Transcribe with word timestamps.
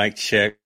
Mic 0.00 0.16
check. 0.16 0.56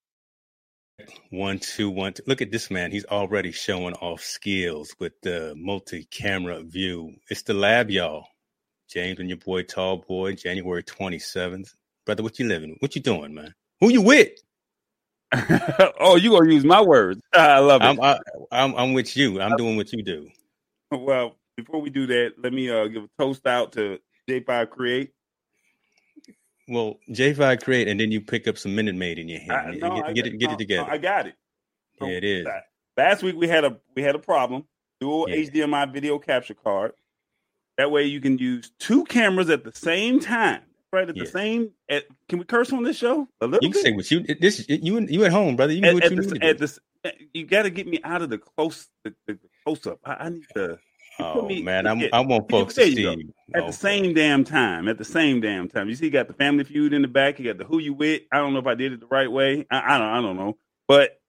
One, 1.30 1.58
two, 1.58 1.90
one, 1.90 2.12
two. 2.12 2.22
Look 2.28 2.40
at 2.40 2.52
this 2.52 2.70
man. 2.70 2.92
He's 2.92 3.04
already 3.06 3.50
showing 3.50 3.94
off 3.94 4.20
skills 4.20 4.94
with 5.00 5.20
the 5.22 5.54
multi-camera 5.56 6.62
view. 6.62 7.16
It's 7.28 7.42
the 7.42 7.52
lab, 7.54 7.90
y'all. 7.90 8.28
James 8.88 9.18
and 9.18 9.28
your 9.28 9.38
boy 9.38 9.62
Tall 9.62 10.04
Boy, 10.06 10.34
January 10.34 10.84
27th. 10.84 11.74
Brother, 12.06 12.22
what 12.22 12.38
you 12.38 12.46
living? 12.46 12.76
What 12.78 12.94
you 12.94 13.02
doing, 13.02 13.34
man? 13.34 13.52
Who 13.80 13.88
you 13.90 14.02
with? 14.02 14.28
oh, 15.98 16.14
you 16.14 16.30
gonna 16.30 16.52
use 16.52 16.64
my 16.64 16.80
words? 16.80 17.20
I 17.32 17.58
love 17.58 17.82
it. 17.82 17.86
I'm, 17.86 18.00
I, 18.00 18.18
I'm, 18.52 18.74
I'm 18.76 18.92
with 18.92 19.16
you. 19.16 19.40
I'm 19.40 19.56
doing 19.56 19.76
what 19.76 19.92
you 19.92 20.04
do. 20.04 20.28
Well, 20.92 21.34
before 21.56 21.80
we 21.80 21.90
do 21.90 22.06
that, 22.06 22.34
let 22.38 22.52
me 22.52 22.70
uh, 22.70 22.86
give 22.86 23.02
a 23.02 23.08
toast 23.18 23.44
out 23.48 23.72
to 23.72 23.98
J5 24.30 24.70
Create. 24.70 25.10
Well, 26.68 26.98
J5 27.10 27.62
create, 27.62 27.88
and 27.88 28.00
then 28.00 28.10
you 28.10 28.20
pick 28.20 28.48
up 28.48 28.56
some 28.56 28.74
Minute 28.74 28.94
Maid 28.94 29.18
in 29.18 29.28
your 29.28 29.40
hand. 29.40 29.52
I, 29.52 29.70
get, 29.72 29.80
no, 29.80 30.02
I 30.02 30.12
get 30.12 30.26
it, 30.26 30.38
get 30.38 30.48
no, 30.48 30.54
it 30.54 30.58
together. 30.58 30.90
I 30.90 30.98
got 30.98 31.26
it. 31.26 31.34
yeah, 32.00 32.08
it 32.08 32.24
is. 32.24 32.46
Last 32.96 33.22
week 33.22 33.36
we 33.36 33.48
had 33.48 33.64
a 33.64 33.76
we 33.94 34.02
had 34.02 34.14
a 34.14 34.18
problem. 34.18 34.64
Dual 35.00 35.28
Yeah. 35.28 35.36
HDMI 35.36 35.92
video 35.92 36.18
capture 36.18 36.54
card. 36.54 36.92
That 37.76 37.90
way 37.90 38.04
you 38.04 38.20
can 38.20 38.38
use 38.38 38.70
two 38.78 39.04
cameras 39.04 39.50
at 39.50 39.64
the 39.64 39.72
same 39.72 40.20
time. 40.20 40.62
Right 40.92 41.08
at 41.08 41.16
Yeah. 41.16 41.24
the 41.24 41.30
same. 41.30 41.70
At, 41.88 42.04
can 42.28 42.38
we 42.38 42.44
curse 42.44 42.72
on 42.72 42.84
this 42.84 42.96
show? 42.96 43.28
A 43.40 43.46
little 43.46 43.64
You 43.66 43.70
can 43.72 43.82
bit. 43.82 43.82
say 43.82 43.92
what 43.92 44.10
you 44.10 44.34
this 44.40 44.64
you 44.68 45.00
you 45.00 45.24
at 45.24 45.32
home, 45.32 45.56
brother. 45.56 45.72
You 45.72 45.82
can 45.82 45.90
do 45.90 45.96
at, 45.98 46.02
what 46.02 46.04
at 46.04 46.10
you 46.12 46.16
the, 46.22 46.32
need 46.34 46.40
to 46.40 46.46
at 46.46 46.58
the, 46.58 47.12
you 47.34 47.44
got 47.46 47.62
to 47.64 47.70
get 47.70 47.86
me 47.88 48.00
out 48.04 48.22
of 48.22 48.30
the 48.30 48.38
close 48.38 48.88
the, 49.02 49.12
the, 49.26 49.38
close 49.64 49.86
up. 49.86 49.98
I, 50.04 50.14
I 50.14 50.28
need 50.30 50.44
to. 50.54 50.78
Oh 51.20 51.48
me- 51.48 51.62
man, 51.62 51.86
I'm 51.86 52.02
I 52.12 52.20
want 52.20 52.50
folks 52.50 52.74
to 52.74 52.82
see 52.86 53.06
at 53.54 53.62
Oh, 53.62 53.66
the 53.68 53.72
same 53.72 54.14
damn 54.14 54.44
time. 54.44 54.88
At 54.88 54.98
the 54.98 55.04
same 55.04 55.40
damn 55.40 55.68
time. 55.68 55.88
You 55.88 55.94
see, 55.94 56.06
you 56.06 56.10
got 56.10 56.28
the 56.28 56.34
Family 56.34 56.64
Feud 56.64 56.92
in 56.92 57.02
the 57.02 57.08
back. 57.08 57.38
You 57.38 57.44
got 57.44 57.58
the 57.58 57.64
Who 57.64 57.78
You 57.78 57.94
With. 57.94 58.22
I 58.32 58.38
don't 58.38 58.52
know 58.52 58.58
if 58.58 58.66
I 58.66 58.74
did 58.74 58.92
it 58.92 59.00
the 59.00 59.06
right 59.06 59.30
way. 59.30 59.66
I, 59.70 59.94
I 59.94 59.98
don't. 59.98 60.08
I 60.08 60.20
don't 60.20 60.36
know. 60.36 60.56
But 60.88 61.20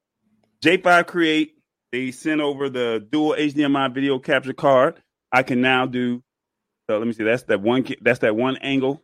J5 0.63 1.07
Create 1.07 1.53
they 1.91 2.11
sent 2.11 2.41
over 2.41 2.69
the 2.69 3.05
dual 3.11 3.35
HDMI 3.37 3.93
video 3.93 4.19
capture 4.19 4.53
card. 4.53 5.01
I 5.31 5.43
can 5.43 5.61
now 5.61 5.85
do. 5.85 6.23
So 6.89 6.97
let 6.97 7.07
me 7.07 7.13
see. 7.13 7.23
That's 7.23 7.43
that 7.43 7.61
one. 7.61 7.85
That's 8.01 8.19
that 8.19 8.35
one 8.35 8.57
angle. 8.57 9.03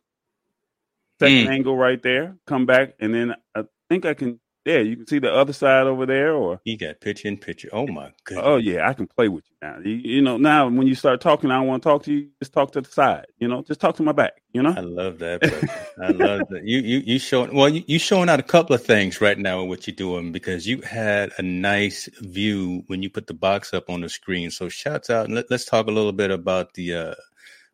Second 1.19 1.47
Mm. 1.47 1.51
angle 1.51 1.77
right 1.77 2.01
there. 2.01 2.37
Come 2.47 2.65
back 2.65 2.95
and 2.99 3.13
then 3.13 3.35
I 3.55 3.63
think 3.89 4.05
I 4.05 4.13
can. 4.15 4.39
Yeah, 4.63 4.77
you 4.77 4.95
can 4.95 5.07
see 5.07 5.17
the 5.17 5.33
other 5.33 5.53
side 5.53 5.87
over 5.87 6.05
there, 6.05 6.33
or 6.33 6.61
He 6.63 6.77
got 6.77 7.01
picture 7.01 7.27
in 7.27 7.37
picture. 7.37 7.69
Oh 7.73 7.87
my 7.87 8.11
god! 8.25 8.41
Oh 8.43 8.57
yeah, 8.57 8.87
I 8.87 8.93
can 8.93 9.07
play 9.07 9.27
with 9.27 9.43
you 9.49 9.55
now. 9.67 9.79
You, 9.83 9.95
you 9.95 10.21
know, 10.21 10.37
now 10.37 10.67
when 10.67 10.85
you 10.85 10.93
start 10.93 11.19
talking, 11.19 11.49
I 11.49 11.55
don't 11.55 11.67
want 11.67 11.81
to 11.81 11.89
talk 11.89 12.03
to 12.03 12.13
you. 12.13 12.29
Just 12.39 12.53
talk 12.53 12.71
to 12.73 12.81
the 12.81 12.89
side. 12.89 13.25
You 13.39 13.47
know, 13.47 13.63
just 13.63 13.81
talk 13.81 13.95
to 13.95 14.03
my 14.03 14.11
back. 14.11 14.33
You 14.53 14.61
know. 14.61 14.73
I 14.77 14.81
love 14.81 15.17
that. 15.19 15.43
I 15.99 16.09
love 16.09 16.41
that. 16.49 16.61
You 16.63 16.77
you 16.79 16.99
you 16.99 17.17
showing 17.17 17.55
well. 17.55 17.69
You, 17.69 17.83
you 17.87 17.97
showing 17.97 18.29
out 18.29 18.39
a 18.39 18.43
couple 18.43 18.75
of 18.75 18.85
things 18.85 19.19
right 19.19 19.37
now 19.37 19.61
in 19.61 19.67
what 19.67 19.87
you're 19.87 19.95
doing 19.95 20.31
because 20.31 20.67
you 20.67 20.81
had 20.81 21.31
a 21.39 21.41
nice 21.41 22.07
view 22.19 22.83
when 22.85 23.01
you 23.01 23.09
put 23.09 23.25
the 23.25 23.33
box 23.33 23.73
up 23.73 23.89
on 23.89 24.01
the 24.01 24.09
screen. 24.09 24.51
So 24.51 24.69
shouts 24.69 25.09
out 25.09 25.25
and 25.25 25.33
let, 25.33 25.49
let's 25.49 25.65
talk 25.65 25.87
a 25.87 25.91
little 25.91 26.13
bit 26.13 26.29
about 26.29 26.75
the 26.75 26.93
uh 26.93 27.15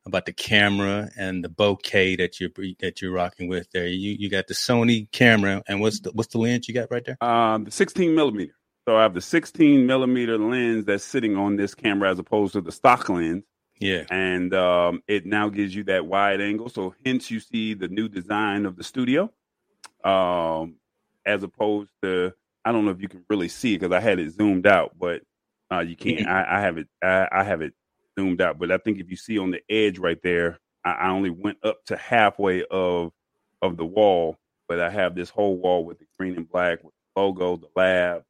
about 0.08 0.26
the 0.26 0.34
camera 0.34 1.10
and 1.18 1.44
the 1.44 1.50
bokeh 1.50 2.18
that 2.18 2.40
you're 2.40 2.50
that 2.80 3.02
you're 3.02 3.12
rocking 3.12 3.48
with 3.48 3.70
there. 3.72 3.86
You 3.88 4.16
you 4.18 4.30
got 4.30 4.48
the 4.48 4.54
Sony 4.56 5.12
camera 5.12 5.62
and 5.68 5.82
what's 5.82 6.00
the 6.00 6.12
what's 6.12 6.32
the 6.34 6.40
lens 6.40 6.68
you 6.68 6.74
got 6.74 6.90
right 6.90 7.06
there? 7.06 7.22
Um, 7.24 7.66
the 7.66 7.72
16 7.72 8.16
millimeter. 8.16 8.54
So 8.88 8.96
I 8.98 9.04
have 9.04 9.14
the 9.14 9.22
16 9.22 9.86
millimeter 9.86 10.38
lens 10.38 10.86
that's 10.86 11.04
sitting 11.04 11.36
on 11.36 11.58
this 11.58 11.76
camera 11.76 12.10
as 12.10 12.20
opposed 12.20 12.54
to 12.54 12.62
the 12.62 12.72
stock 12.72 13.10
lens, 13.10 13.44
Yeah. 13.82 14.06
and 14.10 14.54
um, 14.54 15.04
it 15.08 15.26
now 15.26 15.50
gives 15.50 15.76
you 15.76 15.84
that 15.86 16.06
wide 16.06 16.40
angle. 16.40 16.70
So 16.70 16.96
hence 17.06 17.30
you 17.30 17.42
see 17.42 17.74
the 17.74 17.90
new 17.90 18.08
design 18.08 18.66
of 18.66 18.78
the 18.78 18.84
studio, 18.86 19.30
um, 20.04 20.76
as 21.26 21.44
opposed 21.44 21.90
to 22.02 22.34
I 22.64 22.72
don't 22.72 22.86
know 22.86 22.92
if 22.92 23.02
you 23.02 23.08
can 23.10 23.24
really 23.30 23.48
see 23.50 23.76
it 23.76 23.80
because 23.82 23.94
I 23.96 24.00
had 24.00 24.20
it 24.20 24.32
zoomed 24.32 24.68
out, 24.68 24.92
but 24.98 25.22
uh, 25.72 25.80
you 25.80 25.96
can't. 25.98 26.26
I, 26.28 26.58
I 26.58 26.62
have 26.62 26.78
it. 26.78 26.88
I, 27.04 27.28
I 27.32 27.44
have 27.44 27.62
it 27.62 27.74
zoomed 28.20 28.42
out, 28.42 28.60
but 28.60 28.72
I 28.72 28.78
think 28.78 29.00
if 29.00 29.10
you 29.10 29.16
see 29.16 29.38
on 29.38 29.52
the 29.52 29.62
edge 29.70 30.00
right 30.00 30.22
there, 30.24 30.60
I, 30.86 30.92
I 30.92 31.10
only 31.10 31.30
went 31.30 31.58
up 31.64 31.84
to 31.88 31.98
halfway 31.98 32.64
of 32.66 33.12
of 33.62 33.78
the 33.78 33.86
wall, 33.86 34.38
but 34.68 34.80
I 34.80 34.90
have 34.90 35.16
this 35.16 35.30
whole 35.30 35.58
wall 35.58 35.86
with 35.86 36.00
the 36.00 36.06
green 36.18 36.36
and 36.36 36.50
black 36.50 36.84
with 36.84 36.94
the 37.16 37.22
logo, 37.22 37.58
the 37.58 37.70
lab, 37.76 38.24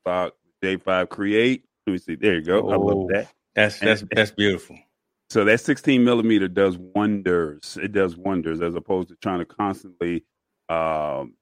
stock, 0.00 0.34
J5 0.64 1.08
Create. 1.08 1.64
Let 1.86 1.92
me 1.92 1.98
see. 1.98 2.14
There 2.14 2.34
you 2.34 2.42
go. 2.42 2.70
I 2.70 2.76
Oh. 2.76 2.80
love 2.80 3.08
that. 3.08 3.28
That's 3.54 3.78
that's 3.80 4.04
that's 4.14 4.30
beautiful. 4.30 4.78
So 5.30 5.44
that 5.44 5.60
16 5.60 6.04
millimeter 6.04 6.48
does 6.48 6.76
wonders. 6.78 7.78
It 7.82 7.92
does 7.92 8.16
wonders 8.16 8.60
as 8.60 8.74
opposed 8.74 9.08
to 9.08 9.16
trying 9.16 9.38
to 9.40 9.46
constantly 9.46 10.24
um, 10.68 11.34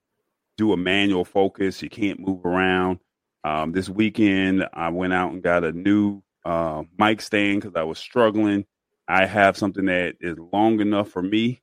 do 0.59 0.73
a 0.73 0.77
manual 0.77 1.25
focus. 1.25 1.83
You 1.83 1.91
can't 1.91 2.21
move 2.21 2.45
around. 2.47 3.01
Um, 3.45 3.73
this 3.73 3.89
weekend, 3.89 4.67
I 4.75 4.91
went 4.91 5.13
out 5.13 5.33
and 5.33 5.43
got 5.43 5.65
a 5.65 5.73
new 5.73 6.23
uh, 6.45 6.83
mic 6.99 7.21
stand 7.21 7.63
because 7.63 7.77
I 7.77 7.83
was 7.83 7.99
struggling. 7.99 8.65
I 9.09 9.27
have 9.27 9.57
something 9.57 9.87
that 9.87 10.17
is 10.21 10.37
long 10.53 10.81
enough 10.81 11.09
for 11.11 11.23
me. 11.23 11.63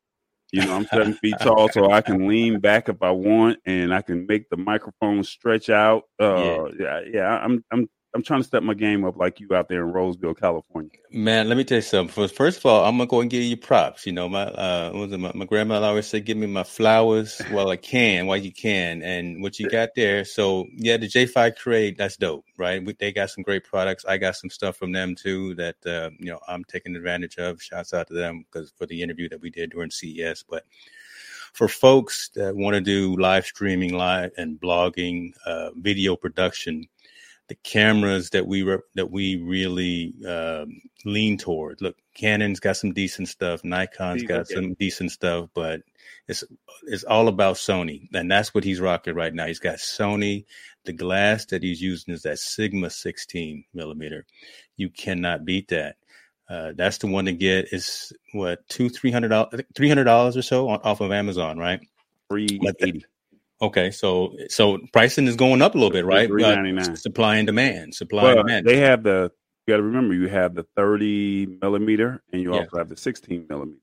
You 0.52 0.66
know, 0.66 0.76
I'm 0.76 0.86
seven 0.86 1.14
feet 1.14 1.36
tall, 1.42 1.70
so 1.70 1.92
I 1.92 2.02
can 2.02 2.28
lean 2.28 2.60
back 2.60 2.90
if 2.90 3.02
I 3.02 3.12
want, 3.12 3.60
and 3.66 3.94
I 3.94 4.02
can 4.02 4.26
make 4.28 4.50
the 4.50 4.58
microphone 4.58 5.24
stretch 5.24 5.70
out. 5.70 6.04
Uh, 6.20 6.66
yeah, 6.80 7.02
yeah. 7.12 7.38
I'm, 7.38 7.64
I'm, 7.72 7.90
I'm 8.14 8.24
trying 8.24 8.40
to 8.40 8.48
step 8.48 8.64
my 8.64 8.74
game 8.74 9.04
up 9.04 9.18
like 9.18 9.40
you 9.40 9.54
out 9.54 9.68
there 9.68 9.84
in 9.84 9.92
Roseville, 9.92 10.34
California. 10.34 10.92
Man, 11.12 11.50
let 11.50 11.58
me 11.58 11.64
tell 11.64 11.78
you 11.78 11.82
something. 11.82 12.14
First, 12.14 12.36
first 12.36 12.58
of 12.60 12.66
all, 12.66 12.86
I'm 12.86 12.98
gonna 12.98 13.08
go 13.08 13.20
and 13.22 13.30
give 13.30 13.44
you 13.44 13.58
props. 13.58 14.06
You 14.06 14.14
know, 14.14 14.30
my 14.30 14.44
uh, 14.44 14.92
was 14.94 15.12
it? 15.12 15.20
My, 15.20 15.32
my 15.36 15.46
grandma 15.46 15.82
always 15.82 16.08
said, 16.08 16.26
"Give 16.26 16.38
me 16.38 16.48
my 16.48 16.64
flowers 16.64 17.40
while 17.52 17.70
I 17.70 17.76
can, 17.76 18.26
while 18.26 18.38
you 18.38 18.52
can." 18.52 19.04
And 19.04 19.44
what 19.44 19.60
you 19.60 19.70
got 19.70 19.90
there, 19.96 20.24
so 20.24 20.66
yeah, 20.74 20.98
the 20.98 21.08
J5 21.08 21.58
Create, 21.58 21.98
that's 21.98 22.18
dope, 22.18 22.46
right? 22.58 22.84
We, 22.84 22.94
they 22.94 23.12
got 23.12 23.30
some 23.30 23.44
great 23.44 23.66
products. 23.66 24.06
I 24.06 24.18
got 24.18 24.36
some 24.36 24.50
stuff 24.50 24.78
from 24.78 24.94
them 24.94 25.14
too 25.14 25.54
that 25.56 25.76
uh, 25.86 26.10
you 26.18 26.32
know 26.32 26.40
I'm 26.48 26.64
taking 26.64 26.96
advantage 26.96 27.38
of. 27.38 27.62
Shouts 27.62 27.94
out 27.94 28.08
to 28.08 28.14
them 28.14 28.46
because 28.50 28.72
for 28.78 28.86
the 28.86 29.02
interview 29.02 29.28
that 29.30 29.42
we 29.42 29.50
did 29.50 29.72
during 29.72 29.92
CES, 29.92 30.44
but. 30.50 30.64
For 31.54 31.68
folks 31.68 32.30
that 32.36 32.56
want 32.56 32.76
to 32.76 32.82
do 32.82 33.16
live 33.16 33.44
streaming, 33.44 33.96
live 33.96 34.30
and 34.38 34.62
blogging, 34.62 35.32
uh, 35.44 35.72
video 35.76 36.16
production, 36.16 36.88
the 37.48 37.56
cameras 37.56 38.32
that 38.32 38.46
we 38.46 38.64
re- 38.64 38.80
that 38.96 39.10
we 39.10 39.38
really 39.38 40.14
um, 40.28 40.82
lean 41.06 41.38
toward. 41.38 41.82
Look, 41.82 41.96
Canon's 42.14 42.60
got 42.60 42.78
some 42.78 42.94
decent 42.94 43.30
stuff. 43.30 43.64
Nikon's 43.64 44.24
got 44.24 44.42
okay. 44.42 44.56
some 44.56 44.74
decent 44.74 45.12
stuff, 45.12 45.50
but 45.54 45.82
It's 46.28 46.44
it's 46.84 47.04
all 47.04 47.28
about 47.28 47.56
Sony, 47.56 48.08
and 48.14 48.30
that's 48.30 48.54
what 48.54 48.64
he's 48.64 48.82
rocking 48.82 49.16
right 49.16 49.34
now. 49.34 49.48
He's 49.48 49.60
got 49.60 49.78
Sony. 49.78 50.46
The 50.86 50.94
glass 50.94 51.46
that 51.48 51.64
he's 51.64 51.82
using 51.82 52.14
is 52.14 52.24
that 52.24 52.40
Sigma 52.40 52.90
16 52.90 53.66
millimeter. 53.74 54.26
You 54.78 54.90
cannot 54.90 55.44
beat 55.46 55.70
that. 55.70 55.98
Uh, 56.50 56.72
that's 56.76 56.98
the 57.00 57.08
one 57.08 57.26
to 57.26 57.34
get. 57.34 57.74
Is 57.74 58.14
what 58.34 58.68
two 58.70 58.90
three 58.90 59.12
hundred 59.12 59.30
dollars 59.30 59.62
three 59.76 59.90
hundred 59.90 60.06
dollars 60.06 60.36
or 60.36 60.42
so 60.42 60.70
off 60.70 61.02
of 61.02 61.12
Amazon, 61.12 61.58
right? 61.58 61.80
Three 62.30 62.60
eighty. 62.82 63.06
Okay, 63.62 63.90
so 63.90 64.36
so 64.50 64.78
pricing 64.94 65.26
is 65.28 65.36
going 65.36 65.62
up 65.62 65.74
a 65.74 65.78
little 65.78 65.92
bit, 65.92 66.06
right? 66.06 66.28
Three 66.28 66.44
ninety 66.44 66.72
nine. 66.72 66.96
Supply 66.96 67.38
and 67.38 67.48
demand. 67.48 67.96
Supply 67.96 68.24
well, 68.24 68.40
and 68.40 68.48
demand. 68.48 68.68
They 68.68 68.78
have 68.78 69.04
the. 69.04 69.32
You 69.66 69.74
got 69.74 69.78
to 69.78 69.84
remember, 69.84 70.14
you 70.14 70.28
have 70.30 70.54
the 70.56 70.64
thirty 70.76 71.46
millimeter, 71.62 72.22
and 72.32 72.42
you 72.42 72.54
Yeah. 72.54 72.62
also 72.62 72.78
have 72.78 72.90
the 72.90 72.96
sixteen 72.98 73.46
millimeter. 73.50 73.82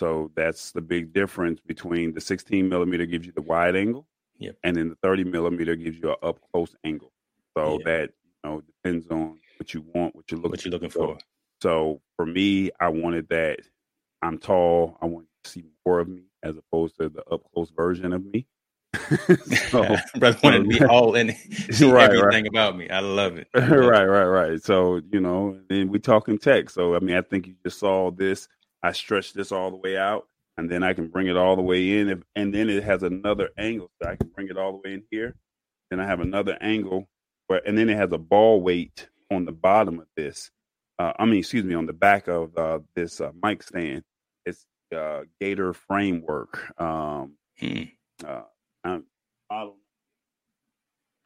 So 0.00 0.30
that's 0.36 0.70
the 0.72 0.80
big 0.80 1.12
difference 1.12 1.60
between 1.60 2.14
the 2.14 2.20
sixteen 2.20 2.68
millimeter 2.68 3.04
gives 3.06 3.26
you 3.26 3.32
the 3.32 3.42
wide 3.42 3.74
angle, 3.76 4.06
Yep. 4.38 4.56
and 4.62 4.76
then 4.76 4.88
the 4.88 4.96
thirty 5.02 5.24
millimeter 5.24 5.74
gives 5.74 5.98
you 5.98 6.10
an 6.10 6.16
up 6.22 6.38
close 6.52 6.74
angle. 6.84 7.12
So 7.56 7.78
Yeah. 7.78 7.84
that 7.84 8.10
you 8.24 8.50
know 8.50 8.60
depends 8.62 9.08
on 9.08 9.38
what 9.58 9.74
you 9.74 9.84
want, 9.94 10.14
what 10.14 10.30
you're 10.30 10.38
looking. 10.38 10.50
what 10.52 10.64
you're 10.64 10.72
looking 10.72 10.90
for? 10.90 11.18
So 11.60 12.00
for 12.16 12.24
me, 12.24 12.70
I 12.78 12.88
wanted 12.88 13.28
that. 13.30 13.58
I'm 14.22 14.38
tall. 14.38 14.96
I 15.02 15.06
want 15.06 15.26
to 15.44 15.50
see 15.50 15.64
more 15.84 15.98
of 15.98 16.08
me 16.08 16.22
as 16.44 16.56
opposed 16.56 16.96
to 17.00 17.08
the 17.08 17.24
up 17.24 17.42
close 17.52 17.70
version 17.70 18.12
of 18.12 18.24
me. 18.24 18.46
so, 19.70 19.84
Brother 20.18 20.38
wanted 20.42 20.62
to 20.64 20.68
be 20.68 20.84
all 20.84 21.14
in, 21.14 21.34
see 21.70 21.90
Right, 21.90 22.10
everything 22.10 22.46
about 22.46 22.76
me. 22.76 22.88
I 22.88 23.00
love 23.00 23.38
it. 23.38 23.48
I 23.54 23.60
love 23.60 23.82
it. 23.82 23.86
right, 23.86 24.04
right, 24.06 24.24
right. 24.24 24.62
So 24.62 25.00
you 25.12 25.20
know, 25.20 25.58
then 25.68 25.88
we 25.88 25.98
talking 25.98 26.38
tech. 26.38 26.70
So 26.70 26.94
I 26.94 27.00
mean, 27.00 27.16
I 27.16 27.22
think 27.22 27.46
you 27.46 27.54
just 27.64 27.78
saw 27.78 28.10
this. 28.10 28.48
I 28.82 28.92
stretched 28.92 29.34
this 29.34 29.52
all 29.52 29.70
the 29.70 29.76
way 29.76 29.96
out, 29.96 30.26
and 30.56 30.70
then 30.70 30.82
I 30.82 30.94
can 30.94 31.08
bring 31.08 31.26
it 31.26 31.36
all 31.36 31.56
the 31.56 31.62
way 31.62 31.98
in, 31.98 32.08
if, 32.08 32.18
and 32.36 32.54
then 32.54 32.70
it 32.70 32.82
has 32.84 33.02
another 33.02 33.50
angle, 33.58 33.90
so 34.00 34.08
I 34.08 34.16
can 34.16 34.28
bring 34.28 34.48
it 34.48 34.56
all 34.56 34.72
the 34.72 34.78
way 34.88 34.94
in 34.94 35.02
here. 35.10 35.34
Then 35.90 36.00
I 36.00 36.06
have 36.06 36.20
another 36.20 36.56
angle, 36.60 37.08
where, 37.48 37.60
and 37.66 37.76
then 37.76 37.88
it 37.90 37.96
has 37.96 38.12
a 38.12 38.18
ball 38.18 38.60
weight 38.60 39.08
on 39.30 39.44
the 39.44 39.52
bottom 39.52 39.98
of 40.00 40.06
this. 40.16 40.50
Uh, 40.98 41.12
I 41.18 41.24
mean, 41.26 41.40
excuse 41.40 41.64
me, 41.64 41.74
on 41.74 41.86
the 41.86 41.92
back 41.92 42.28
of 42.28 42.56
uh, 42.56 42.80
this 42.94 43.20
uh, 43.20 43.32
mic 43.42 43.62
stand. 43.62 44.02
It's 44.46 44.66
uh, 44.96 45.22
Gator 45.40 45.74
framework. 45.74 46.78
Um, 46.80 47.34
Hmm. 47.60 47.82
uh, 48.24 48.42
um, 48.84 49.04
I 49.50 49.60
don't- 49.64 49.76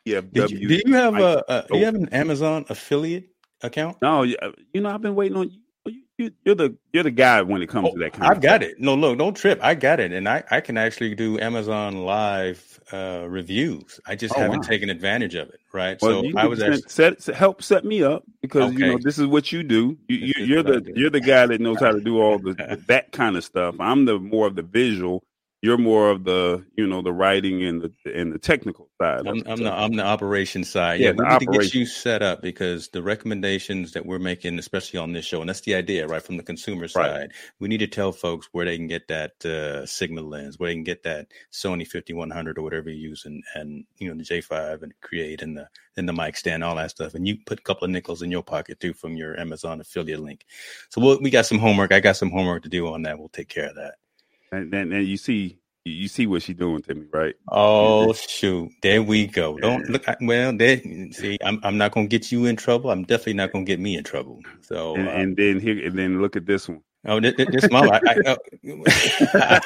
yeah, 0.05 0.21
Did 0.21 0.51
you, 0.51 0.69
do 0.69 0.81
you 0.85 0.95
have 0.95 1.15
a, 1.21 1.45
a 1.49 1.65
do 1.71 1.79
you 1.79 1.85
have 1.85 1.95
an 1.95 2.09
Amazon 2.09 2.65
affiliate 2.69 3.29
account? 3.63 3.99
No, 4.03 4.25
you, 4.25 4.37
you 4.73 4.81
know, 4.81 4.91
I've 4.91 5.01
been 5.03 5.15
waiting 5.15 5.37
on 5.37 5.49
you. 5.51 5.61
you, 5.87 6.03
you 6.19 6.31
you're 6.45 6.55
the 6.57 6.77
you're 6.93 7.05
the 7.05 7.11
guy 7.13 7.41
when 7.43 7.63
it 7.63 7.69
comes 7.69 7.93
to 7.93 7.99
that 8.01 8.13
kind 8.13 8.25
Oh, 8.25 8.31
I've 8.33 8.41
got 8.41 8.63
it. 8.65 8.81
No, 8.81 8.97
look, 8.97 9.17
don't 9.19 9.37
trip. 9.37 9.61
I 9.63 9.77
got 9.77 10.01
it, 10.01 10.13
and 10.13 10.29
I, 10.29 10.43
I 10.51 10.61
can 10.61 10.77
actually 10.77 11.15
do 11.15 11.39
Amazon 11.39 11.99
Live 12.05 12.81
uh, 12.93 13.27
reviews. 13.29 14.01
I 14.05 14.17
just 14.17 14.35
Oh, 14.35 14.41
haven't 14.41 14.63
wow. 14.63 14.69
taken 14.69 14.91
advantage 14.91 15.37
of 15.37 15.51
it. 15.51 15.61
Right. 15.73 15.99
Well, 16.03 16.23
so 16.23 16.27
you 16.27 16.35
I 16.37 16.47
was 16.47 16.61
actually 16.63 16.83
set, 16.89 17.23
set 17.23 17.37
help 17.37 17.63
set 17.63 17.85
me 17.85 18.03
up 18.03 18.25
because 18.41 18.73
you 18.75 18.81
know 18.87 18.99
this 18.99 19.21
is 19.21 19.27
what 19.29 19.53
you 19.53 19.63
do. 19.63 19.97
You, 20.09 20.17
you, 20.17 20.45
you're 20.47 20.63
the 20.65 20.93
you're 20.97 21.11
the 21.11 21.21
guy 21.21 21.47
that 21.47 21.61
knows 21.61 21.79
how 21.79 21.93
to 21.93 22.01
do 22.01 22.21
all 22.21 22.39
the 22.43 22.83
that 22.89 23.13
kind 23.13 23.37
of 23.37 23.45
stuff. 23.45 23.77
I'm 23.79 24.05
the 24.05 24.19
more 24.19 24.49
of 24.49 24.57
the 24.57 24.63
visual. 24.63 25.23
You're 25.63 25.79
more 25.79 26.11
of 26.11 26.25
the 26.25 26.65
you 26.77 26.89
know 26.89 27.03
the 27.03 27.13
writing 27.13 27.63
and 27.63 27.81
the 27.81 27.93
and 28.13 28.33
the 28.33 28.39
technical 28.39 28.89
side. 29.01 29.29
I'm. 29.29 29.45
I'm 29.47 29.63
the 29.63 29.73
I'm 29.73 29.93
the 29.93 30.05
operation 30.05 30.65
side. 30.65 30.99
Yeah, 30.99 31.13
Yeah, 31.13 31.13
we 31.17 31.25
need 31.25 31.39
to 31.39 31.59
get 31.59 31.75
you 31.75 31.87
set 31.87 32.21
up 32.21 32.43
because 32.43 32.89
the 32.89 33.01
recommendations 33.01 33.93
that 33.93 34.05
we're 34.05 34.19
making, 34.19 34.59
especially 34.59 34.99
on 34.99 35.13
this 35.13 35.25
show, 35.25 35.41
and 35.41 35.49
that's 35.49 35.61
the 35.61 35.77
idea, 35.77 36.09
right, 36.09 36.21
from 36.23 36.37
the 36.37 36.43
consumer 36.43 36.89
side, 36.89 37.33
we 37.61 37.69
need 37.69 37.79
to 37.79 37.87
tell 37.87 38.11
folks 38.11 38.49
where 38.51 38.65
they 38.65 38.77
can 38.77 38.89
get 38.89 39.07
that 39.07 39.45
uh, 39.45 39.87
Sigma 39.87 40.21
lens, 40.21 40.59
where 40.59 40.69
they 40.69 40.75
can 40.75 40.83
get 40.83 41.05
that 41.05 41.29
Sony 41.53 41.87
5100 41.87 42.59
or 42.59 42.63
whatever 42.63 42.91
you 42.91 43.11
use, 43.11 43.25
and 43.25 43.45
and 43.55 43.85
you 43.99 44.09
know 44.09 44.17
the 44.17 44.25
J5 44.25 44.83
and 44.83 44.93
Create 45.01 45.43
and 45.43 45.57
the 45.57 45.69
and 45.97 46.09
the 46.09 46.13
mic 46.13 46.37
stand, 46.37 46.65
all 46.65 46.75
that 46.75 46.91
stuff, 46.91 47.15
and 47.15 47.29
you 47.29 47.37
put 47.47 47.61
a 47.61 47.63
couple 47.63 47.85
of 47.85 47.91
nickels 47.91 48.23
in 48.23 48.33
your 48.33 48.43
pocket 48.43 48.81
too 48.81 48.95
from 48.95 49.17
your 49.17 49.39
Amazon 49.39 49.81
affiliate 49.81 50.21
link. 50.21 50.45
So 50.89 51.01
we'll, 51.01 51.21
we 51.21 51.31
got 51.31 51.47
some 51.47 51.59
homework. 51.59 51.93
I 51.93 52.01
got 52.01 52.17
some 52.17 52.31
homework 52.31 52.65
to 52.65 52.69
do 52.69 52.89
on 52.89 53.03
that. 53.03 53.17
We'll 53.17 53.29
take 53.29 53.49
care 53.49 53.69
of 53.69 53.77
that. 53.77 53.95
And, 54.53 54.73
and 54.75 55.07
you 55.07 55.17
see 55.17 55.59
you- 55.85 56.07
see 56.07 56.29
what 56.29 56.43
she's 56.43 56.55
doing 56.57 56.81
to 56.83 56.95
me, 56.95 57.07
right? 57.13 57.35
Oh 57.51 58.13
shoot! 58.13 58.71
There 58.83 59.03
we 59.03 59.27
go. 59.27 59.59
Don't 59.59 59.89
look. 59.89 60.05
Well, 60.21 60.57
there. 60.57 60.79
See, 61.11 61.39
I'm. 61.43 61.59
I'm 61.65 61.77
not 61.77 61.91
gonna 61.93 62.07
get 62.07 62.31
you 62.31 62.45
in 62.47 62.55
trouble. 62.55 62.91
I'm 62.91 63.03
definitely 63.03 63.35
not 63.35 63.51
gonna 63.53 63.65
get 63.65 63.81
me 63.81 63.97
in 63.97 64.05
trouble. 64.05 64.41
So, 64.61 64.95
And, 64.95 65.09
uh, 65.09 65.11
and 65.11 65.37
then 65.37 65.59
here 65.59 65.85
and 65.85 65.99
then 65.99 66.23
look 66.23 66.37
at 66.37 66.47
this 66.47 66.69
one. 66.69 66.83
oh, 67.07 67.19
this, 67.19 67.35
this 67.37 67.69
mama. 67.69 68.01
I, 68.07 68.15
I, 68.25 68.37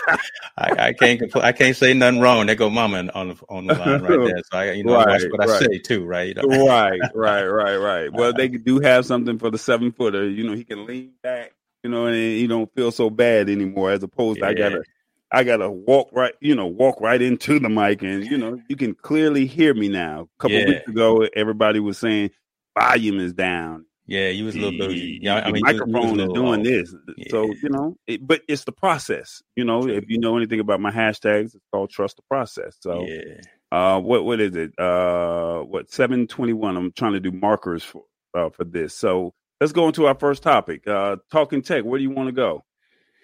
I, 0.57 0.87
I 0.89 0.93
can't. 0.95 1.21
compl- 1.21 1.43
I 1.43 1.53
can't 1.53 1.77
say 1.77 1.93
nothing 1.93 2.21
wrong. 2.21 2.47
There 2.47 2.55
go 2.55 2.71
mama 2.71 3.11
on 3.15 3.29
the 3.29 3.37
on 3.51 3.67
the 3.67 3.75
line 3.75 4.01
right 4.01 4.25
there. 4.25 4.43
So 4.51 4.59
I, 4.59 4.73
you 4.73 4.85
know, 4.85 4.95
watch 4.95 5.07
Right, 5.23 5.33
what 5.33 5.51
I 5.51 5.59
say 5.59 5.79
too, 5.79 6.07
right? 6.07 6.35
right, 6.43 6.99
right, 7.15 7.45
right, 7.45 7.77
right. 7.77 8.13
Well, 8.13 8.33
they 8.37 8.49
do 8.49 8.81
have 8.81 9.05
something 9.05 9.39
for 9.39 9.51
the 9.51 9.59
seven 9.59 9.93
footer. 9.93 10.27
You 10.31 10.45
know, 10.45 10.55
he 10.55 10.65
can 10.65 10.87
lean 10.87 11.13
back. 11.23 11.53
You 11.87 11.93
know, 11.93 12.07
and 12.07 12.17
you 12.17 12.49
don't 12.49 12.69
feel 12.75 12.91
so 12.91 13.11
bad 13.11 13.49
anymore. 13.49 13.93
As 13.93 14.03
opposed, 14.03 14.41
to 14.41 14.47
I 14.47 14.55
gotta, 14.55 14.83
I 15.31 15.45
gotta 15.45 15.71
walk 15.71 16.09
right. 16.13 16.35
You 16.41 16.57
know, 16.57 16.67
walk 16.67 17.01
right 17.01 17.23
into 17.23 17.61
the 17.61 17.69
mic, 17.69 18.03
and 18.03 18.25
you 18.25 18.37
know, 18.37 18.61
you 18.69 18.75
can 18.75 18.93
clearly 18.93 19.47
hear 19.47 19.73
me 19.73 19.89
now. 19.89 20.23
A 20.23 20.43
couple 20.43 20.59
Yeah. 20.59 20.67
weeks 20.67 20.89
ago, 20.89 21.29
everybody 21.37 21.79
was 21.79 21.97
saying 21.97 22.33
volume 22.77 23.21
is 23.21 23.33
down. 23.35 23.87
Yeah, 24.05 24.31
you 24.31 24.47
was 24.47 24.57
a 24.57 24.59
little 24.59 24.77
bit. 24.77 24.97
Yeah, 25.23 25.37
I 25.37 25.53
mean, 25.53 25.63
you 25.65 25.65
was- 25.65 25.75
you 25.75 25.79
was 25.79 25.87
a 25.87 25.87
microphone 25.87 26.21
is 26.21 26.33
doing 26.33 26.63
this. 26.65 26.95
So 27.31 27.53
you 27.63 27.69
know, 27.69 27.97
it, 28.09 28.27
but 28.27 28.43
it's 28.49 28.65
the 28.65 28.73
process. 28.73 29.45
You 29.55 29.65
know, 29.65 29.83
True. 29.83 29.93
if 29.95 30.07
you 30.09 30.19
know 30.19 30.37
anything 30.37 30.59
about 30.59 30.81
my 30.81 30.91
hashtags, 30.91 31.55
it's 31.55 31.65
called 31.73 31.91
trust 31.91 32.17
the 32.17 32.23
process. 32.29 32.77
So. 32.81 33.07
Yeah. 33.07 33.43
Uh, 33.71 34.01
what 34.01 34.25
what 34.25 34.41
is 34.41 34.57
it? 34.57 34.77
Uh, 34.77 35.61
what 35.61 35.89
seven 35.91 36.27
twenty 36.27 36.53
one? 36.53 36.77
I'm 36.77 36.91
trying 36.91 37.13
to 37.13 37.21
do 37.21 37.31
markers 37.31 37.85
for 37.85 38.03
uh, 38.37 38.51
for 38.51 38.65
this. 38.65 38.93
So 38.93 39.35
let's 39.61 39.73
go 39.73 39.87
into 39.87 40.07
our 40.07 40.15
first 40.15 40.43
topic. 40.43 40.87
Uh, 40.87 41.17
talking 41.31 41.63
tech. 41.63 41.85
Where 41.85 41.99
do 41.99 42.03
you 42.03 42.11
want 42.11 42.29
to 42.29 42.33
go? 42.33 42.65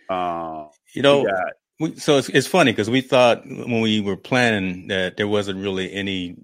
Uh, 0.08 0.66
You 0.94 1.02
know, 1.02 1.24
we 1.80 1.96
so 1.96 2.18
it's 2.18 2.28
it's 2.28 2.46
funny 2.46 2.72
because 2.72 2.90
we 2.90 3.00
thought 3.00 3.46
when 3.46 3.80
we 3.80 4.00
were 4.00 4.16
planning 4.16 4.88
that 4.88 5.16
there 5.16 5.28
wasn't 5.28 5.60
really 5.60 5.92
any 5.92 6.36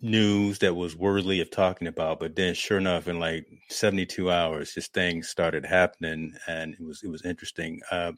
news 0.00 0.58
that 0.58 0.74
was 0.74 0.96
worthy 0.96 1.40
of 1.40 1.50
talking 1.50 1.86
about, 1.88 2.18
but 2.20 2.34
then 2.34 2.54
sure 2.54 2.78
enough, 2.78 3.08
in 3.08 3.18
like 3.20 3.46
seventy 3.70 4.06
two 4.06 4.30
hours, 4.30 4.74
this 4.74 4.88
thing 4.88 5.22
started 5.22 5.64
happening, 5.64 6.34
and 6.46 6.74
it 6.74 6.84
was 6.84 7.02
it 7.02 7.08
was 7.10 7.24
interesting. 7.24 7.80
Uh, 7.90 8.12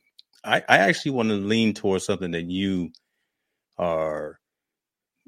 I 0.44 0.62
I 0.69 0.79
actually 0.79 1.12
want 1.12 1.29
to 1.31 1.35
lean 1.37 1.75
towards 1.75 2.06
something 2.06 2.32
that 2.32 2.44
you 2.50 2.91
are 3.79 4.38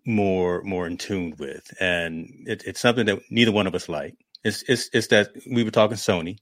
more 0.07 0.63
more 0.63 0.87
in 0.87 0.97
tune 0.99 1.35
with, 1.39 1.73
and 1.81 2.29
it, 2.47 2.63
it's 2.67 2.81
something 2.81 3.07
that 3.07 3.21
neither 3.31 3.53
one 3.53 3.67
of 3.67 3.75
us 3.75 3.89
like. 3.89 4.17
It's 4.45 4.63
it's 4.69 4.91
it's 4.93 5.09
that 5.09 5.31
we 5.51 5.65
were 5.65 5.71
talking 5.71 5.97
Sony 5.97 6.39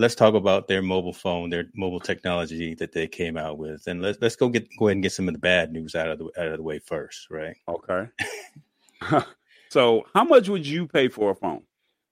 let's 0.00 0.14
talk 0.14 0.34
about 0.34 0.66
their 0.66 0.82
mobile 0.82 1.12
phone, 1.12 1.50
their 1.50 1.66
mobile 1.74 2.00
technology 2.00 2.74
that 2.74 2.92
they 2.92 3.06
came 3.06 3.36
out 3.36 3.58
with, 3.58 3.86
and 3.86 4.00
let's 4.02 4.18
let's 4.20 4.36
go 4.36 4.48
get 4.48 4.68
go 4.78 4.88
ahead 4.88 4.96
and 4.96 5.02
get 5.02 5.12
some 5.12 5.28
of 5.28 5.34
the 5.34 5.40
bad 5.40 5.72
news 5.72 5.94
out 5.94 6.08
of 6.08 6.18
the 6.18 6.24
out 6.38 6.48
of 6.48 6.56
the 6.56 6.62
way 6.62 6.78
first, 6.78 7.28
right? 7.30 7.56
okay. 7.68 8.08
so 9.68 10.04
how 10.14 10.24
much 10.24 10.48
would 10.48 10.66
you 10.66 10.88
pay 10.88 11.08
for 11.08 11.30
a 11.30 11.34
phone? 11.34 11.62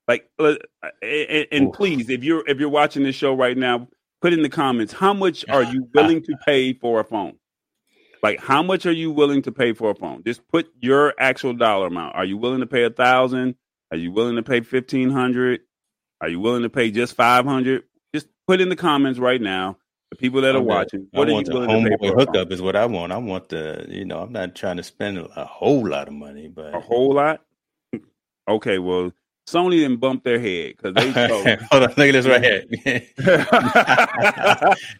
Like, 0.07 0.29
uh, 0.39 0.55
and, 1.01 1.47
and 1.51 1.73
please, 1.73 2.09
if 2.09 2.23
you're 2.23 2.47
if 2.47 2.59
you're 2.59 2.69
watching 2.69 3.03
this 3.03 3.15
show 3.15 3.33
right 3.33 3.57
now, 3.57 3.87
put 4.21 4.33
in 4.33 4.41
the 4.41 4.49
comments 4.49 4.93
how 4.93 5.13
much 5.13 5.47
are 5.49 5.63
you 5.63 5.87
willing 5.93 6.21
to 6.23 6.35
pay 6.45 6.73
for 6.73 6.99
a 6.99 7.03
phone. 7.03 7.33
Like, 8.21 8.41
how 8.41 8.61
much 8.61 8.85
are 8.85 8.91
you 8.91 9.11
willing 9.11 9.41
to 9.43 9.51
pay 9.51 9.71
for 9.71 9.91
a 9.91 9.95
phone? 9.95 10.23
Just 10.25 10.45
put 10.49 10.69
your 10.81 11.13
actual 11.19 11.53
dollar 11.53 11.87
amount. 11.87 12.15
Are 12.15 12.25
you 12.25 12.35
willing 12.35 12.59
to 12.59 12.67
pay 12.67 12.83
a 12.83 12.89
thousand? 12.89 13.55
Are 13.91 13.97
you 13.97 14.11
willing 14.11 14.35
to 14.35 14.43
pay 14.43 14.61
fifteen 14.61 15.09
hundred? 15.09 15.61
Are 16.21 16.29
you 16.29 16.39
willing 16.39 16.63
to 16.63 16.69
pay 16.69 16.91
just 16.91 17.15
five 17.15 17.45
hundred? 17.45 17.83
Just 18.13 18.27
put 18.47 18.61
in 18.61 18.69
the 18.69 18.75
comments 18.75 19.19
right 19.19 19.41
now. 19.41 19.77
The 20.11 20.17
people 20.17 20.41
that 20.41 20.55
are 20.55 20.61
watching, 20.61 21.07
I 21.13 21.19
what 21.19 21.27
are 21.27 21.31
you 21.31 21.43
willing 21.47 21.85
to 21.85 21.89
pay 21.89 21.97
for 21.97 22.17
phone? 22.17 22.19
hookup 22.19 22.51
is 22.51 22.61
what 22.61 22.75
I 22.75 22.85
want. 22.87 23.11
I 23.11 23.17
want 23.17 23.49
the 23.49 23.85
you 23.89 24.05
know 24.05 24.19
I'm 24.19 24.31
not 24.31 24.55
trying 24.55 24.77
to 24.77 24.83
spend 24.83 25.17
a 25.17 25.45
whole 25.45 25.87
lot 25.87 26.07
of 26.07 26.13
money, 26.13 26.47
but 26.47 26.73
A 26.73 26.79
whole 26.79 27.13
lot. 27.13 27.41
Okay, 28.47 28.79
well, 28.79 29.11
Sony 29.47 29.73
didn't 29.81 29.97
bump 29.97 30.23
their 30.23 30.39
head 30.39 30.75
because 30.77 30.93
they. 30.95 31.11
hold 31.71 31.83
on, 31.83 31.89
look 31.89 31.99
at 31.99 32.11
this 32.11 32.25
right 32.25 32.43
here. 32.43 32.63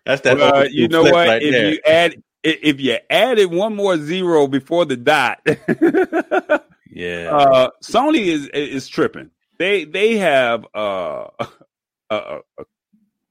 That's 0.06 0.22
that. 0.22 0.38
well, 0.38 0.70
you 0.70 0.88
know 0.88 1.02
what? 1.02 1.28
Right 1.28 1.42
if 1.42 1.52
there. 1.52 1.72
you 1.72 1.80
add, 1.86 2.24
if 2.44 2.80
you 2.80 2.98
added 3.10 3.48
one 3.48 3.76
more 3.76 3.98
zero 3.98 4.48
before 4.48 4.86
the 4.86 4.98
dot, 4.98 5.40
yeah, 6.90 7.30
uh, 7.32 7.70
Sony 7.84 8.28
is 8.28 8.48
is 8.48 8.88
tripping. 8.88 9.32
They 9.58 9.86
they 9.86 10.18
have 10.18 10.66
uh, 10.74 11.28
a 12.10 12.40
a, 12.58 12.64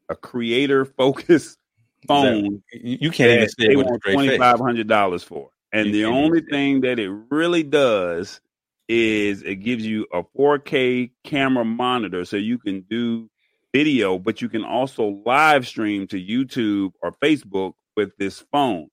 a, 0.08 0.16
creator 0.16 0.84
focused 0.84 1.58
phone 2.06 2.62
you 2.72 2.98
you 3.00 3.10
can't 3.10 3.32
even 3.32 3.48
say 3.48 3.66
they 3.66 3.72
it 3.72 3.76
with 3.76 3.86
a 3.86 3.90
want 3.90 4.02
twenty 4.02 4.38
five 4.38 4.60
hundred 4.60 4.88
dollars 4.88 5.22
for, 5.22 5.50
and 5.72 5.86
You 5.86 5.92
the 5.92 6.04
only 6.04 6.40
thing 6.40 6.82
that 6.82 6.98
it 6.98 7.10
really 7.30 7.62
does 7.62 8.40
is 8.88 9.42
it 9.42 9.56
gives 9.56 9.84
you 9.84 10.06
a 10.14 10.22
4K 10.22 11.10
camera 11.22 11.64
monitor, 11.64 12.24
so 12.24 12.38
you 12.38 12.56
can 12.58 12.80
do 12.88 13.28
video, 13.74 14.18
but 14.18 14.40
you 14.40 14.48
can 14.48 14.64
also 14.64 15.20
live 15.26 15.66
stream 15.66 16.06
to 16.06 16.16
YouTube 16.16 16.92
or 17.02 17.12
Facebook 17.22 17.74
with 17.96 18.16
this 18.16 18.42
phone. 18.50 18.88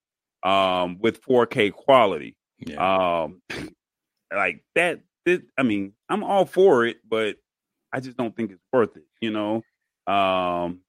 um, 0.46 1.00
with 1.00 1.22
4K 1.24 1.74
quality. 1.74 2.36
Yeah. 2.60 3.24
Um, 3.24 3.42
like 4.34 4.64
that. 4.76 5.02
This, 5.26 5.42
I 5.58 5.64
mean, 5.64 5.94
I'm 6.10 6.24
all 6.24 6.46
for 6.46 6.86
it, 6.86 6.98
but 7.08 7.38
I 7.92 8.00
just 8.00 8.18
don't 8.18 8.36
think 8.36 8.52
it's 8.52 8.64
worth 8.72 8.96
it. 8.96 9.06
You 9.22 9.32
know, 9.32 9.64
um, 10.12 10.82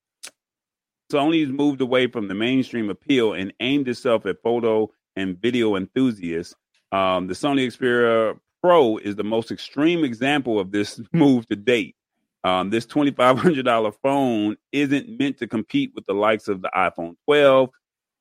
Sony's 1.13 1.51
moved 1.51 1.81
away 1.81 2.09
from 2.09 2.29
the 2.29 2.35
mainstream 2.35 2.91
appeal 2.91 3.33
and 3.33 3.53
aimed 3.61 3.89
itself 3.89 4.27
at 4.27 4.43
photo 4.43 4.91
and 5.15 5.41
video 5.41 5.77
enthusiasts. 5.77 6.55
Um, 6.93 7.27
the 7.27 7.35
Sony 7.35 7.67
Xperia 7.67 8.39
Pro 8.63 8.97
is 8.99 9.17
the 9.17 9.25
most 9.25 9.51
extreme 9.51 10.05
example 10.05 10.59
of 10.59 10.71
this 10.71 11.01
move 11.13 11.47
to 11.49 11.57
date. 11.57 11.95
Um, 12.45 12.71
this 12.71 12.87
$2,500 12.87 13.95
phone 14.03 14.57
isn't 14.71 15.19
meant 15.19 15.39
to 15.39 15.49
compete 15.49 15.93
with 15.95 16.07
the 16.07 16.15
likes 16.15 16.47
of 16.47 16.63
the 16.63 16.71
iPhone 16.77 17.17
12 17.25 17.71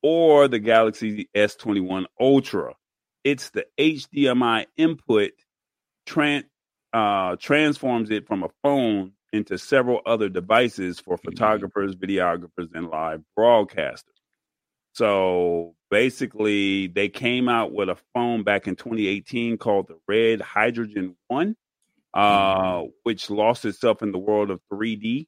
or 0.02 0.48
the 0.48 0.58
Galaxy 0.58 1.28
S21 1.36 2.06
Ultra. 2.20 2.74
It's 3.26 3.50
the 3.50 3.66
HDMI 3.76 4.66
input 4.76 5.32
tran- 6.06 6.44
uh, 6.92 7.34
transforms 7.40 8.12
it 8.12 8.24
from 8.28 8.44
a 8.44 8.50
phone 8.62 9.14
into 9.32 9.58
several 9.58 10.00
other 10.06 10.28
devices 10.28 11.00
for 11.00 11.16
mm-hmm. 11.16 11.30
photographers, 11.30 11.96
videographers, 11.96 12.68
and 12.72 12.86
live 12.88 13.24
broadcasters. 13.36 14.04
So 14.92 15.74
basically, 15.90 16.86
they 16.86 17.08
came 17.08 17.48
out 17.48 17.72
with 17.72 17.88
a 17.88 17.96
phone 18.14 18.44
back 18.44 18.68
in 18.68 18.76
2018 18.76 19.58
called 19.58 19.88
the 19.88 19.98
Red 20.06 20.40
Hydrogen 20.40 21.16
One, 21.26 21.56
uh, 22.14 22.74
mm-hmm. 22.74 22.90
which 23.02 23.28
lost 23.28 23.64
itself 23.64 24.02
in 24.02 24.12
the 24.12 24.18
world 24.18 24.52
of 24.52 24.60
3D. 24.72 25.26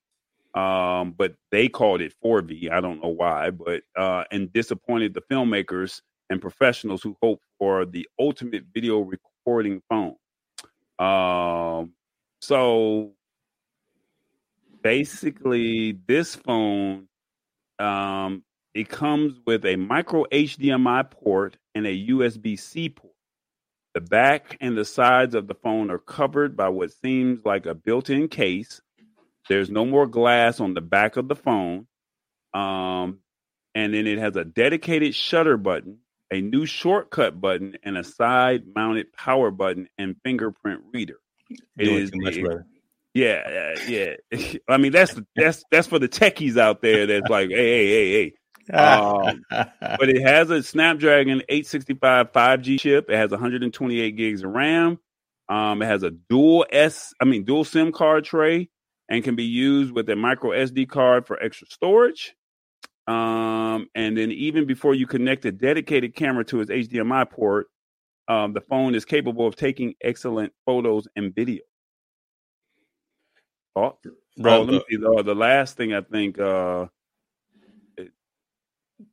Um, 0.54 1.14
but 1.18 1.34
they 1.50 1.68
called 1.68 2.00
it 2.00 2.14
4V. 2.24 2.70
I 2.70 2.80
don't 2.80 3.02
know 3.02 3.08
why, 3.08 3.50
but 3.50 3.82
uh, 3.96 4.22
and 4.30 4.52
disappointed 4.52 5.14
the 5.14 5.22
filmmakers 5.22 6.00
and 6.30 6.40
professionals 6.40 7.02
who 7.02 7.16
hope 7.22 7.40
for 7.58 7.84
the 7.84 8.08
ultimate 8.18 8.64
video 8.72 9.00
recording 9.00 9.82
phone. 9.88 10.16
Um, 10.98 11.92
so 12.40 13.12
basically, 14.82 15.98
this 16.06 16.36
phone, 16.36 17.08
um, 17.78 18.44
it 18.74 18.88
comes 18.88 19.34
with 19.46 19.64
a 19.64 19.76
micro 19.76 20.24
HDMI 20.30 21.10
port 21.10 21.56
and 21.74 21.86
a 21.86 22.08
USB 22.08 22.58
C 22.58 22.88
port. 22.88 23.14
The 23.94 24.00
back 24.00 24.56
and 24.60 24.76
the 24.76 24.84
sides 24.84 25.34
of 25.34 25.48
the 25.48 25.54
phone 25.54 25.90
are 25.90 25.98
covered 25.98 26.56
by 26.56 26.68
what 26.68 26.92
seems 26.92 27.44
like 27.44 27.66
a 27.66 27.74
built 27.74 28.10
in 28.10 28.28
case. 28.28 28.80
There's 29.48 29.70
no 29.70 29.84
more 29.86 30.06
glass 30.06 30.60
on 30.60 30.74
the 30.74 30.80
back 30.80 31.16
of 31.16 31.26
the 31.26 31.34
phone. 31.34 31.86
Um, 32.52 33.20
and 33.74 33.94
then 33.94 34.06
it 34.06 34.18
has 34.18 34.36
a 34.36 34.44
dedicated 34.44 35.14
shutter 35.14 35.56
button 35.56 35.98
a 36.30 36.40
new 36.40 36.66
shortcut 36.66 37.40
button, 37.40 37.76
and 37.82 37.96
a 37.96 38.04
side 38.04 38.64
mounted 38.74 39.12
power 39.12 39.50
button 39.50 39.88
and 39.98 40.16
fingerprint 40.24 40.82
reader. 40.92 41.18
It 41.78 41.88
is 41.88 42.10
too 42.10 42.20
much 42.20 42.36
better. 42.36 42.66
Yeah, 43.14 43.74
yeah. 43.88 44.14
I 44.68 44.76
mean, 44.76 44.92
that's 44.92 45.18
that's 45.34 45.64
that's 45.70 45.88
for 45.88 45.98
the 45.98 46.08
techies 46.08 46.56
out 46.56 46.82
there. 46.82 47.06
That's 47.06 47.28
like, 47.28 47.50
hey, 47.50 47.56
hey, 47.56 47.88
hey, 47.88 48.12
hey. 48.12 48.34
Um, 48.72 49.42
but 49.50 50.08
it 50.08 50.22
has 50.22 50.50
a 50.50 50.62
Snapdragon 50.62 51.42
865 51.48 52.32
5G 52.32 52.80
chip. 52.80 53.06
It 53.08 53.16
has 53.16 53.30
128 53.30 54.16
gigs 54.16 54.42
of 54.44 54.50
RAM. 54.50 54.98
Um, 55.48 55.80
it 55.80 55.86
has 55.86 56.02
a 56.02 56.10
dual 56.10 56.66
S, 56.70 57.14
I 57.20 57.24
mean, 57.24 57.44
dual 57.44 57.64
SIM 57.64 57.90
card 57.90 58.24
tray, 58.24 58.68
and 59.08 59.24
can 59.24 59.34
be 59.34 59.44
used 59.44 59.92
with 59.92 60.08
a 60.10 60.16
micro 60.16 60.50
SD 60.50 60.88
card 60.88 61.26
for 61.26 61.42
extra 61.42 61.66
storage. 61.68 62.34
Um, 63.06 63.16
and 63.98 64.16
then 64.16 64.30
even 64.30 64.64
before 64.64 64.94
you 64.94 65.08
connect 65.08 65.44
a 65.44 65.50
dedicated 65.50 66.14
camera 66.14 66.44
to 66.44 66.60
its 66.60 66.70
HDMI 66.70 67.28
port, 67.28 67.66
um, 68.28 68.52
the 68.52 68.60
phone 68.60 68.94
is 68.94 69.04
capable 69.04 69.44
of 69.44 69.56
taking 69.56 69.94
excellent 70.00 70.52
photos 70.64 71.08
and 71.16 71.34
video. 71.34 71.62
Oh, 73.74 73.98
oh 74.44 74.62
let 74.62 74.66
me 74.68 74.84
see. 74.88 74.96
The, 74.98 75.22
the 75.24 75.34
last 75.34 75.76
thing 75.76 75.94
I 75.94 76.02
think 76.02 76.38
uh, 76.38 76.86
it, 77.96 78.12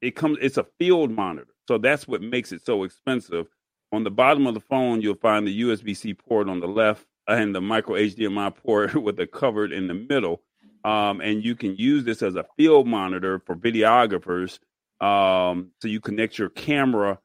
it 0.01 0.12
comes. 0.12 0.38
It's 0.39 0.58
a 0.58 0.68
field 0.77 1.10
monitor, 1.10 1.56
so 1.68 1.80
that's 1.80 2.08
what 2.08 2.22
makes 2.22 2.51
it 2.51 2.63
so 2.63 2.84
expensive. 2.84 3.48
On 3.92 4.04
the 4.04 4.12
bottom 4.12 4.46
of 4.46 4.54
the 4.54 4.60
phone, 4.60 5.01
you'll 5.01 5.15
find 5.15 5.48
the 5.48 5.62
USB 5.62 5.98
C 5.98 6.13
port 6.13 6.48
on 6.48 6.60
the 6.60 6.68
left 6.68 7.08
and 7.27 7.56
the 7.56 7.62
micro 7.62 7.96
HDMI 7.96 8.56
port 8.56 8.94
with 9.01 9.18
the 9.18 9.25
covered 9.25 9.72
in 9.72 9.88
the 9.88 9.96
middle. 9.96 10.44
Um, 10.84 11.22
and 11.22 11.44
you 11.44 11.56
can 11.56 11.75
use 11.75 12.04
this 12.04 12.22
as 12.22 12.36
a 12.36 12.46
field 12.56 12.86
monitor 12.86 13.42
for 13.48 13.56
videographers. 13.56 14.60
Um, 15.02 15.72
so 15.82 15.88
you 15.88 16.00
connect 16.00 16.38
your 16.38 16.50
camera, 16.50 17.20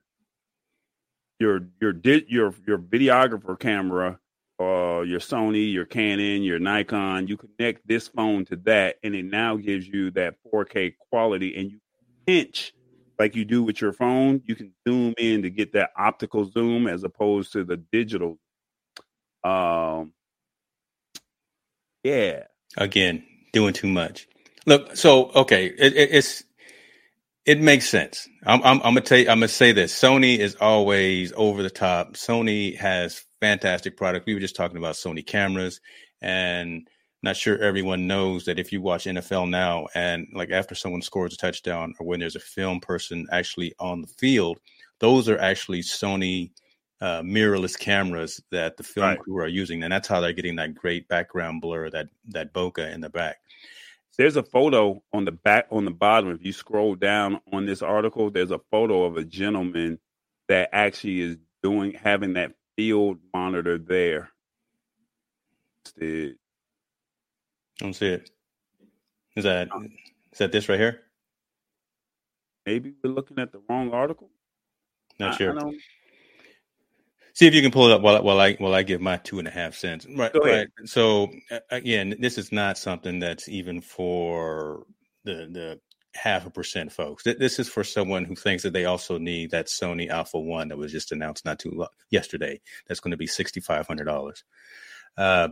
your 1.38 1.60
your 1.80 1.94
your 2.02 2.54
your 2.66 2.78
videographer 2.78 3.58
camera, 3.58 4.18
uh, 4.60 5.00
your 5.00 5.20
Sony, 5.20 5.72
your 5.72 5.86
Canon, 5.86 6.42
your 6.42 6.58
Nikon. 6.58 7.28
You 7.28 7.36
connect 7.36 7.86
this 7.86 8.08
phone 8.08 8.44
to 8.46 8.56
that, 8.64 8.96
and 9.02 9.14
it 9.14 9.24
now 9.24 9.56
gives 9.56 9.86
you 9.86 10.10
that 10.12 10.34
4K 10.52 10.94
quality. 11.10 11.56
And 11.56 11.70
you 11.70 11.78
pinch 12.26 12.74
like 13.18 13.36
you 13.36 13.44
do 13.44 13.62
with 13.62 13.80
your 13.80 13.92
phone. 13.92 14.42
You 14.46 14.54
can 14.54 14.72
zoom 14.86 15.14
in 15.18 15.42
to 15.42 15.50
get 15.50 15.72
that 15.72 15.90
optical 15.96 16.44
zoom 16.44 16.86
as 16.86 17.04
opposed 17.04 17.52
to 17.52 17.64
the 17.64 17.76
digital. 17.76 18.38
Um, 19.44 20.12
yeah. 22.02 22.44
Again, 22.76 23.24
doing 23.52 23.72
too 23.72 23.88
much. 23.88 24.28
Look, 24.66 24.96
so 24.96 25.30
okay, 25.30 25.66
it, 25.66 25.94
it, 25.94 26.10
it's 26.12 26.44
it 27.46 27.60
makes 27.60 27.88
sense. 27.88 28.28
I'm, 28.44 28.62
I'm, 28.62 28.76
I'm 28.78 28.94
gonna 28.94 29.00
tell 29.00 29.18
you, 29.18 29.28
I'm 29.28 29.38
gonna 29.38 29.48
say 29.48 29.72
this. 29.72 29.98
Sony 29.98 30.38
is 30.38 30.56
always 30.56 31.32
over 31.36 31.62
the 31.62 31.70
top. 31.70 32.14
Sony 32.14 32.76
has 32.76 33.24
fantastic 33.40 33.96
product. 33.96 34.26
We 34.26 34.34
were 34.34 34.40
just 34.40 34.56
talking 34.56 34.76
about 34.76 34.94
Sony 34.94 35.26
cameras, 35.26 35.80
and 36.20 36.86
not 37.22 37.36
sure 37.36 37.58
everyone 37.58 38.06
knows 38.06 38.44
that 38.44 38.58
if 38.58 38.72
you 38.72 38.80
watch 38.80 39.04
NFL 39.04 39.48
now, 39.48 39.86
and 39.94 40.26
like 40.34 40.50
after 40.50 40.74
someone 40.74 41.02
scores 41.02 41.34
a 41.34 41.36
touchdown, 41.36 41.94
or 41.98 42.06
when 42.06 42.20
there's 42.20 42.36
a 42.36 42.40
film 42.40 42.80
person 42.80 43.26
actually 43.32 43.74
on 43.78 44.02
the 44.02 44.08
field, 44.08 44.58
those 45.00 45.28
are 45.28 45.38
actually 45.38 45.80
Sony 45.80 46.50
uh, 47.00 47.22
mirrorless 47.22 47.78
cameras 47.78 48.42
that 48.50 48.76
the 48.76 48.82
film 48.82 49.06
right. 49.06 49.18
crew 49.18 49.38
are 49.38 49.48
using, 49.48 49.82
and 49.82 49.92
that's 49.92 50.08
how 50.08 50.20
they're 50.20 50.34
getting 50.34 50.56
that 50.56 50.74
great 50.74 51.08
background 51.08 51.62
blur, 51.62 51.88
that 51.90 52.08
that 52.28 52.52
bokeh 52.52 52.92
in 52.92 53.00
the 53.00 53.10
back. 53.10 53.38
There's 54.18 54.36
a 54.36 54.42
photo 54.42 55.02
on 55.12 55.24
the 55.24 55.32
back 55.32 55.66
on 55.70 55.84
the 55.84 55.90
bottom. 55.90 56.30
If 56.30 56.44
you 56.44 56.52
scroll 56.52 56.94
down 56.94 57.40
on 57.52 57.66
this 57.66 57.80
article, 57.80 58.30
there's 58.30 58.50
a 58.50 58.60
photo 58.70 59.04
of 59.04 59.16
a 59.16 59.24
gentleman 59.24 59.98
that 60.48 60.68
actually 60.72 61.20
is 61.20 61.36
doing 61.62 61.92
having 61.92 62.34
that 62.34 62.52
field 62.76 63.18
monitor 63.32 63.78
there. 63.78 64.30
I 66.00 66.32
don't 67.78 67.94
see 67.94 68.08
it. 68.08 68.30
Is 69.36 69.44
that 69.44 69.68
is 70.32 70.38
that 70.38 70.52
this 70.52 70.68
right 70.68 70.78
here? 70.78 71.00
Maybe 72.66 72.94
we're 73.02 73.12
looking 73.12 73.38
at 73.38 73.52
the 73.52 73.60
wrong 73.68 73.92
article. 73.92 74.30
Not 75.18 75.34
I, 75.34 75.36
sure. 75.36 75.58
I 75.58 75.72
See 77.40 77.46
if 77.46 77.54
you 77.54 77.62
can 77.62 77.70
pull 77.70 77.86
it 77.86 77.92
up 77.94 78.02
while, 78.02 78.22
while 78.22 78.38
I 78.38 78.52
while 78.56 78.74
I 78.74 78.82
give 78.82 79.00
my 79.00 79.16
two 79.16 79.38
and 79.38 79.48
a 79.48 79.50
half 79.50 79.74
cents. 79.74 80.06
Right, 80.14 80.30
right. 80.34 80.68
So 80.84 81.32
again, 81.70 82.16
this 82.18 82.36
is 82.36 82.52
not 82.52 82.76
something 82.76 83.18
that's 83.18 83.48
even 83.48 83.80
for 83.80 84.84
the 85.24 85.48
the 85.50 85.80
half 86.14 86.44
a 86.44 86.50
percent 86.50 86.92
folks. 86.92 87.24
This 87.24 87.58
is 87.58 87.66
for 87.66 87.82
someone 87.82 88.26
who 88.26 88.34
thinks 88.34 88.62
that 88.64 88.74
they 88.74 88.84
also 88.84 89.16
need 89.16 89.52
that 89.52 89.68
Sony 89.68 90.10
Alpha 90.10 90.38
One 90.38 90.68
that 90.68 90.76
was 90.76 90.92
just 90.92 91.12
announced 91.12 91.46
not 91.46 91.58
too 91.58 91.70
long 91.70 91.88
yesterday. 92.10 92.60
That's 92.86 93.00
going 93.00 93.12
to 93.12 93.16
be 93.16 93.26
sixty 93.26 93.60
five 93.60 93.86
hundred 93.86 94.04
dollars. 94.04 94.44
Uh, 95.16 95.48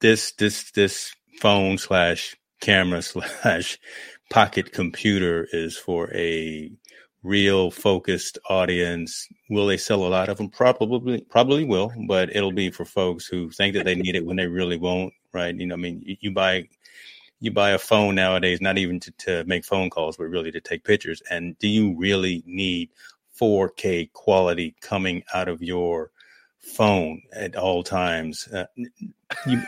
this 0.00 0.32
this 0.38 0.70
this 0.70 1.12
phone 1.38 1.76
slash 1.76 2.34
camera 2.62 3.02
slash 3.42 3.78
pocket 4.30 4.72
computer 4.72 5.46
is 5.52 5.76
for 5.76 6.10
a 6.14 6.72
real 7.22 7.70
focused 7.70 8.38
audience. 8.48 9.28
Will 9.50 9.66
they 9.66 9.76
sell 9.76 10.06
a 10.06 10.08
lot 10.08 10.28
of 10.28 10.38
them? 10.38 10.48
Probably, 10.48 11.20
probably 11.22 11.64
will, 11.64 11.92
but 12.06 12.34
it'll 12.34 12.52
be 12.52 12.70
for 12.70 12.84
folks 12.84 13.26
who 13.26 13.50
think 13.50 13.74
that 13.74 13.84
they 13.84 13.94
need 13.94 14.16
it 14.16 14.24
when 14.24 14.36
they 14.36 14.46
really 14.46 14.76
won't. 14.76 15.12
Right? 15.32 15.54
You 15.54 15.66
know, 15.66 15.74
I 15.74 15.78
mean, 15.78 16.02
you, 16.04 16.16
you 16.20 16.30
buy 16.32 16.68
you 17.40 17.50
buy 17.50 17.70
a 17.70 17.78
phone 17.78 18.14
nowadays, 18.14 18.60
not 18.60 18.76
even 18.78 19.00
to, 19.00 19.10
to 19.12 19.44
make 19.44 19.64
phone 19.64 19.88
calls, 19.88 20.16
but 20.16 20.24
really 20.24 20.52
to 20.52 20.60
take 20.60 20.84
pictures. 20.84 21.22
And 21.30 21.58
do 21.58 21.68
you 21.68 21.96
really 21.96 22.42
need 22.46 22.90
4K 23.40 24.12
quality 24.12 24.76
coming 24.82 25.22
out 25.32 25.48
of 25.48 25.62
your 25.62 26.10
phone 26.60 27.22
at 27.32 27.56
all 27.56 27.82
times. 27.82 28.46
Uh, 28.48 28.66
you, 29.46 29.62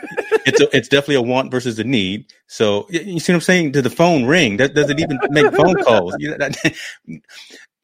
it's 0.45 0.61
a, 0.61 0.75
it's 0.75 0.87
definitely 0.87 1.15
a 1.15 1.21
want 1.21 1.51
versus 1.51 1.79
a 1.79 1.83
need. 1.83 2.31
So 2.47 2.87
you 2.89 3.19
see 3.19 3.33
what 3.33 3.37
I'm 3.37 3.41
saying? 3.41 3.71
Did 3.71 3.85
the 3.85 3.89
phone 3.89 4.25
ring? 4.25 4.57
That 4.57 4.73
does 4.73 4.89
it 4.89 4.99
even 4.99 5.19
make 5.29 5.53
phone 5.53 5.75
calls? 5.83 6.15
You, 6.19 6.37
that, 6.37 6.55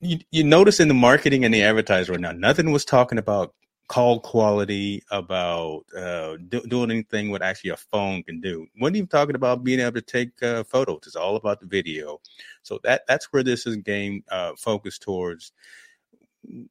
you, 0.01 0.19
you 0.31 0.43
notice 0.43 0.79
in 0.79 0.87
the 0.87 0.93
marketing 0.93 1.45
and 1.45 1.53
the 1.53 1.63
advertising 1.63 2.13
right 2.13 2.21
now, 2.21 2.31
nothing 2.31 2.71
was 2.71 2.85
talking 2.85 3.17
about 3.17 3.53
call 3.89 4.19
quality, 4.19 5.01
about 5.09 5.83
uh, 5.97 6.37
do, 6.47 6.61
doing 6.61 6.91
anything 6.91 7.31
what 7.31 7.41
actually 7.41 7.71
a 7.71 7.77
phone 7.77 8.23
can 8.23 8.39
do. 8.39 8.67
When 8.77 8.95
even 8.95 9.07
talking 9.07 9.35
about 9.35 9.63
being 9.63 9.79
able 9.79 9.93
to 9.93 10.01
take 10.01 10.41
uh, 10.43 10.63
photos. 10.63 11.01
It's 11.07 11.15
all 11.15 11.35
about 11.35 11.59
the 11.59 11.65
video. 11.65 12.21
So 12.61 12.79
that 12.83 13.01
that's 13.07 13.33
where 13.33 13.43
this 13.43 13.65
is 13.65 13.75
game 13.77 14.23
uh, 14.29 14.53
focused 14.57 15.01
towards 15.01 15.51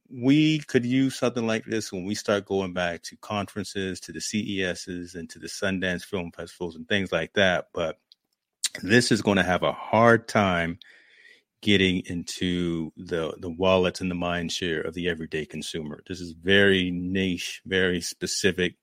we 0.09 0.59
could 0.59 0.85
use 0.85 1.17
something 1.17 1.45
like 1.45 1.65
this 1.65 1.91
when 1.91 2.05
we 2.05 2.15
start 2.15 2.45
going 2.45 2.73
back 2.73 3.03
to 3.03 3.17
conferences, 3.17 3.99
to 4.01 4.11
the 4.11 4.19
CESs, 4.19 5.15
and 5.15 5.29
to 5.29 5.39
the 5.39 5.47
Sundance 5.47 6.03
Film 6.03 6.31
Festivals 6.31 6.75
and 6.75 6.87
things 6.87 7.11
like 7.11 7.33
that. 7.33 7.67
But 7.73 7.97
this 8.81 9.11
is 9.11 9.21
going 9.21 9.37
to 9.37 9.43
have 9.43 9.63
a 9.63 9.71
hard 9.71 10.27
time 10.27 10.79
getting 11.61 12.01
into 12.05 12.91
the 12.95 13.33
the 13.39 13.49
wallets 13.49 13.99
and 13.99 14.09
the 14.09 14.15
mind 14.15 14.51
share 14.51 14.81
of 14.81 14.93
the 14.93 15.09
everyday 15.09 15.45
consumer. 15.45 16.01
This 16.07 16.21
is 16.21 16.31
very 16.31 16.89
niche, 16.91 17.61
very 17.65 18.01
specific 18.01 18.75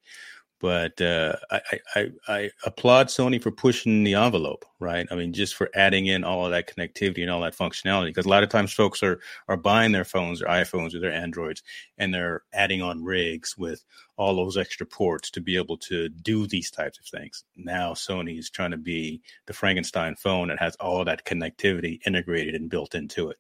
but 0.59 1.01
uh, 1.01 1.37
I, 1.51 1.61
I, 1.95 2.11
I 2.29 2.51
applaud 2.65 3.09
Sony 3.09 3.43
for 3.43 3.51
pushing 3.51 4.05
the 4.05 4.15
envelope, 4.15 4.65
right? 4.81 5.07
I 5.11 5.15
mean, 5.15 5.33
just 5.33 5.55
for 5.55 5.71
adding 5.75 6.07
in 6.07 6.25
all 6.25 6.47
of 6.47 6.53
that 6.53 6.67
connectivity 6.67 7.23
and 7.23 7.31
all 7.31 7.43
that 7.43 7.57
functionality. 7.57 8.07
Because 8.07 8.25
a 8.25 8.31
lot 8.31 8.43
of 8.43 8.49
times 8.49 8.73
folks 8.73 9.03
are 9.03 9.21
are 9.49 9.57
buying 9.57 9.93
their 9.93 10.05
phones, 10.05 10.41
their 10.41 10.49
iPhones, 10.49 10.95
or 10.95 11.01
their 11.01 11.13
Androids, 11.13 11.63
and 11.99 12.13
they're 12.13 12.43
adding 12.53 12.81
on 12.81 13.05
rigs 13.05 13.57
with 13.59 13.85
all 14.17 14.35
those 14.35 14.57
extra 14.57 14.87
ports 14.87 15.31
to 15.33 15.41
be 15.41 15.57
able 15.57 15.77
to 15.77 16.09
do 16.09 16.47
these 16.47 16.71
types 16.71 16.99
of 16.99 17.05
things. 17.05 17.45
Now 17.57 17.93
Sony 17.93 18.39
is 18.39 18.49
trying 18.49 18.71
to 18.71 18.79
be 18.79 19.21
the 19.47 19.53
Frankenstein 19.53 20.17
phone 20.17 20.49
that 20.49 20.59
has 20.59 20.75
all 20.77 21.01
of 21.01 21.07
that 21.07 21.25
connectivity 21.27 22.01
integrated 22.07 22.55
and 22.55 22.71
built 22.71 22.95
into 22.95 23.29
it. 23.29 23.37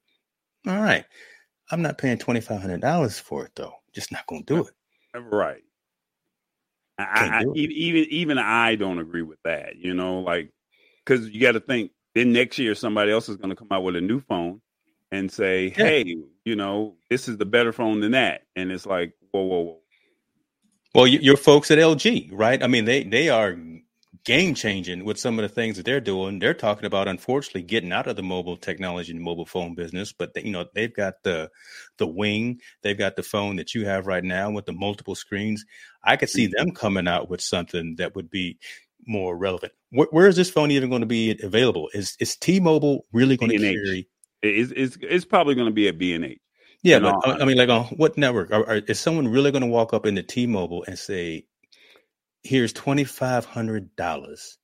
All 0.66 0.80
right, 0.80 1.04
I'm 1.70 1.82
not 1.82 1.98
paying 1.98 2.18
twenty 2.18 2.40
five 2.40 2.60
hundred 2.60 2.82
dollars 2.82 3.18
for 3.18 3.46
it 3.46 3.52
though. 3.54 3.72
Just 3.94 4.12
not 4.12 4.26
going 4.26 4.44
to 4.44 4.54
do 4.54 4.66
it. 4.66 4.74
Right. 5.18 5.62
I, 6.98 7.42
I, 7.42 7.44
even 7.54 8.06
even 8.10 8.38
I 8.38 8.74
don't 8.76 8.98
agree 8.98 9.22
with 9.22 9.38
that. 9.44 9.76
You 9.76 9.94
know, 9.94 10.20
like 10.20 10.50
because 11.04 11.28
you 11.28 11.40
got 11.40 11.52
to 11.52 11.60
think 11.60 11.90
then 12.14 12.32
next 12.32 12.58
year 12.58 12.74
somebody 12.74 13.12
else 13.12 13.28
is 13.28 13.36
going 13.36 13.50
to 13.50 13.56
come 13.56 13.68
out 13.70 13.82
with 13.82 13.96
a 13.96 14.00
new 14.00 14.20
phone 14.20 14.60
and 15.12 15.30
say, 15.30 15.66
yeah. 15.68 15.84
"Hey, 15.84 16.16
you 16.44 16.56
know, 16.56 16.96
this 17.10 17.28
is 17.28 17.36
the 17.36 17.44
better 17.44 17.72
phone 17.72 18.00
than 18.00 18.12
that," 18.12 18.42
and 18.56 18.72
it's 18.72 18.86
like, 18.86 19.12
whoa, 19.30 19.42
whoa, 19.42 19.60
whoa. 19.60 19.78
Well, 20.94 21.06
your 21.06 21.36
folks 21.36 21.70
at 21.70 21.78
LG, 21.78 22.30
right? 22.32 22.62
I 22.62 22.66
mean, 22.66 22.86
they 22.86 23.04
they 23.04 23.28
are 23.28 23.54
game 24.26 24.54
changing 24.54 25.04
with 25.04 25.18
some 25.18 25.38
of 25.38 25.42
the 25.44 25.48
things 25.48 25.76
that 25.76 25.86
they're 25.86 26.00
doing. 26.00 26.38
They're 26.38 26.52
talking 26.52 26.84
about, 26.84 27.08
unfortunately, 27.08 27.62
getting 27.62 27.92
out 27.92 28.08
of 28.08 28.16
the 28.16 28.22
mobile 28.22 28.56
technology 28.56 29.12
and 29.12 29.22
mobile 29.22 29.46
phone 29.46 29.74
business. 29.74 30.12
But 30.12 30.34
they, 30.34 30.42
you 30.42 30.50
know, 30.50 30.66
they've 30.74 30.92
got 30.92 31.22
the 31.22 31.50
the 31.96 32.06
wing, 32.06 32.60
they've 32.82 32.98
got 32.98 33.16
the 33.16 33.22
phone 33.22 33.56
that 33.56 33.74
you 33.74 33.86
have 33.86 34.06
right 34.06 34.24
now 34.24 34.50
with 34.50 34.66
the 34.66 34.72
multiple 34.72 35.14
screens. 35.14 35.64
I 36.04 36.16
could 36.16 36.28
see 36.28 36.46
mm-hmm. 36.46 36.66
them 36.66 36.74
coming 36.74 37.08
out 37.08 37.30
with 37.30 37.40
something 37.40 37.94
that 37.96 38.14
would 38.14 38.28
be 38.28 38.58
more 39.06 39.36
relevant. 39.36 39.72
Where, 39.90 40.08
where 40.10 40.26
is 40.26 40.36
this 40.36 40.50
phone 40.50 40.72
even 40.72 40.90
going 40.90 41.00
to 41.00 41.06
be 41.06 41.38
available? 41.42 41.88
Is 41.94 42.16
is 42.20 42.36
T-Mobile 42.36 43.06
really 43.12 43.36
going 43.36 43.52
to 43.52 43.58
carry? 43.58 44.08
It's, 44.42 44.72
it's, 44.76 44.98
it's 45.00 45.24
probably 45.24 45.54
going 45.54 45.68
to 45.68 45.72
be 45.72 45.88
at 45.88 45.98
B 45.98 46.14
and 46.14 46.24
H. 46.24 46.40
Yeah, 46.82 46.98
but 46.98 47.40
I 47.40 47.44
mean, 47.44 47.56
like 47.56 47.68
on 47.68 47.84
what 47.96 48.18
network? 48.18 48.52
Are, 48.52 48.64
are, 48.68 48.76
is 48.76 49.00
someone 49.00 49.28
really 49.28 49.50
going 49.50 49.62
to 49.62 49.68
walk 49.68 49.94
up 49.94 50.04
into 50.04 50.22
T-Mobile 50.22 50.84
and 50.86 50.98
say, 50.98 51.46
here's 52.46 52.72
twenty 52.72 53.04
five 53.04 53.44
hundred 53.44 53.94
dollars 53.96 54.58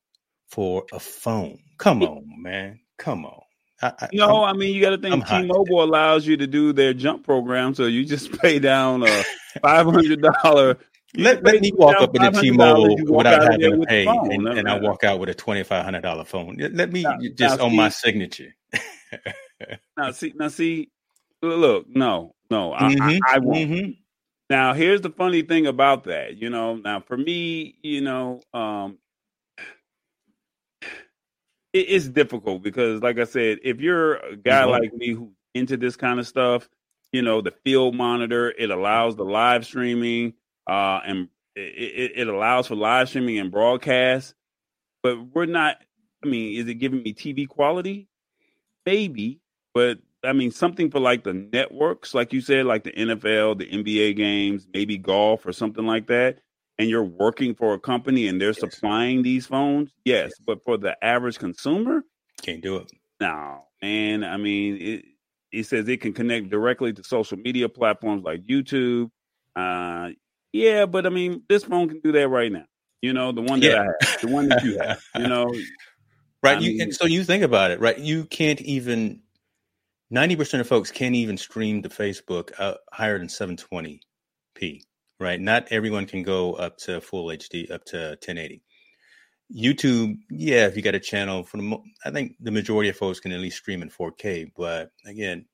for 0.47 0.85
a 0.91 0.99
phone. 0.99 1.59
Come 1.77 2.03
on, 2.03 2.23
man. 2.41 2.79
Come 2.97 3.25
on. 3.25 3.41
I, 3.81 3.93
I, 3.99 4.09
no, 4.13 4.45
I'm, 4.45 4.55
i 4.55 4.57
mean 4.57 4.73
you 4.73 4.81
got 4.81 4.91
to 4.91 4.97
think 4.97 5.13
I'm 5.13 5.23
T-Mobile 5.23 5.79
hot. 5.79 5.89
allows 5.89 6.25
you 6.25 6.37
to 6.37 6.47
do 6.47 6.71
their 6.71 6.93
jump 6.93 7.25
program, 7.25 7.75
so 7.75 7.85
you 7.85 8.05
just 8.05 8.31
pay 8.41 8.59
down 8.59 9.03
a 9.03 9.23
five 9.61 9.85
hundred 9.85 10.21
dollar. 10.21 10.77
Let, 11.15 11.43
let 11.43 11.61
me 11.61 11.71
walk 11.75 12.01
up 12.01 12.15
into 12.15 12.41
T-Mobile 12.41 13.13
without 13.13 13.43
having 13.43 13.81
to 13.81 13.85
pay, 13.85 14.07
and, 14.07 14.47
and 14.47 14.67
I 14.67 14.79
walk 14.79 15.03
out 15.03 15.19
with 15.19 15.29
a 15.29 15.33
twenty 15.33 15.63
five 15.63 15.83
hundred 15.83 16.01
dollar 16.01 16.23
phone. 16.23 16.57
Let 16.57 16.91
me 16.91 17.03
now, 17.03 17.17
just 17.35 17.57
now 17.59 17.65
on 17.65 17.71
see, 17.71 17.77
my 17.77 17.89
signature. 17.89 18.55
now 19.97 20.11
see, 20.11 20.33
now 20.35 20.47
see, 20.47 20.89
look, 21.41 21.85
no, 21.89 22.33
no, 22.49 22.71
mm-hmm, 22.71 23.01
I, 23.01 23.19
I, 23.35 23.39
won't. 23.39 23.69
Mm-hmm. 23.69 23.91
Now, 24.49 24.73
here's 24.73 25.01
the 25.01 25.09
funny 25.09 25.41
thing 25.41 25.67
about 25.67 26.03
that. 26.05 26.37
You 26.37 26.49
know, 26.49 26.75
now 26.75 26.99
for 26.99 27.17
me, 27.17 27.75
you 27.81 28.01
know, 28.01 28.41
um, 28.53 28.97
it, 31.71 31.79
it's 31.89 32.07
difficult 32.07 32.61
because, 32.61 33.01
like 33.01 33.19
I 33.19 33.23
said, 33.23 33.59
if 33.63 33.79
you're 33.81 34.15
a 34.15 34.35
guy 34.35 34.61
mm-hmm. 34.61 34.71
like 34.71 34.93
me 34.93 35.09
who's 35.13 35.29
into 35.53 35.77
this 35.77 35.95
kind 35.95 36.19
of 36.19 36.27
stuff, 36.27 36.67
you 37.11 37.21
know, 37.21 37.41
the 37.41 37.53
field 37.63 37.95
monitor, 37.95 38.51
it 38.51 38.71
allows 38.71 39.15
the 39.15 39.23
live 39.23 39.65
streaming, 39.65 40.33
uh, 40.67 40.99
and 41.05 41.29
it, 41.55 42.11
it 42.15 42.27
allows 42.27 42.67
for 42.67 42.75
live 42.75 43.09
streaming 43.09 43.39
and 43.39 43.51
broadcast. 43.51 44.33
But 45.01 45.17
we're 45.33 45.45
not. 45.45 45.77
I 46.23 46.27
mean, 46.27 46.59
is 46.59 46.67
it 46.67 46.75
giving 46.75 47.03
me 47.03 47.13
TV 47.13 47.47
quality? 47.47 48.07
Maybe, 48.85 49.41
but 49.73 49.99
I 50.23 50.33
mean, 50.33 50.51
something 50.51 50.89
for 50.89 50.99
like 50.99 51.23
the 51.23 51.33
networks, 51.33 52.13
like 52.13 52.31
you 52.33 52.41
said, 52.41 52.65
like 52.65 52.83
the 52.83 52.91
NFL, 52.91 53.57
the 53.59 53.67
NBA 53.67 54.15
games, 54.15 54.67
maybe 54.73 54.97
golf 54.97 55.45
or 55.45 55.51
something 55.51 55.85
like 55.85 56.07
that. 56.07 56.39
And 56.79 56.89
you're 56.89 57.03
working 57.03 57.53
for 57.53 57.73
a 57.73 57.79
company 57.79 58.27
and 58.27 58.41
they're 58.41 58.49
yes. 58.49 58.59
supplying 58.59 59.21
these 59.21 59.45
phones. 59.45 59.91
Yes, 60.05 60.25
yes, 60.25 60.33
but 60.45 60.63
for 60.63 60.77
the 60.77 61.01
average 61.03 61.37
consumer, 61.37 62.03
can't 62.41 62.61
do 62.61 62.77
it. 62.77 62.91
No, 63.19 63.65
and 63.81 64.25
I 64.25 64.37
mean, 64.37 64.77
it, 64.81 65.05
it 65.51 65.65
says 65.65 65.87
it 65.87 66.01
can 66.01 66.13
connect 66.13 66.49
directly 66.49 66.91
to 66.93 67.03
social 67.03 67.37
media 67.37 67.69
platforms 67.69 68.23
like 68.23 68.45
YouTube. 68.45 69.11
Uh, 69.55 70.09
yeah, 70.51 70.85
but 70.85 71.05
I 71.05 71.09
mean, 71.09 71.43
this 71.47 71.63
phone 71.63 71.89
can 71.89 71.99
do 71.99 72.11
that 72.13 72.27
right 72.27 72.51
now. 72.51 72.65
You 73.01 73.13
know, 73.13 73.31
the 73.31 73.41
one 73.41 73.59
that 73.59 73.71
yeah. 73.71 73.81
I 73.81 73.83
have, 73.83 74.21
the 74.21 74.27
one 74.29 74.49
that 74.49 74.63
you 74.63 74.79
have. 74.79 75.01
You 75.15 75.27
know, 75.27 75.53
right? 76.41 76.57
I 76.57 76.61
you, 76.61 76.77
mean, 76.79 76.91
so 76.91 77.05
you 77.05 77.23
think 77.23 77.43
about 77.43 77.71
it, 77.71 77.79
right? 77.79 77.97
You 77.97 78.25
can't 78.25 78.61
even 78.61 79.21
90% 80.13 80.59
of 80.59 80.67
folks 80.67 80.91
can't 80.91 81.15
even 81.15 81.37
stream 81.37 81.81
to 81.81 81.89
Facebook 81.89 82.51
uh, 82.59 82.75
higher 82.91 83.17
than 83.17 83.27
720p, 83.27 84.81
right? 85.19 85.41
Not 85.41 85.67
everyone 85.71 86.05
can 86.05 86.21
go 86.21 86.53
up 86.53 86.77
to 86.79 87.01
full 87.01 87.27
HD, 87.27 87.71
up 87.71 87.83
to 87.85 88.09
1080. 88.21 88.61
YouTube, 89.53 90.17
yeah, 90.29 90.67
if 90.67 90.75
you 90.75 90.83
got 90.83 90.95
a 90.95 90.99
channel, 90.99 91.43
for 91.43 91.57
the 91.57 91.63
mo- 91.63 91.83
I 92.05 92.11
think 92.11 92.35
the 92.39 92.51
majority 92.51 92.89
of 92.89 92.95
folks 92.95 93.19
can 93.19 93.31
at 93.31 93.39
least 93.39 93.57
stream 93.57 93.81
in 93.81 93.89
4K. 93.89 94.51
But 94.55 94.91
again, 95.05 95.45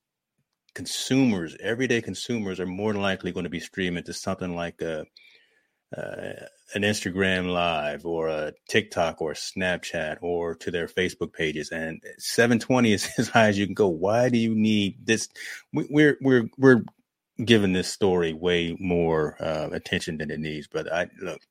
consumers, 0.75 1.55
everyday 1.61 2.01
consumers, 2.01 2.59
are 2.59 2.65
more 2.65 2.91
than 2.91 3.01
likely 3.01 3.31
going 3.31 3.45
to 3.45 3.49
be 3.49 3.59
streaming 3.61 4.03
to 4.03 4.13
something 4.13 4.55
like 4.55 4.81
a 4.81 5.05
uh, 5.95 6.45
an 6.75 6.83
Instagram 6.83 7.51
live 7.51 8.05
or 8.05 8.27
a 8.27 8.53
TikTok 8.67 9.21
or 9.21 9.31
a 9.31 9.35
Snapchat 9.35 10.17
or 10.21 10.55
to 10.55 10.71
their 10.71 10.87
Facebook 10.87 11.33
pages. 11.33 11.71
And 11.71 12.01
720 12.17 12.93
is 12.93 13.09
as 13.17 13.29
high 13.29 13.47
as 13.47 13.57
you 13.57 13.65
can 13.65 13.73
go. 13.73 13.87
Why 13.87 14.29
do 14.29 14.37
you 14.37 14.53
need 14.53 15.05
this? 15.05 15.29
We're 15.73 16.17
we're 16.21 16.49
we're 16.57 16.83
giving 17.43 17.73
this 17.73 17.87
story 17.87 18.33
way 18.33 18.75
more 18.79 19.35
uh, 19.39 19.69
attention 19.71 20.17
than 20.17 20.31
it 20.31 20.39
needs. 20.39 20.67
But 20.67 20.91
I 20.91 21.09
look, 21.21 21.41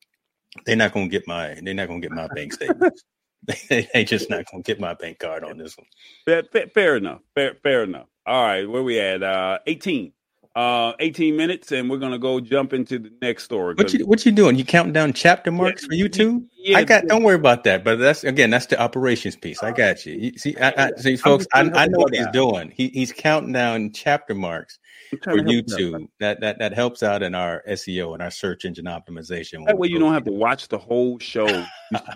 they're 0.65 0.75
not 0.75 0.93
gonna 0.93 1.09
get 1.09 1.27
my 1.27 1.57
they're 1.61 1.73
not 1.73 1.87
gonna 1.87 1.99
get 1.99 2.11
my 2.11 2.27
bank 2.33 2.53
statements. 2.53 3.03
they, 3.69 4.05
just 4.05 4.29
not 4.29 4.45
gonna 4.51 4.63
get 4.63 4.79
my 4.79 4.93
bank 4.93 5.19
card 5.19 5.43
on 5.43 5.57
this 5.57 5.77
one. 5.77 5.87
Fair, 6.25 6.43
fair, 6.51 6.67
fair 6.67 6.97
enough. 6.97 7.21
Fair, 7.35 7.55
fair 7.63 7.83
enough. 7.83 8.07
All 8.25 8.43
right, 8.43 8.69
where 8.69 8.83
we 8.83 8.99
at? 8.99 9.23
Uh, 9.23 9.59
18 9.65 10.13
uh 10.59 10.93
18 10.99 11.37
minutes 11.37 11.71
and 11.71 11.89
we're 11.89 11.97
gonna 11.97 12.19
go 12.19 12.39
jump 12.41 12.73
into 12.73 12.99
the 12.99 13.11
next 13.21 13.43
story 13.43 13.75
what 13.75 13.93
you 13.93 14.05
what 14.05 14.25
you 14.25 14.31
doing? 14.31 14.57
You 14.57 14.65
counting 14.65 14.91
down 14.91 15.13
chapter 15.13 15.51
marks 15.51 15.83
yeah, 15.83 15.87
for 15.87 16.09
youtube? 16.09 16.45
yeah, 16.57 16.77
i 16.77 16.83
got 16.83 17.05
don't 17.05 17.23
worry 17.23 17.35
about 17.35 17.63
that 17.63 17.83
but 17.85 17.97
that's 17.99 18.25
again 18.25 18.49
that's 18.49 18.65
the 18.65 18.79
operations 18.79 19.37
piece. 19.37 19.63
I 19.63 19.71
got 19.71 20.05
you, 20.05 20.15
you 20.15 20.37
see 20.37 20.57
I, 20.57 20.73
I, 20.87 20.91
see 20.97 21.15
folks 21.15 21.47
i, 21.53 21.61
I 21.61 21.87
know 21.87 21.99
what 21.99 22.13
he's 22.13 22.27
doing. 22.33 22.71
He, 22.75 22.89
he's 22.89 23.13
counting 23.13 23.53
down 23.53 23.91
chapter 23.93 24.35
marks 24.35 24.79
for 25.23 25.37
youtube. 25.37 26.09
That, 26.19 26.41
that 26.41 26.59
that 26.59 26.73
helps 26.73 27.03
out 27.03 27.23
in 27.23 27.35
our 27.35 27.63
seo 27.69 28.13
and 28.13 28.21
our 28.21 28.31
search 28.31 28.65
engine 28.65 28.85
optimization 28.85 29.65
that 29.65 29.77
way 29.77 29.87
you 29.87 29.99
don't 29.99 30.13
have 30.13 30.25
to 30.25 30.33
watch 30.33 30.67
the 30.67 30.77
whole 30.77 31.19
show. 31.19 31.47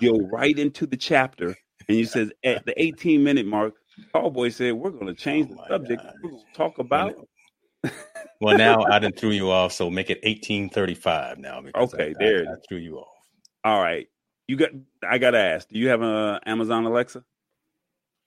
You 0.02 0.20
go 0.20 0.28
right 0.28 0.58
into 0.60 0.86
the 0.86 0.98
chapter 0.98 1.56
and 1.88 1.98
you 1.98 2.06
says 2.06 2.32
at 2.44 2.66
the 2.66 2.80
18 2.82 3.24
minute 3.24 3.46
mark 3.46 3.76
Cowboy 4.14 4.50
said, 4.50 4.74
"We're 4.74 4.92
going 4.92 5.06
to 5.14 5.14
change 5.14 5.50
oh 5.52 5.56
the 5.56 5.68
subject. 5.68 6.02
We're 6.22 6.32
going 6.32 6.44
to 6.44 6.58
talk 6.58 6.80
about 6.80 7.16
well, 8.42 8.58
now 8.58 8.84
I 8.84 9.00
didn't 9.00 9.18
threw 9.18 9.32
you 9.32 9.52
off, 9.52 9.74
so 9.74 9.90
make 9.90 10.10
it 10.10 10.20
eighteen 10.24 10.70
thirty-five 10.70 11.38
now. 11.38 11.64
Okay, 11.76 12.12
I, 12.12 12.14
there 12.20 12.46
I, 12.48 12.54
I, 12.54 12.56
threw 12.68 12.78
you 12.78 12.98
off. 12.98 13.08
All 13.64 13.82
right, 13.82 14.08
you 14.48 14.56
got. 14.56 14.70
I 15.08 15.18
got 15.18 15.32
to 15.32 15.40
ask. 15.40 15.68
Do 15.70 15.80
you 15.80 15.90
have 15.90 16.02
an 16.02 16.40
Amazon 16.46 16.86
Alexa? 16.86 17.24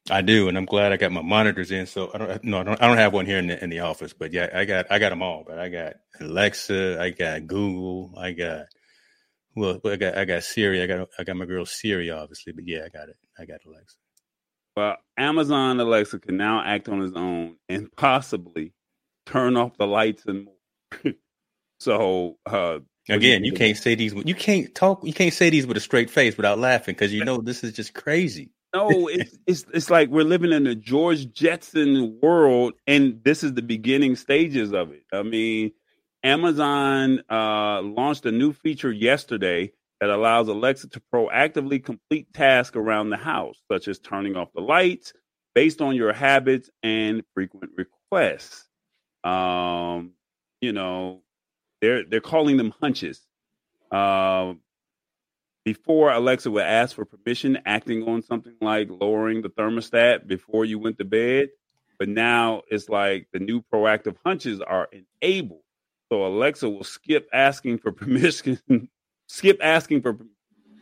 I 0.08 0.22
do, 0.22 0.48
and 0.48 0.56
I'm 0.56 0.66
glad 0.66 0.92
I 0.92 0.96
got 0.96 1.10
my 1.10 1.22
monitors 1.22 1.70
in. 1.72 1.86
So 1.86 2.10
I 2.14 2.18
don't. 2.18 2.44
No, 2.44 2.60
I 2.60 2.62
don't, 2.62 2.82
I 2.82 2.86
don't 2.86 2.98
have 2.98 3.12
one 3.12 3.26
here 3.26 3.38
in 3.38 3.48
the 3.48 3.62
in 3.62 3.70
the 3.70 3.80
office, 3.80 4.12
but 4.12 4.32
yeah, 4.32 4.48
I 4.54 4.64
got 4.64 4.86
I 4.90 4.98
got 4.98 5.10
them 5.10 5.22
all. 5.22 5.44
But 5.46 5.58
I 5.58 5.68
got 5.68 5.94
Alexa, 6.20 7.00
I 7.00 7.10
got 7.10 7.46
Google, 7.46 8.14
I 8.16 8.32
got 8.32 8.66
well, 9.56 9.80
I 9.84 9.96
got 9.96 10.18
I 10.18 10.24
got 10.24 10.44
Siri, 10.44 10.82
I 10.82 10.86
got 10.86 11.08
I 11.18 11.24
got 11.24 11.36
my 11.36 11.46
girl 11.46 11.66
Siri, 11.66 12.10
obviously. 12.10 12.52
But 12.52 12.68
yeah, 12.68 12.84
I 12.84 12.88
got 12.88 13.08
it. 13.08 13.16
I 13.38 13.46
got 13.46 13.60
Alexa. 13.66 13.96
Well, 14.76 14.96
Amazon 15.16 15.80
Alexa 15.80 16.18
can 16.18 16.36
now 16.36 16.62
act 16.62 16.88
on 16.88 17.00
its 17.02 17.16
own 17.16 17.56
and 17.68 17.88
possibly 17.96 18.74
turn 19.26 19.56
off 19.56 19.76
the 19.76 19.86
lights 19.86 20.24
and 20.26 20.48
so 21.80 22.38
uh, 22.46 22.78
again 23.08 23.44
you 23.44 23.52
can't 23.52 23.76
say 23.76 23.94
these 23.94 24.14
you 24.24 24.34
can't 24.34 24.74
talk 24.74 25.04
you 25.04 25.12
can't 25.12 25.34
say 25.34 25.50
these 25.50 25.66
with 25.66 25.76
a 25.76 25.80
straight 25.80 26.10
face 26.10 26.36
without 26.36 26.58
laughing 26.58 26.94
because 26.94 27.12
you 27.12 27.24
know 27.24 27.38
this 27.38 27.62
is 27.62 27.72
just 27.72 27.92
crazy 27.92 28.50
no, 28.76 29.08
it's 29.08 29.38
it's 29.46 29.64
it's 29.72 29.90
like 29.90 30.10
we're 30.10 30.24
living 30.24 30.52
in 30.52 30.66
a 30.66 30.74
George 30.74 31.32
Jetson 31.32 32.18
world, 32.22 32.74
and 32.86 33.22
this 33.24 33.42
is 33.42 33.54
the 33.54 33.62
beginning 33.62 34.16
stages 34.16 34.72
of 34.72 34.92
it. 34.92 35.04
I 35.12 35.22
mean, 35.22 35.72
Amazon 36.22 37.22
uh, 37.30 37.80
launched 37.82 38.26
a 38.26 38.32
new 38.32 38.52
feature 38.52 38.92
yesterday 38.92 39.72
that 40.00 40.10
allows 40.10 40.48
Alexa 40.48 40.88
to 40.90 41.02
proactively 41.12 41.82
complete 41.82 42.32
tasks 42.34 42.76
around 42.76 43.10
the 43.10 43.16
house, 43.16 43.62
such 43.70 43.88
as 43.88 43.98
turning 43.98 44.36
off 44.36 44.52
the 44.54 44.60
lights 44.60 45.14
based 45.54 45.80
on 45.80 45.96
your 45.96 46.12
habits 46.12 46.68
and 46.82 47.22
frequent 47.32 47.72
requests. 47.76 48.68
Um, 49.26 50.12
you 50.60 50.72
know, 50.72 51.22
they're 51.80 52.04
they're 52.04 52.20
calling 52.20 52.56
them 52.56 52.72
hunches. 52.80 53.20
Uh, 53.90 54.54
before 55.64 56.12
Alexa 56.12 56.48
would 56.50 56.62
ask 56.62 56.94
for 56.94 57.04
permission, 57.04 57.58
acting 57.66 58.04
on 58.08 58.22
something 58.22 58.54
like 58.60 58.88
lowering 58.88 59.42
the 59.42 59.48
thermostat 59.48 60.26
before 60.26 60.64
you 60.64 60.78
went 60.78 60.96
to 60.98 61.04
bed. 61.04 61.48
But 61.98 62.08
now 62.08 62.62
it's 62.68 62.88
like 62.88 63.26
the 63.32 63.40
new 63.40 63.62
proactive 63.62 64.14
hunches 64.24 64.60
are 64.60 64.88
enabled. 65.22 65.62
So 66.10 66.24
Alexa 66.24 66.68
will 66.68 66.84
skip 66.84 67.28
asking 67.32 67.78
for 67.78 67.90
permission, 68.00 68.88
skip 69.26 69.58
asking 69.60 70.02
for 70.02 70.16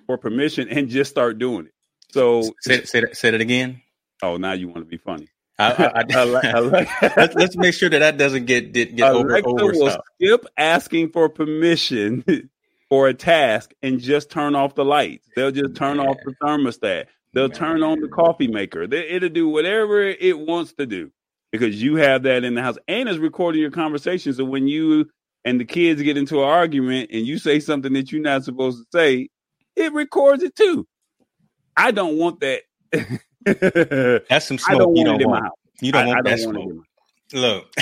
for 0.06 0.18
permission, 0.18 0.68
and 0.68 0.88
just 0.88 1.10
start 1.10 1.38
doing 1.38 1.66
it. 1.66 1.72
So 2.10 2.42
say, 2.60 2.84
say, 2.84 3.00
that, 3.00 3.16
say 3.16 3.30
that 3.30 3.40
again. 3.40 3.80
Oh, 4.22 4.36
now 4.36 4.52
you 4.52 4.68
want 4.68 4.80
to 4.80 4.84
be 4.84 4.98
funny. 4.98 5.28
I, 5.58 5.72
I, 5.72 6.04
I, 6.10 7.12
let's, 7.16 7.34
let's, 7.34 7.56
make 7.56 7.74
sure 7.74 7.88
that 7.88 8.00
that 8.00 8.18
doesn't 8.18 8.46
get 8.46 8.72
get, 8.72 8.96
get 8.96 9.12
Alexa 9.12 9.48
over. 9.48 9.62
Alexa 9.62 9.80
will 9.80 9.96
skip 10.16 10.46
asking 10.56 11.10
for 11.10 11.28
permission 11.28 12.24
for 12.88 13.08
a 13.08 13.14
task 13.14 13.72
and 13.82 14.00
just 14.00 14.30
turn 14.30 14.54
off 14.54 14.74
the 14.74 14.84
lights. 14.84 15.28
They'll 15.36 15.52
just 15.52 15.76
turn 15.76 16.00
off 16.00 16.16
the 16.24 16.34
thermostat. 16.42 17.06
They'll 17.32 17.48
turn 17.48 17.82
on 17.82 18.00
the 18.00 18.08
coffee 18.08 18.46
maker. 18.46 18.86
They, 18.86 19.08
it'll 19.08 19.28
do 19.28 19.48
whatever 19.48 20.02
it 20.02 20.38
wants 20.38 20.72
to 20.74 20.86
do 20.86 21.10
because 21.50 21.80
you 21.82 21.96
have 21.96 22.24
that 22.24 22.44
in 22.44 22.54
the 22.54 22.62
house 22.62 22.78
and 22.86 23.08
it's 23.08 23.18
recording 23.18 23.60
your 23.60 23.70
conversation. 23.70 24.32
So 24.32 24.44
when 24.44 24.68
you 24.68 25.10
and 25.44 25.60
the 25.60 25.64
kids 25.64 26.02
get 26.02 26.16
into 26.16 26.38
an 26.42 26.48
argument 26.48 27.10
and 27.12 27.26
you 27.26 27.38
say 27.38 27.60
something 27.60 27.92
that 27.92 28.10
you're 28.12 28.22
not 28.22 28.44
supposed 28.44 28.78
to 28.78 28.98
say, 28.98 29.28
it 29.76 29.92
records 29.92 30.42
it 30.42 30.54
too. 30.56 30.86
I 31.76 31.90
don't 31.90 32.16
want 32.18 32.40
that. 32.40 32.62
That's 34.30 34.46
some 34.46 34.58
smoke 34.58 34.78
don't 34.78 34.96
you 34.96 35.04
don't 35.04 35.22
want. 35.28 35.52
You 35.80 35.92
don't 35.92 36.06
want 36.06 36.24
that 36.24 36.38
don't 36.38 36.54
smoke. 36.54 36.84
Look, 37.32 37.74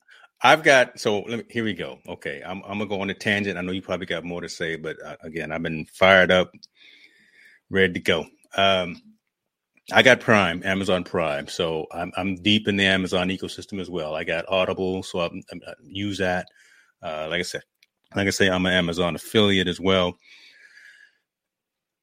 I've 0.42 0.62
got 0.62 0.98
so 0.98 1.20
let 1.20 1.38
me, 1.38 1.44
here 1.50 1.64
we 1.64 1.74
go. 1.74 1.98
Okay, 2.08 2.42
I'm 2.44 2.62
I'm 2.62 2.78
gonna 2.78 2.86
go 2.86 3.00
on 3.00 3.10
a 3.10 3.14
tangent. 3.14 3.58
I 3.58 3.60
know 3.60 3.72
you 3.72 3.82
probably 3.82 4.06
got 4.06 4.24
more 4.24 4.40
to 4.40 4.48
say, 4.48 4.76
but 4.76 4.96
uh, 5.04 5.16
again, 5.22 5.52
I've 5.52 5.62
been 5.62 5.84
fired 5.86 6.30
up, 6.30 6.52
ready 7.70 7.94
to 7.94 8.00
go. 8.00 8.26
Um, 8.56 9.02
I 9.92 10.02
got 10.02 10.20
Prime, 10.20 10.62
Amazon 10.64 11.04
Prime, 11.04 11.48
so 11.48 11.86
I'm 11.92 12.12
I'm 12.16 12.36
deep 12.36 12.68
in 12.68 12.76
the 12.76 12.84
Amazon 12.84 13.28
ecosystem 13.28 13.80
as 13.80 13.90
well. 13.90 14.14
I 14.14 14.24
got 14.24 14.48
Audible, 14.48 15.02
so 15.02 15.20
I, 15.20 15.26
I 15.26 15.74
use 15.82 16.18
that. 16.18 16.46
Uh, 17.02 17.26
like 17.28 17.40
I 17.40 17.42
said, 17.42 17.62
like 18.14 18.26
I 18.26 18.30
say, 18.30 18.48
I'm 18.48 18.64
an 18.64 18.72
Amazon 18.72 19.14
affiliate 19.14 19.68
as 19.68 19.80
well. 19.80 20.16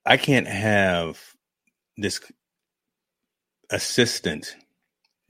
I 0.06 0.17
can't 0.17 0.48
have 0.48 1.20
this 2.02 2.20
assistant 3.70 4.56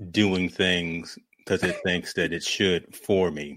doing 0.10 0.50
things 0.50 1.18
because 1.38 1.64
it 1.64 1.78
thinks 1.84 2.14
that 2.14 2.34
it 2.34 2.44
should 2.44 2.96
for 2.96 3.32
me. 3.32 3.56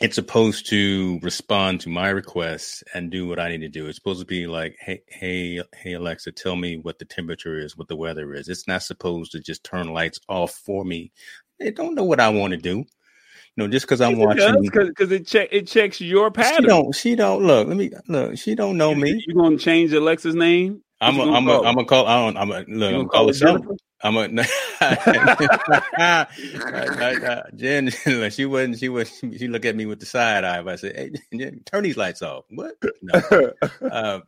It's 0.00 0.16
supposed 0.16 0.68
to 0.70 1.20
respond 1.22 1.80
to 1.82 1.88
my 1.88 2.08
requests 2.08 2.82
and 2.92 3.10
do 3.10 3.28
what 3.28 3.38
I 3.38 3.48
need 3.48 3.60
to 3.60 3.68
do. 3.68 3.86
It's 3.86 3.96
supposed 3.96 4.18
to 4.18 4.26
be 4.26 4.48
like, 4.48 4.76
hey, 4.80 5.00
hey, 5.06 5.62
hey, 5.76 5.92
Alexa, 5.92 6.32
tell 6.32 6.56
me 6.56 6.76
what 6.76 6.98
the 6.98 7.04
temperature 7.04 7.58
is, 7.58 7.76
what 7.76 7.86
the 7.86 7.94
weather 7.94 8.34
is. 8.34 8.48
It's 8.48 8.66
not 8.66 8.82
supposed 8.82 9.30
to 9.32 9.38
just 9.38 9.62
turn 9.62 9.92
lights 9.92 10.18
off 10.28 10.52
for 10.52 10.84
me. 10.84 11.12
They 11.60 11.70
don't 11.70 11.94
know 11.94 12.04
what 12.04 12.18
I 12.18 12.30
want 12.30 12.52
to 12.52 12.56
do. 12.56 12.78
You 12.78 12.86
know, 13.64 13.68
just 13.68 13.86
because 13.86 14.00
I'm 14.00 14.18
watching, 14.18 14.62
because 14.62 15.12
it 15.12 15.26
check 15.26 15.50
it 15.52 15.66
checks 15.66 16.00
your 16.00 16.30
pattern. 16.30 16.62
She 16.62 16.66
don't. 16.66 16.94
She 16.94 17.14
don't 17.14 17.42
look. 17.44 17.68
Let 17.68 17.76
me 17.76 17.90
look. 18.08 18.38
She 18.38 18.54
don't 18.54 18.78
know 18.78 18.94
me. 18.94 19.22
You 19.26 19.34
gonna 19.34 19.58
change 19.58 19.92
Alexa's 19.92 20.34
name? 20.34 20.82
I'm 21.02 21.18
a, 21.18 21.32
I'm 21.32 21.48
a, 21.48 21.62
I'm 21.62 21.78
a 21.78 21.84
call. 21.84 22.06
I 22.06 22.24
don't, 22.24 22.36
I'm 22.36 22.52
a 22.52 22.64
look. 22.68 22.94
I'm 22.94 23.08
call 23.08 23.28
it 23.28 23.32
Jennifer. 23.32 23.74
I'm 24.04 24.16
a 24.16 24.28
Jen. 27.56 27.90
she 28.30 28.46
wasn't. 28.46 28.78
She 28.78 28.88
was. 28.88 29.18
She 29.18 29.48
looked 29.48 29.64
at 29.64 29.76
me 29.76 29.86
with 29.86 30.00
the 30.00 30.06
side 30.06 30.44
eye. 30.44 30.62
I 30.64 30.76
said, 30.76 30.96
"Hey, 30.96 31.12
Jen, 31.36 31.62
turn 31.64 31.84
these 31.84 31.96
lights 31.96 32.22
off." 32.22 32.44
What? 32.50 32.74
No. 33.00 33.52
uh, 33.90 34.20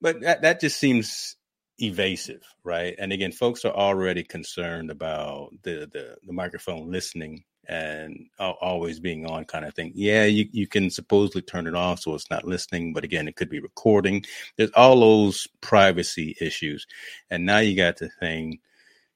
but 0.00 0.20
that 0.22 0.42
that 0.42 0.60
just 0.60 0.78
seems 0.78 1.36
evasive, 1.78 2.42
right? 2.64 2.94
And 2.98 3.12
again, 3.12 3.32
folks 3.32 3.64
are 3.64 3.72
already 3.72 4.24
concerned 4.24 4.90
about 4.90 5.50
the 5.62 5.88
the, 5.90 6.16
the 6.22 6.32
microphone 6.32 6.90
listening 6.90 7.44
and 7.68 8.26
always 8.38 9.00
being 9.00 9.26
on 9.26 9.44
kind 9.44 9.64
of 9.64 9.74
thing. 9.74 9.92
Yeah, 9.94 10.24
you, 10.24 10.48
you 10.52 10.66
can 10.66 10.90
supposedly 10.90 11.42
turn 11.42 11.66
it 11.66 11.74
off 11.74 12.00
so 12.00 12.14
it's 12.14 12.30
not 12.30 12.46
listening, 12.46 12.92
but 12.92 13.04
again, 13.04 13.28
it 13.28 13.36
could 13.36 13.48
be 13.48 13.60
recording. 13.60 14.24
There's 14.56 14.70
all 14.74 15.00
those 15.00 15.46
privacy 15.60 16.36
issues. 16.40 16.86
And 17.30 17.46
now 17.46 17.58
you 17.58 17.76
got 17.76 17.96
the 17.96 18.08
thing 18.08 18.58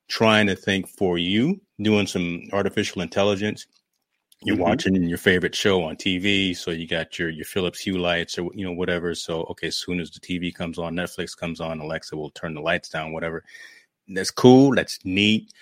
trying 0.09 0.47
to 0.47 0.57
think 0.57 0.89
for 0.89 1.19
you, 1.19 1.61
doing 1.81 2.07
some 2.07 2.49
artificial 2.53 3.03
intelligence. 3.03 3.67
You're 4.43 4.55
mm-hmm. 4.55 4.65
watching 4.65 5.03
your 5.03 5.19
favorite 5.19 5.55
show 5.55 5.83
on 5.83 5.97
TV, 5.97 6.57
so 6.57 6.71
you 6.71 6.87
got 6.87 7.19
your 7.19 7.29
your 7.29 7.45
Philips 7.45 7.81
Hue 7.81 7.99
lights 7.99 8.39
or 8.39 8.51
you 8.55 8.65
know 8.65 8.73
whatever. 8.73 9.13
So 9.17 9.43
okay, 9.51 9.67
as 9.67 9.77
soon 9.77 9.99
as 9.99 10.13
the 10.13 10.21
TV 10.21 10.55
comes 10.55 10.79
on, 10.79 10.95
Netflix 10.95 11.37
comes 11.37 11.61
on, 11.61 11.81
Alexa 11.81 12.17
will 12.17 12.31
turn 12.31 12.55
the 12.55 12.61
lights 12.61 12.89
down, 12.89 13.13
whatever. 13.13 13.43
That's 14.07 14.31
cool. 14.31 14.77
That's 14.77 15.01
neat 15.05 15.53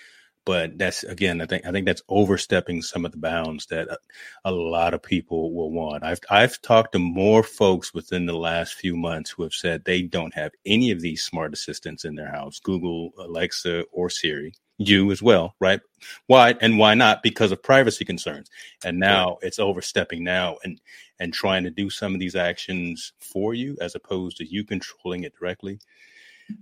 but 0.47 0.77
that's 0.77 1.03
again, 1.03 1.41
I 1.41 1.45
think 1.45 1.65
I 1.65 1.73
think 1.73 1.85
that's 1.85 2.01
overstepping 2.07 2.81
some 2.81 3.03
of 3.03 3.11
the 3.11 3.17
bounds 3.17 3.65
that 3.65 3.89
a, 3.89 3.97
a, 4.45 4.51
lot 4.51 4.93
of 4.93 5.03
people 5.03 5.53
will 5.53 5.73
want. 5.73 6.05
I've 6.05 6.21
I've 6.29 6.61
talked 6.61 6.93
to 6.93 6.99
more 6.99 7.43
folks 7.43 7.93
within 7.93 8.25
the 8.25 8.37
last 8.37 8.75
few 8.75 8.95
months 8.95 9.29
who 9.29 9.43
have 9.43 9.51
said 9.51 9.83
they 9.83 10.03
don't 10.03 10.33
have 10.35 10.53
any 10.65 10.89
of 10.91 11.01
these 11.01 11.21
smart 11.21 11.51
assistants 11.51 12.05
in 12.05 12.15
their 12.15 12.31
house, 12.31 12.61
Google, 12.61 13.11
Alexa, 13.19 13.83
or 13.91 14.09
Siri. 14.09 14.53
You 14.77 15.11
as 15.11 15.21
well, 15.21 15.53
right? 15.59 15.81
Why 16.27 16.55
and 16.61 16.79
why 16.79 16.93
not? 16.93 17.23
Because 17.23 17.51
of 17.51 17.61
privacy 17.61 18.05
concerns. 18.05 18.49
And 18.85 18.99
now 18.99 19.31
right. 19.31 19.37
it's 19.41 19.59
overstepping 19.59 20.23
now 20.23 20.55
and 20.63 20.79
and 21.19 21.33
trying 21.33 21.65
to 21.65 21.71
do 21.71 21.89
some 21.89 22.13
of 22.13 22.21
these 22.21 22.37
actions 22.37 23.11
for 23.19 23.53
you 23.53 23.75
as 23.81 23.95
opposed 23.95 24.37
to 24.37 24.49
you 24.49 24.63
controlling 24.63 25.25
it 25.25 25.33
directly. 25.37 25.79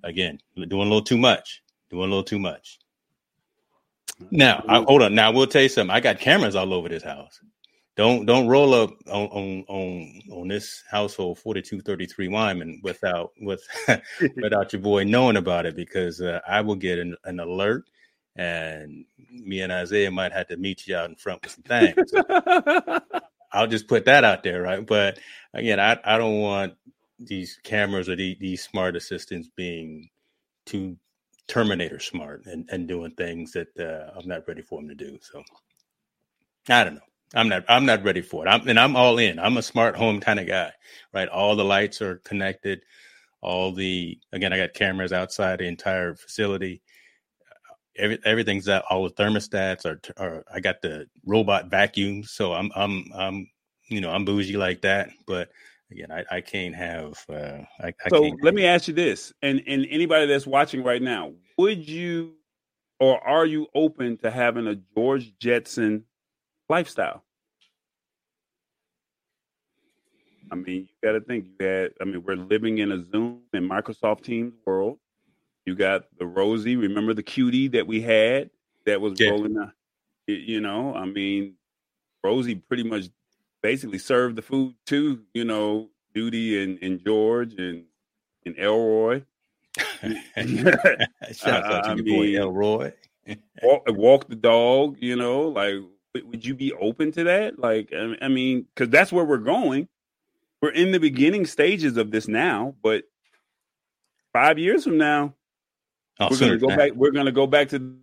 Again, 0.04 0.39
doing 0.56 0.71
a 0.71 0.89
little 0.89 1.04
too 1.04 1.19
much. 1.19 1.62
Doing 1.91 2.06
a 2.06 2.08
little 2.08 2.24
too 2.24 2.39
much. 2.39 2.80
Now, 4.32 4.63
I, 4.67 4.82
hold 4.82 5.01
on. 5.01 5.15
Now, 5.15 5.32
we'll 5.32 5.47
tell 5.47 5.62
you 5.62 5.69
something. 5.69 5.95
I 5.95 5.99
got 5.99 6.19
cameras 6.19 6.56
all 6.56 6.73
over 6.73 6.89
this 6.89 7.04
house. 7.04 7.39
Don't 7.95 8.25
don't 8.25 8.47
roll 8.47 8.73
up 8.73 8.89
on 9.08 9.28
on 9.28 9.65
on, 9.69 10.21
on 10.30 10.47
this 10.49 10.84
household 10.89 11.39
forty 11.39 11.62
two 11.62 11.80
thirty 11.80 12.06
three 12.06 12.28
Wyman 12.28 12.82
without 12.84 13.32
with 13.39 13.63
without 14.41 14.73
your 14.73 14.82
boy 14.82 15.06
knowing 15.06 15.38
about 15.38 15.65
it 15.65 15.75
because 15.75 16.19
uh, 16.19 16.41
I 16.45 16.60
will 16.60 16.75
get 16.75 16.99
an, 16.99 17.15
an, 17.23 17.39
alert 17.39 17.86
and 18.36 19.06
me 19.30 19.62
and 19.62 19.71
Isaiah 19.71 20.12
might 20.12 20.34
have 20.34 20.47
to 20.47 20.58
meet 20.58 20.88
you 20.88 20.95
out 20.97 21.10
in 21.10 21.15
front 21.15 21.41
with 21.41 21.51
some 21.51 21.63
things. 21.63 22.12
I'll 23.54 23.67
just 23.67 23.88
put 23.88 24.04
that 24.06 24.25
out 24.25 24.43
there, 24.43 24.62
right? 24.62 24.86
But 24.86 25.19
again, 25.54 25.80
I 25.80 25.97
I 26.04 26.17
don't 26.17 26.41
want 26.41 26.73
these 27.17 27.58
cameras 27.63 28.10
or 28.10 28.17
the, 28.17 28.36
these 28.41 28.62
smart 28.62 28.97
assistants 28.97 29.49
being 29.56 30.10
too 30.65 30.97
Terminator 31.48 32.00
smart 32.00 32.46
and, 32.46 32.68
and 32.72 32.88
doing 32.88 33.12
things 33.12 33.52
that 33.54 33.68
uh, 33.80 34.18
I'm 34.18 34.28
not 34.28 34.48
ready 34.48 34.62
for 34.62 34.80
him 34.80 34.88
to 34.90 34.96
do. 34.96 35.18
So 35.22 35.44
I 36.70 36.84
don't 36.84 36.96
know. 36.96 37.02
I'm 37.34 37.50
not 37.50 37.66
I'm 37.68 37.86
not 37.86 38.04
ready 38.04 38.22
for 38.22 38.46
it. 38.46 38.50
I'm 38.50 38.68
and 38.68 38.80
I'm 38.80 38.96
all 38.96 39.18
in. 39.18 39.40
I'm 39.40 39.58
a 39.58 39.62
smart 39.62 39.96
home 39.96 40.20
kind 40.20 40.40
of 40.40 40.48
guy, 40.48 40.72
right? 41.14 41.28
All 41.28 41.56
the 41.56 41.66
lights 41.66 42.02
are 42.02 42.18
connected. 42.18 42.82
All 43.42 43.72
the 43.74 44.20
again, 44.32 44.54
I 44.54 44.58
got 44.58 44.74
cameras 44.74 45.12
outside 45.12 45.60
the 45.60 45.68
entire 45.68 46.16
facility. 46.16 46.82
Every, 47.98 48.20
everything's 48.26 48.70
out. 48.70 48.84
All 48.90 49.04
the 49.04 49.14
thermostats 49.14 49.86
are, 49.86 50.00
are. 50.18 50.44
I 50.54 50.60
got 50.60 50.82
the 50.82 51.08
robot 51.26 51.70
vacuum, 51.70 52.24
so 52.24 52.54
I'm 52.54 52.72
I'm 52.76 53.06
I'm 53.16 53.50
you 53.90 54.02
know 54.02 54.12
I'm 54.12 54.26
bougie 54.26 54.58
like 54.58 54.82
that. 54.82 55.10
But 55.26 55.50
again, 55.91 56.12
I, 56.12 56.24
I 56.32 56.41
can't 56.41 56.76
have. 56.76 57.13
Uh, 57.30 57.62
I, 57.80 57.88
I 57.88 58.10
so 58.10 58.32
let 58.41 58.54
me 58.54 58.65
ask 58.65 58.88
you 58.88 58.93
this, 58.93 59.34
and 59.41 59.62
and 59.67 59.86
anybody 59.89 60.26
that's 60.26 60.48
watching 60.48 60.84
right 60.84 61.02
now, 61.02 61.34
would 61.58 61.88
you, 61.88 62.34
or 63.00 63.26
are 63.26 63.45
you 63.45 63.67
open 63.76 64.17
to 64.17 64.32
having 64.32 64.67
a 64.67 64.76
George 64.95 65.34
Jetson 65.39 66.06
lifestyle? 66.69 67.24
I 70.52 70.56
mean, 70.56 70.88
you 70.88 70.88
got 71.04 71.13
to 71.13 71.21
think. 71.21 71.48
You 71.60 71.65
had. 71.65 71.93
I 72.02 72.06
mean, 72.06 72.24
we're 72.24 72.36
living 72.36 72.78
in 72.80 72.91
a 72.91 73.04
Zoom 73.12 73.41
and 73.54 73.69
Microsoft 73.69 74.24
Teams 74.24 74.54
world. 74.65 75.00
You 75.65 75.76
got 75.76 76.04
the 76.19 76.26
Rosie. 76.26 76.76
Remember 76.76 77.13
the 77.13 77.24
cutie 77.24 77.67
that 77.69 77.88
we 77.88 78.02
had 78.02 78.50
that 78.86 79.02
was 79.02 79.19
yeah. 79.19 79.32
rolling. 79.32 79.58
Out, 79.58 79.71
you 80.28 80.62
know, 80.62 80.93
I 80.93 81.06
mean, 81.06 81.56
Rosie 82.24 82.56
pretty 82.56 82.84
much 82.84 83.06
basically 83.65 83.97
served 83.97 84.36
the 84.36 84.43
food 84.43 84.75
to 84.86 85.23
you 85.34 85.43
know 85.43 85.89
Judy 86.15 86.63
and, 86.63 86.78
and 86.84 87.04
George 87.04 87.56
and 87.56 87.86
and 88.45 88.56
Elroy. 88.60 89.23
Shout 91.34 91.63
out 91.65 91.84
to 91.86 91.95
your 91.95 92.04
mean, 92.04 92.15
boy 92.15 92.39
Elroy. 92.39 92.93
walk, 93.63 93.84
walk 93.88 94.30
the 94.30 94.36
dog, 94.36 94.97
you 94.99 95.15
know, 95.15 95.41
like 95.41 95.73
would 96.13 96.45
you 96.45 96.54
be 96.54 96.73
open 96.73 97.12
to 97.13 97.23
that? 97.23 97.58
Like, 97.60 97.91
I 98.21 98.28
mean, 98.28 98.67
because 98.73 98.89
that's 98.89 99.12
where 99.12 99.25
we're 99.25 99.38
going. 99.38 99.88
We're 100.62 100.69
in 100.69 100.91
the 100.91 100.99
beginning 100.99 101.45
stages 101.45 101.97
of 101.97 102.12
this 102.12 102.28
now, 102.28 102.75
but 102.84 103.04
five 104.32 104.60
years 104.60 104.84
from 104.84 104.97
now, 104.97 105.34
oh, 106.19 106.28
we're 106.30 106.38
going 106.38 106.51
to 106.51 106.58
go 106.58 106.67
back. 106.67 106.91
We're 106.93 107.12
going 107.12 107.25
to 107.25 107.32
go 107.32 107.47
back 107.47 107.69
to. 107.69 107.97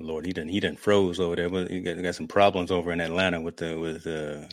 Lord, 0.00 0.26
he 0.26 0.32
didn't. 0.32 0.50
He 0.50 0.60
didn't 0.60 0.80
froze 0.80 1.20
over 1.20 1.36
there. 1.36 1.48
He 1.68 1.80
got, 1.80 2.02
got 2.02 2.14
some 2.14 2.28
problems 2.28 2.70
over 2.70 2.92
in 2.92 3.00
Atlanta 3.00 3.40
with 3.40 3.58
the 3.58 3.78
with 3.78 4.04
the 4.04 4.48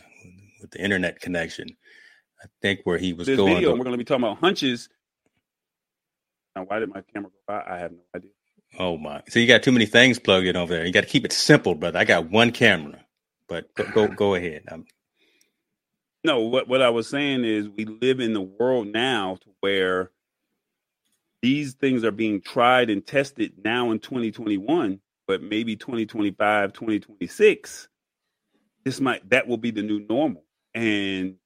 with 0.60 0.70
the 0.70 0.80
internet 0.80 1.20
connection. 1.20 1.68
I 2.42 2.46
think 2.62 2.80
where 2.84 2.98
he 2.98 3.12
was 3.12 3.26
this 3.26 3.36
going. 3.36 3.54
Video, 3.54 3.70
to, 3.70 3.76
we're 3.76 3.84
going 3.84 3.92
to 3.92 3.98
be 3.98 4.04
talking 4.04 4.24
about 4.24 4.38
hunches. 4.38 4.88
Now, 6.54 6.64
why 6.64 6.78
did 6.78 6.90
my 6.90 7.02
camera 7.12 7.30
go 7.30 7.38
by? 7.46 7.64
I 7.66 7.78
have 7.78 7.92
no 7.92 7.98
idea. 8.14 8.30
Oh 8.78 8.98
my! 8.98 9.22
So 9.28 9.38
you 9.38 9.46
got 9.46 9.62
too 9.62 9.72
many 9.72 9.86
things 9.86 10.18
plugged 10.18 10.46
in 10.46 10.56
over 10.56 10.74
there. 10.74 10.86
You 10.86 10.92
got 10.92 11.02
to 11.02 11.08
keep 11.08 11.24
it 11.24 11.32
simple, 11.32 11.74
brother. 11.74 11.98
I 11.98 12.04
got 12.04 12.30
one 12.30 12.52
camera, 12.52 13.00
but 13.48 13.74
go 13.74 13.84
go, 13.92 14.08
go 14.08 14.34
ahead. 14.34 14.64
I'm... 14.70 14.84
No, 16.24 16.40
what 16.40 16.68
what 16.68 16.82
I 16.82 16.90
was 16.90 17.08
saying 17.08 17.44
is 17.44 17.68
we 17.68 17.86
live 17.86 18.20
in 18.20 18.34
the 18.34 18.42
world 18.42 18.88
now 18.88 19.38
to 19.40 19.50
where 19.60 20.10
these 21.40 21.74
things 21.74 22.04
are 22.04 22.10
being 22.10 22.40
tried 22.40 22.90
and 22.90 23.06
tested 23.06 23.52
now 23.64 23.90
in 23.90 24.00
2021, 24.00 25.00
but 25.28 25.42
maybe 25.42 25.76
2025, 25.76 26.72
2026, 26.72 27.88
this 28.84 29.00
might 29.00 29.28
that 29.30 29.46
will 29.46 29.58
be 29.58 29.70
the 29.70 29.82
new 29.82 30.04
normal, 30.08 30.44
and 30.74 31.36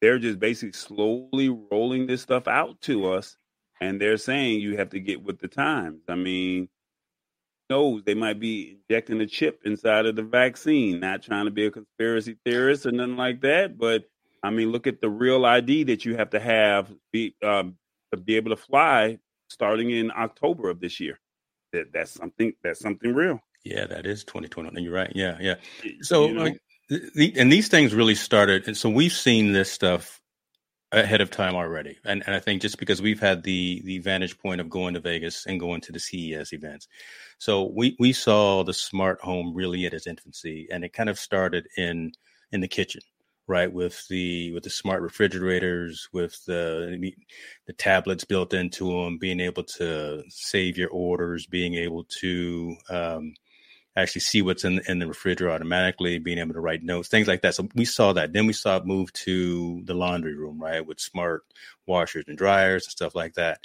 they're 0.00 0.18
just 0.18 0.40
basically 0.40 0.72
slowly 0.72 1.48
rolling 1.48 2.06
this 2.06 2.22
stuff 2.22 2.48
out 2.48 2.80
to 2.80 3.12
us 3.12 3.36
and 3.80 4.00
they're 4.00 4.16
saying 4.16 4.60
you 4.60 4.76
have 4.76 4.90
to 4.90 5.00
get 5.00 5.22
with 5.22 5.38
the 5.38 5.48
times. 5.48 6.02
I 6.08 6.14
mean, 6.14 6.68
knows 7.70 8.02
they 8.04 8.14
might 8.14 8.40
be 8.40 8.78
injecting 8.88 9.20
a 9.20 9.26
chip 9.26 9.60
inside 9.64 10.06
of 10.06 10.16
the 10.16 10.22
vaccine. 10.22 11.00
Not 11.00 11.22
trying 11.22 11.44
to 11.44 11.50
be 11.50 11.66
a 11.66 11.70
conspiracy 11.70 12.36
theorist 12.44 12.86
or 12.86 12.92
nothing 12.92 13.16
like 13.16 13.42
that, 13.42 13.78
but 13.78 14.04
I 14.42 14.50
mean, 14.50 14.72
look 14.72 14.86
at 14.86 15.00
the 15.00 15.10
real 15.10 15.44
ID 15.44 15.84
that 15.84 16.04
you 16.04 16.16
have 16.16 16.30
to 16.30 16.40
have 16.40 16.90
be 17.12 17.34
um, 17.44 17.76
to 18.12 18.18
be 18.18 18.36
able 18.36 18.50
to 18.50 18.56
fly 18.56 19.18
starting 19.50 19.90
in 19.90 20.10
October 20.10 20.70
of 20.70 20.80
this 20.80 21.00
year. 21.00 21.18
That 21.72 21.92
that's 21.92 22.12
something 22.12 22.52
that's 22.62 22.80
something 22.80 23.14
real. 23.14 23.40
Yeah, 23.64 23.86
that 23.86 24.06
is 24.06 24.24
2020. 24.24 24.80
You're 24.82 24.92
right. 24.92 25.12
Yeah, 25.14 25.36
yeah. 25.40 25.56
So, 26.00 26.28
you 26.28 26.34
know, 26.34 26.44
like, 26.44 26.60
the, 26.88 27.34
and 27.36 27.52
these 27.52 27.68
things 27.68 27.94
really 27.94 28.14
started. 28.14 28.66
And 28.66 28.76
so 28.76 28.88
we've 28.88 29.12
seen 29.12 29.52
this 29.52 29.70
stuff 29.70 30.20
ahead 30.92 31.20
of 31.20 31.30
time 31.30 31.54
already. 31.54 31.98
And, 32.04 32.22
and 32.26 32.34
I 32.34 32.40
think 32.40 32.62
just 32.62 32.78
because 32.78 33.02
we've 33.02 33.20
had 33.20 33.42
the 33.42 33.82
the 33.84 33.98
vantage 33.98 34.38
point 34.38 34.60
of 34.60 34.70
going 34.70 34.94
to 34.94 35.00
Vegas 35.00 35.44
and 35.46 35.60
going 35.60 35.80
to 35.82 35.92
the 35.92 36.00
CES 36.00 36.52
events. 36.52 36.88
So 37.38 37.70
we 37.74 37.96
we 37.98 38.12
saw 38.12 38.64
the 38.64 38.74
smart 38.74 39.20
home 39.20 39.54
really 39.54 39.84
at 39.86 39.92
its 39.94 40.06
infancy 40.06 40.68
and 40.70 40.84
it 40.84 40.92
kind 40.92 41.10
of 41.10 41.18
started 41.18 41.68
in 41.76 42.12
in 42.52 42.60
the 42.60 42.68
kitchen, 42.68 43.02
right? 43.48 43.72
With 43.72 44.06
the 44.08 44.52
with 44.52 44.64
the 44.64 44.70
smart 44.70 45.02
refrigerators, 45.02 46.08
with 46.12 46.44
the 46.46 47.12
the 47.66 47.74
tablets 47.74 48.24
built 48.24 48.54
into 48.54 48.88
them, 48.92 49.18
being 49.18 49.40
able 49.40 49.64
to 49.64 50.24
save 50.30 50.78
your 50.78 50.90
orders, 50.90 51.46
being 51.46 51.74
able 51.74 52.04
to 52.20 52.76
um, 52.90 53.34
actually 53.96 54.22
see 54.22 54.42
what's 54.42 54.64
in, 54.64 54.80
in 54.88 54.98
the 55.00 55.06
refrigerator 55.06 55.52
automatically, 55.52 56.18
being 56.18 56.38
able 56.38 56.54
to 56.54 56.60
write 56.60 56.82
notes, 56.82 57.08
things 57.08 57.28
like 57.28 57.42
that. 57.42 57.54
So 57.54 57.68
we 57.74 57.84
saw 57.84 58.12
that. 58.14 58.32
Then 58.32 58.46
we 58.46 58.52
saw 58.54 58.78
it 58.78 58.86
move 58.86 59.12
to 59.14 59.82
the 59.84 59.94
laundry 59.94 60.34
room, 60.36 60.60
right, 60.60 60.86
with 60.86 61.00
smart 61.00 61.44
washers 61.86 62.24
and 62.28 62.38
dryers 62.38 62.86
and 62.86 62.92
stuff 62.92 63.14
like 63.14 63.34
that. 63.34 63.60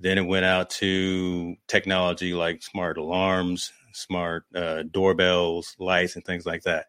Then 0.00 0.18
it 0.18 0.26
went 0.26 0.44
out 0.44 0.70
to 0.70 1.56
technology 1.68 2.34
like 2.34 2.62
smart 2.62 2.98
alarms, 2.98 3.72
smart 3.92 4.44
uh, 4.54 4.84
doorbells, 4.90 5.76
lights, 5.78 6.16
and 6.16 6.24
things 6.24 6.46
like 6.46 6.64
that. 6.64 6.86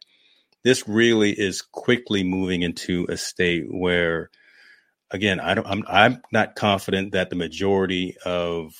This 0.66 0.88
really 0.88 1.30
is 1.30 1.62
quickly 1.62 2.24
moving 2.24 2.64
into 2.64 3.06
a 3.08 3.18
state 3.18 3.68
where, 3.70 4.32
again, 5.12 5.40
I 5.40 5.54
don't, 5.54 5.68
I'm, 5.68 5.84
I'm 5.88 6.24
not 6.32 6.56
confident 6.56 7.12
that 7.12 7.30
the 7.30 7.36
majority 7.36 8.18
of 8.26 8.74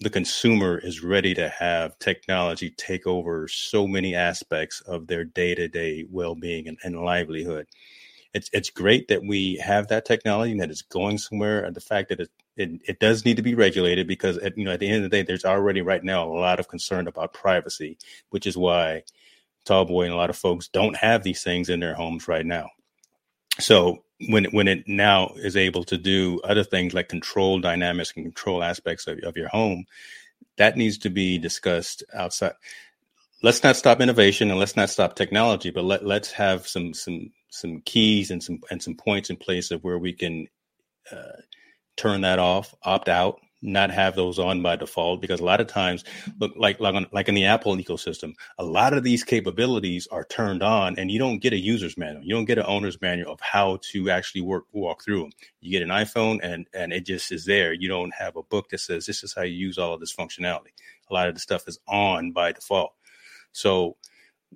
the 0.00 0.10
consumer 0.10 0.76
is 0.76 1.02
ready 1.02 1.32
to 1.32 1.48
have 1.48 1.98
technology 1.98 2.68
take 2.68 3.06
over 3.06 3.48
so 3.48 3.86
many 3.86 4.14
aspects 4.14 4.82
of 4.82 5.06
their 5.06 5.24
day-to-day 5.24 6.04
well-being 6.10 6.68
and, 6.68 6.76
and, 6.84 7.02
livelihood. 7.02 7.66
It's 8.34 8.50
it's 8.52 8.68
great 8.68 9.08
that 9.08 9.24
we 9.24 9.56
have 9.56 9.88
that 9.88 10.04
technology 10.04 10.52
and 10.52 10.60
that 10.60 10.70
it's 10.70 10.82
going 10.82 11.16
somewhere 11.16 11.64
and 11.64 11.74
the 11.74 11.80
fact 11.80 12.10
that 12.10 12.20
it 12.20 12.30
it, 12.58 12.70
it 12.86 12.98
does 12.98 13.24
need 13.24 13.38
to 13.38 13.42
be 13.42 13.54
regulated 13.54 14.06
because 14.06 14.36
at, 14.38 14.58
you 14.58 14.64
know 14.64 14.72
at 14.72 14.80
the 14.80 14.88
end 14.88 15.04
of 15.04 15.10
the 15.10 15.16
day 15.16 15.22
there's 15.22 15.44
already 15.44 15.80
right 15.80 16.04
now 16.04 16.24
a 16.24 16.32
lot 16.32 16.60
of 16.60 16.68
concern 16.68 17.06
about 17.08 17.34
privacy 17.34 17.98
which 18.30 18.46
is 18.46 18.56
why 18.56 19.02
tallboy 19.66 20.04
and 20.04 20.12
a 20.12 20.16
lot 20.16 20.30
of 20.30 20.36
folks 20.36 20.68
don't 20.68 20.96
have 20.96 21.22
these 21.22 21.42
things 21.42 21.68
in 21.68 21.80
their 21.80 21.94
homes 21.94 22.28
right 22.28 22.46
now 22.46 22.68
so 23.60 24.02
when 24.28 24.44
when 24.46 24.68
it 24.68 24.84
now 24.86 25.32
is 25.36 25.56
able 25.56 25.84
to 25.84 25.98
do 25.98 26.40
other 26.44 26.64
things 26.64 26.94
like 26.94 27.08
control 27.08 27.60
dynamics 27.60 28.12
and 28.16 28.24
control 28.24 28.62
aspects 28.62 29.06
of, 29.06 29.18
of 29.20 29.36
your 29.36 29.48
home, 29.48 29.84
that 30.58 30.76
needs 30.76 30.98
to 30.98 31.10
be 31.10 31.38
discussed 31.38 32.04
outside. 32.14 32.52
Let's 33.42 33.62
not 33.62 33.76
stop 33.76 34.00
innovation 34.00 34.50
and 34.50 34.58
let's 34.60 34.76
not 34.76 34.90
stop 34.90 35.16
technology, 35.16 35.70
but 35.70 35.84
let 35.84 36.04
let's 36.04 36.32
have 36.32 36.68
some 36.68 36.94
some 36.94 37.32
some 37.50 37.80
keys 37.84 38.30
and 38.30 38.42
some 38.42 38.60
and 38.70 38.82
some 38.82 38.94
points 38.94 39.30
in 39.30 39.36
place 39.36 39.70
of 39.70 39.82
where 39.82 39.98
we 39.98 40.12
can 40.12 40.46
uh, 41.10 41.40
turn 41.96 42.22
that 42.22 42.38
off, 42.38 42.74
opt 42.82 43.08
out, 43.08 43.40
not 43.62 43.90
have 43.90 44.16
those 44.16 44.38
on 44.38 44.60
by 44.60 44.76
default 44.76 45.20
because 45.20 45.40
a 45.40 45.44
lot 45.44 45.60
of 45.60 45.66
times 45.66 46.04
look 46.38 46.52
like 46.56 46.80
like, 46.80 46.94
on, 46.94 47.06
like 47.12 47.28
in 47.28 47.34
the 47.34 47.44
apple 47.44 47.76
ecosystem 47.76 48.34
a 48.58 48.64
lot 48.64 48.92
of 48.92 49.04
these 49.04 49.22
capabilities 49.24 50.08
are 50.10 50.24
turned 50.24 50.62
on 50.62 50.98
and 50.98 51.10
you 51.10 51.18
don't 51.18 51.38
get 51.38 51.52
a 51.52 51.58
user's 51.58 51.96
manual. 51.96 52.24
You 52.24 52.34
don't 52.34 52.44
get 52.44 52.58
an 52.58 52.66
owner's 52.66 53.00
manual 53.00 53.32
of 53.32 53.40
how 53.40 53.78
to 53.92 54.10
actually 54.10 54.40
work 54.42 54.64
walk 54.72 55.04
through 55.04 55.22
them 55.22 55.30
you 55.62 55.70
get 55.70 55.82
an 55.82 55.94
iphone 56.04 56.40
and 56.42 56.66
and 56.74 56.92
it 56.92 57.06
just 57.06 57.32
is 57.32 57.46
there. 57.46 57.72
You 57.72 57.88
don't 57.88 58.12
have 58.14 58.36
a 58.36 58.42
book 58.42 58.68
that 58.70 58.78
says 58.78 59.06
this 59.06 59.22
is 59.22 59.32
how 59.32 59.42
you 59.42 59.54
use 59.54 59.78
all 59.78 59.94
of 59.94 60.00
this 60.00 60.14
functionality. 60.14 60.72
A 61.08 61.14
lot 61.14 61.28
of 61.28 61.34
the 61.34 61.40
stuff 61.40 61.68
is 61.68 61.78
on 61.88 62.32
by 62.32 62.52
default. 62.52 62.92
So 63.52 63.96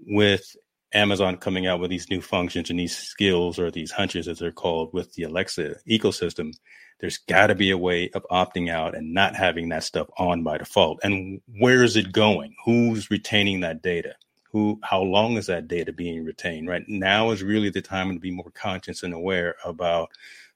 with 0.07 0.57
Amazon 0.92 1.37
coming 1.37 1.66
out 1.66 1.81
with 1.81 1.90
these 1.90 2.11
new 2.11 2.21
functions 2.21 2.71
and 2.71 2.79
these 2.79 2.97
skills 2.97 3.59
or 3.59 3.71
these 3.71 3.92
hunches 3.92 4.29
as 4.29 4.38
they're 4.38 4.53
called 4.53 4.92
with 4.92 5.14
the 5.14 5.23
Alexa 5.23 5.77
ecosystem, 5.88 6.53
there's 6.98 7.18
got 7.18 7.48
to 7.48 7.54
be 7.54 7.70
a 7.70 7.78
way 7.78 8.11
of 8.14 8.26
opting 8.30 8.70
out 8.70 8.96
and 8.96 9.12
not 9.12 9.37
having 9.37 9.68
that 9.68 9.85
stuff 9.85 10.09
on 10.16 10.42
by 10.42 10.59
default. 10.59 10.98
And 11.02 11.40
where 11.59 11.82
is 11.82 11.96
it 11.96 12.12
going? 12.12 12.54
Who's 12.64 13.11
retaining 13.11 13.61
that 13.61 13.82
data? 13.82 14.14
Who, 14.52 14.80
how 14.82 15.02
long 15.02 15.37
is 15.37 15.46
that 15.46 15.68
data 15.68 15.92
being 15.92 16.24
retained? 16.24 16.68
Right 16.68 16.85
now 16.88 17.30
is 17.30 17.42
really 17.42 17.68
the 17.68 17.82
time 17.82 18.12
to 18.14 18.18
be 18.18 18.30
more 18.30 18.50
conscious 18.54 19.02
and 19.02 19.12
aware 19.12 19.56
about 19.64 20.11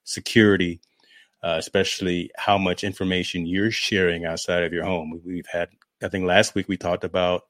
security, 0.04 0.80
uh, 1.42 1.56
especially 1.58 2.30
how 2.36 2.56
much 2.56 2.84
information 2.84 3.46
you're 3.46 3.70
sharing 3.70 4.24
outside 4.24 4.62
of 4.62 4.72
your 4.72 4.84
home. 4.84 5.20
We've 5.24 5.46
had, 5.46 5.68
I 6.02 6.08
think 6.08 6.24
last 6.24 6.54
week 6.54 6.68
we 6.68 6.78
talked 6.78 7.04
about 7.04 7.42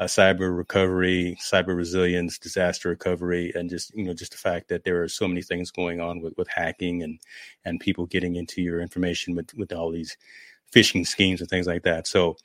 uh, 0.00 0.04
cyber 0.04 0.56
recovery, 0.56 1.36
cyber 1.40 1.76
resilience, 1.76 2.38
disaster 2.38 2.88
recovery, 2.88 3.52
and 3.54 3.68
just 3.68 3.94
you 3.94 4.04
know 4.04 4.14
just 4.14 4.32
the 4.32 4.38
fact 4.38 4.68
that 4.68 4.82
there 4.82 5.02
are 5.02 5.08
so 5.08 5.28
many 5.28 5.42
things 5.42 5.70
going 5.70 6.00
on 6.00 6.22
with, 6.22 6.34
with 6.38 6.48
hacking 6.48 7.02
and 7.02 7.20
and 7.66 7.78
people 7.80 8.06
getting 8.06 8.36
into 8.36 8.62
your 8.62 8.80
information 8.80 9.36
with 9.36 9.52
with 9.54 9.72
all 9.74 9.92
these 9.92 10.16
phishing 10.74 11.06
schemes 11.06 11.40
and 11.40 11.50
things 11.50 11.66
like 11.66 11.82
that. 11.82 12.06
So 12.06 12.36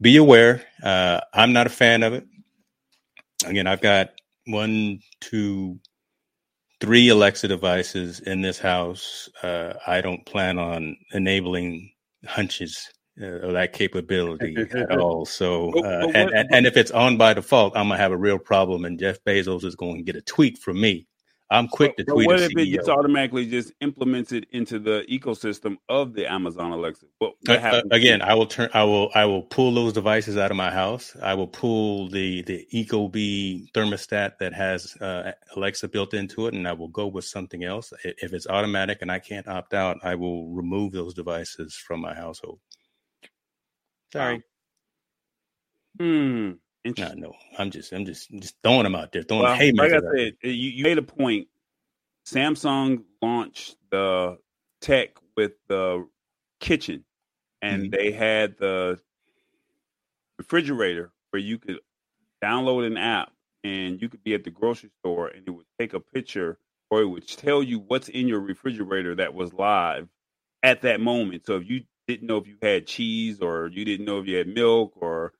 be 0.00 0.16
aware. 0.16 0.64
Uh, 0.82 1.20
I'm 1.32 1.52
not 1.52 1.68
a 1.68 1.70
fan 1.70 2.02
of 2.02 2.12
it. 2.12 2.26
Again, 3.46 3.68
I've 3.68 3.80
got 3.80 4.10
one, 4.46 5.00
two, 5.20 5.78
three 6.80 7.08
Alexa 7.08 7.46
devices 7.46 8.18
in 8.18 8.40
this 8.42 8.58
house. 8.58 9.28
Uh, 9.42 9.74
I 9.86 10.00
don't 10.00 10.26
plan 10.26 10.58
on 10.58 10.96
enabling 11.12 11.92
hunches 12.26 12.90
uh, 13.22 13.52
that 13.52 13.72
capability 13.72 14.56
at 14.72 14.98
all. 14.98 15.24
So, 15.24 15.72
uh, 15.84 16.08
and, 16.14 16.48
and, 16.50 16.66
if 16.66 16.76
it's 16.76 16.90
on 16.90 17.16
by 17.16 17.34
default, 17.34 17.76
I'm 17.76 17.88
gonna 17.88 17.98
have 17.98 18.12
a 18.12 18.16
real 18.16 18.38
problem, 18.38 18.84
and 18.84 18.98
Jeff 18.98 19.22
Bezos 19.24 19.64
is 19.64 19.76
going 19.76 19.96
to 19.96 20.02
get 20.02 20.16
a 20.16 20.22
tweet 20.22 20.58
from 20.58 20.80
me. 20.80 21.06
I'm 21.50 21.68
quick 21.68 21.96
to 21.98 22.04
tweet. 22.04 22.26
What 22.26 22.40
if 22.40 22.50
it 22.56 22.66
just 22.66 22.88
automatically 22.88 23.46
just 23.46 23.72
implemented 23.80 24.46
into 24.50 24.78
the 24.78 25.04
ecosystem 25.10 25.76
of 25.88 26.14
the 26.14 26.26
Amazon 26.26 26.72
Alexa? 26.72 27.06
What, 27.18 27.34
what 27.46 27.62
uh, 27.62 27.68
uh 27.68 27.82
again, 27.92 28.22
I 28.22 28.34
will 28.34 28.46
turn. 28.46 28.70
I 28.74 28.82
will. 28.82 29.10
I 29.14 29.26
will 29.26 29.42
pull 29.42 29.72
those 29.72 29.92
devices 29.92 30.36
out 30.36 30.50
of 30.50 30.56
my 30.56 30.70
house. 30.70 31.14
I 31.22 31.34
will 31.34 31.46
pull 31.46 32.08
the 32.08 32.42
the 32.42 32.66
Ecobee 32.74 33.70
thermostat 33.72 34.38
that 34.40 34.54
has 34.54 34.96
uh, 34.96 35.32
Alexa 35.54 35.88
built 35.88 36.14
into 36.14 36.46
it, 36.46 36.54
and 36.54 36.66
I 36.66 36.72
will 36.72 36.88
go 36.88 37.06
with 37.06 37.26
something 37.26 37.62
else. 37.62 37.92
If 38.02 38.32
it's 38.32 38.48
automatic 38.48 38.98
and 39.02 39.12
I 39.12 39.18
can't 39.18 39.46
opt 39.46 39.74
out, 39.74 39.98
I 40.02 40.14
will 40.14 40.48
remove 40.48 40.92
those 40.92 41.14
devices 41.14 41.76
from 41.76 42.00
my 42.00 42.14
household. 42.14 42.58
Sorry. 44.14 44.42
Hmm. 45.98 46.52
No, 46.96 47.12
no. 47.16 47.32
I'm 47.58 47.72
just, 47.72 47.92
I'm 47.92 48.04
just, 48.04 48.30
just 48.30 48.54
throwing 48.62 48.84
them 48.84 48.94
out 48.94 49.10
there. 49.10 49.22
Throwing 49.24 49.42
well, 49.42 49.58
like 49.74 49.92
I 49.92 50.00
said, 50.14 50.34
you, 50.42 50.50
you 50.52 50.84
made 50.84 50.98
a 50.98 51.02
point. 51.02 51.48
Samsung 52.24 53.02
launched 53.20 53.76
the 53.90 54.38
tech 54.80 55.16
with 55.36 55.54
the 55.66 56.06
kitchen, 56.60 57.04
and 57.60 57.86
Mhm. 57.86 57.90
they 57.90 58.12
had 58.12 58.56
the 58.56 59.00
refrigerator 60.38 61.12
where 61.30 61.42
you 61.42 61.58
could 61.58 61.80
download 62.40 62.86
an 62.86 62.96
app 62.96 63.32
and 63.64 64.00
you 64.00 64.08
could 64.08 64.22
be 64.22 64.34
at 64.34 64.44
the 64.44 64.50
grocery 64.50 64.90
store 65.00 65.26
and 65.26 65.42
it 65.48 65.50
would 65.50 65.66
take 65.78 65.92
a 65.92 66.00
picture 66.00 66.58
or 66.90 67.00
it 67.00 67.06
would 67.06 67.26
tell 67.26 67.62
you 67.64 67.80
what's 67.80 68.08
in 68.08 68.28
your 68.28 68.40
refrigerator 68.40 69.16
that 69.16 69.34
was 69.34 69.52
live 69.54 70.08
at 70.62 70.82
that 70.82 71.00
moment. 71.00 71.46
So 71.46 71.56
if 71.56 71.68
you 71.68 71.82
didn't 72.06 72.26
know 72.26 72.36
if 72.36 72.46
you 72.46 72.56
had 72.60 72.86
cheese 72.86 73.40
or 73.40 73.68
you 73.68 73.84
didn't 73.84 74.06
know 74.06 74.18
if 74.18 74.26
you 74.26 74.36
had 74.36 74.48
milk 74.48 74.92
or 74.96 75.32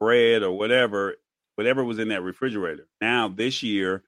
bread 0.00 0.42
or 0.42 0.52
whatever, 0.52 1.16
whatever 1.56 1.84
was 1.84 1.98
in 1.98 2.08
that 2.08 2.22
refrigerator. 2.22 2.88
Now 3.00 3.28
this 3.28 3.62
year, 3.62 4.04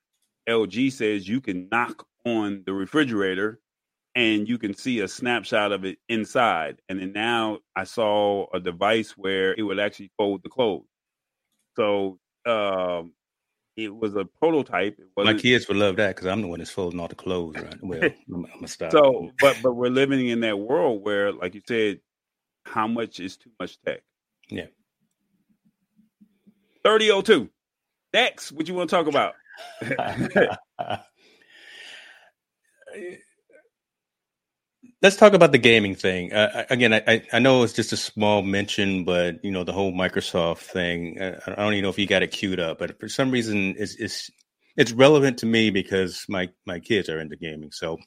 LG 0.49 0.93
says 0.93 1.29
you 1.29 1.41
can 1.41 1.69
knock 1.71 2.07
on 2.25 2.63
the 2.67 2.73
refrigerator 2.73 3.61
and 4.15 4.49
you 4.49 4.59
can 4.59 4.75
see 4.75 5.01
a 5.01 5.09
snapshot 5.09 5.73
of 5.73 5.85
it 5.85 5.99
inside. 6.09 6.81
And 6.89 7.01
then 7.01 7.13
now 7.13 7.59
I 7.75 7.85
saw 7.85 8.47
a 8.53 8.61
device 8.61 9.13
where 9.17 9.55
it 9.55 9.63
would 9.63 9.81
actually 9.81 10.11
fold 10.17 10.43
the 10.43 10.49
clothes. 10.49 10.87
So 11.77 12.19
um, 12.47 13.13
it 13.77 13.95
was 13.95 14.15
a 14.15 14.25
prototype. 14.25 14.99
It 14.99 15.25
My 15.25 15.35
kids 15.35 15.69
would 15.69 15.77
love 15.77 15.97
that 15.97 16.15
because 16.15 16.29
I'm 16.29 16.43
the 16.43 16.49
one 16.49 16.59
that's 16.59 16.71
folding 16.71 17.01
all 17.01 17.09
the 17.09 17.15
clothes. 17.15 17.57
Right? 17.57 17.77
Well, 17.83 18.03
I'm, 18.05 18.13
I'm 18.29 18.47
gonna 18.55 18.69
stop. 18.69 18.93
so, 18.93 19.31
but 19.41 19.57
but 19.63 19.73
we're 19.75 19.89
living 19.89 20.29
in 20.29 20.41
that 20.41 20.59
world 20.59 21.03
where, 21.03 21.33
like 21.33 21.55
you 21.55 21.63
said, 21.67 22.01
how 22.65 22.87
much 22.87 23.21
is 23.21 23.37
too 23.37 23.51
much 23.59 23.81
tech? 23.83 24.03
Yeah. 24.49 24.67
Thirty 26.85 27.11
oh 27.11 27.23
two. 27.23 27.51
Next, 28.13 28.53
what 28.53 28.69
you 28.69 28.75
want 28.75 28.91
to 28.91 28.97
talk 28.97 29.07
about? 29.07 29.35
Eh, 32.95 33.17
Let's 35.05 35.17
talk 35.17 35.35
about 35.35 35.53
the 35.53 35.59
gaming 35.59 35.95
thing. 35.95 36.33
Uh, 36.33 36.65
again, 36.71 36.95
I, 36.95 37.23
I 37.31 37.39
know 37.39 37.63
it's 37.63 37.75
just 37.75 37.93
a 37.93 37.97
small 37.97 38.41
mention, 38.41 39.05
but 39.05 39.45
you 39.45 39.51
know 39.51 39.63
the 39.63 39.75
whole 39.75 39.93
Microsoft 39.93 40.61
thing. 40.61 41.21
Uh, 41.21 41.39
I 41.47 41.57
don't 41.57 41.75
even 41.75 41.83
know 41.83 41.91
if 41.91 41.99
you 41.99 42.07
got 42.07 42.23
it 42.23 42.31
queued 42.31 42.59
up, 42.59 42.79
but 42.79 42.99
for 42.99 43.11
some 43.11 43.31
reason, 43.31 43.75
it's 43.77 43.97
it's, 43.97 44.31
it's 44.79 44.93
relevant 44.93 45.37
to 45.41 45.47
me 45.47 45.69
because 45.69 46.25
my 46.27 46.49
my 46.65 46.81
kids 46.81 47.11
are 47.11 47.21
into 47.21 47.37
gaming. 47.37 47.71
So, 47.71 47.99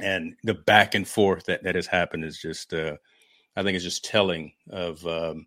and 0.00 0.34
the 0.42 0.54
back 0.54 0.96
and 0.96 1.06
forth 1.06 1.44
that 1.44 1.62
that 1.62 1.76
has 1.76 1.86
happened 1.86 2.24
is 2.24 2.40
just, 2.40 2.74
uh, 2.74 2.96
I 3.54 3.62
think, 3.62 3.76
it's 3.76 3.84
just 3.84 4.04
telling 4.04 4.52
of 4.68 5.06
um, 5.06 5.46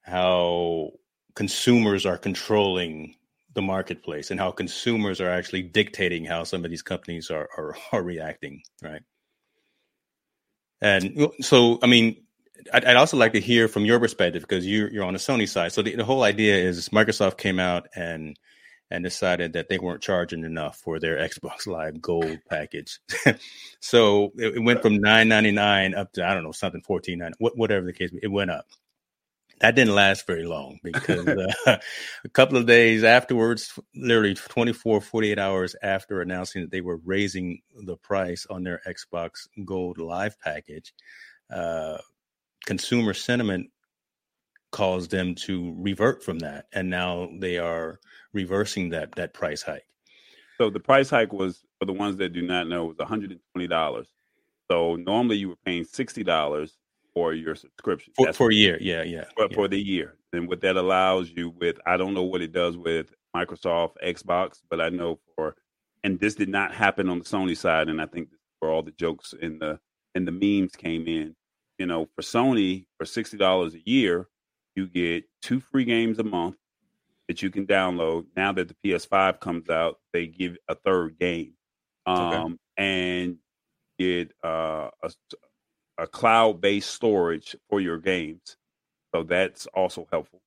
how 0.00 0.92
consumers 1.34 2.06
are 2.06 2.16
controlling 2.16 3.14
the 3.52 3.60
marketplace 3.60 4.30
and 4.30 4.40
how 4.40 4.52
consumers 4.52 5.20
are 5.20 5.28
actually 5.28 5.64
dictating 5.64 6.24
how 6.24 6.44
some 6.44 6.64
of 6.64 6.70
these 6.70 6.82
companies 6.82 7.30
are 7.30 7.46
are, 7.58 7.76
are 7.92 8.02
reacting, 8.02 8.62
right? 8.82 9.02
And 10.84 11.30
so, 11.40 11.78
I 11.82 11.86
mean, 11.86 12.22
I'd, 12.74 12.84
I'd, 12.84 12.96
also 12.96 13.16
like 13.16 13.32
to 13.32 13.40
hear 13.40 13.68
from 13.68 13.86
your 13.86 13.98
perspective 13.98 14.42
because 14.42 14.66
you're 14.66 14.90
you're 14.92 15.04
on 15.04 15.14
the 15.14 15.18
Sony 15.18 15.48
side. 15.48 15.72
So 15.72 15.80
the, 15.80 15.96
the 15.96 16.04
whole 16.04 16.22
idea 16.22 16.56
is 16.56 16.90
Microsoft 16.90 17.38
came 17.38 17.58
out 17.58 17.88
and 17.96 18.38
and 18.90 19.02
decided 19.02 19.54
that 19.54 19.70
they 19.70 19.78
weren't 19.78 20.02
charging 20.02 20.44
enough 20.44 20.76
for 20.76 21.00
their 21.00 21.16
Xbox 21.16 21.66
Live 21.66 22.02
Gold 22.02 22.38
package. 22.50 23.00
so 23.80 24.30
it, 24.36 24.56
it, 24.56 24.62
went 24.62 24.82
from 24.82 24.98
nine 24.98 25.26
ninety 25.26 25.52
nine 25.52 25.94
up 25.94 26.12
to 26.12 26.26
I 26.26 26.34
don't 26.34 26.44
know 26.44 26.52
something 26.52 26.82
fourteen 26.82 27.20
ninety, 27.20 27.38
whatever 27.38 27.86
the 27.86 27.94
case. 27.94 28.10
It 28.22 28.28
went 28.28 28.50
up 28.50 28.66
that 29.60 29.74
didn't 29.74 29.94
last 29.94 30.26
very 30.26 30.46
long 30.46 30.78
because 30.82 31.26
uh, 31.26 31.52
a 32.24 32.28
couple 32.30 32.56
of 32.56 32.66
days 32.66 33.04
afterwards 33.04 33.78
literally 33.94 34.34
24 34.34 35.00
48 35.00 35.38
hours 35.38 35.76
after 35.82 36.20
announcing 36.20 36.62
that 36.62 36.70
they 36.70 36.80
were 36.80 37.00
raising 37.04 37.60
the 37.84 37.96
price 37.96 38.46
on 38.50 38.62
their 38.62 38.80
xbox 38.86 39.46
gold 39.64 39.98
live 39.98 40.38
package 40.40 40.92
uh, 41.54 41.98
consumer 42.66 43.14
sentiment 43.14 43.70
caused 44.72 45.10
them 45.10 45.34
to 45.34 45.74
revert 45.78 46.22
from 46.22 46.38
that 46.40 46.66
and 46.72 46.90
now 46.90 47.28
they 47.38 47.58
are 47.58 48.00
reversing 48.32 48.88
that 48.90 49.12
that 49.12 49.32
price 49.32 49.62
hike. 49.62 49.86
So 50.58 50.70
the 50.70 50.80
price 50.80 51.10
hike 51.10 51.32
was 51.32 51.62
for 51.78 51.86
the 51.86 51.92
ones 51.92 52.16
that 52.16 52.32
do 52.32 52.42
not 52.42 52.66
know 52.66 52.86
was 52.86 52.96
$120 52.96 54.06
so 54.70 54.96
normally 54.96 55.36
you 55.36 55.50
were 55.50 55.56
paying 55.64 55.84
$60 55.84 56.70
for 57.14 57.32
your 57.32 57.54
subscription 57.54 58.12
for, 58.16 58.32
for 58.32 58.50
a 58.50 58.54
year. 58.54 58.76
Yeah, 58.80 59.02
yeah 59.02 59.24
for, 59.36 59.46
yeah. 59.48 59.54
for, 59.54 59.68
the 59.68 59.80
year. 59.80 60.16
And 60.32 60.48
what 60.48 60.60
that 60.62 60.76
allows 60.76 61.30
you 61.30 61.50
with, 61.50 61.78
I 61.86 61.96
don't 61.96 62.14
know 62.14 62.24
what 62.24 62.42
it 62.42 62.52
does 62.52 62.76
with 62.76 63.14
Microsoft 63.34 63.94
Xbox, 64.04 64.60
but 64.68 64.80
I 64.80 64.88
know 64.88 65.20
for, 65.36 65.54
and 66.02 66.18
this 66.18 66.34
did 66.34 66.48
not 66.48 66.74
happen 66.74 67.08
on 67.08 67.20
the 67.20 67.24
Sony 67.24 67.56
side, 67.56 67.88
and 67.88 68.00
I 68.00 68.06
think 68.06 68.28
where 68.58 68.70
all 68.70 68.82
the 68.82 68.92
jokes 68.92 69.34
and 69.40 69.60
the 69.60 69.78
and 70.14 70.26
the 70.26 70.32
memes 70.32 70.76
came 70.76 71.06
in. 71.06 71.34
You 71.78 71.86
know, 71.86 72.08
for 72.14 72.22
Sony, 72.22 72.86
for 72.98 73.04
sixty 73.04 73.36
dollars 73.36 73.74
a 73.74 73.80
year, 73.88 74.28
you 74.74 74.86
get 74.86 75.24
two 75.42 75.60
free 75.60 75.84
games 75.84 76.18
a 76.18 76.24
month 76.24 76.56
that 77.28 77.42
you 77.42 77.50
can 77.50 77.66
download. 77.66 78.26
Now 78.36 78.52
that 78.52 78.68
the 78.68 78.76
PS5 78.84 79.40
comes 79.40 79.70
out, 79.70 79.98
they 80.12 80.26
give 80.26 80.56
a 80.68 80.74
third 80.74 81.18
game, 81.18 81.54
um, 82.06 82.18
okay. 82.18 82.54
and 82.76 83.36
get 83.98 84.32
uh, 84.44 84.90
a, 85.02 85.10
a 85.98 86.06
cloud 86.06 86.60
based 86.60 86.90
storage 86.90 87.56
for 87.68 87.80
your 87.80 87.98
games. 87.98 88.56
So 89.14 89.22
that's 89.22 89.66
also 89.66 90.06
helpful. 90.10 90.42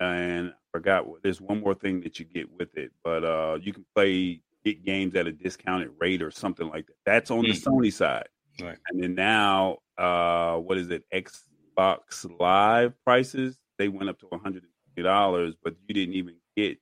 And 0.00 0.50
I 0.50 0.52
forgot 0.72 1.06
there's 1.22 1.40
one 1.40 1.60
more 1.60 1.74
thing 1.74 2.00
that 2.02 2.18
you 2.18 2.24
get 2.24 2.50
with 2.50 2.76
it, 2.76 2.92
but 3.02 3.24
uh, 3.24 3.58
you 3.60 3.72
can 3.72 3.86
play 3.94 4.40
get 4.64 4.84
games 4.84 5.14
at 5.14 5.26
a 5.26 5.32
discounted 5.32 5.90
rate 6.00 6.22
or 6.22 6.30
something 6.30 6.68
like 6.68 6.86
that. 6.86 6.96
That's 7.04 7.30
on 7.30 7.44
mm-hmm. 7.44 7.52
the 7.52 7.58
Sony 7.58 7.92
side. 7.92 8.28
Right. 8.60 8.78
And 8.90 9.02
then 9.02 9.14
now, 9.14 9.78
uh, 9.98 10.56
what 10.56 10.78
is 10.78 10.90
it? 10.90 11.04
Xbox 11.12 12.26
Live 12.38 12.92
prices 13.04 13.56
they 13.78 13.88
went 13.88 14.08
up 14.08 14.18
to 14.20 14.26
one 14.26 14.40
hundred 14.40 14.62
and 14.62 14.72
fifty 14.88 15.02
dollars, 15.02 15.54
but 15.62 15.74
you 15.86 15.94
didn't 15.94 16.14
even 16.14 16.36
get 16.56 16.78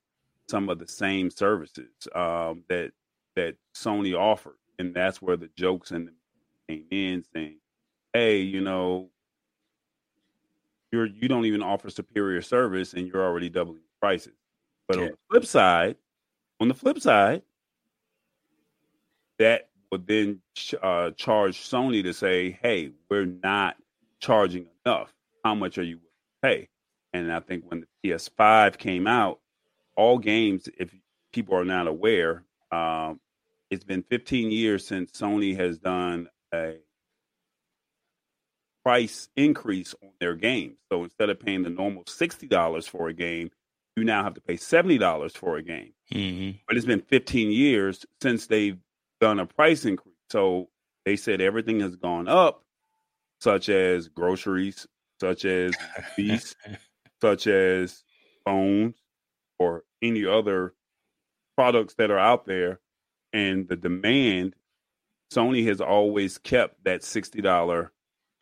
some 0.48 0.68
of 0.68 0.78
the 0.78 0.86
same 0.86 1.30
services 1.30 1.90
um, 2.14 2.64
that 2.68 2.92
that 3.36 3.56
Sony 3.74 4.14
offered, 4.18 4.58
and 4.78 4.94
that's 4.94 5.22
where 5.22 5.36
the 5.36 5.48
jokes 5.56 5.90
and 5.90 6.10
came 6.68 6.84
in 6.90 7.24
saying, 7.34 7.56
hey, 8.12 8.38
you 8.38 8.60
know, 8.60 9.10
you're 10.90 11.06
you 11.06 11.28
don't 11.28 11.46
even 11.46 11.62
offer 11.62 11.90
superior 11.90 12.42
service 12.42 12.92
and 12.92 13.08
you're 13.08 13.24
already 13.24 13.48
doubling 13.48 13.80
prices. 14.00 14.34
But 14.88 14.98
yeah. 14.98 15.04
on 15.04 15.10
the 15.10 15.16
flip 15.30 15.46
side, 15.46 15.96
on 16.60 16.68
the 16.68 16.74
flip 16.74 17.00
side, 17.00 17.42
that 19.38 19.70
would 19.90 20.06
then 20.06 20.40
uh, 20.82 21.10
charge 21.12 21.58
Sony 21.58 22.02
to 22.02 22.12
say, 22.12 22.58
hey, 22.62 22.90
we're 23.10 23.26
not 23.26 23.76
charging 24.20 24.66
enough. 24.84 25.12
How 25.44 25.54
much 25.54 25.78
are 25.78 25.82
you 25.82 25.98
willing 25.98 26.08
to 26.42 26.48
pay? 26.48 26.68
And 27.12 27.32
I 27.32 27.40
think 27.40 27.64
when 27.66 27.84
the 28.02 28.10
PS5 28.10 28.78
came 28.78 29.06
out, 29.06 29.40
all 29.96 30.18
games, 30.18 30.68
if 30.78 30.90
people 31.32 31.54
are 31.56 31.64
not 31.64 31.86
aware, 31.86 32.44
um, 32.70 33.20
it's 33.70 33.84
been 33.84 34.02
15 34.04 34.50
years 34.50 34.86
since 34.86 35.12
Sony 35.12 35.56
has 35.56 35.78
done 35.78 36.28
a 36.54 36.76
price 38.84 39.28
increase 39.36 39.94
on 40.02 40.10
their 40.20 40.34
games. 40.34 40.76
So 40.90 41.04
instead 41.04 41.30
of 41.30 41.40
paying 41.40 41.62
the 41.62 41.70
normal 41.70 42.04
$60 42.04 42.88
for 42.88 43.08
a 43.08 43.12
game, 43.12 43.50
you 43.96 44.04
now 44.04 44.24
have 44.24 44.34
to 44.34 44.40
pay 44.40 44.54
$70 44.54 45.36
for 45.36 45.56
a 45.56 45.62
game. 45.62 45.92
Mm-hmm. 46.12 46.58
But 46.66 46.76
it's 46.76 46.86
been 46.86 47.02
15 47.02 47.50
years 47.50 48.04
since 48.20 48.46
they've 48.46 48.78
done 49.20 49.38
a 49.38 49.46
price 49.46 49.84
increase. 49.84 50.16
So 50.30 50.68
they 51.04 51.16
said 51.16 51.40
everything 51.40 51.80
has 51.80 51.96
gone 51.96 52.28
up, 52.28 52.64
such 53.40 53.68
as 53.68 54.08
groceries, 54.08 54.86
such 55.20 55.44
as 55.44 55.74
beef, 56.16 56.54
such 57.20 57.46
as 57.46 58.02
phones, 58.44 58.96
or 59.58 59.84
any 60.00 60.26
other 60.26 60.74
products 61.56 61.94
that 61.94 62.10
are 62.10 62.18
out 62.18 62.46
there. 62.46 62.80
And 63.32 63.68
the 63.68 63.76
demand, 63.76 64.54
Sony 65.32 65.66
has 65.66 65.80
always 65.80 66.38
kept 66.38 66.84
that 66.84 67.02
$60 67.02 67.90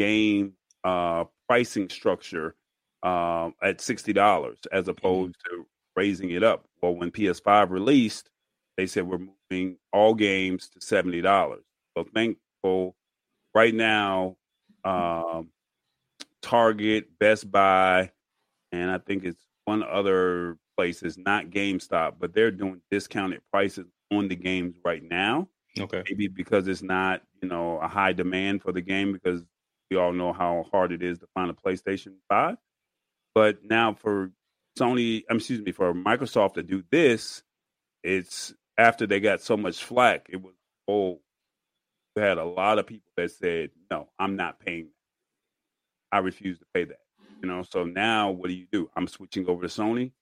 game 0.01 0.55
uh, 0.83 1.25
pricing 1.47 1.89
structure 1.91 2.55
uh, 3.03 3.51
at 3.63 3.81
sixty 3.81 4.13
dollars 4.13 4.59
as 4.73 4.89
opposed 4.89 5.37
mm-hmm. 5.47 5.63
to 5.63 5.67
raising 5.95 6.31
it 6.31 6.43
up. 6.43 6.65
Well, 6.81 6.95
when 6.95 7.11
PS5 7.11 7.69
released, 7.69 8.31
they 8.77 8.87
said 8.87 9.07
we're 9.07 9.29
moving 9.51 9.77
all 9.93 10.15
games 10.15 10.71
to 10.71 10.81
seventy 10.81 11.21
dollars. 11.21 11.65
So 11.97 12.07
thankful. 12.15 12.97
Right 13.55 13.75
now, 13.75 14.37
um, 14.85 15.49
Target, 16.41 17.19
Best 17.19 17.51
Buy, 17.51 18.11
and 18.73 18.91
I 18.91 18.99
think 18.99 19.25
it's 19.25 19.45
one 19.65 19.83
other 19.83 20.57
place 20.77 21.03
is 21.03 21.19
not 21.19 21.51
GameStop, 21.51 22.15
but 22.19 22.33
they're 22.33 22.53
doing 22.53 22.81
discounted 22.91 23.43
prices 23.53 23.87
on 24.13 24.29
the 24.29 24.37
games 24.37 24.77
right 24.85 25.03
now. 25.03 25.49
Okay. 25.79 26.03
Maybe 26.09 26.29
because 26.29 26.69
it's 26.69 26.83
not, 26.83 27.23
you 27.43 27.49
know, 27.49 27.79
a 27.79 27.89
high 27.89 28.13
demand 28.13 28.63
for 28.63 28.73
the 28.73 28.81
game 28.81 29.13
because 29.13 29.43
we 29.91 29.97
all 29.97 30.13
know 30.13 30.33
how 30.33 30.65
hard 30.71 30.93
it 30.93 31.03
is 31.03 31.19
to 31.19 31.27
find 31.35 31.51
a 31.51 31.55
PlayStation 31.55 32.15
5. 32.29 32.57
But 33.35 33.65
now 33.65 33.95
for 33.95 34.31
Sony, 34.79 35.25
excuse 35.29 35.61
me, 35.61 35.73
for 35.73 35.93
Microsoft 35.93 36.55
to 36.55 36.63
do 36.63 36.83
this, 36.91 37.43
it's 38.03 38.55
after 38.79 39.07
they 39.07 39.21
got 39.21 39.41
so 39.41 39.57
much 39.57 39.83
flack. 39.83 40.27
It 40.31 40.43
was, 40.43 40.55
oh, 40.89 41.21
you 42.17 42.23
had 42.23 42.39
a 42.39 42.45
lot 42.45 42.79
of 42.79 42.87
people 42.87 43.11
that 43.17 43.31
said, 43.31 43.71
"No, 43.91 44.09
I'm 44.19 44.37
not 44.37 44.61
paying. 44.61 44.85
That. 46.11 46.17
I 46.17 46.19
refuse 46.21 46.59
to 46.59 46.67
pay 46.73 46.85
that." 46.85 47.01
You 47.43 47.49
know, 47.49 47.63
so 47.63 47.85
now 47.85 48.31
what 48.31 48.49
do 48.49 48.55
you 48.55 48.67
do? 48.71 48.91
I'm 48.97 49.07
switching 49.07 49.49
over 49.49 49.63
to 49.63 49.69
Sony, 49.69 50.13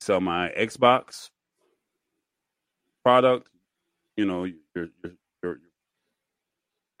sell 0.00 0.20
my 0.20 0.52
Xbox 0.56 1.30
product. 3.04 3.48
You 4.16 4.24
know, 4.24 4.44
you're, 4.44 4.88
you're 5.02 5.14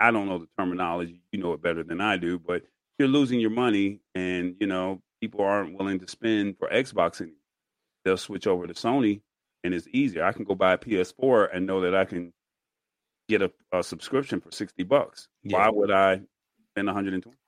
I 0.00 0.10
don't 0.10 0.28
know 0.28 0.38
the 0.38 0.48
terminology. 0.58 1.22
You 1.32 1.40
know 1.40 1.52
it 1.52 1.62
better 1.62 1.82
than 1.82 2.00
I 2.00 2.16
do, 2.16 2.38
but 2.38 2.62
you're 2.98 3.08
losing 3.08 3.40
your 3.40 3.50
money, 3.50 4.00
and 4.14 4.56
you 4.60 4.66
know 4.66 5.02
people 5.20 5.42
aren't 5.42 5.78
willing 5.78 6.00
to 6.00 6.08
spend 6.08 6.58
for 6.58 6.68
Xbox 6.68 7.20
anymore. 7.20 7.36
They'll 8.04 8.16
switch 8.16 8.46
over 8.46 8.66
to 8.66 8.74
Sony, 8.74 9.22
and 9.64 9.74
it's 9.74 9.88
easier. 9.92 10.24
I 10.24 10.32
can 10.32 10.44
go 10.44 10.54
buy 10.54 10.74
a 10.74 10.78
PS4 10.78 11.48
and 11.54 11.66
know 11.66 11.80
that 11.80 11.94
I 11.94 12.04
can 12.04 12.32
get 13.28 13.42
a, 13.42 13.50
a 13.72 13.82
subscription 13.82 14.40
for 14.40 14.50
sixty 14.50 14.82
bucks. 14.82 15.28
Yeah. 15.42 15.58
Why 15.58 15.70
would 15.70 15.90
I 15.90 16.20
spend 16.72 16.86
one 16.86 16.94
hundred 16.94 17.14
and 17.14 17.22
twenty? 17.22 17.38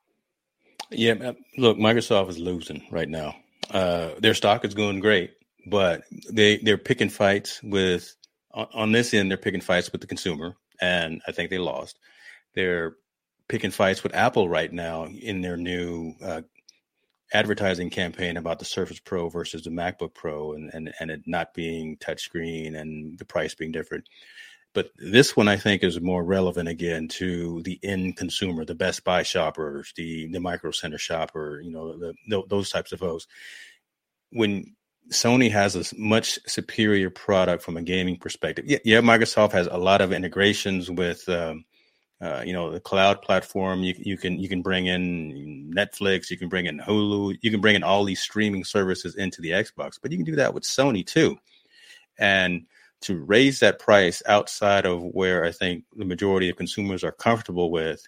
Yeah, 0.91 1.33
look, 1.57 1.77
Microsoft 1.77 2.29
is 2.29 2.39
losing 2.39 2.83
right 2.91 3.09
now. 3.09 3.35
Uh, 3.69 4.09
their 4.19 4.33
stock 4.33 4.65
is 4.65 4.73
going 4.73 4.99
great, 4.99 5.31
but 5.67 6.03
they 6.31 6.57
they're 6.57 6.77
picking 6.77 7.09
fights 7.09 7.61
with 7.63 8.15
on 8.53 8.91
this 8.91 9.13
end. 9.13 9.29
They're 9.29 9.37
picking 9.37 9.61
fights 9.61 9.91
with 9.91 10.01
the 10.01 10.07
consumer, 10.07 10.55
and 10.81 11.21
I 11.27 11.31
think 11.31 11.49
they 11.51 11.59
lost. 11.59 11.99
They're 12.55 12.95
picking 13.47 13.71
fights 13.71 14.03
with 14.03 14.15
Apple 14.15 14.47
right 14.47 14.71
now 14.71 15.05
in 15.05 15.41
their 15.41 15.57
new 15.57 16.13
uh, 16.23 16.41
advertising 17.33 17.89
campaign 17.89 18.37
about 18.37 18.59
the 18.59 18.65
Surface 18.65 18.99
Pro 18.99 19.29
versus 19.29 19.63
the 19.63 19.69
MacBook 19.69 20.13
Pro, 20.13 20.53
and 20.53 20.71
and 20.73 20.93
and 20.99 21.11
it 21.11 21.21
not 21.25 21.53
being 21.53 21.97
touchscreen 21.97 22.79
and 22.79 23.17
the 23.19 23.25
price 23.25 23.55
being 23.55 23.71
different. 23.71 24.05
But 24.73 24.91
this 24.97 25.35
one, 25.35 25.47
I 25.47 25.57
think, 25.57 25.83
is 25.83 25.99
more 25.99 26.23
relevant 26.23 26.69
again 26.69 27.07
to 27.09 27.61
the 27.63 27.79
end 27.81 28.17
consumer, 28.17 28.65
the 28.65 28.75
Best 28.75 29.03
Buy 29.03 29.23
shoppers, 29.23 29.93
the 29.95 30.27
the 30.27 30.39
Micro 30.39 30.71
Center 30.71 30.97
shopper, 30.97 31.59
you 31.61 31.71
know, 31.71 31.97
the, 31.97 32.13
the, 32.27 32.43
those 32.47 32.69
types 32.69 32.91
of 32.91 32.99
folks. 32.99 33.27
When 34.31 34.75
Sony 35.11 35.49
has 35.51 35.75
a 35.75 35.95
much 35.97 36.37
superior 36.47 37.09
product 37.09 37.63
from 37.63 37.77
a 37.77 37.81
gaming 37.81 38.17
perspective, 38.17 38.65
yeah, 38.67 38.77
yeah 38.83 39.01
Microsoft 39.01 39.53
has 39.53 39.67
a 39.67 39.77
lot 39.77 40.01
of 40.01 40.13
integrations 40.13 40.89
with. 40.89 41.27
Um, 41.27 41.65
uh, 42.21 42.43
you 42.45 42.53
know 42.53 42.71
the 42.71 42.79
cloud 42.79 43.21
platform 43.21 43.81
you, 43.81 43.93
you 43.97 44.17
can 44.17 44.39
you 44.39 44.49
can 44.49 44.61
bring 44.61 44.87
in 44.87 45.71
netflix 45.73 46.29
you 46.29 46.37
can 46.37 46.49
bring 46.49 46.65
in 46.65 46.79
hulu 46.79 47.37
you 47.41 47.49
can 47.49 47.61
bring 47.61 47.75
in 47.75 47.83
all 47.83 48.03
these 48.03 48.21
streaming 48.21 48.63
services 48.63 49.15
into 49.15 49.41
the 49.41 49.51
xbox 49.51 49.97
but 50.01 50.11
you 50.11 50.17
can 50.17 50.25
do 50.25 50.35
that 50.35 50.53
with 50.53 50.63
sony 50.63 51.05
too 51.05 51.37
and 52.19 52.65
to 53.01 53.17
raise 53.17 53.59
that 53.59 53.79
price 53.79 54.21
outside 54.27 54.85
of 54.85 55.01
where 55.01 55.45
I 55.45 55.51
think 55.51 55.85
the 55.95 56.05
majority 56.05 56.49
of 56.49 56.57
consumers 56.57 57.03
are 57.03 57.13
comfortable 57.13 57.71
with, 57.71 58.05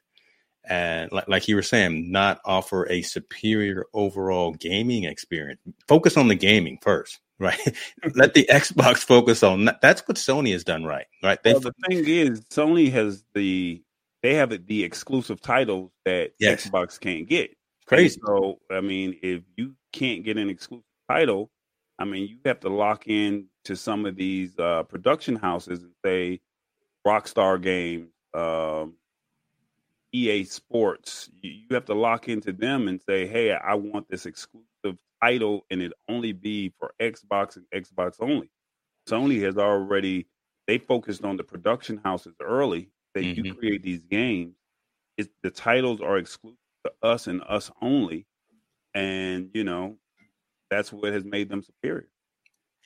and 0.66 1.12
like, 1.12 1.28
like 1.28 1.48
you 1.48 1.56
were 1.56 1.62
saying, 1.62 2.12
not 2.12 2.40
offer 2.46 2.90
a 2.90 3.02
superior 3.02 3.86
overall 3.94 4.54
gaming 4.54 5.06
experience. 5.06 5.60
Focus 5.88 6.18
on 6.18 6.28
the 6.28 6.36
gaming 6.36 6.78
first, 6.82 7.20
right? 7.40 7.60
Let 8.16 8.34
the 8.34 8.48
Xbox 8.52 9.00
focus 9.00 9.44
on 9.44 9.66
that. 9.66 9.82
That's 9.82 10.02
what 10.08 10.18
Sony 10.18 10.52
has 10.52 10.64
done 10.64 10.84
right, 10.84 11.08
right? 11.24 11.42
They 11.42 11.54
well, 11.54 11.62
the 11.62 11.74
thing 11.88 12.06
is, 12.06 12.42
Sony 12.42 12.92
has 12.92 13.24
the 13.34 13.82
they 14.24 14.36
have 14.36 14.68
the 14.68 14.84
exclusive 14.84 15.42
titles 15.42 15.92
that 16.06 16.32
yes. 16.40 16.68
Xbox 16.68 17.00
can't 17.00 17.28
get. 17.28 17.56
Crazy. 17.88 18.20
And 18.20 18.28
so, 18.28 18.60
I 18.72 18.82
mean, 18.82 19.18
if 19.22 19.42
you 19.58 19.74
can't 19.92 20.24
get 20.24 20.38
an 20.38 20.50
exclusive 20.50 20.86
title, 21.10 21.50
I 22.00 22.06
mean, 22.06 22.28
you 22.28 22.38
have 22.46 22.60
to 22.62 22.70
lock 22.70 23.08
in 23.08 23.48
to 23.66 23.76
some 23.76 24.06
of 24.06 24.16
these 24.16 24.58
uh, 24.58 24.84
production 24.84 25.36
houses 25.36 25.82
and 25.84 25.92
say 26.04 26.40
Rockstar 27.06 27.62
Games, 27.62 28.10
um, 28.34 28.96
EA 30.14 30.44
Sports. 30.44 31.30
You, 31.42 31.52
you 31.52 31.76
have 31.76 31.86
to 31.86 31.94
lock 31.94 32.28
into 32.28 32.54
them 32.54 32.88
and 32.88 33.02
say, 33.02 33.28
"Hey, 33.28 33.52
I 33.52 33.76
want 33.76 34.08
this 34.10 34.26
exclusive 34.26 34.98
title, 35.22 35.66
and 35.70 35.82
it 35.82 35.94
only 36.10 36.32
be 36.32 36.74
for 36.80 36.94
Xbox 37.00 37.58
and 37.58 37.66
Xbox 37.74 38.16
only." 38.20 38.50
Sony 39.08 39.42
has 39.44 39.58
already 39.58 40.28
they 40.68 40.78
focused 40.78 41.24
on 41.24 41.38
the 41.38 41.44
production 41.44 42.00
houses 42.04 42.36
early. 42.42 42.90
That 43.14 43.24
mm-hmm. 43.24 43.46
you 43.46 43.54
create 43.54 43.84
these 43.84 44.02
games, 44.02 44.56
it, 45.18 45.30
the 45.44 45.52
titles 45.52 46.02
are 46.02 46.18
exclusive 46.18 46.58
to 46.86 46.92
us 47.04 47.28
and 47.28 47.42
us 47.48 47.70
only, 47.82 48.26
and 48.94 49.50
you 49.54 49.64
know 49.64 49.98
that's 50.70 50.94
what 50.94 51.14
has 51.14 51.26
made 51.26 51.50
them 51.50 51.62
superior. 51.62 52.08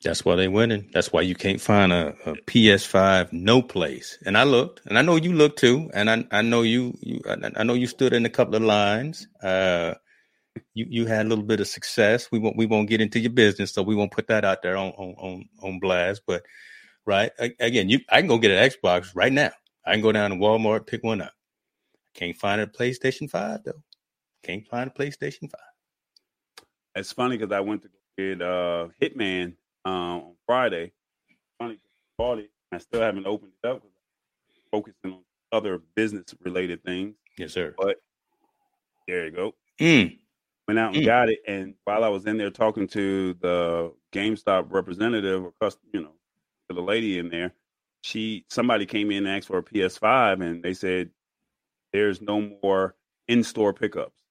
That's 0.03 0.25
why 0.25 0.35
they 0.35 0.47
winning. 0.47 0.89
That's 0.93 1.11
why 1.13 1.21
you 1.21 1.35
can't 1.35 1.61
find 1.61 1.91
a, 1.91 2.15
a, 2.25 2.33
PS5 2.33 3.31
no 3.31 3.61
place. 3.61 4.17
And 4.25 4.37
I 4.37 4.43
looked, 4.43 4.81
and 4.85 4.99
I 4.99 5.01
know 5.01 5.15
you 5.15 5.33
looked 5.33 5.59
too, 5.59 5.89
and 5.93 6.09
I 6.09 6.25
I 6.31 6.41
know 6.41 6.61
you 6.63 6.97
you 7.01 7.21
I, 7.27 7.51
I 7.55 7.63
know 7.63 7.73
you 7.73 7.87
stood 7.87 8.13
in 8.13 8.25
a 8.25 8.29
couple 8.29 8.55
of 8.55 8.61
lines. 8.61 9.27
Uh, 9.41 9.93
you 10.73 10.85
you 10.89 11.05
had 11.05 11.25
a 11.25 11.29
little 11.29 11.43
bit 11.43 11.59
of 11.59 11.67
success. 11.67 12.29
We 12.31 12.39
won't 12.39 12.57
we 12.57 12.65
won't 12.65 12.89
get 12.89 13.01
into 13.01 13.19
your 13.19 13.31
business, 13.31 13.73
so 13.73 13.83
we 13.83 13.95
won't 13.95 14.11
put 14.11 14.27
that 14.27 14.45
out 14.45 14.61
there 14.61 14.77
on 14.77 14.91
on 14.91 15.15
on, 15.17 15.49
on 15.63 15.79
blast. 15.79 16.21
But 16.27 16.43
right 17.05 17.31
again, 17.59 17.89
you 17.89 17.99
I 18.09 18.19
can 18.19 18.27
go 18.27 18.37
get 18.37 18.51
an 18.51 18.69
Xbox 18.69 19.11
right 19.15 19.33
now. 19.33 19.51
I 19.85 19.93
can 19.93 20.01
go 20.01 20.11
down 20.11 20.31
to 20.31 20.35
Walmart 20.35 20.87
pick 20.87 21.03
one 21.03 21.21
up. 21.21 21.33
I 21.95 22.19
Can't 22.19 22.37
find 22.37 22.61
a 22.61 22.67
PlayStation 22.67 23.29
Five 23.29 23.63
though. 23.63 23.83
Can't 24.43 24.67
find 24.67 24.89
a 24.89 24.93
PlayStation 24.93 25.49
Five. 25.49 26.65
It's 26.95 27.11
funny 27.11 27.37
because 27.37 27.53
I 27.53 27.59
went 27.59 27.83
to 27.83 27.89
get 28.17 28.41
uh, 28.41 28.87
Hitman 29.01 29.55
um, 29.83 29.93
on 29.93 30.35
Friday. 30.45 30.93
Funny, 31.59 31.79
bought 32.17 32.39
it. 32.39 32.51
I 32.71 32.77
still 32.77 33.01
haven't 33.01 33.27
opened 33.27 33.51
it 33.63 33.67
up 33.67 33.81
because 33.81 33.91
I'm 34.49 34.63
focusing 34.71 35.11
on 35.13 35.19
other 35.51 35.81
business 35.95 36.33
related 36.43 36.83
things. 36.83 37.15
Yes, 37.37 37.53
sir. 37.53 37.73
But 37.77 37.97
there 39.07 39.25
you 39.25 39.31
go. 39.31 39.55
Mm. 39.79 40.17
Went 40.67 40.79
out 40.79 40.93
and 40.95 41.03
mm. 41.03 41.05
got 41.05 41.29
it, 41.29 41.39
and 41.47 41.75
while 41.83 42.03
I 42.03 42.07
was 42.09 42.25
in 42.25 42.37
there 42.37 42.49
talking 42.49 42.87
to 42.87 43.35
the 43.35 43.93
GameStop 44.11 44.71
representative 44.71 45.43
or 45.43 45.53
customer, 45.61 45.89
you 45.93 46.01
know, 46.01 46.13
to 46.69 46.75
the 46.75 46.81
lady 46.81 47.19
in 47.19 47.29
there, 47.29 47.53
she 48.05 48.45
somebody 48.49 48.85
came 48.85 49.11
in 49.11 49.25
and 49.25 49.35
asked 49.35 49.47
for 49.47 49.57
a 49.57 49.63
PS5, 49.63 50.41
and 50.41 50.63
they 50.63 50.73
said 50.73 51.09
there's 51.91 52.21
no 52.21 52.51
more 52.61 52.95
in-store 53.27 53.73
pickups 53.73 54.21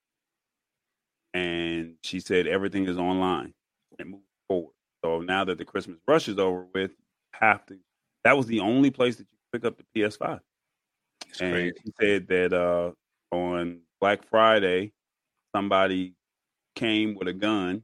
and 1.35 1.95
she 2.01 2.21
said 2.21 2.47
everything 2.47 2.87
is 2.87 2.97
online 2.97 3.53
and 3.99 4.11
move 4.11 4.21
forward. 4.47 4.73
So 5.03 5.19
now 5.19 5.43
that 5.43 5.57
the 5.57 5.65
Christmas 5.65 5.99
rush 6.07 6.29
is 6.29 6.39
over 6.39 6.65
with, 6.73 6.91
have 7.33 7.65
to. 7.65 7.77
That 8.23 8.37
was 8.37 8.47
the 8.47 8.61
only 8.61 8.89
place 8.89 9.17
that 9.17 9.27
you 9.29 9.37
could 9.51 9.61
pick 9.61 9.67
up 9.67 9.77
the 9.77 10.01
PS5. 10.01 10.39
That's 11.25 11.41
and 11.41 11.51
great. 11.51 11.73
she 11.83 11.91
said 11.99 12.27
that 12.29 12.53
uh, 12.53 12.91
on 13.35 13.81
Black 13.99 14.25
Friday, 14.29 14.93
somebody 15.53 16.13
came 16.75 17.15
with 17.15 17.27
a 17.27 17.33
gun 17.33 17.83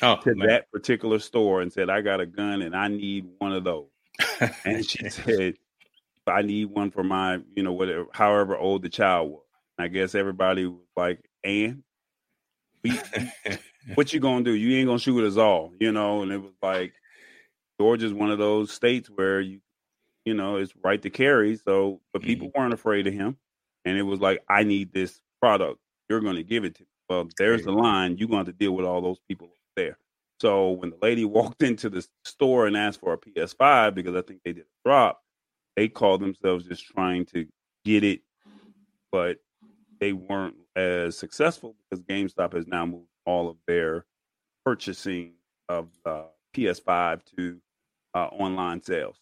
oh, 0.00 0.16
to 0.22 0.34
man. 0.34 0.48
that 0.48 0.72
particular 0.72 1.18
store 1.18 1.60
and 1.60 1.70
said, 1.70 1.90
"I 1.90 2.00
got 2.00 2.22
a 2.22 2.26
gun 2.26 2.62
and 2.62 2.74
I 2.74 2.88
need 2.88 3.26
one 3.38 3.52
of 3.52 3.64
those." 3.64 3.91
and 4.64 4.84
she 4.84 5.08
said, 5.10 5.54
"I 6.26 6.42
need 6.42 6.66
one 6.66 6.90
for 6.90 7.02
my, 7.02 7.40
you 7.54 7.62
know, 7.62 7.72
whatever, 7.72 8.06
however 8.12 8.56
old 8.56 8.82
the 8.82 8.88
child 8.88 9.30
was." 9.30 9.42
I 9.78 9.88
guess 9.88 10.14
everybody 10.14 10.66
was 10.66 10.86
like, 10.96 11.28
"And." 11.44 11.82
what 13.94 14.12
you 14.12 14.18
gonna 14.18 14.44
do? 14.44 14.52
You 14.52 14.76
ain't 14.78 14.88
gonna 14.88 14.98
shoot 14.98 15.24
us 15.24 15.36
all, 15.36 15.72
you 15.78 15.92
know. 15.92 16.22
And 16.22 16.32
it 16.32 16.38
was 16.38 16.52
like 16.60 16.94
Georgia's 17.80 18.12
one 18.12 18.30
of 18.30 18.38
those 18.38 18.72
states 18.72 19.08
where 19.08 19.40
you, 19.40 19.60
you 20.24 20.34
know, 20.34 20.56
it's 20.56 20.74
right 20.82 21.00
to 21.02 21.10
carry. 21.10 21.56
So, 21.56 22.00
but 22.12 22.22
people 22.22 22.48
mm-hmm. 22.48 22.60
weren't 22.60 22.74
afraid 22.74 23.06
of 23.06 23.14
him, 23.14 23.36
and 23.84 23.96
it 23.96 24.02
was 24.02 24.18
like, 24.18 24.42
I 24.48 24.64
need 24.64 24.92
this 24.92 25.20
product. 25.40 25.78
You're 26.08 26.20
gonna 26.20 26.42
give 26.42 26.64
it 26.64 26.74
to 26.76 26.82
me. 26.82 26.88
Well, 27.08 27.28
there's 27.36 27.64
the 27.64 27.72
line. 27.72 28.16
You're 28.16 28.28
going 28.28 28.46
to 28.46 28.52
deal 28.52 28.72
with 28.72 28.86
all 28.86 29.00
those 29.00 29.18
people 29.28 29.52
there. 29.76 29.98
So 30.42 30.72
when 30.72 30.90
the 30.90 30.98
lady 31.00 31.24
walked 31.38 31.62
into 31.62 31.88
the 31.88 32.04
store 32.24 32.66
and 32.66 32.76
asked 32.76 32.98
for 33.00 33.12
a 33.12 33.18
PS5 33.18 33.94
because 33.94 34.16
I 34.16 34.22
think 34.22 34.40
they 34.44 34.52
did 34.52 34.64
a 34.64 34.88
drop, 34.88 35.20
they 35.76 35.88
called 35.88 36.20
themselves 36.20 36.66
just 36.66 36.84
trying 36.84 37.24
to 37.26 37.46
get 37.84 38.02
it, 38.02 38.22
but 39.12 39.38
they 40.00 40.12
weren't 40.12 40.56
as 40.74 41.16
successful 41.16 41.76
because 41.88 42.04
GameStop 42.04 42.54
has 42.54 42.66
now 42.66 42.84
moved 42.84 43.06
all 43.24 43.48
of 43.48 43.56
their 43.68 44.04
purchasing 44.66 45.34
of 45.68 45.88
uh, 46.04 46.24
PS5 46.56 47.20
to 47.36 47.58
uh, 48.14 48.26
online 48.26 48.82
sales. 48.82 49.16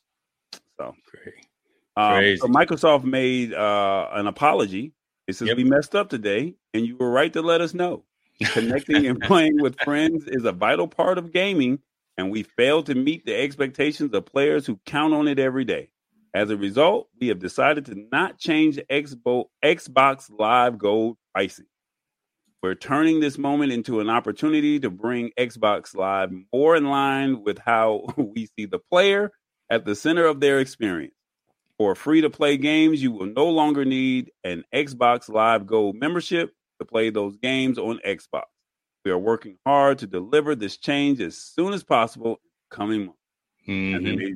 So, 0.78 0.94
um, 1.98 2.36
so 2.38 2.46
Microsoft 2.46 3.04
made 3.04 3.52
uh, 3.52 4.08
an 4.12 4.26
apology. 4.26 4.94
It 5.28 5.34
says 5.34 5.48
yep. 5.48 5.58
we 5.58 5.64
messed 5.64 5.94
up 5.94 6.08
today, 6.08 6.54
and 6.72 6.86
you 6.86 6.96
were 6.96 7.10
right 7.10 7.32
to 7.34 7.42
let 7.42 7.60
us 7.60 7.74
know. 7.74 8.04
Connecting 8.44 9.06
and 9.06 9.20
playing 9.20 9.60
with 9.60 9.78
friends 9.80 10.24
is 10.26 10.44
a 10.44 10.52
vital 10.52 10.88
part 10.88 11.18
of 11.18 11.32
gaming, 11.32 11.78
and 12.16 12.30
we 12.30 12.42
failed 12.42 12.86
to 12.86 12.94
meet 12.94 13.26
the 13.26 13.34
expectations 13.34 14.14
of 14.14 14.24
players 14.24 14.66
who 14.66 14.80
count 14.86 15.12
on 15.12 15.28
it 15.28 15.38
every 15.38 15.64
day. 15.64 15.90
As 16.32 16.48
a 16.50 16.56
result, 16.56 17.08
we 17.20 17.28
have 17.28 17.38
decided 17.38 17.84
to 17.86 18.06
not 18.10 18.38
change 18.38 18.78
Xbox 18.90 20.30
Live 20.38 20.78
Gold 20.78 21.16
pricing. 21.34 21.66
We're 22.62 22.74
turning 22.74 23.20
this 23.20 23.36
moment 23.36 23.72
into 23.72 24.00
an 24.00 24.08
opportunity 24.08 24.80
to 24.80 24.90
bring 24.90 25.32
Xbox 25.38 25.94
Live 25.94 26.30
more 26.52 26.76
in 26.76 26.84
line 26.84 27.42
with 27.42 27.58
how 27.58 28.06
we 28.16 28.48
see 28.56 28.66
the 28.66 28.78
player 28.78 29.32
at 29.68 29.84
the 29.84 29.94
center 29.94 30.24
of 30.24 30.40
their 30.40 30.60
experience. 30.60 31.14
For 31.78 31.94
free 31.94 32.20
to 32.20 32.30
play 32.30 32.58
games, 32.58 33.02
you 33.02 33.12
will 33.12 33.26
no 33.26 33.48
longer 33.48 33.84
need 33.84 34.30
an 34.44 34.64
Xbox 34.74 35.28
Live 35.28 35.66
Gold 35.66 35.96
membership 35.96 36.52
to 36.80 36.84
play 36.84 37.10
those 37.10 37.36
games 37.36 37.78
on 37.78 38.00
Xbox. 38.04 38.44
We 39.04 39.10
are 39.12 39.18
working 39.18 39.56
hard 39.64 39.98
to 39.98 40.06
deliver 40.06 40.54
this 40.54 40.76
change 40.76 41.20
as 41.20 41.36
soon 41.36 41.72
as 41.72 41.84
possible 41.84 42.40
coming 42.70 43.06
months. 43.06 43.18
Mm-hmm. 43.68 43.96
And 43.96 44.06
then 44.06 44.16
they 44.16 44.34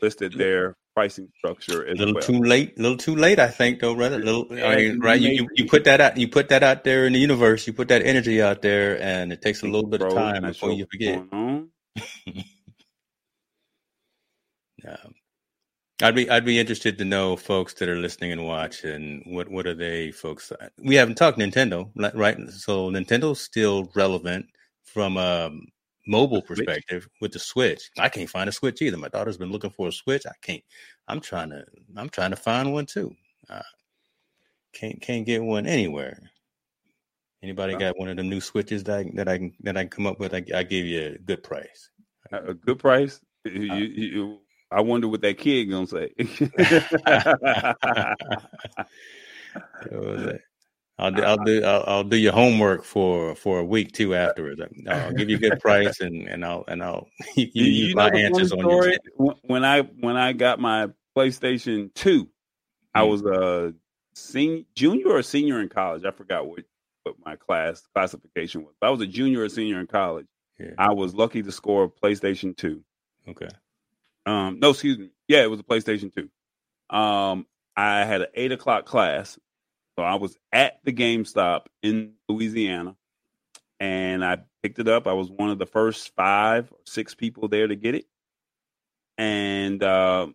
listed 0.00 0.34
their 0.34 0.76
pricing 0.94 1.28
structure 1.38 1.86
as 1.86 1.96
a 1.96 1.98
little 1.98 2.14
well. 2.14 2.22
too 2.22 2.40
late 2.40 2.76
a 2.76 2.82
little 2.82 2.96
too 2.96 3.14
late 3.14 3.38
i 3.38 3.46
think 3.46 3.78
though 3.80 3.94
brother 3.94 4.16
a 4.16 4.18
little 4.18 4.46
I 4.50 4.74
mean, 4.74 4.98
right 4.98 5.20
you, 5.20 5.30
you, 5.30 5.48
you 5.54 5.66
put 5.66 5.84
that 5.84 6.00
out 6.00 6.16
you 6.16 6.26
put 6.26 6.48
that 6.48 6.64
out 6.64 6.82
there 6.82 7.06
in 7.06 7.12
the 7.12 7.20
universe 7.20 7.64
you 7.64 7.72
put 7.72 7.88
that 7.88 8.02
energy 8.02 8.42
out 8.42 8.60
there 8.60 9.00
and 9.00 9.32
it 9.32 9.40
takes 9.40 9.62
a 9.62 9.66
little 9.66 9.88
bit 9.88 10.02
of 10.02 10.12
time 10.12 10.42
before 10.42 10.72
you 10.72 10.86
forget 10.90 11.24
yeah 14.82 14.96
I'd 16.02 16.14
be 16.14 16.30
I'd 16.30 16.44
be 16.44 16.58
interested 16.58 16.96
to 16.98 17.04
know 17.04 17.36
folks 17.36 17.74
that 17.74 17.88
are 17.88 17.96
listening 17.96 18.32
and 18.32 18.46
watching 18.46 19.22
what 19.26 19.48
what 19.48 19.66
are 19.66 19.74
they 19.74 20.10
folks 20.10 20.52
we 20.78 20.94
haven't 20.94 21.16
talked 21.16 21.38
Nintendo 21.38 21.90
right? 22.14 22.38
So 22.50 22.90
Nintendo's 22.90 23.40
still 23.40 23.90
relevant 23.94 24.46
from 24.82 25.16
a 25.16 25.50
mobile 26.06 26.42
perspective 26.42 27.08
with 27.20 27.32
the 27.32 27.38
Switch. 27.38 27.90
I 27.98 28.08
can't 28.08 28.30
find 28.30 28.48
a 28.48 28.52
Switch 28.52 28.80
either. 28.82 28.96
My 28.96 29.08
daughter's 29.08 29.36
been 29.36 29.52
looking 29.52 29.70
for 29.70 29.88
a 29.88 29.92
Switch. 29.92 30.24
I 30.26 30.32
can't 30.40 30.62
I'm 31.08 31.20
trying 31.20 31.50
to 31.50 31.64
I'm 31.96 32.08
trying 32.08 32.30
to 32.30 32.36
find 32.36 32.72
one 32.72 32.86
too. 32.86 33.14
Uh, 33.48 33.62
can't 34.72 35.00
can't 35.02 35.26
get 35.26 35.42
one 35.42 35.66
anywhere. 35.66 36.30
Anybody 37.42 37.74
got 37.74 37.98
one 37.98 38.08
of 38.08 38.16
the 38.16 38.22
new 38.22 38.40
Switches 38.40 38.84
that 38.84 38.98
I, 38.98 39.10
that 39.14 39.28
I 39.28 39.38
can 39.38 39.52
that 39.60 39.76
I 39.76 39.82
can 39.82 39.90
come 39.90 40.06
up 40.06 40.20
with? 40.20 40.34
I, 40.34 40.44
I 40.54 40.62
give 40.62 40.86
you 40.86 41.14
a 41.14 41.18
good 41.18 41.42
price. 41.42 41.90
A 42.32 42.54
good 42.54 42.78
price? 42.78 43.20
You, 43.44 43.72
uh, 43.72 43.76
you, 43.76 44.39
I 44.70 44.82
wonder 44.82 45.08
what 45.08 45.22
that 45.22 45.38
kid 45.38 45.64
gonna 45.66 45.86
say. 45.86 46.12
I'll 51.00 51.10
do, 51.10 51.22
I'll 51.22 51.36
do 51.38 51.64
I'll, 51.64 51.84
I'll, 51.86 52.04
do 52.04 52.16
your 52.16 52.32
homework 52.32 52.84
for 52.84 53.34
for 53.34 53.58
a 53.58 53.64
week 53.64 53.92
too 53.92 54.14
afterwards. 54.14 54.60
I'll 54.86 55.12
give 55.12 55.30
you 55.30 55.36
a 55.36 55.40
good 55.40 55.58
price 55.60 56.00
and 56.00 56.28
and 56.28 56.44
I'll 56.44 56.64
and 56.68 56.82
I'll 56.82 57.08
you, 57.36 57.48
you, 57.54 57.64
you 57.64 57.94
my 57.94 58.10
answers 58.10 58.52
on 58.52 58.58
your 58.58 58.92
when 59.42 59.64
I 59.64 59.80
when 59.80 60.16
I 60.16 60.34
got 60.34 60.60
my 60.60 60.88
PlayStation 61.16 61.92
2 61.94 62.24
mm-hmm. 62.24 62.30
I 62.94 63.04
was 63.04 63.22
a 63.22 63.72
senior 64.14 64.64
junior 64.74 65.08
or 65.08 65.22
senior 65.22 65.60
in 65.60 65.70
college. 65.70 66.04
I 66.04 66.10
forgot 66.10 66.46
what 66.46 66.64
what 67.04 67.14
my 67.24 67.36
class 67.36 67.82
classification 67.94 68.62
was. 68.62 68.74
I 68.82 68.90
was 68.90 69.00
a 69.00 69.06
junior 69.06 69.40
or 69.40 69.48
senior 69.48 69.80
in 69.80 69.86
college. 69.86 70.26
Yeah. 70.58 70.72
I 70.76 70.92
was 70.92 71.14
lucky 71.14 71.42
to 71.42 71.50
score 71.50 71.84
a 71.84 71.88
PlayStation 71.88 72.54
2. 72.54 72.82
Okay. 73.28 73.48
Um, 74.26 74.58
no, 74.60 74.70
excuse 74.70 74.98
me. 74.98 75.10
Yeah, 75.28 75.42
it 75.42 75.50
was 75.50 75.60
a 75.60 75.64
PlayStation 75.64 76.12
2. 76.14 76.96
Um, 76.96 77.46
I 77.76 78.04
had 78.04 78.22
an 78.22 78.28
eight 78.34 78.52
o'clock 78.52 78.84
class. 78.84 79.38
So 79.98 80.04
I 80.04 80.14
was 80.16 80.36
at 80.52 80.80
the 80.84 80.92
GameStop 80.92 81.66
in 81.82 82.14
Louisiana 82.28 82.96
and 83.78 84.24
I 84.24 84.38
picked 84.62 84.78
it 84.78 84.88
up. 84.88 85.06
I 85.06 85.12
was 85.12 85.30
one 85.30 85.50
of 85.50 85.58
the 85.58 85.66
first 85.66 86.14
five 86.14 86.70
or 86.70 86.78
six 86.86 87.14
people 87.14 87.48
there 87.48 87.66
to 87.66 87.76
get 87.76 87.94
it. 87.94 88.06
And 89.18 89.82
uh, 89.82 90.28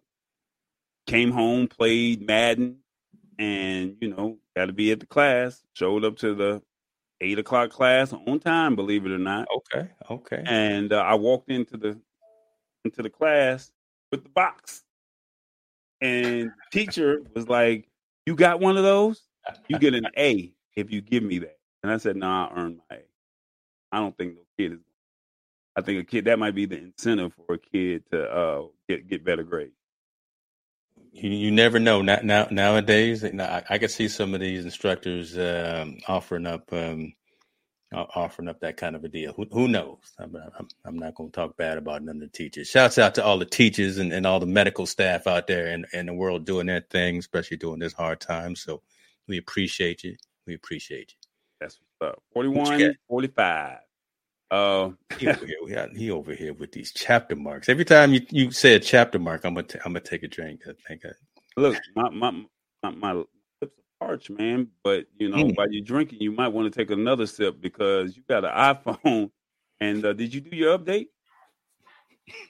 came 1.07 1.31
home, 1.31 1.67
played 1.67 2.25
Madden, 2.25 2.77
and, 3.39 3.97
you 3.99 4.09
know, 4.09 4.37
got 4.55 4.67
to 4.67 4.73
be 4.73 4.91
at 4.91 4.99
the 4.99 5.07
class. 5.07 5.63
Showed 5.73 6.05
up 6.05 6.17
to 6.17 6.35
the 6.35 6.61
eight 7.21 7.39
o'clock 7.39 7.71
class 7.71 8.13
on 8.13 8.39
time, 8.39 8.75
believe 8.75 9.05
it 9.05 9.11
or 9.11 9.17
not. 9.17 9.47
Okay. 9.55 9.89
Okay. 10.09 10.43
And 10.45 10.93
uh, 10.93 11.01
I 11.01 11.15
walked 11.15 11.49
into 11.49 11.77
the 11.77 11.99
into 12.83 13.01
the 13.01 13.09
class 13.09 13.71
with 14.15 14.23
the 14.23 14.29
box. 14.29 14.83
And 16.01 16.51
teacher 16.71 17.21
was 17.35 17.47
like, 17.49 17.87
You 18.25 18.35
got 18.35 18.59
one 18.59 18.77
of 18.77 18.83
those? 18.83 19.21
You 19.67 19.79
get 19.79 19.93
an 19.93 20.07
A 20.17 20.53
if 20.75 20.91
you 20.91 21.01
give 21.01 21.23
me 21.23 21.39
that. 21.39 21.57
And 21.83 21.91
I 21.91 21.97
said, 21.97 22.15
No, 22.15 22.27
nah, 22.27 22.47
I 22.47 22.59
earned 22.59 22.79
my 22.89 22.97
A. 22.97 22.99
I 23.91 23.99
don't 23.99 24.17
think 24.17 24.35
no 24.35 24.41
kid 24.57 24.73
is 24.73 24.79
I 25.77 25.81
think 25.81 25.99
a 25.99 26.05
kid 26.05 26.25
that 26.25 26.39
might 26.39 26.55
be 26.55 26.65
the 26.65 26.77
incentive 26.77 27.33
for 27.33 27.55
a 27.55 27.57
kid 27.57 28.03
to 28.11 28.23
uh, 28.23 28.63
get 28.87 29.09
get 29.09 29.25
better 29.25 29.43
grades. 29.43 29.73
You, 31.11 31.29
you 31.29 31.51
never 31.51 31.79
know. 31.79 32.01
Now, 32.01 32.19
now 32.23 32.47
nowadays, 32.49 33.23
I, 33.25 33.63
I 33.69 33.77
can 33.77 33.89
see 33.89 34.07
some 34.07 34.33
of 34.33 34.39
these 34.39 34.63
instructors 34.63 35.37
um, 35.37 35.97
offering 36.07 36.45
up 36.45 36.71
um, 36.71 37.13
offering 37.95 38.47
up 38.47 38.59
that 38.59 38.77
kind 38.77 38.95
of 38.95 39.03
a 39.03 39.07
deal. 39.07 39.33
Who, 39.33 39.45
who 39.51 39.67
knows? 39.67 39.97
I'm, 40.19 40.35
I'm, 40.59 40.67
I'm 40.85 40.99
not 40.99 41.15
going 41.15 41.31
to 41.31 41.35
talk 41.35 41.57
bad 41.57 41.77
about 41.77 42.03
none 42.03 42.17
of 42.17 42.21
the 42.21 42.27
teachers. 42.27 42.67
Shouts 42.67 42.97
out 42.97 43.15
to 43.15 43.23
all 43.23 43.37
the 43.37 43.45
teachers 43.45 43.97
and, 43.97 44.11
and 44.11 44.25
all 44.25 44.39
the 44.39 44.45
medical 44.45 44.85
staff 44.85 45.27
out 45.27 45.47
there 45.47 45.67
in, 45.67 45.85
in 45.93 46.05
the 46.07 46.13
world 46.13 46.45
doing 46.45 46.67
their 46.67 46.81
thing, 46.81 47.17
especially 47.17 47.57
during 47.57 47.79
this 47.79 47.93
hard 47.93 48.19
time. 48.19 48.55
So 48.55 48.81
we 49.27 49.37
appreciate 49.37 50.03
you. 50.03 50.15
We 50.45 50.53
appreciate 50.55 51.13
you. 51.13 51.29
That's 51.59 51.79
what's 51.99 52.13
up. 52.13 52.23
41, 52.33 52.95
45. 53.07 53.77
Uh, 54.51 54.91
he, 55.17 55.27
over 55.27 55.45
here, 55.45 55.89
he 55.95 56.11
over 56.11 56.33
here 56.33 56.53
with 56.53 56.71
these 56.71 56.91
chapter 56.91 57.35
marks. 57.35 57.67
Every 57.67 57.85
time 57.85 58.13
you, 58.13 58.21
you 58.29 58.51
say 58.51 58.75
a 58.75 58.79
chapter 58.79 59.17
mark, 59.17 59.43
I'm 59.43 59.55
gonna 59.55 59.65
t- 59.65 59.79
I'm 59.83 59.93
gonna 59.93 60.01
take 60.01 60.21
a 60.21 60.27
drink. 60.27 60.61
I 60.67 60.73
think. 60.87 61.01
I, 61.03 61.09
Look, 61.57 61.77
my 61.95 62.09
my 62.09 62.31
my, 62.83 62.91
my 62.91 63.23
parch, 63.99 64.29
man. 64.29 64.69
But 64.83 65.05
you 65.17 65.29
know, 65.29 65.37
mm. 65.37 65.55
while 65.55 65.71
you're 65.71 65.83
drinking, 65.83 66.21
you 66.21 66.31
might 66.31 66.49
want 66.49 66.71
to 66.71 66.79
take 66.79 66.91
another 66.91 67.25
sip 67.27 67.61
because 67.61 68.15
you 68.15 68.23
got 68.27 68.45
an 68.45 68.51
iPhone. 68.51 69.31
And 69.81 70.05
uh, 70.05 70.13
did 70.13 70.33
you 70.33 70.39
do 70.39 70.55
your 70.55 70.79
update? 70.79 71.07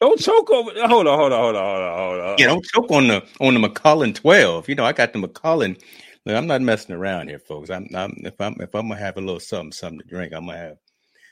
don't 0.00 0.20
choke 0.20 0.50
over. 0.50 0.70
Hold 0.86 1.06
on, 1.06 1.18
hold 1.18 1.32
on, 1.32 1.40
hold 1.40 1.56
on, 1.56 1.64
hold 1.64 1.82
on, 1.82 1.98
hold 1.98 2.20
on. 2.20 2.36
Yeah, 2.38 2.46
don't 2.48 2.64
choke 2.66 2.90
on 2.90 3.06
the 3.06 3.24
on 3.40 3.54
the 3.54 3.60
Macallan 3.60 4.12
twelve. 4.12 4.68
You 4.68 4.74
know, 4.74 4.84
I 4.84 4.92
got 4.92 5.14
the 5.14 5.18
Macallan. 5.18 5.78
Look, 6.26 6.36
I'm 6.36 6.46
not 6.46 6.60
messing 6.60 6.94
around 6.94 7.28
here, 7.28 7.38
folks. 7.38 7.70
I'm, 7.70 7.88
I'm 7.94 8.14
if 8.18 8.38
I'm 8.42 8.56
if 8.60 8.74
I'm 8.74 8.88
gonna 8.88 9.00
have 9.00 9.16
a 9.16 9.22
little 9.22 9.40
something 9.40 9.72
something 9.72 10.00
to 10.00 10.04
drink, 10.06 10.34
I'm 10.34 10.44
gonna 10.44 10.58
have. 10.58 10.76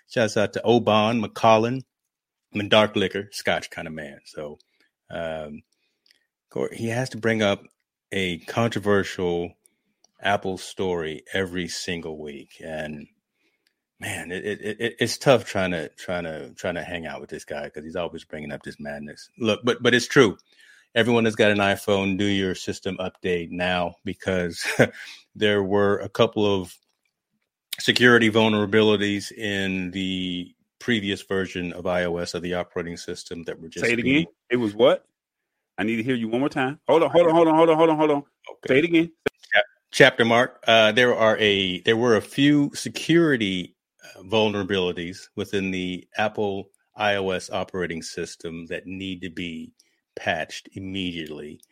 Shouts 0.09 0.39
out 0.39 0.55
to 0.55 0.63
Oban 0.63 1.21
Macallan. 1.21 1.83
I'm 2.55 2.61
a 2.61 2.69
dark 2.69 2.97
liquor, 2.97 3.29
Scotch 3.31 3.71
kind 3.71 3.87
of 3.87 3.95
man. 3.95 4.19
So, 4.25 4.59
um, 5.11 5.63
he 6.73 6.89
has 6.89 7.11
to 7.11 7.19
bring 7.19 7.43
up 7.43 7.63
a 8.13 8.39
controversial 8.39 9.53
Apple 10.21 10.59
story 10.59 11.25
every 11.33 11.69
single 11.69 12.19
week, 12.19 12.61
and 12.65 13.07
man, 13.99 14.31
it, 14.31 14.45
it, 14.45 14.81
it, 14.81 14.97
it's 14.99 15.19
tough 15.19 15.45
trying 15.45 15.71
to 15.71 15.89
trying 15.91 16.25
to 16.25 16.53
trying 16.55 16.75
to 16.75 16.83
hang 16.83 17.07
out 17.07 17.21
with 17.21 17.31
this 17.31 17.45
guy 17.45 17.65
because 17.65 17.85
he's 17.85 17.97
always 17.97 18.25
bringing 18.25 18.53
up 18.53 18.63
this 18.63 18.81
madness. 18.81 19.29
Look, 19.39 19.61
but 19.65 19.83
but 19.83 19.95
it's 19.95 20.09
true. 20.09 20.37
Everyone 20.95 21.23
that's 21.23 21.37
got 21.37 21.53
an 21.53 21.59
iPhone, 21.59 22.19
do 22.19 22.25
your 22.25 22.57
system 22.57 22.99
update 22.99 23.51
now 23.51 23.95
because 24.05 24.67
there 25.37 25.63
were 25.63 25.99
a 25.99 26.09
couple 26.09 26.45
of 26.45 26.77
security 27.79 28.29
vulnerabilities 28.29 29.31
in 29.31 29.93
the 29.93 30.53
previous 30.81 31.23
version 31.23 31.73
of 31.73 31.85
iOS 31.85 32.35
of 32.35 32.43
the 32.43 32.55
operating 32.55 32.97
system 32.97 33.45
that 33.45 33.61
were 33.61 33.69
just 33.69 33.87
say 33.87 33.93
it 33.93 33.99
again. 34.01 34.27
It 34.51 34.57
was 34.57 34.75
what? 34.75 35.07
I 35.81 35.83
need 35.83 35.97
to 35.97 36.03
hear 36.03 36.15
you 36.15 36.29
one 36.29 36.41
more 36.41 36.51
time. 36.51 36.79
Hold 36.87 37.03
on, 37.03 37.11
hold 37.11 37.27
on, 37.27 37.35
hold 37.35 37.49
on, 37.49 37.57
hold 37.57 37.71
on, 37.71 37.77
hold 37.79 37.91
on, 37.91 37.97
hold 37.97 38.11
on. 38.11 38.17
Okay. 38.19 38.69
Say 38.69 38.79
it 38.81 38.85
again. 38.85 39.13
Chapter 39.93 40.27
mark. 40.27 40.63
Uh, 40.69 40.93
there 40.93 41.17
are 41.17 41.39
a 41.39 41.81
there 41.81 41.97
were 41.97 42.17
a 42.17 42.21
few 42.21 42.71
security 42.75 43.75
uh, 44.05 44.21
vulnerabilities 44.25 45.29
within 45.37 45.71
the 45.71 46.07
Apple 46.19 46.69
iOS 46.99 47.51
operating 47.51 48.03
system 48.03 48.67
that 48.67 48.87
need 48.87 49.23
to 49.23 49.31
be 49.31 49.73
patched 50.17 50.69
immediately 50.75 51.63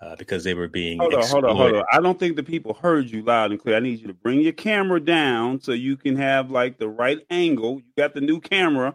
uh, 0.00 0.14
because 0.14 0.44
they 0.44 0.54
were 0.54 0.68
being. 0.68 1.00
Hold 1.00 1.14
on, 1.14 1.26
hold 1.26 1.44
on, 1.44 1.56
hold 1.56 1.74
on. 1.74 1.84
I 1.92 2.00
don't 2.00 2.18
think 2.18 2.36
the 2.36 2.44
people 2.44 2.74
heard 2.74 3.10
you 3.10 3.22
loud 3.22 3.50
and 3.50 3.60
clear. 3.60 3.76
I 3.76 3.80
need 3.80 3.98
you 3.98 4.06
to 4.06 4.14
bring 4.14 4.40
your 4.40 4.52
camera 4.52 5.00
down 5.00 5.60
so 5.60 5.72
you 5.72 5.96
can 5.96 6.14
have 6.14 6.52
like 6.52 6.78
the 6.78 6.88
right 6.88 7.18
angle. 7.28 7.80
You 7.80 7.92
got 7.98 8.14
the 8.14 8.20
new 8.20 8.40
camera. 8.40 8.94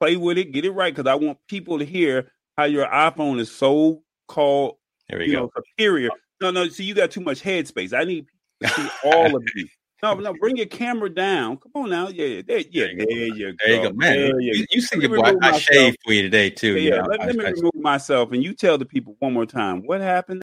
Play 0.00 0.16
with 0.16 0.36
it, 0.36 0.50
get 0.50 0.64
it 0.64 0.72
right, 0.72 0.92
because 0.92 1.08
I 1.08 1.14
want 1.14 1.38
people 1.46 1.78
to 1.78 1.84
hear 1.84 2.32
how 2.60 2.66
your 2.66 2.86
iPhone 2.86 3.40
is 3.40 3.50
so 3.50 4.02
called 4.28 4.76
you 5.08 5.32
go. 5.32 5.40
know 5.40 5.50
superior. 5.56 6.10
No, 6.42 6.50
no. 6.50 6.68
See, 6.68 6.84
you 6.84 6.94
got 6.94 7.10
too 7.10 7.22
much 7.22 7.42
headspace. 7.42 7.98
I 7.98 8.04
need 8.04 8.26
to 8.62 8.68
see 8.68 8.88
all 9.04 9.34
of 9.34 9.42
you. 9.54 9.66
No, 10.02 10.14
no, 10.14 10.32
bring 10.32 10.56
your 10.56 10.64
camera 10.64 11.10
down. 11.10 11.58
Come 11.58 11.72
on 11.74 11.90
now. 11.90 12.08
Yeah, 12.08 12.40
there, 12.48 12.60
yeah, 12.70 12.86
there 12.86 13.10
you, 13.10 13.52
go. 13.52 13.56
There 13.62 13.76
you 13.76 13.82
go, 13.82 13.92
man. 13.92 14.16
There 14.16 14.40
you, 14.40 14.52
you, 14.54 14.66
you 14.70 14.80
see 14.80 15.06
boy, 15.06 15.34
I 15.42 15.58
shaved 15.58 15.98
for 16.02 16.14
you 16.14 16.22
today 16.22 16.48
too. 16.48 16.78
Yeah, 16.78 16.94
yeah. 16.94 17.02
let, 17.02 17.20
let 17.20 17.36
me 17.36 17.44
I, 17.44 17.50
remove 17.50 17.74
myself, 17.74 18.32
and 18.32 18.42
you 18.42 18.54
tell 18.54 18.78
the 18.78 18.86
people 18.86 19.16
one 19.18 19.34
more 19.34 19.44
time 19.44 19.86
what 19.86 20.00
happened 20.00 20.40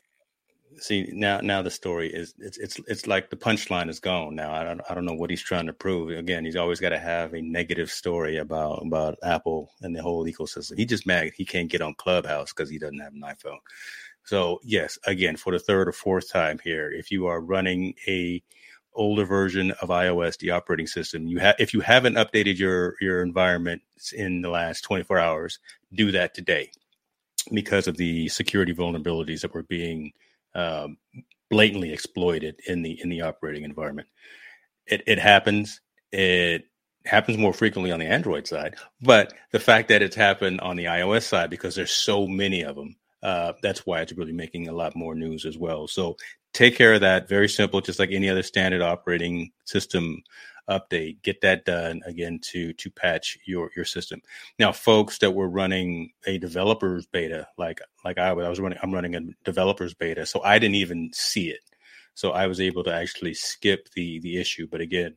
see 0.80 1.10
now 1.14 1.40
now 1.42 1.62
the 1.62 1.70
story 1.70 2.14
is 2.14 2.34
it's 2.40 2.58
it's 2.58 2.80
it's 2.88 3.08
like 3.08 3.30
the 3.30 3.36
punchline 3.36 3.90
is 3.90 4.00
gone 4.00 4.36
now. 4.36 4.54
I 4.54 4.64
don't 4.64 4.82
i 4.90 4.94
don't 4.94 5.06
know 5.06 5.14
what 5.14 5.30
he's 5.30 5.42
trying 5.42 5.68
to 5.68 5.74
prove. 5.74 6.10
Again 6.18 6.46
he's 6.46 6.56
always 6.56 6.80
got 6.80 6.90
to 6.90 7.00
have 7.00 7.34
a 7.34 7.42
negative 7.42 7.92
story 7.92 8.38
about 8.38 8.86
about 8.86 9.18
apple 9.24 9.72
and 9.82 9.96
the 9.96 10.02
whole 10.02 10.26
ecosystem. 10.26 10.78
He 10.78 10.86
just 10.86 11.06
mad 11.06 11.32
he 11.36 11.46
can't 11.46 11.70
get 11.70 11.82
on 11.82 11.94
clubhouse 11.96 12.54
because 12.54 12.70
he 12.70 12.80
doesn't 12.80 13.00
have 13.00 13.14
an 13.14 13.22
iphone. 13.22 13.60
So 14.24 14.60
yes 14.64 14.98
again 15.06 15.38
for 15.38 15.52
the 15.52 15.60
third 15.60 15.88
or 15.88 15.94
fourth 15.94 16.32
time 16.32 16.60
here 16.64 16.92
if 16.92 17.12
you 17.12 17.28
are 17.28 17.42
running 17.42 17.94
a 18.08 18.42
older 18.94 19.26
version 19.26 19.72
of 19.84 19.90
ios 19.90 20.40
the 20.40 20.50
operating 20.50 20.88
system 20.88 21.28
you 21.28 21.38
have 21.38 21.56
if 21.60 21.72
you 21.72 21.82
haven't 21.82 22.16
updated 22.16 22.58
your 22.58 22.96
your 23.00 23.22
environment 23.22 23.80
in 24.14 24.42
the 24.42 24.50
last 24.50 24.82
24 24.82 25.20
hours 25.20 25.60
do 25.94 26.12
that 26.12 26.34
today 26.34 26.72
because 27.54 27.88
of 27.88 27.98
the 27.98 28.28
security 28.30 28.74
vulnerabilities 28.74 29.42
that 29.42 29.54
were 29.54 29.64
being 29.64 30.12
um, 30.58 30.98
blatantly 31.50 31.94
exploited 31.94 32.60
in 32.68 32.82
the 32.82 33.00
in 33.02 33.08
the 33.10 33.22
operating 33.22 33.64
environment. 33.64 34.10
It, 34.86 35.04
it 35.08 35.20
happens. 35.20 35.80
It 36.12 36.66
happens 37.06 37.38
more 37.38 37.54
frequently 37.54 37.92
on 37.92 38.00
the 38.00 38.06
Android 38.06 38.48
side, 38.48 38.76
but 39.02 39.34
the 39.52 39.60
fact 39.60 39.88
that 39.90 40.02
it's 40.02 40.16
happened 40.16 40.60
on 40.60 40.76
the 40.76 40.86
iOS 40.86 41.24
side 41.24 41.50
because 41.50 41.76
there's 41.76 41.92
so 41.92 42.28
many 42.28 42.64
of 42.64 42.76
them, 42.76 42.98
uh, 43.24 43.54
that's 43.62 43.86
why 43.86 44.02
it's 44.02 44.12
really 44.14 44.34
making 44.34 44.68
a 44.68 44.74
lot 44.74 44.96
more 44.96 45.16
news 45.16 45.46
as 45.46 45.58
well. 45.58 45.88
So 45.88 46.18
take 46.54 46.76
care 46.76 46.94
of 46.94 47.02
that. 47.02 47.30
Very 47.30 47.48
simple, 47.48 47.80
just 47.80 48.00
like 48.00 48.12
any 48.12 48.30
other 48.30 48.44
standard 48.44 48.82
operating 48.82 49.52
system 49.64 50.22
update. 50.70 51.22
Get 51.24 51.42
that 51.42 51.66
done 51.66 52.02
again 52.06 52.40
to 52.52 52.74
to 52.74 52.92
patch 52.92 53.38
your 53.46 53.72
your 53.76 53.86
system. 53.86 54.22
Now, 54.60 54.72
folks 54.72 55.18
that 55.20 55.32
were 55.32 55.50
running 55.50 56.12
a 56.26 56.38
developers 56.38 57.06
beta, 57.06 57.48
like 57.58 57.82
like 58.04 58.18
I 58.18 58.34
was, 58.34 58.46
I 58.46 58.50
was 58.50 58.60
running, 58.60 58.80
I'm 58.82 58.94
running 58.94 59.16
a 59.16 59.22
developers 59.44 59.94
beta, 59.94 60.26
so 60.26 60.42
I 60.44 60.60
didn't 60.60 60.76
even 60.76 61.12
see 61.14 61.50
it. 61.50 61.62
So 62.14 62.32
I 62.32 62.48
was 62.48 62.60
able 62.60 62.84
to 62.86 62.94
actually 62.94 63.34
skip 63.34 63.90
the 63.96 64.20
the 64.20 64.38
issue. 64.38 64.68
But 64.70 64.82
again, 64.82 65.16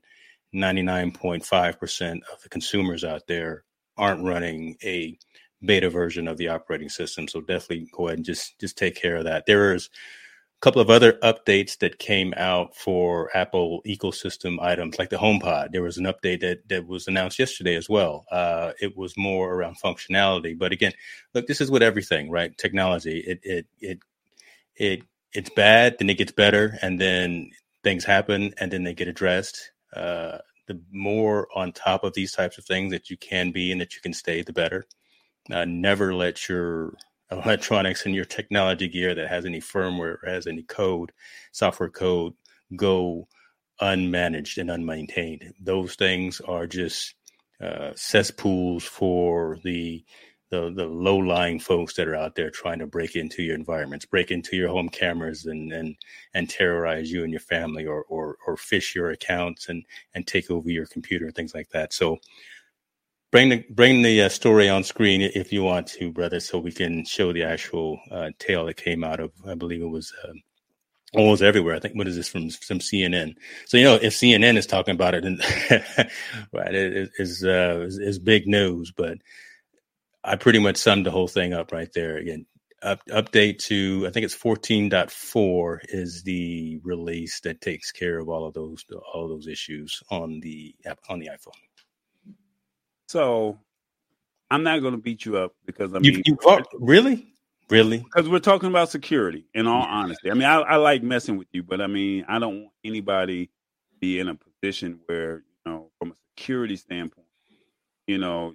99.5% 0.55 2.13
of 2.33 2.43
the 2.43 2.49
consumers 2.49 3.05
out 3.05 3.23
there 3.27 3.65
aren't 3.97 4.25
running 4.25 4.77
a 4.83 5.19
beta 5.65 5.91
version 5.91 6.27
of 6.27 6.37
the 6.39 6.49
operating 6.49 6.89
system. 6.89 7.29
So 7.29 7.41
definitely 7.41 7.89
go 7.93 8.09
ahead 8.09 8.19
and 8.19 8.25
just 8.25 8.59
just 8.61 8.79
take 8.79 8.97
care 8.97 9.17
of 9.17 9.25
that. 9.25 9.47
There's 9.47 9.87
a 9.87 9.91
couple 10.61 10.83
of 10.83 10.91
other 10.91 11.15
updates 11.23 11.79
that 11.79 11.99
came 11.99 12.35
out 12.37 12.77
for 12.77 13.35
Apple 13.35 13.83
ecosystem 13.87 14.61
items 14.61 14.99
like 14.99 15.09
the 15.09 15.17
HomePod. 15.17 15.73
There 15.73 15.83
was 15.83 15.97
an 15.97 16.05
update 16.05 16.41
that 16.41 16.69
that 16.69 16.87
was 16.87 17.09
announced 17.09 17.39
yesterday 17.39 17.77
as 17.77 17.89
well. 17.89 18.27
Uh, 18.31 18.73
it 18.81 18.97
was 18.97 19.17
more 19.17 19.55
around 19.55 19.77
functionality, 19.83 20.57
but 20.59 20.73
again, 20.73 20.93
look, 21.35 21.47
this 21.47 21.61
is 21.61 21.71
with 21.71 21.83
everything, 21.83 22.31
right? 22.31 22.57
Technology. 22.59 23.21
It 23.21 23.41
it 23.43 23.67
it 23.81 23.99
it 24.77 25.03
it's 25.33 25.51
bad, 25.51 25.97
then 25.99 26.11
it 26.11 26.19
gets 26.19 26.33
better, 26.33 26.77
and 26.83 27.01
then 27.01 27.51
things 27.83 28.05
happen, 28.05 28.53
and 28.59 28.71
then 28.71 28.85
they 28.85 28.95
get 28.95 29.09
addressed. 29.09 29.73
Uh, 29.95 30.39
the 30.67 30.81
more 30.93 31.49
on 31.55 31.73
top 31.73 32.05
of 32.05 32.15
these 32.15 32.33
types 32.33 32.59
of 32.59 32.65
things 32.65 32.93
that 32.93 33.11
you 33.11 33.17
can 33.17 33.51
be 33.51 33.73
and 33.73 33.81
that 33.81 33.95
you 33.95 34.01
can 34.01 34.13
stay, 34.13 34.43
the 34.43 34.53
better. 34.53 34.87
Uh, 35.51 35.65
never 35.65 36.15
let 36.15 36.49
your 36.49 36.95
electronics 37.31 38.07
and 38.07 38.15
your 38.15 38.25
technology 38.25 38.89
gear 38.89 39.15
that 39.15 39.29
has 39.29 39.45
any 39.45 39.61
firmware 39.61 40.23
or 40.23 40.29
has 40.29 40.47
any 40.47 40.63
code, 40.63 41.13
software 41.53 41.89
code, 41.91 42.35
go 42.77 43.29
unmanaged 43.81 44.59
and 44.59 44.71
unmaintained. 44.71 45.53
Those 45.61 45.95
things 45.95 46.41
are 46.41 46.67
just 46.67 47.15
uh, 47.61 47.93
cesspools 47.95 48.85
for 48.85 49.59
the 49.65 50.05
the 50.51 50.73
the 50.75 50.87
low 50.87 51.17
lying 51.17 51.61
folks 51.61 51.95
that 51.95 52.09
are 52.09 52.17
out 52.17 52.35
there 52.35 52.51
trying 52.51 52.81
to 52.81 52.87
break 52.87 53.15
into 53.15 53.43
your 53.43 53.55
environments, 53.55 54.05
break 54.05 54.33
into 54.33 54.57
your 54.57 54.69
home 54.69 54.89
cameras, 54.89 55.47
and 55.47 55.73
and 55.73 55.97
and 56.35 56.51
terrorize 56.51 57.11
you 57.11 57.23
and 57.23 57.31
your 57.31 57.41
family, 57.41 57.87
or 57.87 58.03
or 58.05 58.37
or 58.47 58.57
phish 58.57 58.95
your 58.95 59.11
accounts 59.11 59.69
and 59.69 59.85
and 60.15 60.27
take 60.27 60.51
over 60.51 60.69
your 60.69 60.87
computer 60.87 61.27
and 61.27 61.35
things 61.35 61.55
like 61.55 61.69
that. 61.71 61.93
So 61.93 62.19
bring 63.31 63.49
the 63.51 63.65
bring 63.71 64.03
the 64.03 64.23
uh, 64.23 64.29
story 64.29 64.69
on 64.69 64.85
screen 64.85 65.23
if 65.23 65.53
you 65.53 65.63
want 65.63 65.87
to, 65.89 66.13
brother, 66.13 66.41
so 66.41 66.59
we 66.59 66.73
can 66.73 67.05
show 67.05 67.33
the 67.33 67.45
actual 67.45 68.01
uh, 68.11 68.31
tale 68.39 68.67
that 68.67 68.77
came 68.77 69.05
out 69.05 69.21
of. 69.21 69.33
I 69.47 69.55
believe 69.55 69.83
it 69.83 69.87
was. 69.87 70.13
Uh, 70.25 70.33
almost 71.13 71.43
everywhere. 71.43 71.75
I 71.75 71.81
think 71.81 71.97
what 71.97 72.07
is 72.07 72.17
this 72.17 72.29
from 72.29 72.51
from 72.51 72.79
CNN? 72.79 73.35
So 73.67 73.77
you 73.77 73.85
know, 73.85 73.99
if 74.01 74.15
CNN 74.15 74.57
is 74.57 74.67
talking 74.67 74.95
about 74.95 75.15
it, 75.15 75.25
and 75.25 75.41
right, 76.53 76.75
it 76.75 77.11
is 77.19 77.45
uh, 77.45 77.85
is, 77.87 77.99
is 77.99 78.19
big 78.19 78.47
news. 78.47 78.93
But 78.97 79.19
I 80.23 80.37
pretty 80.37 80.59
much 80.59 80.77
summed 80.77 81.07
the 81.07 81.11
whole 81.11 81.29
thing 81.29 81.53
up 81.53 81.73
right 81.73 81.91
there. 81.95 82.19
Again, 82.19 82.47
up, 82.83 83.01
update 83.07 83.59
to 83.65 84.05
I 84.07 84.11
think 84.11 84.25
it's 84.25 84.37
14.4 84.37 85.79
is 85.89 86.23
the 86.23 86.81
release 86.83 87.41
that 87.41 87.61
takes 87.61 87.93
care 87.93 88.19
of 88.19 88.29
all 88.29 88.47
of 88.47 88.55
those 88.55 88.85
all 89.13 89.25
of 89.25 89.31
those 89.31 89.47
issues 89.47 90.03
on 90.11 90.41
the 90.41 90.75
on 91.09 91.19
the 91.19 91.29
iPhone. 91.29 91.59
So 93.11 93.59
I'm 94.53 94.63
not 94.63 94.83
going 94.83 94.93
to 94.93 95.01
beat 95.01 95.25
you 95.25 95.37
up 95.37 95.57
because 95.67 95.93
I 95.95 95.99
mean, 95.99 96.23
you, 96.25 96.37
you 96.45 96.63
really, 96.75 97.27
really? 97.69 97.99
Because 97.99 98.29
we're 98.29 98.39
talking 98.39 98.69
about 98.69 98.89
security. 98.89 99.47
In 99.53 99.67
all 99.67 99.83
honesty, 99.83 100.31
I 100.31 100.35
mean, 100.35 100.45
I, 100.45 100.61
I 100.61 100.77
like 100.77 101.03
messing 101.03 101.37
with 101.37 101.49
you, 101.51 101.65
but 101.65 101.81
I 101.81 101.89
mean, 101.89 102.25
I 102.29 102.39
don't 102.39 102.61
want 102.61 102.73
anybody 102.85 103.51
be 103.99 104.21
in 104.21 104.29
a 104.29 104.37
position 104.37 105.01
where 105.07 105.43
you 105.67 105.73
know, 105.73 105.91
from 105.99 106.13
a 106.13 106.15
security 106.39 106.77
standpoint, 106.77 107.27
you 108.07 108.19
know, 108.19 108.55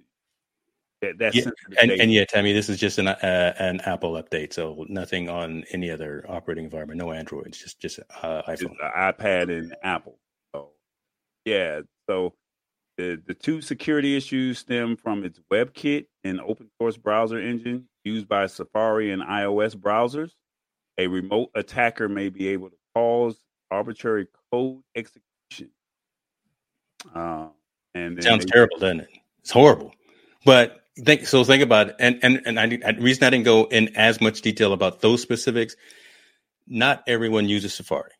that, 1.01 1.18
that's 1.18 1.36
yeah, 1.36 1.49
and, 1.82 1.91
and, 1.91 2.14
yeah, 2.14 2.24
Tammy, 2.24 2.53
this 2.53 2.70
is 2.70 2.80
just 2.80 2.97
an 2.97 3.10
uh, 3.10 3.53
an 3.60 3.82
Apple 3.82 4.14
update, 4.14 4.53
so 4.53 4.86
nothing 4.88 5.28
on 5.28 5.66
any 5.72 5.91
other 5.91 6.26
operating 6.30 6.64
environment, 6.64 6.97
no 6.97 7.12
Androids, 7.12 7.58
just 7.58 7.82
just 7.82 7.99
uh, 8.24 8.41
iPhone, 8.43 8.70
just 8.70 8.95
iPad, 8.95 9.49
and 9.49 9.76
Apple. 9.84 10.18
So 10.53 10.70
yeah, 11.43 11.82
so 12.08 12.36
the 12.98 13.22
the 13.26 13.34
two 13.34 13.62
security 13.62 14.16
issues 14.16 14.60
stem 14.60 14.96
from 14.96 15.24
its 15.24 15.39
WebKit, 15.52 16.06
an 16.24 16.39
open 16.39 16.70
source 16.80 16.98
browser 16.98 17.39
engine 17.39 17.88
used 18.04 18.28
by 18.28 18.48
Safari 18.48 19.12
and 19.12 19.22
iOS 19.22 19.76
browsers. 19.76 20.32
A 20.98 21.08
remote 21.08 21.50
attacker 21.56 22.08
may 22.08 22.30
be 22.30 22.48
able 22.48 22.70
to 22.70 22.78
cause 22.93 23.38
arbitrary 23.70 24.28
code 24.52 24.82
execution. 24.96 25.72
Uh, 27.14 27.48
and 27.93 28.22
sounds 28.24 28.46
they, 28.46 28.52
terrible, 28.52 28.78
doesn't 28.78 29.02
it? 29.02 29.10
It's 29.39 29.52
horrible. 29.52 29.93
But 30.46 30.82
think 31.00 31.28
so. 31.28 31.43
Think 31.43 31.64
about 31.64 31.89
it, 31.89 31.96
and 32.00 32.20
and 32.24 32.41
and 32.46 32.60
I, 32.60 32.68
the 32.68 33.02
reason 33.02 33.24
I 33.24 33.30
didn't 33.30 33.46
go 33.46 33.66
in 33.66 33.96
as 33.96 34.22
much 34.22 34.41
detail 34.41 34.74
about 34.74 35.02
those 35.02 35.22
specifics. 35.22 35.76
Not 36.68 37.04
everyone 37.08 37.48
uses 37.48 37.76
Safari 37.76 38.12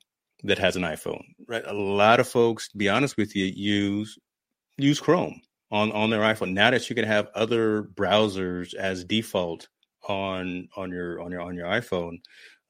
that 0.44 0.60
has 0.60 0.76
an 0.76 0.84
iPhone, 0.84 1.24
right? 1.48 1.64
A 1.66 1.74
lot 1.74 2.20
of 2.20 2.28
folks, 2.28 2.68
to 2.70 2.78
be 2.78 2.90
honest 2.90 3.18
with 3.18 3.36
you, 3.36 3.46
use 3.46 4.20
use 4.78 5.00
Chrome 5.00 5.42
on 5.72 5.92
on 5.92 6.10
their 6.10 6.22
iPhone. 6.22 6.54
Now 6.54 6.72
that 6.72 6.90
you 6.90 6.96
can 6.96 7.06
have 7.06 7.30
other 7.36 7.84
browsers 7.84 8.74
as 8.74 9.04
default 9.04 9.68
on 10.08 10.70
on 10.76 10.92
your 10.92 11.22
on 11.22 11.32
your 11.32 11.42
on 11.42 11.56
your 11.56 11.68
iPhone, 11.68 12.20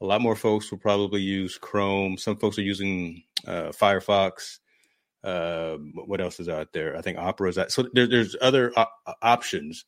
a 0.02 0.06
lot 0.06 0.22
more 0.22 0.36
folks 0.36 0.72
will 0.72 0.78
probably 0.78 1.22
use 1.22 1.58
Chrome. 1.58 2.18
Some 2.18 2.38
folks 2.38 2.58
are 2.58 2.64
using 2.64 3.24
uh, 3.48 3.72
Firefox. 3.72 4.60
Uh, 5.24 5.78
what 6.06 6.22
else 6.22 6.40
is 6.40 6.50
out 6.50 6.72
there? 6.72 6.96
I 6.96 7.02
think 7.02 7.18
Opera 7.18 7.50
is 7.50 7.56
that. 7.56 7.72
So 7.72 7.88
there, 7.94 8.08
there's 8.08 8.36
other 8.42 8.72
op- 8.78 8.94
options, 9.22 9.86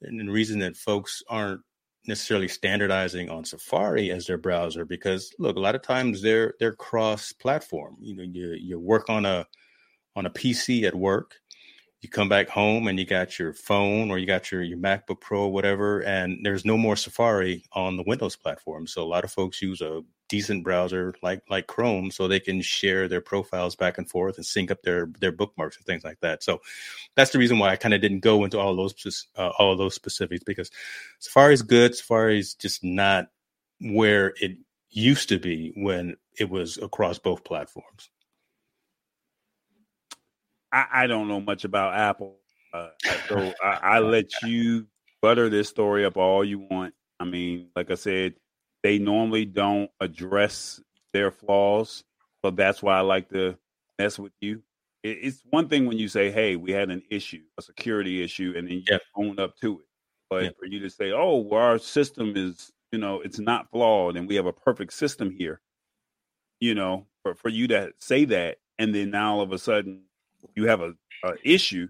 and 0.00 0.18
the 0.18 0.32
reason 0.32 0.60
that 0.60 0.76
folks 0.76 1.22
aren't 1.28 1.60
necessarily 2.06 2.48
standardizing 2.48 3.28
on 3.28 3.44
Safari 3.44 4.10
as 4.10 4.26
their 4.26 4.38
browser 4.38 4.86
because 4.86 5.34
look, 5.38 5.56
a 5.56 5.60
lot 5.60 5.74
of 5.74 5.82
times 5.82 6.22
they're 6.22 6.54
they're 6.58 6.74
cross 6.74 7.32
platform. 7.32 7.96
You 8.00 8.16
know, 8.16 8.22
you 8.22 8.56
you 8.58 8.80
work 8.80 9.10
on 9.10 9.26
a 9.26 9.46
on 10.16 10.26
a 10.26 10.30
PC 10.30 10.84
at 10.84 10.94
work, 10.94 11.34
you 12.00 12.08
come 12.08 12.28
back 12.28 12.48
home 12.48 12.86
and 12.86 12.98
you 12.98 13.04
got 13.04 13.38
your 13.38 13.52
phone 13.52 14.10
or 14.10 14.18
you 14.18 14.26
got 14.26 14.52
your, 14.52 14.62
your 14.62 14.78
MacBook 14.78 15.20
Pro 15.20 15.42
or 15.42 15.52
whatever, 15.52 16.00
and 16.00 16.38
there's 16.44 16.64
no 16.64 16.76
more 16.76 16.94
Safari 16.94 17.64
on 17.72 17.96
the 17.96 18.04
Windows 18.06 18.36
platform. 18.36 18.86
So 18.86 19.02
a 19.02 19.08
lot 19.08 19.24
of 19.24 19.32
folks 19.32 19.60
use 19.60 19.80
a 19.80 20.02
decent 20.28 20.62
browser 20.62 21.14
like 21.22 21.42
like 21.48 21.66
Chrome 21.66 22.10
so 22.10 22.28
they 22.28 22.38
can 22.38 22.60
share 22.60 23.08
their 23.08 23.22
profiles 23.22 23.74
back 23.74 23.96
and 23.96 24.08
forth 24.08 24.36
and 24.36 24.44
sync 24.46 24.70
up 24.70 24.82
their 24.82 25.08
their 25.20 25.32
bookmarks 25.32 25.76
and 25.76 25.86
things 25.86 26.04
like 26.04 26.20
that. 26.20 26.42
So 26.42 26.60
that's 27.16 27.32
the 27.32 27.38
reason 27.38 27.58
why 27.58 27.70
I 27.70 27.76
kind 27.76 27.94
of 27.94 28.00
didn't 28.00 28.20
go 28.20 28.44
into 28.44 28.58
all 28.58 28.76
those 28.76 29.26
uh, 29.36 29.50
all 29.58 29.76
those 29.76 29.94
specifics 29.94 30.44
because 30.44 30.70
Safari 31.18 31.54
is 31.54 31.62
good. 31.62 31.96
Safari 31.96 32.38
is 32.38 32.54
just 32.54 32.84
not 32.84 33.28
where 33.80 34.34
it 34.40 34.52
used 34.90 35.28
to 35.30 35.38
be 35.38 35.72
when 35.76 36.16
it 36.38 36.48
was 36.48 36.78
across 36.78 37.18
both 37.18 37.42
platforms. 37.44 38.10
I, 40.72 40.86
I 40.92 41.06
don't 41.06 41.28
know 41.28 41.40
much 41.40 41.64
about 41.64 41.94
Apple, 41.94 42.36
uh, 42.72 42.88
so 43.28 43.52
I, 43.62 43.78
I 43.82 43.98
let 44.00 44.26
you 44.42 44.86
butter 45.20 45.48
this 45.48 45.68
story 45.68 46.04
up 46.04 46.16
all 46.16 46.44
you 46.44 46.58
want. 46.58 46.94
I 47.20 47.24
mean, 47.24 47.70
like 47.74 47.90
I 47.90 47.94
said, 47.94 48.34
they 48.82 48.98
normally 48.98 49.44
don't 49.44 49.90
address 50.00 50.80
their 51.12 51.30
flaws, 51.30 52.04
but 52.42 52.56
that's 52.56 52.82
why 52.82 52.98
I 52.98 53.00
like 53.00 53.28
to 53.30 53.56
mess 53.98 54.18
with 54.18 54.32
you. 54.40 54.62
It, 55.02 55.18
it's 55.22 55.42
one 55.50 55.68
thing 55.68 55.86
when 55.86 55.98
you 55.98 56.08
say, 56.08 56.30
"Hey, 56.30 56.56
we 56.56 56.72
had 56.72 56.90
an 56.90 57.02
issue, 57.10 57.42
a 57.58 57.62
security 57.62 58.22
issue," 58.22 58.54
and 58.56 58.68
then 58.68 58.78
you 58.78 58.84
yeah. 58.88 58.98
own 59.16 59.38
up 59.38 59.56
to 59.62 59.80
it. 59.80 59.86
But 60.30 60.44
yeah. 60.44 60.50
for 60.58 60.66
you 60.66 60.80
to 60.80 60.90
say, 60.90 61.12
"Oh, 61.12 61.38
well, 61.38 61.60
our 61.60 61.78
system 61.78 62.34
is, 62.36 62.70
you 62.92 62.98
know, 62.98 63.20
it's 63.20 63.38
not 63.38 63.70
flawed, 63.70 64.16
and 64.16 64.28
we 64.28 64.36
have 64.36 64.46
a 64.46 64.52
perfect 64.52 64.92
system 64.92 65.30
here," 65.30 65.60
you 66.60 66.74
know, 66.74 67.06
for 67.22 67.34
for 67.34 67.48
you 67.48 67.66
to 67.68 67.92
say 67.98 68.24
that, 68.26 68.58
and 68.78 68.94
then 68.94 69.10
now 69.10 69.34
all 69.36 69.40
of 69.40 69.52
a 69.52 69.58
sudden 69.58 70.02
you 70.54 70.66
have 70.66 70.80
a, 70.80 70.94
a 71.24 71.34
issue. 71.44 71.88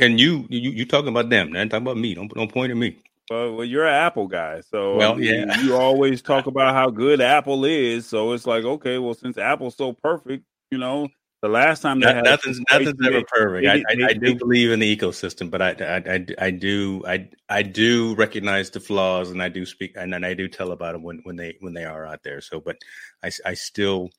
And 0.00 0.20
you 0.20 0.46
you 0.48 0.70
you 0.70 0.84
talking 0.84 1.08
about 1.08 1.30
them, 1.30 1.52
man? 1.52 1.68
Talking 1.68 1.86
about 1.86 1.96
me? 1.96 2.14
Don't 2.14 2.32
don't 2.32 2.52
point 2.52 2.70
at 2.70 2.76
me. 2.76 2.96
Well, 3.28 3.54
well, 3.56 3.64
you're 3.64 3.86
an 3.86 3.94
Apple 3.94 4.26
guy, 4.26 4.60
so 4.60 4.96
well, 4.96 5.20
yeah. 5.20 5.56
You, 5.58 5.68
you 5.68 5.76
always 5.76 6.20
talk 6.20 6.46
about 6.46 6.74
how 6.74 6.90
good 6.90 7.20
Apple 7.20 7.64
is. 7.64 8.06
So 8.06 8.32
it's 8.32 8.46
like, 8.46 8.64
okay, 8.64 8.98
well, 8.98 9.14
since 9.14 9.38
Apple's 9.38 9.76
so 9.76 9.92
perfect, 9.92 10.44
you 10.70 10.78
know, 10.78 11.08
The 11.42 11.48
last 11.48 11.80
time 11.80 12.00
they 12.00 12.20
nothing's 12.20 12.60
nothing's 12.70 13.06
ever 13.06 13.22
perfect. 13.26 13.64
They, 13.64 13.70
I, 13.70 14.06
I, 14.06 14.10
I, 14.10 14.12
do 14.12 14.34
believe 14.34 14.72
in 14.72 14.78
the 14.78 14.96
ecosystem, 14.96 15.50
but 15.50 15.62
I, 15.62 15.70
I, 15.80 16.26
I, 16.38 16.50
do 16.50 17.02
I 17.06 17.30
I 17.48 17.62
do 17.62 18.14
recognize 18.16 18.68
the 18.68 18.80
flaws, 18.80 19.30
and 19.30 19.42
I 19.42 19.48
do 19.48 19.64
speak, 19.64 19.92
and 19.96 20.12
then 20.12 20.22
I 20.22 20.34
do 20.34 20.48
tell 20.48 20.70
about 20.70 20.92
them 20.92 21.02
when, 21.02 21.20
when 21.22 21.36
they 21.36 21.56
when 21.60 21.72
they 21.72 21.84
are 21.84 22.04
out 22.04 22.22
there. 22.24 22.42
So, 22.42 22.60
but 22.60 22.76
I 23.24 23.30
I 23.46 23.54
still 23.54 24.10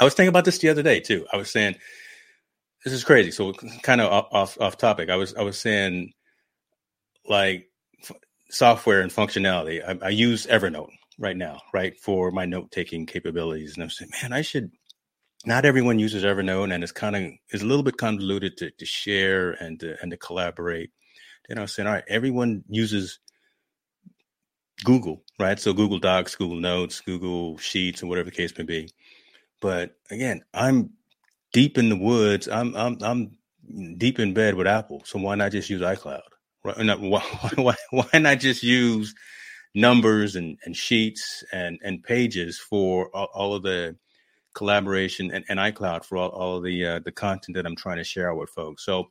I 0.00 0.04
was 0.04 0.14
thinking 0.14 0.28
about 0.28 0.44
this 0.44 0.58
the 0.58 0.68
other 0.68 0.84
day 0.84 1.00
too. 1.00 1.26
I 1.32 1.36
was 1.36 1.50
saying 1.50 1.74
this 2.84 2.94
is 2.94 3.04
crazy. 3.04 3.30
So, 3.30 3.52
kind 3.82 4.00
of 4.00 4.10
off 4.32 4.60
off 4.60 4.78
topic. 4.78 5.10
I 5.10 5.16
was 5.16 5.34
I 5.34 5.42
was 5.42 5.58
saying 5.58 6.12
like 7.28 7.68
f- 8.02 8.16
software 8.50 9.00
and 9.00 9.10
functionality. 9.10 9.82
I, 9.86 10.06
I 10.06 10.10
use 10.10 10.46
Evernote 10.46 10.90
right 11.18 11.36
now, 11.36 11.60
right, 11.74 11.98
for 11.98 12.30
my 12.30 12.46
note 12.46 12.70
taking 12.70 13.06
capabilities, 13.06 13.74
and 13.74 13.82
I'm 13.82 13.90
saying, 13.90 14.10
man, 14.22 14.32
I 14.32 14.42
should 14.42 14.70
not 15.46 15.64
everyone 15.64 15.98
uses 15.98 16.24
Evernote, 16.24 16.72
and 16.72 16.82
it's 16.82 16.92
kind 16.92 17.16
of 17.16 17.22
is 17.50 17.62
a 17.62 17.66
little 17.66 17.82
bit 17.82 17.96
convoluted 17.96 18.56
to, 18.58 18.70
to 18.70 18.86
share 18.86 19.52
and 19.52 19.80
to, 19.80 19.96
and 20.02 20.10
to 20.10 20.16
collaborate. 20.16 20.90
Then 21.48 21.58
I 21.58 21.62
was 21.62 21.74
saying, 21.74 21.86
all 21.86 21.94
right, 21.94 22.04
everyone 22.08 22.62
uses 22.68 23.18
Google, 24.84 25.24
right? 25.38 25.58
So 25.58 25.72
Google 25.72 25.98
Docs, 25.98 26.36
Google 26.36 26.60
Notes, 26.60 27.00
Google 27.00 27.58
Sheets, 27.58 28.02
and 28.02 28.08
whatever 28.08 28.30
the 28.30 28.36
case 28.36 28.56
may 28.56 28.64
be. 28.64 28.90
But 29.60 29.96
again, 30.10 30.42
I'm 30.54 30.90
deep 31.52 31.78
in 31.78 31.88
the 31.88 31.96
woods. 31.96 32.48
I'm 32.48 32.74
I'm 32.76 32.98
I'm 33.02 33.38
deep 33.96 34.18
in 34.18 34.34
bed 34.34 34.54
with 34.54 34.66
Apple. 34.66 35.02
So 35.04 35.18
why 35.18 35.34
not 35.34 35.52
just 35.52 35.70
use 35.70 35.80
iCloud? 35.80 36.22
Right? 36.64 36.76
Why, 37.00 37.22
why, 37.56 37.74
why 37.90 38.18
not 38.18 38.38
just 38.38 38.62
use 38.62 39.14
numbers 39.74 40.36
and, 40.36 40.58
and 40.64 40.76
sheets 40.76 41.44
and, 41.52 41.78
and 41.82 42.02
pages 42.02 42.58
for 42.58 43.08
all, 43.16 43.28
all 43.32 43.54
of 43.54 43.62
the 43.62 43.96
collaboration 44.54 45.30
and, 45.32 45.44
and 45.48 45.58
iCloud 45.58 46.04
for 46.04 46.18
all, 46.18 46.28
all 46.30 46.56
of 46.56 46.64
the 46.64 46.84
uh, 46.84 47.00
the 47.04 47.12
content 47.12 47.56
that 47.56 47.66
I'm 47.66 47.76
trying 47.76 47.98
to 47.98 48.04
share 48.04 48.34
with 48.34 48.50
folks. 48.50 48.84
So, 48.84 49.08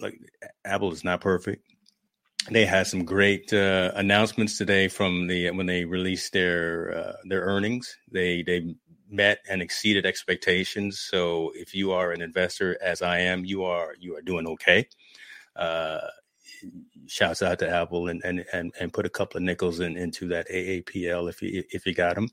like 0.00 0.18
Apple 0.64 0.92
is 0.92 1.04
not 1.04 1.20
perfect. 1.20 1.62
They 2.50 2.66
had 2.66 2.86
some 2.86 3.04
great 3.04 3.52
uh, 3.52 3.92
announcements 3.94 4.58
today 4.58 4.88
from 4.88 5.26
the 5.26 5.50
when 5.50 5.66
they 5.66 5.84
released 5.84 6.32
their 6.32 6.96
uh, 6.96 7.16
their 7.28 7.42
earnings. 7.42 7.96
They 8.12 8.42
they 8.42 8.74
met 9.10 9.40
and 9.48 9.62
exceeded 9.62 10.06
expectations. 10.06 11.00
So 11.00 11.52
if 11.54 11.74
you 11.74 11.92
are 11.92 12.12
an 12.12 12.22
investor, 12.22 12.78
as 12.82 13.02
I 13.02 13.18
am, 13.20 13.44
you 13.44 13.64
are 13.64 13.94
you 13.98 14.16
are 14.16 14.22
doing 14.22 14.46
okay. 14.48 14.88
Uh, 15.56 16.00
shouts 17.06 17.42
out 17.42 17.58
to 17.58 17.68
Apple 17.68 18.08
and 18.08 18.22
and 18.24 18.44
and, 18.52 18.72
and 18.80 18.92
put 18.92 19.06
a 19.06 19.10
couple 19.10 19.36
of 19.36 19.42
nickels 19.42 19.80
in, 19.80 19.96
into 19.96 20.28
that 20.28 20.48
AAPL 20.48 21.28
if 21.28 21.42
you 21.42 21.62
if 21.70 21.86
you 21.86 21.94
got 21.94 22.14
them 22.14 22.28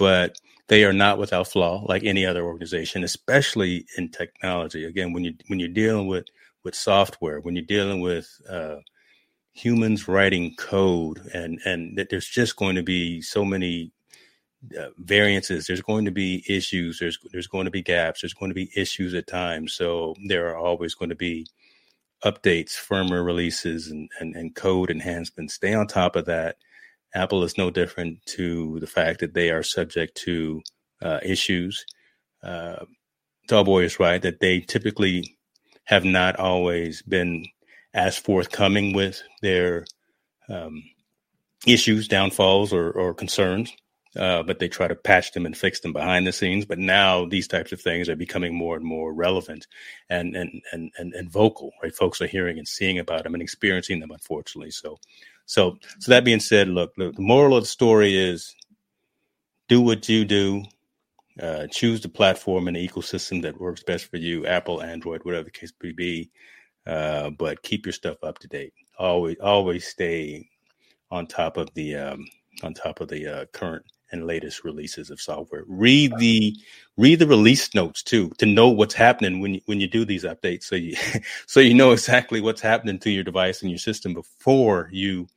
but 0.00 0.40
they 0.68 0.82
are 0.84 0.94
not 0.94 1.18
without 1.18 1.46
flaw 1.46 1.84
like 1.86 2.04
any 2.04 2.24
other 2.24 2.42
organization, 2.42 3.04
especially 3.04 3.84
in 3.98 4.08
technology. 4.08 4.86
Again, 4.86 5.12
when 5.12 5.24
you 5.24 5.34
when 5.48 5.60
you're 5.60 5.68
dealing 5.68 6.06
with 6.06 6.24
with 6.64 6.74
software, 6.74 7.40
when 7.40 7.54
you're 7.54 7.66
dealing 7.66 8.00
with 8.00 8.26
uh, 8.48 8.76
humans 9.52 10.08
writing 10.08 10.54
code, 10.56 11.20
and 11.34 11.60
and 11.66 11.98
that 11.98 12.08
there's 12.08 12.26
just 12.26 12.56
going 12.56 12.76
to 12.76 12.82
be 12.82 13.20
so 13.20 13.44
many 13.44 13.92
uh, 14.78 14.88
variances. 14.98 15.66
There's 15.66 15.82
going 15.82 16.06
to 16.06 16.10
be 16.10 16.44
issues. 16.48 16.98
There's 16.98 17.18
there's 17.32 17.48
going 17.48 17.66
to 17.66 17.70
be 17.70 17.82
gaps. 17.82 18.22
There's 18.22 18.34
going 18.34 18.50
to 18.50 18.54
be 18.54 18.70
issues 18.76 19.14
at 19.14 19.26
times. 19.26 19.74
So 19.74 20.14
there 20.26 20.48
are 20.50 20.56
always 20.56 20.94
going 20.94 21.10
to 21.10 21.16
be 21.16 21.46
updates, 22.24 22.72
firmware 22.72 23.24
releases, 23.24 23.88
and 23.88 24.10
and, 24.20 24.36
and 24.36 24.54
code 24.54 24.90
enhancements. 24.90 25.54
Stay 25.54 25.74
on 25.74 25.86
top 25.86 26.16
of 26.16 26.26
that 26.26 26.56
Apple 27.14 27.42
is 27.44 27.58
no 27.58 27.70
different 27.70 28.24
to 28.26 28.78
the 28.80 28.86
fact 28.86 29.20
that 29.20 29.34
they 29.34 29.50
are 29.50 29.62
subject 29.62 30.16
to 30.18 30.62
uh, 31.02 31.18
issues. 31.22 31.84
Uh, 32.42 32.84
Tallboy 33.48 33.84
is 33.84 33.98
right 33.98 34.22
that 34.22 34.40
they 34.40 34.60
typically 34.60 35.36
have 35.84 36.04
not 36.04 36.36
always 36.38 37.02
been 37.02 37.46
as 37.92 38.16
forthcoming 38.16 38.94
with 38.94 39.22
their 39.42 39.86
um, 40.48 40.84
issues, 41.66 42.06
downfalls, 42.06 42.72
or, 42.72 42.92
or 42.92 43.12
concerns. 43.12 43.72
Uh, 44.16 44.42
but 44.42 44.58
they 44.58 44.68
try 44.68 44.88
to 44.88 44.96
patch 44.96 45.32
them 45.32 45.46
and 45.46 45.56
fix 45.56 45.80
them 45.80 45.92
behind 45.92 46.26
the 46.26 46.32
scenes. 46.32 46.64
But 46.64 46.78
now 46.78 47.26
these 47.26 47.46
types 47.46 47.70
of 47.70 47.80
things 47.80 48.08
are 48.08 48.16
becoming 48.16 48.54
more 48.54 48.76
and 48.76 48.84
more 48.84 49.14
relevant 49.14 49.66
and 50.08 50.34
and 50.34 50.62
and 50.72 50.90
and, 50.98 51.14
and 51.14 51.30
vocal. 51.30 51.70
Right, 51.82 51.94
folks 51.94 52.20
are 52.20 52.26
hearing 52.26 52.58
and 52.58 52.66
seeing 52.66 52.98
about 52.98 53.22
them 53.22 53.34
and 53.34 53.42
experiencing 53.42 54.00
them. 54.00 54.10
Unfortunately, 54.10 54.72
so 54.72 54.98
so, 55.50 55.78
so 55.98 56.12
that 56.12 56.24
being 56.24 56.38
said, 56.38 56.68
look, 56.68 56.92
look, 56.96 57.16
the 57.16 57.22
moral 57.22 57.56
of 57.56 57.64
the 57.64 57.68
story 57.68 58.16
is 58.16 58.54
do 59.68 59.80
what 59.80 60.08
you 60.08 60.24
do. 60.24 60.62
Uh, 61.42 61.66
choose 61.66 62.00
the 62.00 62.08
platform 62.08 62.68
and 62.68 62.76
the 62.76 62.88
ecosystem 62.88 63.42
that 63.42 63.60
works 63.60 63.82
best 63.82 64.08
for 64.08 64.16
you, 64.16 64.46
Apple, 64.46 64.80
Android, 64.80 65.24
whatever 65.24 65.42
the 65.42 65.50
case 65.50 65.72
may 65.82 65.90
be. 65.90 66.30
Uh, 66.86 67.30
but 67.30 67.62
keep 67.62 67.84
your 67.84 67.92
stuff 67.92 68.22
up 68.22 68.38
to 68.38 68.46
date. 68.46 68.72
Always, 68.96 69.38
always 69.42 69.88
stay 69.88 70.48
on 71.10 71.26
top 71.26 71.56
of 71.56 71.68
the 71.74 71.96
um, 71.96 72.26
on 72.62 72.72
top 72.72 73.00
of 73.00 73.08
the 73.08 73.26
uh, 73.26 73.44
current 73.52 73.84
and 74.12 74.26
latest 74.26 74.64
releases 74.64 75.10
of 75.10 75.20
software. 75.20 75.64
Read 75.66 76.12
the 76.18 76.56
read 76.96 77.18
the 77.18 77.26
release 77.26 77.74
notes 77.74 78.02
too 78.02 78.30
to 78.38 78.46
know 78.46 78.68
what's 78.68 78.94
happening 78.94 79.40
when 79.40 79.54
you, 79.54 79.60
when 79.66 79.80
you 79.80 79.86
do 79.88 80.04
these 80.04 80.24
updates. 80.24 80.64
So 80.64 80.76
you 80.76 80.96
so 81.46 81.60
you 81.60 81.74
know 81.74 81.92
exactly 81.92 82.40
what's 82.40 82.60
happening 82.60 82.98
to 83.00 83.10
your 83.10 83.24
device 83.24 83.62
and 83.62 83.70
your 83.70 83.78
system 83.78 84.14
before 84.14 84.88
you 84.92 85.28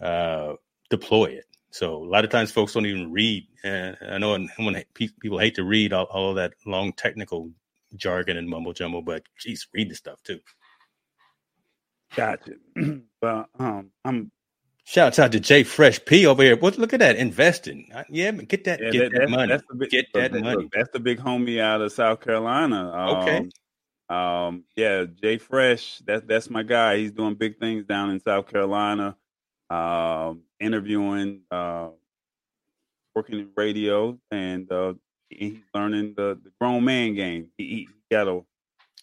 uh, 0.00 0.54
deploy 0.90 1.26
it. 1.26 1.44
So 1.70 1.96
a 1.96 2.08
lot 2.08 2.24
of 2.24 2.30
times 2.30 2.50
folks 2.50 2.72
don't 2.72 2.86
even 2.86 3.12
read. 3.12 3.46
And 3.62 3.96
I 4.08 4.18
know 4.18 4.38
when 4.56 4.84
people 4.94 5.38
hate 5.38 5.54
to 5.56 5.64
read 5.64 5.92
all, 5.92 6.04
all 6.04 6.34
that 6.34 6.54
long 6.64 6.92
technical 6.92 7.50
jargon 7.96 8.36
and 8.36 8.48
mumble 8.48 8.72
jumble, 8.72 9.02
but 9.02 9.22
geez, 9.38 9.66
read 9.72 9.90
the 9.90 9.94
stuff 9.94 10.22
too. 10.22 10.40
Gotcha. 12.16 12.52
well, 13.22 13.46
um, 13.58 13.90
I'm 14.04 14.30
Shouts 14.90 15.18
out 15.18 15.32
to 15.32 15.40
Jay 15.40 15.64
Fresh 15.64 16.02
P 16.06 16.24
over 16.24 16.42
here. 16.42 16.56
What 16.56 16.78
look 16.78 16.94
at 16.94 17.00
that 17.00 17.16
investing? 17.16 17.92
Yeah, 18.08 18.30
get 18.30 18.64
that, 18.64 18.80
yeah, 18.80 18.90
get 18.90 19.12
that, 19.12 19.20
that 19.20 19.28
money. 19.28 19.52
That's 19.52 19.64
the 19.68 19.74
big, 19.74 19.90
get 19.90 20.06
that 20.14 20.32
money. 20.32 20.66
That's 20.72 20.88
the 20.94 20.98
big 20.98 21.18
homie 21.18 21.60
out 21.60 21.82
of 21.82 21.92
South 21.92 22.22
Carolina. 22.22 22.90
Um, 22.90 23.16
okay. 23.18 23.48
Um, 24.08 24.64
yeah, 24.76 25.04
Jay 25.22 25.36
Fresh. 25.36 25.98
That's 26.06 26.24
that's 26.24 26.48
my 26.48 26.62
guy. 26.62 26.96
He's 26.96 27.12
doing 27.12 27.34
big 27.34 27.58
things 27.58 27.84
down 27.84 28.08
in 28.08 28.18
South 28.20 28.48
Carolina 28.50 29.14
uh, 29.68 30.32
interviewing, 30.58 31.42
uh, 31.50 31.90
working 33.14 33.40
in 33.40 33.50
radio, 33.58 34.18
and 34.30 34.72
uh, 34.72 34.94
he's 35.28 35.58
learning 35.74 36.14
the, 36.16 36.40
the 36.42 36.50
grown 36.58 36.82
man 36.86 37.14
game. 37.14 37.48
He, 37.58 37.64
he 37.64 37.88
got 38.10 38.26
a, 38.26 38.40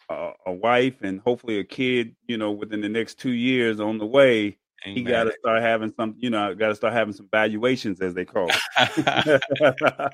a, 0.09 0.31
a 0.47 0.51
wife 0.51 1.03
and 1.03 1.21
hopefully 1.21 1.59
a 1.59 1.63
kid. 1.63 2.15
You 2.27 2.37
know, 2.37 2.53
within 2.53 2.81
the 2.81 2.89
next 2.89 3.19
two 3.19 3.33
years 3.33 3.79
on 3.79 3.99
the 3.99 4.07
way. 4.07 4.57
He 4.83 5.01
got 5.01 5.23
to 5.23 5.33
start 5.39 5.63
having 5.63 5.91
some, 5.97 6.15
you 6.19 6.29
know, 6.29 6.53
got 6.53 6.67
to 6.69 6.75
start 6.75 6.93
having 6.93 7.13
some 7.13 7.27
valuations, 7.31 8.01
as 8.01 8.13
they 8.13 8.25
call 8.25 8.49
it. 8.49 9.41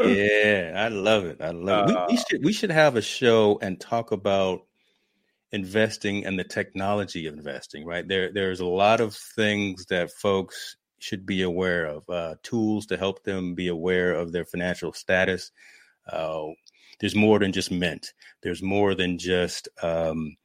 yeah, 0.00 0.72
I 0.76 0.88
love 0.88 1.24
it. 1.26 1.40
I 1.40 1.50
love 1.50 1.90
it. 1.90 1.92
We, 1.92 2.14
we, 2.14 2.18
uh, 2.18 2.24
should 2.28 2.44
we 2.44 2.52
should 2.52 2.72
have 2.72 2.96
a 2.96 3.02
show 3.02 3.58
and 3.62 3.80
talk 3.80 4.10
about 4.10 4.62
investing 5.52 6.26
and 6.26 6.38
the 6.38 6.44
technology 6.44 7.26
of 7.26 7.34
investing, 7.34 7.84
right? 7.84 8.06
There, 8.06 8.32
there's 8.32 8.60
a 8.60 8.66
lot 8.66 9.00
of 9.00 9.14
things 9.14 9.86
that 9.86 10.10
folks 10.10 10.76
should 10.98 11.24
be 11.24 11.42
aware 11.42 11.86
of, 11.86 12.08
uh, 12.10 12.34
tools 12.42 12.86
to 12.86 12.96
help 12.96 13.22
them 13.24 13.54
be 13.54 13.68
aware 13.68 14.12
of 14.14 14.32
their 14.32 14.44
financial 14.44 14.92
status. 14.92 15.52
Uh, 16.10 16.48
there's 17.00 17.14
more 17.14 17.38
than 17.38 17.52
just 17.52 17.70
Mint. 17.70 18.12
There's 18.42 18.62
more 18.62 18.94
than 18.94 19.18
just 19.18 19.68
um, 19.82 20.36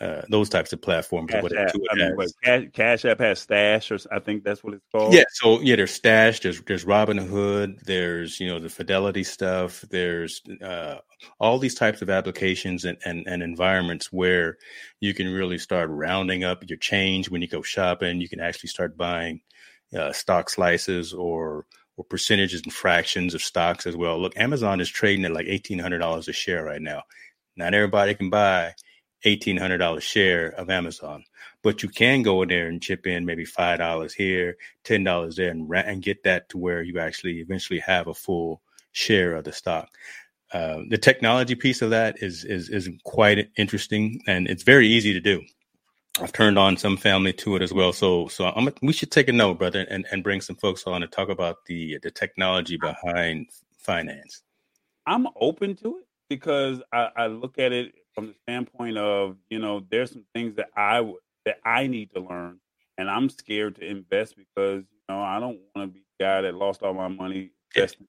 uh, 0.00 0.22
those 0.28 0.48
types 0.48 0.72
of 0.72 0.82
platforms. 0.82 1.30
Cash 1.30 1.44
App, 1.52 1.74
I 1.90 1.94
mean, 1.94 2.70
Cash, 2.72 3.04
App 3.04 3.20
has 3.20 3.40
Stash, 3.40 3.90
or 3.90 3.98
I 4.10 4.18
think 4.18 4.44
that's 4.44 4.64
what 4.64 4.74
it's 4.74 4.84
called. 4.90 5.14
Yeah, 5.14 5.24
so 5.32 5.60
yeah, 5.60 5.76
there's 5.76 5.92
Stash, 5.92 6.40
there's 6.40 6.60
there's 6.62 6.84
Robinhood, 6.84 7.80
there's 7.84 8.40
you 8.40 8.48
know 8.48 8.58
the 8.58 8.68
Fidelity 8.68 9.24
stuff, 9.24 9.82
there's 9.90 10.42
uh, 10.62 10.96
all 11.38 11.58
these 11.58 11.74
types 11.74 12.02
of 12.02 12.10
applications 12.10 12.84
and, 12.84 12.98
and 13.04 13.24
and 13.26 13.42
environments 13.42 14.12
where 14.12 14.58
you 15.00 15.14
can 15.14 15.32
really 15.32 15.58
start 15.58 15.90
rounding 15.90 16.44
up 16.44 16.68
your 16.68 16.78
change 16.78 17.30
when 17.30 17.42
you 17.42 17.48
go 17.48 17.62
shopping. 17.62 18.20
You 18.20 18.28
can 18.28 18.40
actually 18.40 18.70
start 18.70 18.96
buying 18.96 19.40
uh, 19.96 20.12
stock 20.12 20.50
slices 20.50 21.12
or 21.12 21.66
or 21.96 22.04
percentages 22.04 22.62
and 22.62 22.72
fractions 22.72 23.34
of 23.34 23.42
stocks 23.42 23.86
as 23.86 23.96
well. 23.96 24.20
Look, 24.20 24.36
Amazon 24.36 24.80
is 24.80 24.88
trading 24.88 25.24
at 25.24 25.32
like 25.32 25.46
eighteen 25.46 25.78
hundred 25.78 25.98
dollars 25.98 26.28
a 26.28 26.32
share 26.32 26.64
right 26.64 26.82
now. 26.82 27.02
Not 27.56 27.74
everybody 27.74 28.14
can 28.14 28.30
buy 28.30 28.74
$1,800 29.24 30.00
share 30.00 30.48
of 30.50 30.70
Amazon. 30.70 31.24
But 31.62 31.82
you 31.82 31.88
can 31.88 32.22
go 32.22 32.42
in 32.42 32.48
there 32.48 32.68
and 32.68 32.82
chip 32.82 33.06
in 33.06 33.24
maybe 33.24 33.44
$5 33.44 34.12
here, 34.12 34.56
$10 34.84 35.36
there, 35.36 35.50
and, 35.50 35.70
and 35.72 36.02
get 36.02 36.22
that 36.24 36.48
to 36.50 36.58
where 36.58 36.82
you 36.82 36.98
actually 36.98 37.40
eventually 37.40 37.80
have 37.80 38.06
a 38.06 38.14
full 38.14 38.60
share 38.92 39.34
of 39.34 39.44
the 39.44 39.52
stock. 39.52 39.88
Uh, 40.52 40.82
the 40.88 40.98
technology 40.98 41.54
piece 41.54 41.82
of 41.82 41.90
that 41.90 42.22
is, 42.22 42.44
is 42.44 42.68
is 42.68 42.88
quite 43.02 43.50
interesting, 43.56 44.20
and 44.28 44.46
it's 44.46 44.62
very 44.62 44.86
easy 44.86 45.12
to 45.12 45.18
do. 45.18 45.42
I've 46.20 46.32
turned 46.32 46.58
on 46.58 46.76
some 46.76 46.96
family 46.96 47.32
to 47.32 47.56
it 47.56 47.62
as 47.62 47.72
well, 47.72 47.92
so 47.92 48.28
so 48.28 48.46
I'm, 48.54 48.68
we 48.80 48.92
should 48.92 49.10
take 49.10 49.26
a 49.26 49.32
note, 49.32 49.58
brother, 49.58 49.84
and, 49.90 50.06
and 50.12 50.22
bring 50.22 50.40
some 50.40 50.54
folks 50.54 50.86
on 50.86 51.00
to 51.00 51.08
talk 51.08 51.28
about 51.28 51.64
the 51.66 51.98
the 52.04 52.10
technology 52.10 52.76
behind 52.76 53.48
finance. 53.78 54.42
I'm 55.06 55.26
open 55.40 55.74
to 55.76 55.98
it 55.98 56.06
because 56.28 56.80
I, 56.92 57.08
I 57.16 57.26
look 57.26 57.58
at 57.58 57.72
it 57.72 57.92
from 58.14 58.28
the 58.28 58.34
standpoint 58.42 58.96
of 58.96 59.36
you 59.50 59.58
know 59.58 59.84
there's 59.90 60.12
some 60.12 60.24
things 60.34 60.56
that 60.56 60.70
I 60.76 61.12
that 61.44 61.58
I 61.64 61.86
need 61.86 62.10
to 62.14 62.20
learn, 62.20 62.60
and 62.98 63.10
I'm 63.10 63.28
scared 63.28 63.76
to 63.76 63.86
invest 63.86 64.36
because 64.36 64.82
you 64.82 65.04
know 65.08 65.20
I 65.20 65.40
don't 65.40 65.58
want 65.74 65.88
to 65.88 65.94
be 65.94 66.04
the 66.18 66.24
guy 66.24 66.40
that 66.42 66.54
lost 66.54 66.82
all 66.82 66.94
my 66.94 67.08
money 67.08 67.50
investing, 67.74 68.06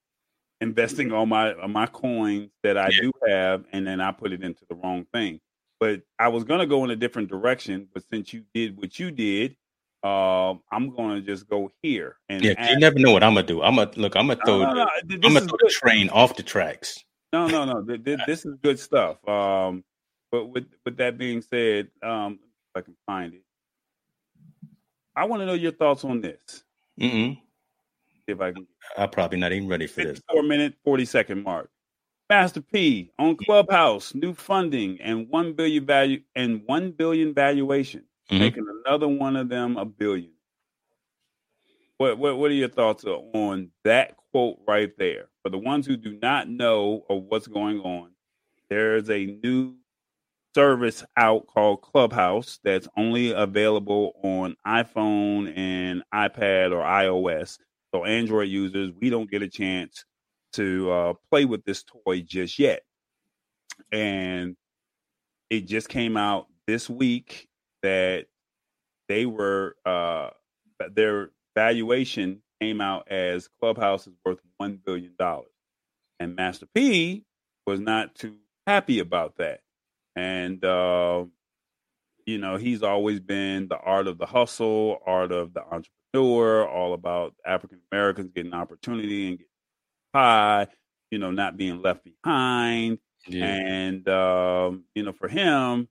investing 0.62 1.12
all 1.12 1.26
my 1.26 1.53
my 1.68 1.88
coins 1.88 2.51
that 2.64 2.78
I 2.78 2.89
yeah. 2.89 3.01
do 3.01 3.12
have, 3.28 3.66
and 3.72 3.86
then 3.86 4.01
I 4.01 4.12
put 4.12 4.32
it 4.32 4.43
into 4.43 4.66
the 4.70 4.76
wrong 4.76 5.06
thing. 5.14 5.39
But 5.80 6.03
I 6.20 6.30
was 6.30 6.43
gonna 6.43 6.68
go 6.68 6.84
in 6.84 6.91
a 6.91 6.95
different 6.95 7.30
direction, 7.30 7.88
but 7.93 8.03
since 8.10 8.32
you 8.34 8.43
did 8.53 8.78
what 8.78 8.97
you 8.97 9.12
did, 9.12 9.58
um, 10.03 10.62
I'm 10.72 10.95
gonna 10.95 11.22
just 11.22 11.49
go 11.49 11.72
here. 11.82 12.18
And 12.30 12.43
yeah, 12.43 12.53
ask, 12.58 12.72
you 12.72 12.80
never 12.80 12.99
know 12.99 13.12
what 13.12 13.24
I'm 13.24 13.34
gonna 13.34 13.47
do. 13.47 13.62
I'm 13.62 13.76
gonna 13.76 13.91
look. 13.95 14.16
I'm 14.16 14.28
gonna 14.28 14.39
throw. 14.45 14.60
No, 14.60 14.74
no, 14.74 14.74
no, 14.74 14.88
I'm 15.12 15.20
gonna 15.20 15.41
throw 15.41 15.58
the 15.60 15.70
train 15.70 16.10
off 16.10 16.36
the 16.36 16.43
tracks. 16.43 17.03
No, 17.34 17.47
no, 17.47 17.66
no. 17.66 17.82
this 18.26 18.45
is 18.45 18.56
good 18.64 18.80
stuff. 18.80 19.18
Um, 19.28 19.84
but 20.36 20.45
with 20.47 20.65
with 20.83 20.97
that 20.97 21.17
being 21.17 21.41
said, 21.41 21.88
um, 22.03 22.39
if 22.43 22.79
I 22.79 22.81
can 22.81 22.95
find 23.05 23.33
it, 23.33 23.43
I 25.15 25.23
want 25.25 25.41
to 25.41 25.45
know 25.45 25.53
your 25.53 25.71
thoughts 25.71 26.03
on 26.03 26.19
this. 26.19 26.63
Mm-mm. 26.99 27.39
If 28.27 28.41
I 28.41 28.51
can, 28.51 28.67
I'm 28.97 29.09
probably 29.09 29.39
not 29.39 29.53
even 29.53 29.69
ready 29.69 29.88
for 29.88 30.03
this. 30.03 30.21
Four 30.29 30.43
minute, 30.43 30.73
forty 30.83 31.05
second 31.05 31.43
mark. 31.43 31.69
Master 32.29 32.59
P 32.59 33.11
on 33.17 33.38
Clubhouse, 33.38 34.13
new 34.13 34.33
funding 34.33 34.99
and 34.99 35.29
one 35.29 35.53
billion 35.53 35.86
value 35.86 36.21
and 36.36 36.63
one 36.65 36.91
billion 36.91 37.33
valuation, 37.33 38.03
mm-hmm. 38.29 38.39
making 38.39 38.65
another 38.86 39.07
one 39.07 39.38
of 39.38 39.47
them 39.47 39.77
a 39.77 39.86
billion. 39.86 40.31
What 41.97 42.17
what 42.17 42.38
what 42.38 42.51
are 42.51 42.55
your 42.55 42.67
thoughts 42.67 43.05
on 43.05 43.69
that 43.86 44.17
quote 44.31 44.57
right 44.67 44.91
there? 44.97 45.27
For 45.43 45.49
the 45.49 45.59
ones 45.59 45.88
who 45.88 45.95
do 45.95 46.17
not 46.21 46.49
know 46.49 47.05
of 47.09 47.23
what's 47.23 47.47
going 47.47 47.79
on, 47.79 48.09
there's 48.69 49.09
a 49.09 49.38
new 49.41 49.75
service 50.56 51.06
out 51.18 51.47
called 51.47 51.84
Clubhouse 51.84 52.60
that's 52.66 52.89
only 52.97 53.34
available 53.34 54.14
on 54.24 54.58
iPhone 54.68 55.58
and 55.58 56.03
iPad 56.16 56.74
or 56.74 56.84
iOS. 56.84 57.60
So 57.95 58.06
Android 58.06 58.49
users, 58.49 58.93
we 59.01 59.12
don't 59.12 59.32
get 59.32 59.43
a 59.43 59.49
chance 59.49 60.06
to 60.56 60.91
uh, 60.91 61.14
play 61.32 61.45
with 61.45 61.66
this 61.66 61.84
toy 61.84 62.22
just 62.22 62.60
yet. 62.60 62.84
And 63.91 64.58
it 65.49 65.68
just 65.68 65.89
came 65.89 66.18
out 66.18 66.47
this 66.68 66.89
week 66.89 67.49
that 67.84 68.28
they 69.10 69.28
were 69.28 69.78
uh, 69.86 70.32
their 70.95 71.32
valuation 71.56 72.41
came 72.62 72.82
out 72.82 73.10
as 73.12 73.49
Clubhouse 73.62 74.08
is 74.08 74.16
worth 74.26 74.39
one 74.58 74.80
billion 74.86 75.14
dollars, 75.20 75.51
and 76.20 76.36
Master 76.36 76.68
P 76.76 77.26
was 77.68 77.82
not 77.82 78.16
too 78.16 78.36
happy 78.68 78.99
about 78.99 79.38
that. 79.38 79.62
And 80.16 80.63
uh, 80.66 81.26
you 82.26 82.38
know, 82.39 82.57
he's 82.57 82.84
always 82.84 83.20
been 83.20 83.68
the 83.70 83.78
art 83.78 84.07
of 84.07 84.18
the 84.18 84.26
hustle, 84.26 84.99
art 85.05 85.32
of 85.32 85.53
the 85.53 85.61
entrepreneur, 85.61 86.68
all 86.68 86.93
about 86.93 87.36
African 87.45 87.82
Americans 87.91 88.32
getting 88.36 88.53
opportunity 88.53 89.30
and 89.30 89.38
getting 89.39 89.51
high, 90.16 90.68
you 91.11 91.20
know, 91.20 91.32
not 91.32 91.57
being 91.57 91.82
left 91.82 92.01
behind. 92.03 92.99
Yeah. 93.28 93.45
And 93.45 94.09
um, 94.09 94.86
you 94.95 95.03
know, 95.03 95.13
for 95.13 95.28
him, 95.28 95.89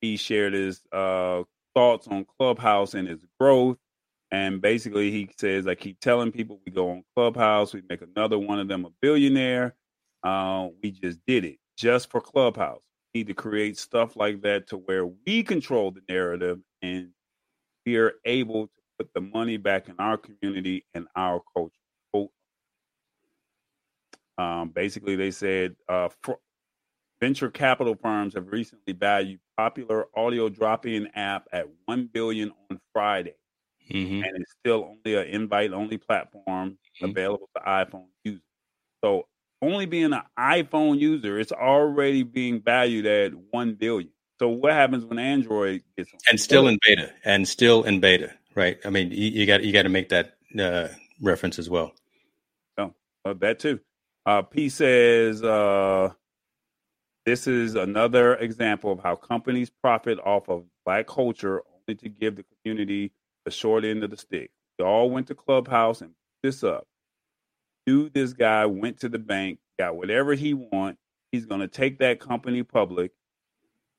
he 0.00 0.16
shared 0.16 0.54
his 0.54 0.82
uh, 0.92 1.44
thoughts 1.74 2.08
on 2.08 2.26
Clubhouse 2.38 2.94
and 2.94 3.08
its 3.08 3.24
growth 3.40 3.76
and 4.30 4.60
basically, 4.60 5.10
he 5.10 5.30
says, 5.38 5.66
I 5.66 5.74
keep 5.74 6.00
telling 6.00 6.32
people 6.32 6.60
we 6.66 6.72
go 6.72 6.90
on 6.90 7.04
Clubhouse, 7.16 7.72
we 7.74 7.82
make 7.88 8.02
another 8.02 8.38
one 8.38 8.60
of 8.60 8.68
them 8.68 8.84
a 8.84 8.90
billionaire. 9.00 9.74
Uh, 10.22 10.68
we 10.82 10.90
just 10.90 11.18
did 11.26 11.46
it 11.46 11.58
just 11.78 12.10
for 12.10 12.20
Clubhouse. 12.20 12.82
Need 13.14 13.26
to 13.26 13.34
create 13.34 13.78
stuff 13.78 14.16
like 14.16 14.42
that 14.42 14.68
to 14.68 14.78
where 14.78 15.06
we 15.06 15.42
control 15.42 15.90
the 15.90 16.00
narrative 16.08 16.60
and 16.80 17.10
we 17.84 17.96
are 17.96 18.14
able 18.24 18.68
to 18.68 18.72
put 18.98 19.10
the 19.14 19.20
money 19.20 19.56
back 19.56 19.88
in 19.88 19.96
our 19.98 20.16
community 20.16 20.86
and 20.94 21.06
our 21.14 21.42
culture. 21.54 21.72
Um, 24.38 24.70
basically, 24.70 25.14
they 25.14 25.30
said 25.30 25.76
uh, 25.90 26.08
venture 27.20 27.50
capital 27.50 27.94
firms 27.94 28.34
have 28.34 28.50
recently 28.50 28.94
valued 28.94 29.40
popular 29.58 30.06
audio 30.16 30.48
drop-in 30.48 31.06
app 31.14 31.46
at 31.52 31.66
one 31.84 32.08
billion 32.12 32.50
on 32.70 32.80
Friday 32.94 33.34
mm-hmm. 33.90 34.22
and 34.24 34.36
it's 34.36 34.52
still 34.58 34.96
only 34.96 35.16
an 35.18 35.26
invite 35.28 35.72
only 35.72 35.98
platform 35.98 36.70
mm-hmm. 36.70 37.04
available 37.10 37.48
to 37.56 37.62
iPhone 37.62 38.06
users. 38.24 38.42
So 39.04 39.26
only 39.62 39.86
being 39.86 40.12
an 40.12 40.22
iPhone 40.38 40.98
user, 40.98 41.38
it's 41.38 41.52
already 41.52 42.24
being 42.24 42.60
valued 42.60 43.06
at 43.06 43.32
one 43.50 43.74
billion. 43.74 44.10
So 44.40 44.48
what 44.48 44.72
happens 44.72 45.04
when 45.04 45.18
Android 45.18 45.82
gets 45.96 46.12
on? 46.12 46.18
and 46.28 46.40
still 46.40 46.66
in 46.66 46.78
beta 46.84 47.12
and 47.24 47.46
still 47.46 47.84
in 47.84 48.00
beta, 48.00 48.32
right? 48.56 48.78
I 48.84 48.90
mean, 48.90 49.12
you, 49.12 49.30
you 49.30 49.46
got 49.46 49.62
you 49.62 49.72
got 49.72 49.82
to 49.82 49.88
make 49.88 50.08
that 50.08 50.34
uh, 50.58 50.88
reference 51.20 51.60
as 51.60 51.70
well. 51.70 51.92
Oh, 52.76 52.92
uh, 53.24 53.34
that 53.34 53.60
too. 53.60 53.78
Uh, 54.26 54.42
P 54.42 54.68
says 54.68 55.44
uh, 55.44 56.10
this 57.24 57.46
is 57.46 57.76
another 57.76 58.34
example 58.34 58.90
of 58.90 59.00
how 59.00 59.14
companies 59.14 59.70
profit 59.70 60.18
off 60.24 60.48
of 60.48 60.64
black 60.84 61.06
culture 61.06 61.62
only 61.72 61.96
to 62.00 62.08
give 62.08 62.34
the 62.34 62.44
community 62.64 63.12
the 63.44 63.50
short 63.52 63.84
end 63.84 64.02
of 64.02 64.10
the 64.10 64.16
stick. 64.16 64.50
They 64.78 64.84
all 64.84 65.08
went 65.08 65.28
to 65.28 65.36
Clubhouse 65.36 66.00
and 66.00 66.14
this 66.42 66.64
up. 66.64 66.86
Dude, 67.86 68.14
this 68.14 68.32
guy 68.32 68.66
went 68.66 69.00
to 69.00 69.08
the 69.08 69.18
bank, 69.18 69.58
got 69.78 69.96
whatever 69.96 70.34
he 70.34 70.54
want. 70.54 70.98
He's 71.32 71.46
going 71.46 71.60
to 71.60 71.68
take 71.68 71.98
that 71.98 72.20
company 72.20 72.62
public. 72.62 73.12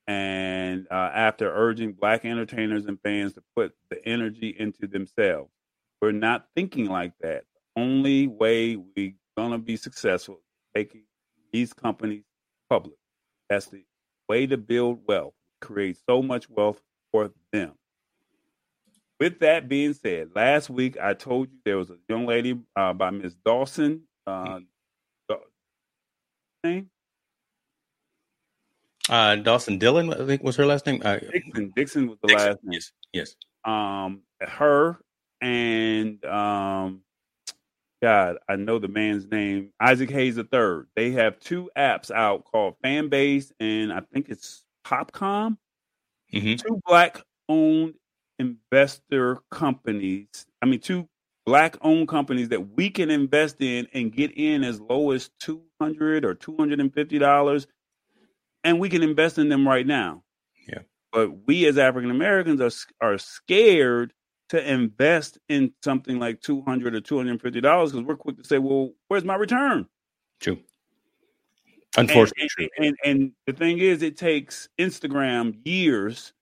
And 0.08 0.88
uh, 0.92 1.12
after 1.14 1.52
urging 1.52 1.94
black 1.94 2.26
entertainers 2.26 2.86
and 2.86 3.00
fans 3.02 3.34
to 3.34 3.44
put 3.56 3.74
the 3.90 4.06
energy 4.08 4.56
into 4.58 4.88
themselves, 4.88 5.50
we're 6.02 6.12
not 6.12 6.48
thinking 6.56 6.88
like 6.88 7.14
that. 7.22 7.44
The 7.76 7.82
only 7.82 8.28
way 8.28 8.76
we're 8.76 9.14
going 9.38 9.52
to 9.52 9.58
be 9.58 9.78
successful 9.78 10.42
taking 10.76 11.04
these 11.52 11.74
companies 11.74 12.24
public. 12.70 12.98
That's 13.50 13.68
the 13.68 13.86
way 14.28 14.48
to 14.48 14.58
build 14.58 15.00
wealth, 15.08 15.34
create 15.62 15.98
so 16.10 16.22
much 16.22 16.50
wealth 16.50 16.82
for 17.12 17.32
them. 17.52 17.74
With 19.24 19.40
that 19.40 19.70
being 19.70 19.94
said, 19.94 20.32
last 20.36 20.70
week 20.70 20.98
I 21.02 21.14
told 21.14 21.48
you 21.50 21.58
there 21.64 21.78
was 21.78 21.90
a 21.90 21.96
young 22.10 22.26
lady 22.26 22.60
uh, 22.76 22.92
by 22.92 23.10
Miss 23.10 23.34
Dawson. 23.46 24.02
Uh, 24.28 24.60
name? 26.62 26.90
Uh, 29.08 29.38
Dawson 29.38 29.78
Dillon, 29.78 30.14
I 30.14 30.26
think 30.26 30.44
was 30.44 30.58
her 30.58 30.66
last 30.66 30.86
name. 30.86 31.02
Uh, 31.06 31.20
Dixon. 31.20 31.72
Dixon 31.74 32.08
was 32.10 32.18
the 32.22 32.28
Dixon, 32.28 32.48
last 32.50 32.60
name. 32.66 32.74
Yes. 32.74 32.92
Yes. 33.14 33.36
Um, 33.64 34.24
her 34.42 35.00
and 35.40 36.26
um, 36.26 37.04
God, 38.02 38.40
I 38.50 38.58
know 38.58 38.78
the 38.78 38.90
man's 38.90 39.26
name, 39.32 39.70
Isaac 39.80 40.10
Hayes 40.10 40.38
III. 40.38 40.82
They 40.98 41.12
have 41.12 41.40
two 41.40 41.70
apps 41.78 42.12
out 42.12 42.44
called 42.44 42.76
Fanbase 42.84 43.54
and 43.62 43.94
I 43.94 44.02
think 44.12 44.28
it's 44.28 44.66
Popcom. 44.86 45.56
Mm-hmm. 46.34 46.56
Two 46.56 46.82
black 46.86 47.22
owned 47.48 47.94
investor 48.72 49.40
companies, 49.52 50.46
I 50.62 50.66
mean, 50.66 50.80
two 50.80 51.08
black 51.46 51.78
owned 51.82 52.08
companies 52.08 52.50
that 52.50 52.76
we 52.76 52.90
can 52.90 53.10
invest 53.12 53.58
in 53.60 53.88
and 53.94 54.14
get 54.14 54.32
in 54.38 54.64
as 54.64 54.80
low 54.80 55.12
as 55.12 55.30
200 55.40 56.24
or 56.24 56.36
$250 56.36 57.66
and 58.64 58.80
we 58.80 58.90
can 58.90 59.04
invest 59.04 59.38
in 59.38 59.50
them 59.50 59.68
right 59.68 59.86
now. 59.86 60.24
Yeah. 60.68 60.80
But 61.12 61.46
we 61.48 61.66
as 61.68 61.78
African 61.78 62.12
Americans 62.12 62.62
are 62.62 62.72
are 63.06 63.18
scared 63.18 64.14
to 64.50 64.72
invest 64.72 65.38
in 65.50 65.74
something 65.84 66.20
like 66.20 66.42
200 66.42 66.96
or 66.96 67.02
250 67.02 67.62
dollars 67.62 67.92
because 67.92 68.06
we're 68.06 68.16
quick 68.16 68.38
to 68.38 68.44
say, 68.44 68.58
"Well, 68.58 68.92
where's 69.08 69.24
my 69.24 69.36
return?" 69.36 69.88
True. 70.40 70.60
Unfortunately, 71.96 72.70
and, 72.78 72.88
and, 72.88 72.98
and, 73.04 73.22
and 73.22 73.32
the 73.46 73.54
thing 73.54 73.78
is, 73.78 74.02
it 74.02 74.18
takes 74.18 74.68
Instagram 74.80 75.56
years 75.64 76.34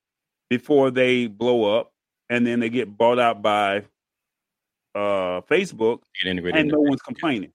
before 0.48 0.90
they 0.90 1.26
blow 1.26 1.78
up, 1.78 1.91
and 2.32 2.46
then 2.46 2.60
they 2.60 2.70
get 2.70 2.96
bought 2.96 3.18
out 3.18 3.42
by 3.42 3.84
uh, 4.94 5.42
Facebook, 5.42 6.00
and 6.24 6.68
no 6.68 6.80
one's 6.80 7.02
complaining. 7.02 7.52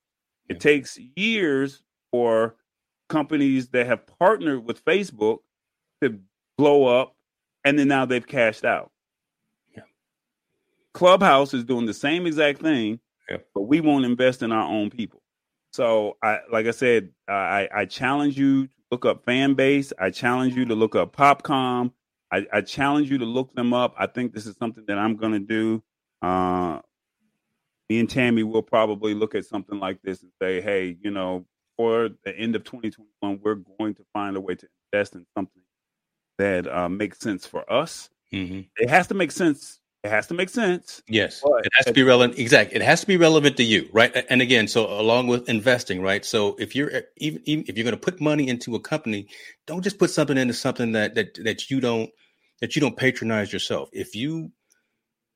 Yeah. 0.48 0.56
It 0.56 0.60
takes 0.60 1.00
years 1.16 1.82
for 2.12 2.56
companies 3.10 3.70
that 3.70 3.88
have 3.88 4.06
partnered 4.20 4.66
with 4.66 4.86
Facebook 4.86 5.40
to 6.04 6.20
blow 6.60 6.86
up, 6.86 7.16
and 7.66 7.80
then 7.80 7.88
now 7.88 8.06
they've 8.06 8.26
cashed 8.26 8.66
out. 8.66 8.92
Yeah. 9.76 9.82
Clubhouse 10.94 11.56
is 11.56 11.64
doing 11.64 11.88
the 11.88 11.94
same 11.94 12.28
exact 12.28 12.62
thing, 12.62 13.00
yeah. 13.28 13.38
but 13.56 13.64
we 13.64 13.82
won't 13.82 14.06
invest 14.06 14.44
in 14.44 14.52
our 14.52 14.70
own 14.70 14.92
people. 14.92 15.24
So, 15.74 16.18
I 16.22 16.42
like 16.52 16.68
I 16.68 16.72
said, 16.72 17.10
I, 17.28 17.68
I 17.74 17.86
challenge 17.86 18.38
you 18.38 18.68
to 18.68 18.74
look 18.92 19.06
up 19.06 19.26
Fanbase. 19.26 19.92
I 19.98 20.12
challenge 20.12 20.54
you 20.54 20.66
to 20.66 20.76
look 20.76 20.96
up 20.96 21.16
Popcom. 21.16 21.94
I, 22.32 22.46
I, 22.52 22.62
challenge 22.62 23.10
you 23.10 23.18
to 23.20 23.26
look 23.26 23.54
them 23.54 23.74
up. 23.74 23.96
I 23.98 24.08
think 24.08 24.34
this 24.34 24.46
is 24.46 24.56
something 24.58 24.84
that 24.88 24.98
I'm 24.98 25.16
going 25.16 25.32
to 25.34 25.40
do. 25.40 25.84
Uh, 26.22 26.80
me 27.90 28.00
and 28.00 28.10
Tammy 28.10 28.44
will 28.44 28.64
probably 28.64 29.14
look 29.14 29.34
at 29.36 29.46
something 29.46 29.80
like 29.80 30.02
this 30.02 30.22
and 30.22 30.32
say, 30.42 30.60
hey, 30.62 30.98
you 31.02 31.12
know, 31.12 31.46
for 31.78 32.10
the 32.26 32.36
end 32.36 32.56
of 32.56 32.64
2021, 32.64 33.40
we're 33.42 33.56
going 33.78 33.94
to 33.96 34.06
find 34.14 34.36
a 34.36 34.42
way 34.42 34.56
to 34.56 34.68
invest 34.92 35.16
in 35.16 35.26
something 35.36 35.62
that 36.38 36.68
uh, 36.68 36.90
makes 36.90 37.20
sense 37.20 37.46
for 37.46 37.72
us. 37.72 38.10
Mm-hmm. 38.34 38.62
It 38.78 38.90
has 38.90 39.08
to 39.08 39.14
make 39.14 39.32
sense. 39.32 39.80
It 40.08 40.12
has 40.12 40.28
to 40.28 40.34
make 40.34 40.48
sense. 40.48 41.02
Yes, 41.10 41.44
it 41.46 41.72
has 41.76 41.86
to 41.86 41.92
be 41.94 42.04
relevant. 42.04 42.40
Exactly, 42.40 42.78
it 42.78 42.82
has 42.82 43.02
to 43.02 43.08
be 43.08 43.18
relevant 43.18 43.58
to 43.58 43.64
you, 43.64 43.90
right? 43.92 44.26
And 44.30 44.42
again, 44.42 44.70
so 44.70 44.88
along 44.88 45.28
with 45.28 45.50
investing, 45.50 46.02
right? 46.02 46.24
So 46.24 46.56
if 46.60 46.76
you're 46.76 47.04
even, 47.18 47.42
even 47.46 47.66
if 47.68 47.78
you're 47.78 47.84
going 47.84 47.92
to 47.92 48.00
put 48.00 48.22
money 48.22 48.48
into 48.48 48.76
a 48.76 48.80
company, 48.80 49.28
don't 49.66 49.82
just 49.82 50.00
put 50.00 50.10
something 50.10 50.38
into 50.38 50.54
something 50.54 50.94
that 50.94 51.16
that 51.16 51.34
that 51.44 51.70
you 51.70 51.82
don't 51.82 52.10
that 52.62 52.76
you 52.76 52.80
don't 52.80 52.96
patronize 52.96 53.52
yourself. 53.52 53.90
If 53.92 54.16
you 54.16 54.54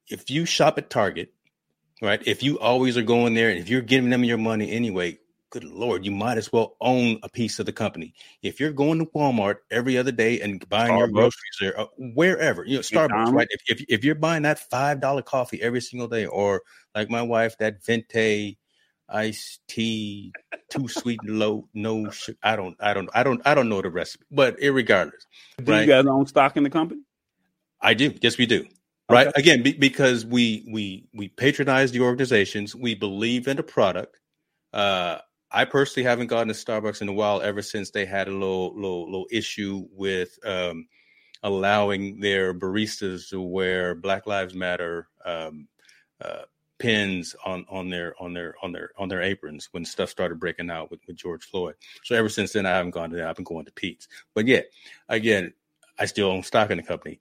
if 0.07 0.29
you 0.29 0.45
shop 0.45 0.77
at 0.77 0.89
Target, 0.89 1.33
right? 2.01 2.21
If 2.25 2.41
you 2.41 2.57
always 2.57 2.97
are 2.97 3.03
going 3.03 3.33
there, 3.33 3.49
and 3.49 3.59
if 3.59 3.67
you're 3.67 3.81
giving 3.81 4.09
them 4.09 4.23
your 4.23 4.37
money 4.37 4.71
anyway, 4.71 5.19
good 5.51 5.63
lord, 5.65 6.03
you 6.03 6.11
might 6.11 6.37
as 6.37 6.51
well 6.51 6.75
own 6.81 7.19
a 7.21 7.29
piece 7.29 7.59
of 7.59 7.67
the 7.67 7.73
company. 7.73 8.13
If 8.41 8.59
you're 8.59 8.71
going 8.71 8.97
to 8.99 9.05
Walmart 9.05 9.57
every 9.69 9.97
other 9.97 10.11
day 10.11 10.41
and 10.41 10.67
buying 10.69 10.93
Starbucks. 10.93 10.97
your 10.97 11.07
groceries 11.09 11.57
there, 11.59 11.79
uh, 11.79 11.85
wherever, 11.97 12.65
you 12.65 12.75
know, 12.75 12.81
Starbucks, 12.81 13.33
right? 13.33 13.47
If, 13.51 13.61
if, 13.67 13.85
if 13.87 14.03
you're 14.03 14.15
buying 14.15 14.43
that 14.43 14.57
five 14.57 14.99
dollar 14.99 15.21
coffee 15.21 15.61
every 15.61 15.81
single 15.81 16.07
day, 16.07 16.25
or 16.25 16.63
like 16.95 17.09
my 17.09 17.21
wife, 17.21 17.57
that 17.59 17.85
venti 17.85 18.57
iced 19.07 19.59
tea, 19.67 20.31
too 20.69 20.87
sweet, 20.87 21.23
low, 21.25 21.67
no, 21.73 22.09
sugar. 22.09 22.39
I 22.41 22.55
don't, 22.55 22.75
I 22.79 22.93
don't, 22.93 23.09
I 23.13 23.23
don't, 23.23 23.41
I 23.45 23.53
don't 23.53 23.69
know 23.69 23.81
the 23.81 23.89
recipe, 23.89 24.25
but 24.31 24.57
irregardless, 24.59 25.25
do 25.63 25.71
right? 25.71 25.81
you 25.81 25.87
guys 25.87 26.05
own 26.05 26.25
stock 26.25 26.57
in 26.57 26.63
the 26.63 26.69
company? 26.69 27.01
I 27.81 27.93
do. 27.93 28.13
Yes, 28.21 28.37
we 28.37 28.45
do. 28.45 28.65
Right. 29.09 29.27
Again, 29.35 29.61
be, 29.63 29.73
because 29.73 30.25
we 30.25 30.65
we 30.71 31.09
we 31.13 31.27
patronize 31.27 31.91
the 31.91 31.99
organizations, 31.99 32.73
we 32.73 32.95
believe 32.95 33.47
in 33.49 33.57
the 33.57 33.63
product. 33.63 34.17
Uh, 34.71 35.17
I 35.51 35.65
personally 35.65 36.07
haven't 36.07 36.27
gone 36.27 36.47
to 36.47 36.53
Starbucks 36.53 37.01
in 37.01 37.09
a 37.09 37.13
while, 37.13 37.41
ever 37.41 37.61
since 37.61 37.91
they 37.91 38.05
had 38.05 38.27
a 38.27 38.31
little 38.31 38.73
little 38.75 39.05
little 39.05 39.27
issue 39.31 39.85
with 39.91 40.37
um, 40.45 40.87
allowing 41.43 42.19
their 42.19 42.53
baristas 42.53 43.29
to 43.29 43.41
wear 43.41 43.95
Black 43.95 44.27
Lives 44.27 44.53
Matter 44.53 45.07
um, 45.25 45.67
uh, 46.23 46.43
pins 46.79 47.35
on 47.45 47.65
on 47.69 47.89
their 47.89 48.15
on 48.21 48.33
their 48.33 48.55
on 48.63 48.71
their 48.71 48.91
on 48.97 49.09
their 49.09 49.21
aprons 49.21 49.67
when 49.71 49.85
stuff 49.85 50.09
started 50.09 50.39
breaking 50.39 50.69
out 50.69 50.89
with, 50.89 51.01
with 51.05 51.17
George 51.17 51.43
Floyd. 51.45 51.75
So 52.03 52.15
ever 52.15 52.29
since 52.29 52.53
then, 52.53 52.65
I 52.65 52.71
haven't 52.71 52.91
gone 52.91 53.09
to 53.09 53.17
that. 53.17 53.27
I've 53.27 53.35
been 53.35 53.43
going 53.43 53.65
to 53.65 53.71
Peet's. 53.73 54.07
But 54.33 54.47
yeah, 54.47 54.61
again, 55.09 55.53
I 55.99 56.05
still 56.05 56.31
own 56.31 56.43
stock 56.43 56.71
in 56.71 56.77
the 56.77 56.83
company. 56.83 57.19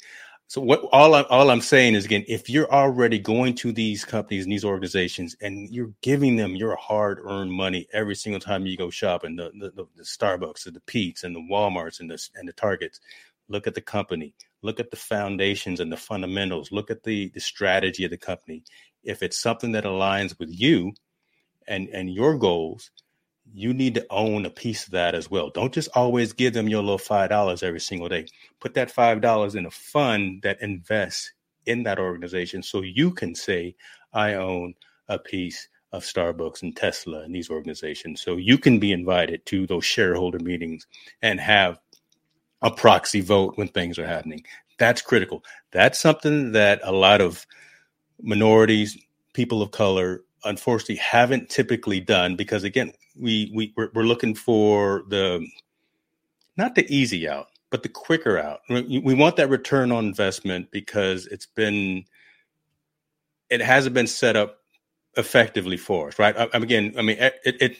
So 0.50 0.60
what 0.60 0.82
all 0.90 1.14
I, 1.14 1.22
all 1.30 1.48
I'm 1.48 1.60
saying 1.60 1.94
is 1.94 2.04
again, 2.04 2.24
if 2.26 2.50
you're 2.50 2.68
already 2.72 3.20
going 3.20 3.54
to 3.54 3.70
these 3.70 4.04
companies 4.04 4.42
and 4.42 4.52
these 4.52 4.64
organizations 4.64 5.36
and 5.40 5.72
you're 5.72 5.92
giving 6.02 6.34
them 6.34 6.56
your 6.56 6.74
hard 6.74 7.20
earned 7.22 7.52
money 7.52 7.86
every 7.92 8.16
single 8.16 8.40
time 8.40 8.66
you 8.66 8.76
go 8.76 8.90
shopping, 8.90 9.36
the, 9.36 9.52
the, 9.54 9.86
the 9.94 10.02
Starbucks 10.02 10.66
and 10.66 10.74
the 10.74 10.80
Peet's 10.80 11.22
and 11.22 11.36
the 11.36 11.46
WalMarts 11.48 12.00
and 12.00 12.10
the 12.10 12.20
and 12.34 12.48
the 12.48 12.52
Targets, 12.52 12.98
look 13.46 13.68
at 13.68 13.76
the 13.76 13.80
company, 13.80 14.34
look 14.62 14.80
at 14.80 14.90
the 14.90 14.96
foundations 14.96 15.78
and 15.78 15.92
the 15.92 15.96
fundamentals, 15.96 16.72
look 16.72 16.90
at 16.90 17.04
the 17.04 17.28
the 17.28 17.40
strategy 17.40 18.04
of 18.04 18.10
the 18.10 18.18
company. 18.18 18.64
If 19.04 19.22
it's 19.22 19.38
something 19.38 19.70
that 19.70 19.84
aligns 19.84 20.36
with 20.36 20.50
you 20.50 20.94
and 21.68 21.88
and 21.90 22.12
your 22.12 22.36
goals, 22.36 22.90
you 23.52 23.74
need 23.74 23.94
to 23.94 24.06
own 24.10 24.46
a 24.46 24.50
piece 24.50 24.84
of 24.86 24.92
that 24.92 25.14
as 25.14 25.30
well. 25.30 25.50
Don't 25.50 25.72
just 25.72 25.88
always 25.94 26.32
give 26.32 26.54
them 26.54 26.68
your 26.68 26.82
little 26.82 26.98
five 26.98 27.30
dollars 27.30 27.62
every 27.62 27.80
single 27.80 28.08
day. 28.08 28.26
Put 28.60 28.74
that 28.74 28.90
five 28.90 29.20
dollars 29.20 29.54
in 29.54 29.66
a 29.66 29.70
fund 29.70 30.42
that 30.42 30.62
invests 30.62 31.32
in 31.66 31.82
that 31.84 31.98
organization 31.98 32.62
so 32.62 32.82
you 32.82 33.10
can 33.10 33.34
say, 33.34 33.74
I 34.12 34.34
own 34.34 34.74
a 35.08 35.18
piece 35.18 35.68
of 35.92 36.04
Starbucks 36.04 36.62
and 36.62 36.76
Tesla 36.76 37.20
and 37.20 37.34
these 37.34 37.50
organizations. 37.50 38.22
So 38.22 38.36
you 38.36 38.58
can 38.58 38.78
be 38.78 38.92
invited 38.92 39.44
to 39.46 39.66
those 39.66 39.84
shareholder 39.84 40.38
meetings 40.38 40.86
and 41.22 41.40
have 41.40 41.78
a 42.62 42.70
proxy 42.70 43.20
vote 43.20 43.56
when 43.56 43.68
things 43.68 43.98
are 43.98 44.06
happening. 44.06 44.44
That's 44.78 45.02
critical. 45.02 45.44
That's 45.72 45.98
something 45.98 46.52
that 46.52 46.80
a 46.84 46.92
lot 46.92 47.20
of 47.20 47.44
minorities, 48.22 48.96
people 49.32 49.62
of 49.62 49.70
color, 49.72 50.22
unfortunately 50.44 50.96
haven't 50.96 51.48
typically 51.48 52.00
done 52.00 52.36
because 52.36 52.64
again 52.64 52.92
we 53.18 53.50
we 53.54 53.72
we're, 53.76 53.90
we're, 53.94 54.02
looking 54.02 54.34
for 54.34 55.04
the 55.08 55.46
not 56.56 56.74
the 56.74 56.86
easy 56.94 57.28
out 57.28 57.48
but 57.70 57.84
the 57.84 57.88
quicker 57.88 58.36
out. 58.36 58.62
We 58.68 59.14
want 59.14 59.36
that 59.36 59.48
return 59.48 59.92
on 59.92 60.04
investment 60.04 60.72
because 60.72 61.26
it's 61.26 61.46
been 61.46 62.04
it 63.48 63.60
hasn't 63.60 63.94
been 63.94 64.08
set 64.08 64.36
up 64.36 64.58
effectively 65.16 65.76
for 65.76 66.08
us 66.08 66.18
right? 66.18 66.36
I, 66.36 66.48
again 66.52 66.94
i 66.96 67.02
mean 67.02 67.16
it, 67.18 67.34
it 67.44 67.76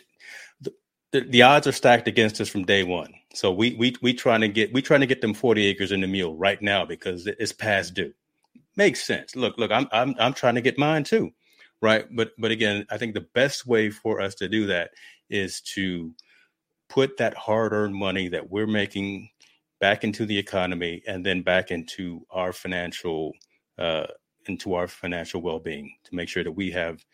the, 1.13 1.21
the 1.23 1.43
odds 1.43 1.67
are 1.67 1.73
stacked 1.73 2.09
against 2.09 2.41
us 2.41 2.49
from 2.49 2.65
day 2.65 2.85
one. 2.85 3.13
So 3.35 3.53
we 3.53 3.75
we 3.75 3.95
we 4.03 4.15
trying 4.15 4.41
to 4.41 4.49
get 4.49 4.73
we 4.73 4.83
trying 4.83 5.01
to 5.01 5.07
get 5.07 5.21
them 5.21 5.35
40 5.35 5.67
acres 5.67 5.93
in 5.93 6.01
the 6.01 6.07
mule 6.07 6.37
right 6.37 6.61
now 6.61 6.85
because 6.85 7.27
it's 7.27 7.53
past 7.53 7.95
due. 7.95 8.13
Makes 8.77 9.05
sense. 9.05 9.37
Look 9.37 9.59
look 9.59 9.71
i'm 9.71 9.89
i'm, 9.93 10.15
I'm 10.19 10.35
trying 10.35 10.55
to 10.57 10.61
get 10.61 10.79
mine 10.79 11.05
too 11.05 11.33
right? 11.81 12.05
But 12.11 12.33
but 12.39 12.51
again 12.51 12.87
i 12.91 12.99
think 12.99 13.15
the 13.15 13.27
best 13.35 13.67
way 13.67 13.91
for 13.91 14.21
us 14.21 14.35
to 14.37 14.49
do 14.49 14.67
that 14.67 14.91
is 15.29 15.61
to 15.61 16.13
put 16.89 17.17
that 17.17 17.35
hard-earned 17.35 17.95
money 17.95 18.29
that 18.29 18.51
we're 18.51 18.67
making 18.67 19.31
back 19.81 20.05
into 20.05 20.27
the 20.27 20.37
economy 20.37 21.03
and 21.07 21.25
then 21.25 21.43
back 21.43 21.71
into 21.71 22.27
our 22.31 22.53
financial 22.53 23.33
uh, 23.79 24.07
into 24.47 24.75
our 24.75 24.89
financial 24.89 25.41
well-being 25.41 25.95
to 26.05 26.15
make 26.15 26.29
sure 26.29 26.45
that 26.45 26.53
we 26.53 26.71
have 26.71 27.05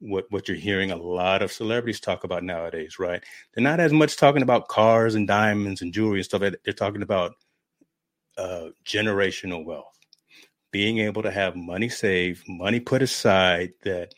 what 0.00 0.26
what 0.30 0.48
you're 0.48 0.56
hearing 0.56 0.90
a 0.90 0.96
lot 0.96 1.42
of 1.42 1.52
celebrities 1.52 2.00
talk 2.00 2.24
about 2.24 2.42
nowadays 2.42 2.98
right? 2.98 3.22
They're 3.54 3.64
not 3.64 3.80
as 3.80 3.92
much 3.92 4.16
talking 4.16 4.42
about 4.42 4.68
cars 4.68 5.14
and 5.14 5.26
diamonds 5.28 5.80
and 5.80 5.92
jewelry 5.92 6.18
and 6.18 6.24
stuff 6.24 6.40
they're 6.40 6.74
talking 6.74 7.02
about 7.02 7.34
uh, 8.36 8.68
generational 8.84 9.64
wealth 9.64 9.98
being 10.72 11.00
able 11.00 11.22
to 11.24 11.32
have 11.32 11.56
money 11.56 11.90
saved, 11.90 12.44
money 12.48 12.80
put 12.80 13.02
aside 13.02 13.72
that 13.84 14.14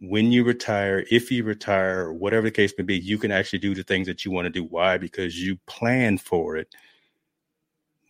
when 0.00 0.32
you 0.32 0.44
retire, 0.44 1.04
if 1.10 1.32
you 1.32 1.44
retire, 1.44 2.06
or 2.06 2.14
whatever 2.14 2.44
the 2.46 2.52
case 2.52 2.74
may 2.78 2.84
be, 2.84 2.98
you 2.98 3.18
can 3.18 3.32
actually 3.32 3.60
do 3.60 3.74
the 3.74 3.84
things 3.84 4.08
that 4.08 4.24
you 4.24 4.32
want 4.32 4.46
to 4.46 4.50
do. 4.50 4.64
Why? 4.64 4.98
Because 4.98 5.40
you 5.40 5.58
plan 5.66 6.18
for 6.18 6.56
it 6.56 6.74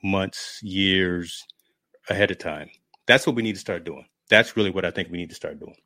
months, 0.05 0.61
years 0.63 1.45
ahead 2.11 2.31
of 2.31 2.39
time. 2.39 2.71
That's 3.07 3.27
what 3.27 3.37
we 3.37 3.43
need 3.43 3.55
to 3.55 3.61
start 3.61 3.85
doing. 3.85 4.07
That's 4.31 4.57
really 4.57 4.71
what 4.71 4.85
I 4.85 4.93
think 4.93 5.11
we 5.11 5.19
need 5.19 5.31
to 5.31 5.37
start 5.37 5.61
doing. 5.61 5.77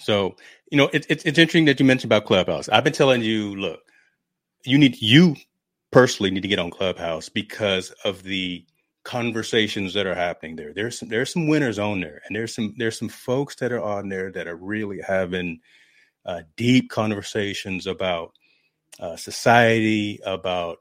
So, 0.00 0.36
you 0.70 0.78
know, 0.78 0.90
it, 0.92 1.06
it, 1.10 1.26
it's 1.26 1.38
interesting 1.38 1.66
that 1.66 1.80
you 1.80 1.86
mentioned 1.86 2.10
about 2.12 2.26
Clubhouse. 2.26 2.68
I've 2.68 2.84
been 2.84 2.92
telling 2.94 3.22
you, 3.22 3.56
look, 3.56 3.80
you 4.64 4.78
need, 4.78 5.00
you 5.02 5.36
personally 5.92 6.30
need 6.30 6.42
to 6.42 6.48
get 6.48 6.58
on 6.60 6.70
Clubhouse 6.70 7.28
because 7.30 7.90
of 8.04 8.22
the 8.24 8.66
conversations 9.04 9.94
that 9.94 10.06
are 10.06 10.14
happening 10.14 10.56
there. 10.56 10.72
There's 10.74 10.98
some 10.98 11.08
there's 11.08 11.32
some 11.32 11.46
winners 11.46 11.78
on 11.78 12.00
there, 12.00 12.22
and 12.26 12.34
there's 12.34 12.54
some 12.54 12.74
there's 12.78 12.98
some 12.98 13.08
folks 13.08 13.56
that 13.56 13.72
are 13.72 13.82
on 13.82 14.08
there 14.08 14.32
that 14.32 14.48
are 14.48 14.56
really 14.56 15.00
having 15.00 15.60
uh, 16.26 16.42
deep 16.56 16.90
conversations 16.90 17.86
about 17.86 18.32
uh, 19.00 19.16
society, 19.16 20.20
about 20.24 20.78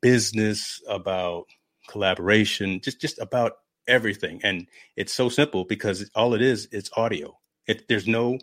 business, 0.00 0.82
about 0.88 1.46
collaboration, 1.88 2.80
just 2.82 3.00
just 3.00 3.18
about 3.18 3.52
everything. 3.86 4.40
And 4.42 4.66
it's 4.96 5.12
so 5.12 5.28
simple 5.28 5.64
because 5.64 6.10
all 6.14 6.34
it 6.34 6.42
is 6.42 6.68
it's 6.72 6.90
audio. 6.96 7.38
It, 7.66 7.88
there's 7.88 8.08
no 8.08 8.38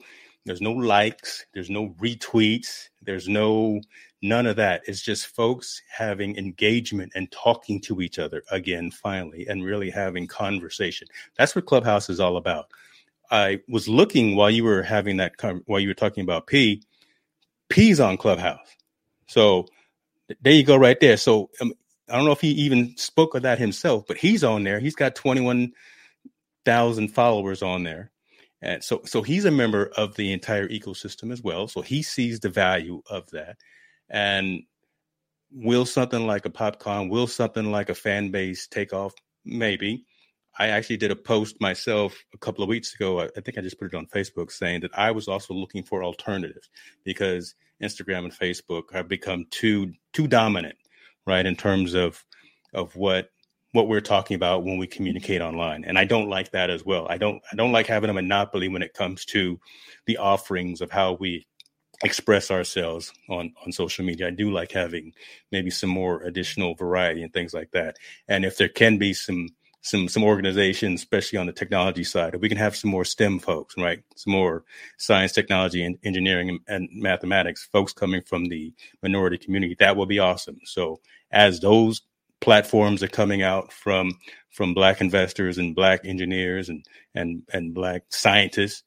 there's 0.45 0.61
no 0.61 0.71
likes, 0.71 1.45
there's 1.53 1.69
no 1.69 1.89
retweets, 1.99 2.89
there's 3.01 3.27
no 3.27 3.81
None 4.21 4.47
of 4.47 4.57
that. 4.57 4.83
It's 4.87 5.01
just 5.01 5.27
folks 5.27 5.81
having 5.91 6.37
engagement 6.37 7.13
and 7.15 7.31
talking 7.31 7.81
to 7.81 8.01
each 8.01 8.19
other 8.19 8.43
again, 8.51 8.91
finally, 8.91 9.47
and 9.47 9.63
really 9.65 9.91
having 9.91 10.27
conversation. 10.27 11.07
That's 11.37 11.55
what 11.55 11.67
Clubhouse 11.67 12.09
is 12.09 12.19
all 12.19 12.37
about. 12.37 12.71
I 13.31 13.61
was 13.69 13.87
looking 13.89 14.35
while 14.35 14.51
you 14.51 14.63
were 14.63 14.83
having 14.83 15.17
that, 15.17 15.33
while 15.67 15.79
you 15.79 15.89
were 15.89 15.93
talking 15.95 16.23
about 16.23 16.47
P, 16.47 16.83
P's 17.69 17.99
on 17.99 18.17
Clubhouse. 18.17 18.67
So 19.27 19.67
there 20.41 20.53
you 20.53 20.63
go, 20.63 20.77
right 20.77 20.99
there. 20.99 21.17
So 21.17 21.49
um, 21.61 21.73
I 22.09 22.15
don't 22.17 22.25
know 22.25 22.31
if 22.33 22.41
he 22.41 22.51
even 22.51 22.97
spoke 22.97 23.35
of 23.35 23.43
that 23.43 23.59
himself, 23.59 24.05
but 24.07 24.17
he's 24.17 24.43
on 24.43 24.63
there. 24.63 24.79
He's 24.79 24.95
got 24.95 25.15
21,000 25.15 25.87
followers 27.09 27.63
on 27.63 27.83
there. 27.83 28.11
And 28.61 28.83
so, 28.83 29.01
so 29.05 29.21
he's 29.23 29.45
a 29.45 29.51
member 29.51 29.91
of 29.97 30.15
the 30.15 30.33
entire 30.33 30.67
ecosystem 30.69 31.31
as 31.31 31.43
well. 31.43 31.67
So 31.67 31.81
he 31.81 32.03
sees 32.03 32.39
the 32.41 32.49
value 32.49 33.03
of 33.09 33.29
that. 33.31 33.57
And 34.09 34.63
will 35.51 35.85
something 35.85 36.25
like 36.25 36.45
a 36.45 36.49
popcorn, 36.49 37.09
will 37.09 37.27
something 37.27 37.71
like 37.71 37.89
a 37.89 37.95
fan 37.95 38.31
base 38.31 38.67
take 38.67 38.93
off? 38.93 39.13
Maybe. 39.45 40.05
I 40.59 40.69
actually 40.69 40.97
did 40.97 41.11
a 41.11 41.15
post 41.15 41.61
myself 41.61 42.17
a 42.33 42.37
couple 42.37 42.63
of 42.63 42.69
weeks 42.69 42.95
ago. 42.95 43.21
I 43.21 43.41
think 43.41 43.57
I 43.57 43.61
just 43.61 43.77
put 43.77 43.93
it 43.93 43.97
on 43.97 44.07
Facebook 44.07 44.51
saying 44.51 44.81
that 44.81 44.97
I 44.97 45.11
was 45.11 45.27
also 45.27 45.53
looking 45.53 45.83
for 45.83 46.03
alternatives 46.03 46.69
because 47.03 47.53
Instagram 47.81 48.25
and 48.25 48.33
Facebook 48.33 48.91
have 48.91 49.07
become 49.07 49.45
too 49.51 49.93
too 50.13 50.27
dominant, 50.27 50.75
right, 51.27 51.45
in 51.45 51.55
terms 51.55 51.93
of 51.93 52.23
of 52.73 52.95
what 52.95 53.29
what 53.73 53.87
we're 53.87 54.01
talking 54.01 54.35
about 54.35 54.63
when 54.63 54.79
we 54.79 54.87
communicate 54.87 55.41
online. 55.41 55.83
And 55.83 55.99
I 55.99 56.05
don't 56.05 56.29
like 56.29 56.51
that 56.51 56.71
as 56.71 56.83
well. 56.83 57.05
I 57.07 57.17
don't 57.17 57.41
I 57.51 57.55
don't 57.55 57.71
like 57.71 57.85
having 57.85 58.09
a 58.09 58.13
monopoly 58.13 58.67
when 58.67 58.81
it 58.81 58.95
comes 58.95 59.25
to 59.25 59.59
the 60.07 60.17
offerings 60.17 60.81
of 60.81 60.89
how 60.89 61.13
we 61.13 61.45
express 62.03 62.51
ourselves 62.51 63.11
on 63.29 63.53
on 63.65 63.71
social 63.71 64.05
media. 64.05 64.27
I 64.27 64.31
do 64.31 64.51
like 64.51 64.71
having 64.71 65.13
maybe 65.51 65.69
some 65.69 65.89
more 65.89 66.21
additional 66.23 66.75
variety 66.75 67.23
and 67.23 67.33
things 67.33 67.53
like 67.53 67.71
that. 67.71 67.97
And 68.27 68.45
if 68.45 68.57
there 68.57 68.69
can 68.69 68.97
be 68.97 69.13
some 69.13 69.49
some 69.81 70.07
some 70.07 70.23
organizations, 70.23 71.01
especially 71.01 71.39
on 71.39 71.47
the 71.47 71.53
technology 71.53 72.03
side, 72.03 72.35
if 72.35 72.41
we 72.41 72.49
can 72.49 72.57
have 72.57 72.75
some 72.75 72.91
more 72.91 73.05
STEM 73.05 73.39
folks, 73.39 73.75
right? 73.77 74.03
Some 74.15 74.33
more 74.33 74.63
science, 74.97 75.31
technology, 75.31 75.83
and 75.83 75.97
engineering 76.03 76.49
and, 76.49 76.59
and 76.67 76.89
mathematics 76.91 77.67
folks 77.71 77.93
coming 77.93 78.21
from 78.21 78.45
the 78.45 78.73
minority 79.01 79.37
community, 79.37 79.75
that 79.79 79.95
will 79.95 80.05
be 80.05 80.19
awesome. 80.19 80.59
So 80.65 80.99
as 81.31 81.59
those 81.59 82.01
platforms 82.41 83.01
are 83.01 83.07
coming 83.07 83.41
out 83.41 83.71
from 83.73 84.11
from 84.51 84.73
black 84.73 85.01
investors 85.01 85.57
and 85.57 85.75
black 85.75 86.01
engineers 86.05 86.69
and 86.69 86.85
and 87.15 87.43
and 87.53 87.73
black 87.73 88.03
scientists, 88.09 88.83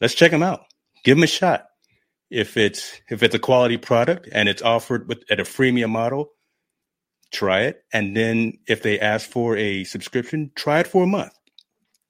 let's 0.00 0.14
check 0.14 0.30
them 0.30 0.42
out. 0.42 0.60
Give 1.04 1.16
them 1.16 1.24
a 1.24 1.28
shot. 1.28 1.66
If 2.34 2.56
it's 2.56 3.00
if 3.08 3.22
it's 3.22 3.34
a 3.34 3.38
quality 3.38 3.76
product 3.76 4.28
and 4.32 4.48
it's 4.48 4.62
offered 4.62 5.08
with 5.08 5.22
at 5.30 5.40
a 5.40 5.44
freemium 5.44 5.90
model, 5.90 6.32
try 7.32 7.62
it. 7.62 7.84
And 7.92 8.16
then 8.16 8.58
if 8.66 8.82
they 8.82 8.98
ask 8.98 9.30
for 9.30 9.56
a 9.56 9.84
subscription, 9.84 10.50
try 10.56 10.80
it 10.80 10.88
for 10.88 11.04
a 11.04 11.06
month. 11.06 11.32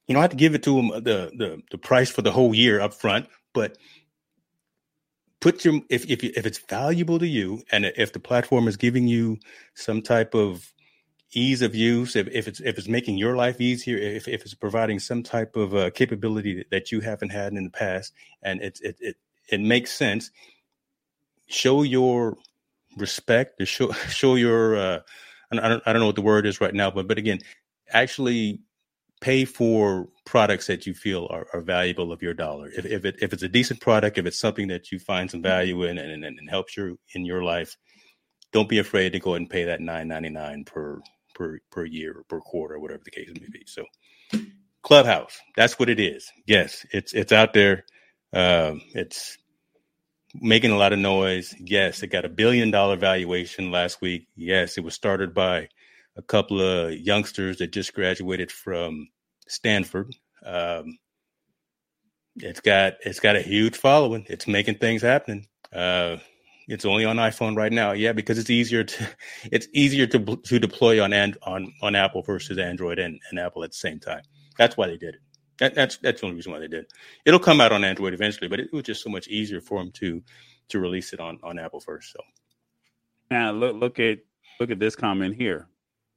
You 0.07 0.13
don't 0.13 0.21
have 0.21 0.31
to 0.31 0.37
give 0.37 0.55
it 0.55 0.63
to 0.63 0.75
them 0.75 0.91
uh, 0.91 0.99
the 0.99 1.31
the, 1.37 1.61
the 1.71 1.77
price 1.77 2.09
for 2.09 2.23
the 2.23 2.31
whole 2.31 2.55
year 2.55 2.81
up 2.81 2.93
front, 2.93 3.27
but 3.53 3.77
put 5.45 5.63
your 5.63 5.81
if 5.89 6.09
if 6.09 6.23
if 6.23 6.45
it's 6.45 6.57
valuable 6.57 7.19
to 7.19 7.27
you 7.27 7.61
and 7.71 7.85
if 7.85 8.11
the 8.11 8.19
platform 8.19 8.67
is 8.67 8.77
giving 8.77 9.07
you 9.07 9.37
some 9.75 10.01
type 10.01 10.33
of 10.33 10.73
ease 11.33 11.61
of 11.61 11.75
use 11.75 12.15
if, 12.15 12.27
if 12.29 12.47
it's 12.47 12.59
if 12.61 12.79
it's 12.79 12.87
making 12.87 13.17
your 13.17 13.35
life 13.35 13.61
easier 13.61 13.97
if, 13.97 14.27
if 14.27 14.41
it's 14.41 14.55
providing 14.55 14.97
some 14.97 15.21
type 15.21 15.55
of 15.55 15.75
uh, 15.75 15.91
capability 15.91 16.65
that 16.71 16.91
you 16.91 16.99
haven't 16.99 17.29
had 17.29 17.53
in 17.53 17.63
the 17.63 17.69
past 17.69 18.11
and 18.41 18.61
it's 18.61 18.81
it 18.81 18.95
it 18.99 19.17
it 19.51 19.61
makes 19.61 19.91
sense 19.91 20.31
show 21.47 21.83
your 21.83 22.37
respect 22.97 23.61
show 23.67 23.91
show 24.09 24.35
your 24.35 24.77
uh 24.77 24.99
I 25.51 25.55
don't, 25.69 25.83
I 25.87 25.93
don't 25.93 26.01
know 26.01 26.07
what 26.07 26.15
the 26.15 26.21
word 26.21 26.45
is 26.47 26.61
right 26.61 26.73
now 26.75 26.91
but 26.91 27.07
but 27.07 27.17
again 27.19 27.39
actually 27.91 28.61
pay 29.21 29.45
for 29.45 30.09
products 30.25 30.67
that 30.67 30.87
you 30.87 30.93
feel 30.93 31.27
are, 31.31 31.47
are 31.53 31.61
valuable 31.61 32.11
of 32.13 32.21
your 32.21 32.33
dollar 32.35 32.69
if, 32.77 32.85
if 32.85 33.05
it 33.05 33.17
if 33.21 33.33
it's 33.33 33.43
a 33.43 33.49
decent 33.49 33.81
product 33.81 34.17
if 34.17 34.25
it's 34.27 34.39
something 34.39 34.67
that 34.69 34.91
you 34.91 34.99
find 34.99 35.31
some 35.31 35.41
value 35.41 35.83
in 35.83 35.97
and, 35.97 36.11
and, 36.11 36.25
and 36.39 36.49
helps 36.49 36.77
you 36.77 36.99
in 37.15 37.25
your 37.25 37.43
life 37.43 37.69
don't 38.51 38.69
be 38.69 38.79
afraid 38.79 39.11
to 39.13 39.19
go 39.19 39.31
ahead 39.31 39.43
and 39.43 39.51
pay 39.51 39.65
that 39.65 39.81
9.99 39.81 40.65
per 40.67 41.01
per 41.35 41.59
per 41.71 41.85
year 41.85 42.13
or 42.19 42.23
per 42.25 42.41
quarter, 42.41 42.79
whatever 42.79 43.03
the 43.05 43.11
case 43.11 43.29
may 43.39 43.47
be. 43.51 43.63
So, 43.67 43.85
Clubhouse, 44.83 45.39
that's 45.57 45.79
what 45.79 45.89
it 45.89 45.99
is. 45.99 46.31
Yes, 46.47 46.85
it's 46.91 47.13
it's 47.13 47.31
out 47.33 47.53
there. 47.53 47.85
Um, 48.33 48.81
it's 48.93 49.37
making 50.41 50.71
a 50.71 50.77
lot 50.77 50.93
of 50.93 50.99
noise. 50.99 51.55
Yes, 51.59 52.03
it 52.03 52.07
got 52.07 52.25
a 52.25 52.29
billion 52.29 52.71
dollar 52.71 52.95
valuation 52.97 53.71
last 53.71 54.01
week. 54.01 54.27
Yes, 54.35 54.77
it 54.77 54.83
was 54.83 54.93
started 54.93 55.33
by 55.33 55.69
a 56.17 56.21
couple 56.21 56.61
of 56.61 56.93
youngsters 56.93 57.57
that 57.57 57.71
just 57.71 57.93
graduated 57.93 58.51
from 58.51 59.07
Stanford. 59.47 60.15
Um, 60.45 60.97
it's 62.37 62.61
got 62.61 62.95
it's 63.05 63.19
got 63.19 63.35
a 63.35 63.41
huge 63.41 63.77
following. 63.77 64.25
It's 64.29 64.47
making 64.47 64.75
things 64.75 65.01
happen. 65.01 65.45
Uh, 65.73 66.17
it's 66.67 66.85
only 66.85 67.05
on 67.05 67.17
iPhone 67.17 67.55
right 67.55 67.71
now. 67.71 67.91
Yeah, 67.91 68.13
because 68.13 68.39
it's 68.39 68.49
easier 68.49 68.83
to 68.83 69.09
it's 69.51 69.67
easier 69.73 70.07
to 70.07 70.19
to 70.37 70.59
deploy 70.59 71.01
on 71.03 71.13
and 71.13 71.37
on 71.43 71.73
on 71.81 71.95
Apple 71.95 72.23
versus 72.23 72.57
Android 72.57 72.99
and, 72.99 73.19
and 73.29 73.39
Apple 73.39 73.63
at 73.63 73.71
the 73.71 73.77
same 73.77 73.99
time. 73.99 74.23
That's 74.57 74.77
why 74.77 74.87
they 74.87 74.97
did 74.97 75.15
it. 75.15 75.21
That, 75.59 75.73
that's 75.75 75.97
that's 75.97 76.21
the 76.21 76.27
only 76.27 76.35
reason 76.35 76.51
why 76.51 76.59
they 76.59 76.67
did 76.67 76.83
it. 76.83 76.93
It'll 77.25 77.39
come 77.39 77.61
out 77.61 77.71
on 77.71 77.83
Android 77.83 78.13
eventually, 78.13 78.47
but 78.47 78.59
it 78.59 78.73
was 78.73 78.83
just 78.83 79.01
so 79.01 79.09
much 79.09 79.27
easier 79.27 79.61
for 79.61 79.79
them 79.79 79.91
to 79.93 80.21
to 80.69 80.79
release 80.79 81.13
it 81.13 81.19
on 81.19 81.39
on 81.43 81.57
Apple 81.57 81.79
first. 81.79 82.11
So 82.11 82.19
now 83.31 83.51
look 83.51 83.75
look 83.75 83.99
at 83.99 84.19
look 84.59 84.71
at 84.71 84.79
this 84.79 84.95
comment 84.95 85.35
here. 85.35 85.67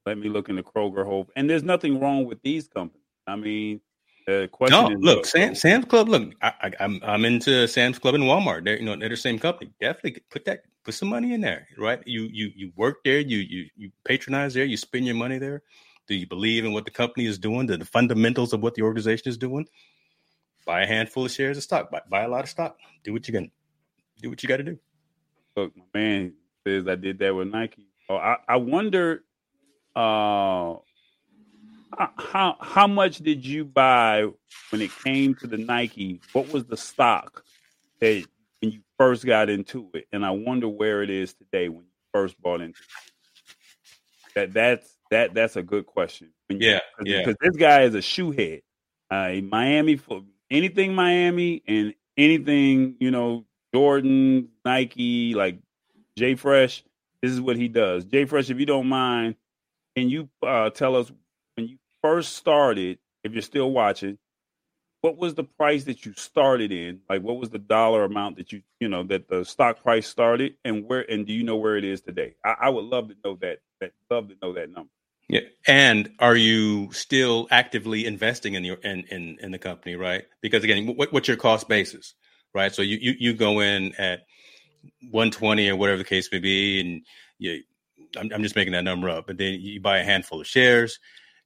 Let 0.06 0.18
me 0.18 0.28
look 0.28 0.48
in 0.48 0.56
the 0.56 0.62
Kroger 0.62 1.04
Hope, 1.04 1.30
and 1.36 1.48
there's 1.48 1.62
nothing 1.62 2.00
wrong 2.00 2.24
with 2.24 2.40
these 2.42 2.66
companies. 2.66 3.02
I 3.26 3.36
mean, 3.36 3.80
the 4.26 4.48
question 4.50 4.84
no, 4.84 4.90
is, 4.90 4.96
look, 5.00 5.26
Sam, 5.26 5.54
Sam's 5.54 5.84
Club. 5.84 6.08
Look, 6.08 6.34
I, 6.42 6.52
am 6.80 7.00
I'm, 7.00 7.00
I'm 7.02 7.24
into 7.24 7.68
Sam's 7.68 7.98
Club 7.98 8.14
and 8.14 8.24
Walmart. 8.24 8.64
They're 8.64 8.78
you 8.78 8.84
know 8.84 8.96
they're 8.96 9.08
the 9.08 9.16
same 9.16 9.38
company. 9.38 9.70
Definitely 9.80 10.22
put 10.30 10.44
that 10.46 10.64
put 10.84 10.94
some 10.94 11.08
money 11.08 11.34
in 11.34 11.40
there, 11.40 11.68
right? 11.78 12.00
You 12.06 12.28
you 12.32 12.50
you 12.54 12.72
work 12.76 13.04
there. 13.04 13.20
You 13.20 13.38
you 13.38 13.66
you 13.76 13.90
patronize 14.04 14.54
there. 14.54 14.64
You 14.64 14.76
spend 14.76 15.06
your 15.06 15.14
money 15.14 15.38
there. 15.38 15.62
Do 16.08 16.14
you 16.14 16.26
believe 16.26 16.64
in 16.64 16.72
what 16.72 16.86
the 16.86 16.90
company 16.90 17.26
is 17.26 17.38
doing? 17.38 17.66
The, 17.66 17.84
fundamentals 17.84 18.54
of 18.54 18.62
what 18.62 18.74
the 18.74 18.82
organization 18.82 19.28
is 19.28 19.36
doing? 19.36 19.68
Buy 20.64 20.82
a 20.82 20.86
handful 20.86 21.26
of 21.26 21.30
shares 21.30 21.58
of 21.58 21.62
stock. 21.62 21.90
Buy, 21.90 22.00
buy 22.08 22.22
a 22.22 22.28
lot 22.28 22.44
of 22.44 22.50
stock. 22.50 22.78
Do 23.04 23.12
what 23.12 23.28
you 23.28 23.34
can. 23.34 23.50
Do 24.22 24.30
what 24.30 24.42
you 24.42 24.48
got 24.48 24.56
to 24.56 24.64
do. 24.64 24.78
Look, 25.54 25.76
my 25.76 25.84
man 25.94 26.32
says 26.66 26.88
I 26.88 26.94
did 26.94 27.18
that 27.18 27.34
with 27.34 27.48
Nike. 27.48 27.86
Oh, 28.08 28.16
I 28.16 28.36
I 28.48 28.56
wonder. 28.56 29.24
Uh, 29.94 30.76
how 32.16 32.56
how 32.60 32.86
much 32.86 33.18
did 33.18 33.44
you 33.44 33.64
buy 33.64 34.26
when 34.70 34.82
it 34.82 34.90
came 35.02 35.34
to 35.36 35.46
the 35.46 35.56
Nike? 35.56 36.20
What 36.32 36.52
was 36.52 36.64
the 36.66 36.76
stock 36.76 37.44
that 38.00 38.24
when 38.60 38.72
you 38.72 38.80
first 38.98 39.24
got 39.24 39.48
into 39.48 39.88
it? 39.94 40.06
And 40.12 40.24
I 40.24 40.30
wonder 40.30 40.68
where 40.68 41.02
it 41.02 41.10
is 41.10 41.32
today 41.34 41.68
when 41.68 41.84
you 41.84 41.92
first 42.12 42.40
bought 42.40 42.60
into 42.60 42.80
it. 42.80 43.12
That 44.34 44.52
that's 44.52 44.97
that 45.10 45.34
that's 45.34 45.56
a 45.56 45.62
good 45.62 45.86
question. 45.86 46.28
You, 46.48 46.58
yeah, 46.60 46.80
yeah. 47.04 47.18
Because 47.24 47.36
this 47.40 47.56
guy 47.56 47.82
is 47.82 47.94
a 47.94 48.02
shoe 48.02 48.30
head. 48.30 48.62
Uh, 49.10 49.34
Miami 49.42 49.96
for 49.96 50.22
anything 50.50 50.94
Miami 50.94 51.62
and 51.66 51.94
anything 52.16 52.96
you 53.00 53.10
know 53.10 53.44
Jordan, 53.74 54.48
Nike, 54.64 55.34
like 55.34 55.58
Jay 56.16 56.34
Fresh. 56.34 56.84
This 57.22 57.32
is 57.32 57.40
what 57.40 57.56
he 57.56 57.68
does. 57.68 58.04
Jay 58.04 58.24
Fresh, 58.24 58.50
if 58.50 58.60
you 58.60 58.66
don't 58.66 58.88
mind, 58.88 59.36
can 59.96 60.08
you 60.08 60.28
uh, 60.42 60.70
tell 60.70 60.94
us 60.94 61.10
when 61.56 61.68
you 61.68 61.78
first 62.02 62.36
started, 62.36 62.98
if 63.24 63.32
you're 63.32 63.42
still 63.42 63.72
watching, 63.72 64.18
what 65.00 65.16
was 65.16 65.34
the 65.34 65.44
price 65.44 65.84
that 65.84 66.04
you 66.04 66.12
started 66.14 66.72
in? 66.72 67.00
Like, 67.08 67.22
what 67.22 67.38
was 67.38 67.50
the 67.50 67.58
dollar 67.58 68.04
amount 68.04 68.36
that 68.36 68.52
you, 68.52 68.62
you 68.80 68.88
know, 68.88 69.02
that 69.04 69.28
the 69.28 69.44
stock 69.44 69.82
price 69.82 70.06
started, 70.06 70.54
and 70.64 70.84
where, 70.86 71.08
and 71.10 71.26
do 71.26 71.32
you 71.32 71.44
know 71.44 71.56
where 71.56 71.76
it 71.76 71.84
is 71.84 72.00
today? 72.00 72.34
I, 72.44 72.54
I 72.62 72.68
would 72.68 72.84
love 72.84 73.08
to 73.08 73.16
know 73.24 73.36
that. 73.40 73.58
That 73.80 73.92
love 74.10 74.28
to 74.28 74.34
know 74.42 74.52
that 74.54 74.70
number. 74.70 74.90
Yeah, 75.28 75.40
and 75.66 76.10
are 76.20 76.36
you 76.36 76.90
still 76.92 77.48
actively 77.50 78.06
investing 78.06 78.54
in 78.54 78.64
your 78.64 78.76
in 78.76 79.04
in, 79.10 79.38
in 79.42 79.52
the 79.52 79.58
company, 79.58 79.96
right? 79.96 80.24
Because 80.40 80.64
again, 80.64 80.86
what, 80.96 81.12
what's 81.12 81.28
your 81.28 81.36
cost 81.36 81.68
basis, 81.68 82.14
right? 82.54 82.74
So 82.74 82.82
you, 82.82 82.98
you 83.00 83.14
you 83.18 83.34
go 83.34 83.60
in 83.60 83.94
at 83.96 84.20
120 85.10 85.68
or 85.68 85.76
whatever 85.76 85.98
the 85.98 86.04
case 86.04 86.30
may 86.32 86.38
be, 86.38 86.80
and 86.80 87.02
you, 87.38 87.62
I'm, 88.16 88.30
I'm 88.34 88.42
just 88.42 88.56
making 88.56 88.72
that 88.72 88.84
number 88.84 89.10
up, 89.10 89.26
but 89.26 89.38
then 89.38 89.60
you 89.60 89.80
buy 89.80 89.98
a 89.98 90.04
handful 90.04 90.40
of 90.40 90.46
shares 90.46 90.98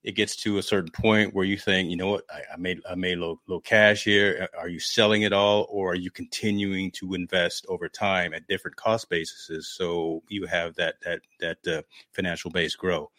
it 0.02 0.12
gets 0.16 0.34
to 0.36 0.58
a 0.58 0.62
certain 0.62 0.90
point 0.90 1.34
where 1.34 1.44
you 1.44 1.56
think, 1.56 1.88
you 1.90 1.96
know 1.96 2.08
what, 2.08 2.24
I, 2.30 2.42
I 2.54 2.56
made 2.56 2.80
I 2.90 2.94
made 2.96 3.18
low 3.18 3.40
low 3.46 3.60
cash 3.60 4.04
here. 4.04 4.48
Are 4.58 4.68
you 4.68 4.80
selling 4.80 5.22
it 5.22 5.32
all, 5.32 5.66
or 5.70 5.92
are 5.92 5.96
you 5.96 6.10
continuing 6.10 6.90
to 6.92 7.14
invest 7.14 7.66
over 7.68 7.88
time 7.88 8.34
at 8.34 8.46
different 8.48 8.76
cost 8.76 9.08
bases 9.08 9.68
so 9.68 10.22
you 10.28 10.46
have 10.46 10.74
that 10.76 10.96
that 11.04 11.20
that 11.40 11.58
uh, 11.68 11.82
financial 12.12 12.50
base 12.50 12.74
grow? 12.74 13.10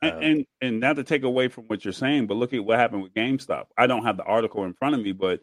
And, 0.00 0.12
uh, 0.12 0.18
and 0.18 0.46
and 0.60 0.80
not 0.80 0.96
to 0.96 1.04
take 1.04 1.22
away 1.22 1.48
from 1.48 1.64
what 1.64 1.84
you're 1.84 1.92
saying, 1.92 2.26
but 2.26 2.36
look 2.36 2.52
at 2.52 2.64
what 2.64 2.78
happened 2.78 3.02
with 3.02 3.14
GameStop. 3.14 3.66
I 3.76 3.86
don't 3.86 4.04
have 4.04 4.16
the 4.16 4.24
article 4.24 4.64
in 4.64 4.74
front 4.74 4.94
of 4.94 5.00
me, 5.00 5.12
but 5.12 5.40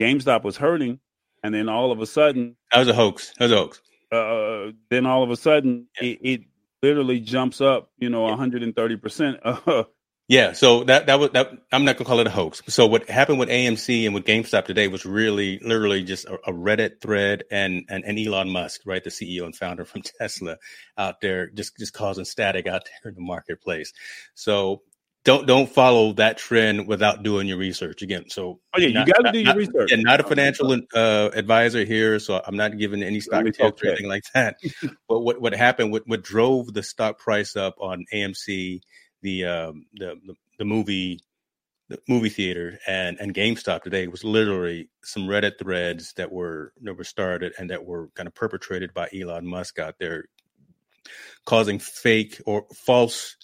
GameStop 0.00 0.42
was 0.42 0.56
hurting, 0.56 1.00
and 1.42 1.54
then 1.54 1.68
all 1.68 1.92
of 1.92 2.00
a 2.00 2.06
sudden, 2.06 2.56
that 2.72 2.78
was 2.78 2.88
a 2.88 2.94
hoax. 2.94 3.32
That 3.38 3.46
was 3.46 3.52
a 3.52 3.56
hoax. 3.56 3.82
Uh, 4.10 4.72
then 4.88 5.06
all 5.06 5.22
of 5.22 5.30
a 5.30 5.36
sudden, 5.36 5.86
yeah. 6.00 6.08
it, 6.08 6.18
it, 6.22 6.40
literally 6.82 7.20
jumps 7.20 7.60
up, 7.60 7.90
you 7.98 8.08
know, 8.08 8.22
130 8.22 8.96
percent 8.96 9.38
Yeah, 10.30 10.52
so 10.52 10.84
that 10.84 11.06
that 11.06 11.18
was 11.18 11.30
that. 11.30 11.50
I'm 11.72 11.84
not 11.84 11.96
gonna 11.96 12.06
call 12.06 12.20
it 12.20 12.26
a 12.28 12.30
hoax. 12.30 12.62
So 12.68 12.86
what 12.86 13.10
happened 13.10 13.40
with 13.40 13.48
AMC 13.48 14.04
and 14.06 14.14
with 14.14 14.24
GameStop 14.24 14.64
today 14.64 14.86
was 14.86 15.04
really, 15.04 15.58
literally, 15.58 16.04
just 16.04 16.24
a, 16.26 16.34
a 16.46 16.52
Reddit 16.52 17.00
thread 17.00 17.42
and, 17.50 17.84
and 17.88 18.04
and 18.04 18.16
Elon 18.16 18.48
Musk, 18.48 18.82
right, 18.86 19.02
the 19.02 19.10
CEO 19.10 19.44
and 19.44 19.56
founder 19.56 19.84
from 19.84 20.02
Tesla, 20.20 20.56
out 20.96 21.20
there 21.20 21.48
just 21.50 21.76
just 21.78 21.94
causing 21.94 22.24
static 22.24 22.68
out 22.68 22.84
there 22.84 23.10
in 23.10 23.16
the 23.16 23.20
marketplace. 23.20 23.92
So 24.34 24.82
don't 25.24 25.48
don't 25.48 25.68
follow 25.68 26.12
that 26.12 26.38
trend 26.38 26.86
without 26.86 27.24
doing 27.24 27.48
your 27.48 27.58
research 27.58 28.00
again. 28.00 28.26
So 28.28 28.60
oh 28.72 28.78
yeah, 28.78 29.04
you 29.04 29.12
got 29.12 29.22
to 29.22 29.32
do 29.32 29.38
your 29.38 29.46
not, 29.46 29.56
research. 29.56 29.90
And 29.90 30.04
not 30.04 30.20
a 30.20 30.22
financial 30.22 30.72
uh, 30.94 31.30
advisor 31.34 31.84
here, 31.84 32.20
so 32.20 32.40
I'm 32.46 32.56
not 32.56 32.78
giving 32.78 33.02
any 33.02 33.18
stock 33.18 33.46
tips 33.46 33.82
or 33.82 33.88
anything 33.88 34.06
like 34.06 34.22
that. 34.34 34.58
but 35.08 35.22
what 35.22 35.40
what 35.40 35.54
happened? 35.54 35.90
What 35.90 36.04
what 36.06 36.22
drove 36.22 36.72
the 36.72 36.84
stock 36.84 37.18
price 37.18 37.56
up 37.56 37.74
on 37.80 38.04
AMC? 38.14 38.82
The 39.22 39.44
um, 39.44 39.86
the, 39.94 40.18
the, 40.26 40.34
the 40.58 40.64
movie 40.64 41.20
the 41.88 41.98
movie 42.08 42.28
theater 42.28 42.78
and 42.86 43.18
and 43.20 43.34
GameStop 43.34 43.82
today 43.82 44.06
was 44.06 44.24
literally 44.24 44.88
some 45.02 45.24
Reddit 45.24 45.58
threads 45.58 46.12
that 46.14 46.30
were 46.30 46.72
that 46.82 46.96
were 46.96 47.04
started 47.04 47.52
and 47.58 47.70
that 47.70 47.84
were 47.84 48.08
kind 48.14 48.26
of 48.26 48.34
perpetrated 48.34 48.94
by 48.94 49.08
Elon 49.12 49.46
Musk 49.46 49.78
out 49.78 49.96
there, 49.98 50.24
causing 51.44 51.78
fake 51.78 52.40
or 52.46 52.66
false 52.74 53.36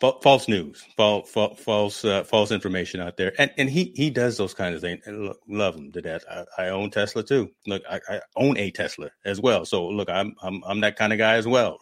false 0.00 0.48
news, 0.48 0.82
false, 0.96 1.30
false, 1.30 2.04
uh, 2.04 2.24
false 2.24 2.50
information 2.50 3.00
out 3.00 3.16
there, 3.16 3.32
and 3.38 3.50
and 3.58 3.68
he 3.68 3.92
he 3.94 4.10
does 4.10 4.36
those 4.36 4.54
kinds 4.54 4.76
of 4.76 4.80
things. 4.80 5.02
And 5.06 5.26
look, 5.26 5.40
love 5.46 5.76
him 5.76 5.92
to 5.92 6.00
death. 6.00 6.24
I, 6.30 6.44
I 6.58 6.68
own 6.70 6.90
Tesla 6.90 7.22
too. 7.22 7.50
Look, 7.66 7.82
I, 7.88 8.00
I, 8.08 8.20
own 8.36 8.56
a 8.56 8.70
Tesla 8.70 9.10
as 9.24 9.40
well. 9.40 9.66
So 9.66 9.86
look, 9.86 10.08
I'm 10.08 10.34
I'm 10.42 10.62
I'm 10.66 10.80
that 10.80 10.96
kind 10.96 11.12
of 11.12 11.18
guy 11.18 11.34
as 11.34 11.46
well. 11.46 11.78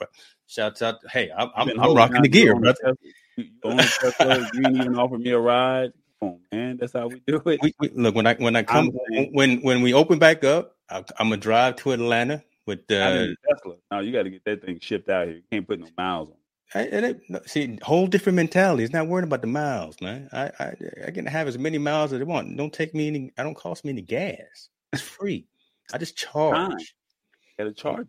Shouts 0.48 0.80
out, 0.80 0.96
hey, 1.10 1.30
I'm 1.36 1.50
I'm, 1.54 1.78
I'm 1.78 1.94
rocking 1.94 2.22
the 2.22 2.28
gear, 2.28 2.58
brother. 2.58 2.96
You 3.36 3.50
own 3.62 3.76
Tesla. 3.76 4.38
you 4.38 4.62
didn't 4.62 4.76
even 4.76 4.98
offer 4.98 5.18
me 5.18 5.30
a 5.30 5.38
ride. 5.38 5.92
Come 6.20 6.28
on, 6.30 6.40
man. 6.50 6.78
That's 6.78 6.94
how 6.94 7.06
we 7.06 7.20
do 7.26 7.36
it. 7.46 7.60
We, 7.62 7.74
we, 7.78 7.90
look 7.90 8.14
when 8.14 8.26
I 8.26 8.34
when 8.34 8.56
I 8.56 8.62
come 8.62 8.90
when 9.32 9.60
when 9.60 9.82
we 9.82 9.92
open 9.92 10.18
back 10.18 10.44
up, 10.44 10.76
I, 10.88 10.98
am 10.98 11.04
gonna 11.18 11.36
drive 11.36 11.76
to 11.76 11.92
Atlanta 11.92 12.42
with 12.66 12.86
the 12.86 12.98
uh, 12.98 13.52
Tesla. 13.54 13.74
No, 13.92 14.00
you 14.00 14.10
got 14.10 14.22
to 14.22 14.30
get 14.30 14.44
that 14.46 14.64
thing 14.64 14.78
shipped 14.80 15.10
out 15.10 15.26
here. 15.26 15.36
You 15.36 15.42
can't 15.52 15.68
put 15.68 15.80
no 15.80 15.88
miles 15.98 16.30
on. 16.30 16.36
I, 16.74 17.14
I, 17.34 17.40
see, 17.46 17.78
whole 17.82 18.06
different 18.06 18.36
mentality. 18.36 18.84
It's 18.84 18.92
not 18.92 19.06
worrying 19.06 19.26
about 19.26 19.42
the 19.42 19.46
miles, 19.48 20.00
man. 20.00 20.30
I, 20.32 20.50
I 20.58 20.74
I 21.08 21.10
can 21.10 21.26
have 21.26 21.46
as 21.46 21.58
many 21.58 21.76
miles 21.76 22.14
as 22.14 22.22
I 22.22 22.24
want. 22.24 22.56
Don't 22.56 22.72
take 22.72 22.94
me 22.94 23.08
any. 23.08 23.32
I 23.36 23.42
don't 23.42 23.54
cost 23.54 23.84
me 23.84 23.90
any 23.90 24.02
gas. 24.02 24.70
It's 24.94 25.02
free. 25.02 25.46
I 25.92 25.98
just 25.98 26.16
charge. 26.16 26.56
Time. 26.56 26.78
Got 27.58 27.64
to 27.64 27.72
charge. 27.72 28.08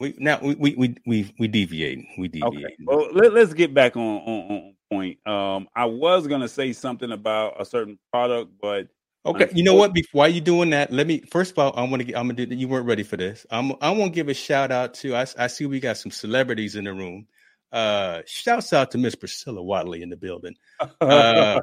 We 0.00 0.14
now 0.18 0.38
we 0.40 0.54
we 0.54 0.96
we 1.06 1.34
we, 1.38 1.48
deviate. 1.48 2.06
We 2.16 2.28
deviate. 2.28 2.54
Okay. 2.54 2.74
Well, 2.84 3.08
let, 3.12 3.34
us 3.36 3.52
get 3.52 3.74
back 3.74 3.96
on, 3.96 4.02
on 4.02 4.50
on 4.50 4.74
point. 4.90 5.26
Um, 5.26 5.68
I 5.74 5.86
was 5.86 6.26
gonna 6.26 6.48
say 6.48 6.72
something 6.72 7.10
about 7.10 7.60
a 7.60 7.64
certain 7.64 7.98
product, 8.12 8.52
but 8.60 8.88
Okay, 9.26 9.48
you 9.52 9.62
know 9.62 9.74
what? 9.74 9.92
Before 9.92 10.28
you 10.28 10.40
doing 10.40 10.70
that, 10.70 10.92
let 10.92 11.06
me 11.06 11.20
first 11.20 11.52
of 11.52 11.58
all, 11.58 11.72
I 11.76 11.82
want 11.82 12.00
to. 12.00 12.04
get. 12.04 12.16
I'm 12.16 12.28
gonna 12.28 12.46
do. 12.46 12.54
You 12.54 12.68
weren't 12.68 12.86
ready 12.86 13.02
for 13.02 13.16
this. 13.16 13.44
I'm. 13.50 13.72
I 13.80 13.90
want 13.90 14.12
to 14.12 14.14
give 14.14 14.28
a 14.28 14.34
shout 14.34 14.70
out 14.70 14.94
to. 14.94 15.16
I, 15.16 15.26
I 15.36 15.48
see 15.48 15.66
we 15.66 15.80
got 15.80 15.98
some 15.98 16.10
celebrities 16.10 16.76
in 16.76 16.84
the 16.84 16.94
room. 16.94 17.26
Uh, 17.70 18.22
shouts 18.24 18.72
out 18.72 18.92
to 18.92 18.98
Miss 18.98 19.14
Priscilla 19.14 19.62
Watley 19.62 20.00
in 20.02 20.08
the 20.08 20.16
building. 20.16 20.54
Uh, 21.00 21.60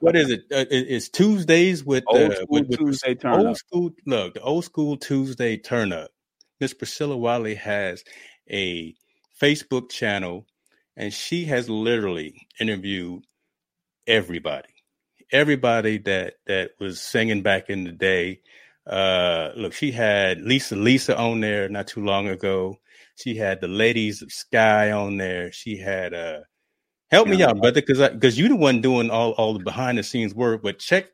what 0.00 0.16
is 0.16 0.30
it? 0.30 0.40
Uh, 0.52 0.66
it's 0.70 1.08
Tuesdays 1.08 1.84
with 1.84 2.04
old 2.06 2.34
school 2.34 2.46
with, 2.48 2.68
with 2.68 2.78
Tuesday 2.78 3.14
turn 3.14 3.34
old 3.34 3.46
up. 3.46 3.56
school. 3.56 3.90
Look, 4.04 4.34
the 4.34 4.42
old 4.42 4.64
school 4.64 4.96
Tuesday 4.96 5.56
turn 5.56 5.92
up. 5.92 6.10
Miss 6.62 6.72
Priscilla 6.72 7.16
Wiley 7.16 7.56
has 7.56 8.04
a 8.48 8.94
Facebook 9.40 9.90
channel, 9.90 10.46
and 10.96 11.12
she 11.12 11.44
has 11.46 11.68
literally 11.68 12.46
interviewed 12.60 13.24
everybody 14.06 14.68
everybody 15.32 15.98
that 15.98 16.34
that 16.46 16.70
was 16.78 17.00
singing 17.00 17.42
back 17.42 17.68
in 17.68 17.82
the 17.82 17.90
day. 17.90 18.40
Uh, 18.86 19.50
look, 19.56 19.72
she 19.72 19.90
had 19.90 20.40
Lisa 20.40 20.76
Lisa 20.76 21.18
on 21.18 21.40
there 21.40 21.68
not 21.68 21.88
too 21.88 22.04
long 22.04 22.28
ago. 22.28 22.78
She 23.16 23.34
had 23.34 23.60
the 23.60 23.68
Ladies 23.68 24.22
of 24.22 24.30
Sky 24.30 24.92
on 24.92 25.16
there. 25.16 25.50
She 25.50 25.76
had 25.76 26.14
uh, 26.14 26.40
help 27.10 27.26
me 27.26 27.42
out, 27.42 27.60
brother, 27.60 27.80
because 27.80 28.08
because 28.10 28.38
you 28.38 28.48
the 28.48 28.54
one 28.56 28.80
doing 28.80 29.10
all 29.10 29.32
all 29.32 29.52
the 29.52 29.64
behind 29.64 29.98
the 29.98 30.04
scenes 30.04 30.32
work. 30.32 30.62
But 30.62 30.78
check 30.78 31.08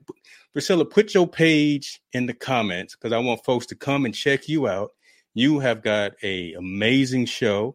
Priscilla, 0.52 0.84
put 0.84 1.14
your 1.14 1.26
page 1.26 2.00
in 2.12 2.26
the 2.26 2.34
comments 2.34 2.94
because 2.94 3.12
I 3.12 3.18
want 3.18 3.44
folks 3.44 3.64
to 3.66 3.76
come 3.76 4.04
and 4.04 4.14
check 4.14 4.46
you 4.46 4.68
out. 4.68 4.90
You 5.34 5.60
have 5.60 5.82
got 5.82 6.12
a 6.22 6.54
amazing 6.54 7.26
show 7.26 7.74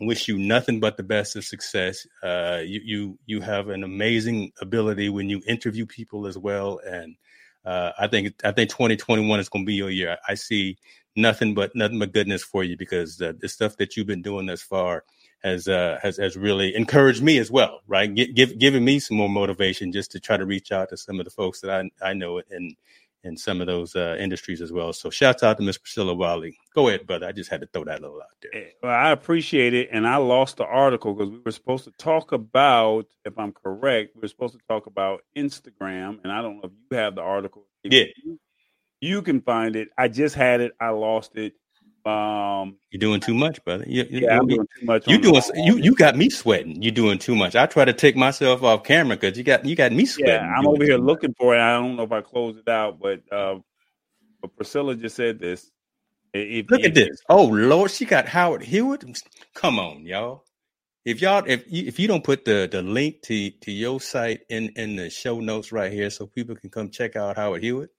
wish 0.00 0.28
you 0.28 0.38
nothing 0.38 0.80
but 0.80 0.96
the 0.96 1.02
best 1.02 1.36
of 1.36 1.44
success. 1.44 2.06
Uh, 2.22 2.60
you 2.64 2.80
you 2.84 3.18
you 3.26 3.40
have 3.40 3.68
an 3.68 3.84
amazing 3.84 4.52
ability 4.60 5.08
when 5.08 5.28
you 5.28 5.42
interview 5.46 5.86
people 5.86 6.26
as 6.26 6.36
well, 6.38 6.80
and 6.84 7.16
uh, 7.64 7.92
I 7.98 8.08
think 8.08 8.34
I 8.44 8.52
think 8.52 8.70
2021 8.70 9.40
is 9.40 9.48
going 9.48 9.64
to 9.64 9.66
be 9.66 9.74
your 9.74 9.90
year. 9.90 10.18
I 10.28 10.34
see 10.34 10.78
nothing 11.16 11.54
but 11.54 11.74
nothing 11.74 11.98
but 11.98 12.12
goodness 12.12 12.42
for 12.42 12.64
you 12.64 12.76
because 12.76 13.20
uh, 13.20 13.32
the 13.38 13.48
stuff 13.48 13.76
that 13.78 13.96
you've 13.96 14.06
been 14.06 14.22
doing 14.22 14.46
thus 14.46 14.62
far 14.62 15.04
has 15.42 15.68
uh, 15.68 15.98
has 16.02 16.16
has 16.18 16.36
really 16.36 16.74
encouraged 16.74 17.22
me 17.22 17.38
as 17.38 17.50
well. 17.50 17.80
Right, 17.86 18.12
G- 18.14 18.32
give, 18.32 18.58
giving 18.58 18.84
me 18.84 18.98
some 18.98 19.16
more 19.16 19.28
motivation 19.30 19.92
just 19.92 20.12
to 20.12 20.20
try 20.20 20.36
to 20.36 20.46
reach 20.46 20.72
out 20.72 20.90
to 20.90 20.96
some 20.96 21.20
of 21.20 21.24
the 21.24 21.30
folks 21.30 21.60
that 21.60 21.70
I 21.70 22.10
I 22.10 22.12
know 22.14 22.42
and 22.50 22.76
in 23.24 23.36
some 23.36 23.60
of 23.60 23.66
those 23.66 23.94
uh, 23.94 24.16
industries 24.18 24.60
as 24.60 24.72
well. 24.72 24.92
So 24.92 25.10
shouts 25.10 25.42
out 25.42 25.56
to 25.58 25.62
Miss 25.62 25.78
Priscilla 25.78 26.14
Wiley. 26.14 26.56
Go 26.74 26.88
ahead, 26.88 27.06
brother. 27.06 27.26
I 27.26 27.32
just 27.32 27.50
had 27.50 27.60
to 27.60 27.68
throw 27.68 27.84
that 27.84 28.00
little 28.00 28.20
out 28.20 28.28
there. 28.42 28.62
Eh, 28.62 28.68
well, 28.82 28.92
I 28.92 29.10
appreciate 29.10 29.74
it. 29.74 29.88
And 29.92 30.06
I 30.06 30.16
lost 30.16 30.56
the 30.56 30.64
article 30.64 31.14
because 31.14 31.30
we 31.30 31.38
were 31.44 31.52
supposed 31.52 31.84
to 31.84 31.92
talk 31.98 32.32
about, 32.32 33.06
if 33.24 33.38
I'm 33.38 33.52
correct, 33.52 34.16
we 34.16 34.24
are 34.24 34.28
supposed 34.28 34.54
to 34.54 34.60
talk 34.68 34.86
about 34.86 35.20
Instagram. 35.36 36.18
And 36.24 36.32
I 36.32 36.42
don't 36.42 36.56
know 36.56 36.64
if 36.64 36.72
you 36.90 36.96
have 36.96 37.14
the 37.14 37.22
article. 37.22 37.66
If 37.84 37.92
yeah. 37.92 38.04
You, 38.24 38.40
you 39.00 39.22
can 39.22 39.40
find 39.40 39.76
it. 39.76 39.88
I 39.98 40.08
just 40.08 40.34
had 40.34 40.60
it. 40.60 40.72
I 40.80 40.90
lost 40.90 41.36
it. 41.36 41.54
Um, 42.04 42.78
you're 42.90 42.98
doing 42.98 43.20
too 43.20 43.34
much, 43.34 43.64
brother. 43.64 43.84
You, 43.86 44.04
you, 44.10 44.20
yeah, 44.20 44.36
I'm 44.36 44.48
doing 44.48 44.66
too 44.78 44.86
much. 44.86 45.06
You 45.06 45.18
doing 45.18 45.40
you 45.54 45.76
you 45.76 45.94
got 45.94 46.16
me 46.16 46.30
sweating. 46.30 46.82
You're 46.82 46.90
doing 46.90 47.18
too 47.18 47.36
much. 47.36 47.54
I 47.54 47.66
try 47.66 47.84
to 47.84 47.92
take 47.92 48.16
myself 48.16 48.62
off 48.64 48.82
camera 48.82 49.16
because 49.16 49.38
you 49.38 49.44
got 49.44 49.64
you 49.64 49.76
got 49.76 49.92
me 49.92 50.04
sweating. 50.06 50.34
Yeah, 50.34 50.54
I'm 50.56 50.66
over 50.66 50.82
here 50.84 50.98
much. 50.98 51.06
looking 51.06 51.34
for 51.34 51.54
it. 51.54 51.60
I 51.60 51.74
don't 51.74 51.96
know 51.96 52.02
if 52.02 52.12
I 52.12 52.20
closed 52.20 52.58
it 52.58 52.68
out, 52.68 52.98
but 52.98 53.22
uh, 53.30 53.60
but 54.40 54.56
Priscilla 54.56 54.96
just 54.96 55.14
said 55.14 55.38
this. 55.38 55.70
If, 56.34 56.70
Look 56.70 56.80
if, 56.80 56.86
at 56.86 56.94
this. 56.94 57.22
Oh 57.28 57.44
Lord, 57.44 57.90
she 57.90 58.04
got 58.04 58.26
Howard 58.26 58.62
Hewitt. 58.62 59.04
Come 59.54 59.78
on, 59.78 60.04
y'all. 60.04 60.44
If 61.04 61.20
y'all 61.20 61.44
if 61.46 61.64
you, 61.70 61.86
if 61.86 62.00
you 62.00 62.08
don't 62.08 62.24
put 62.24 62.44
the 62.44 62.68
the 62.70 62.82
link 62.82 63.22
to 63.22 63.50
to 63.50 63.70
your 63.70 64.00
site 64.00 64.40
in 64.48 64.70
in 64.76 64.96
the 64.96 65.08
show 65.08 65.38
notes 65.38 65.70
right 65.70 65.92
here, 65.92 66.10
so 66.10 66.26
people 66.26 66.56
can 66.56 66.70
come 66.70 66.90
check 66.90 67.14
out 67.14 67.36
Howard 67.36 67.62
Hewitt, 67.62 67.90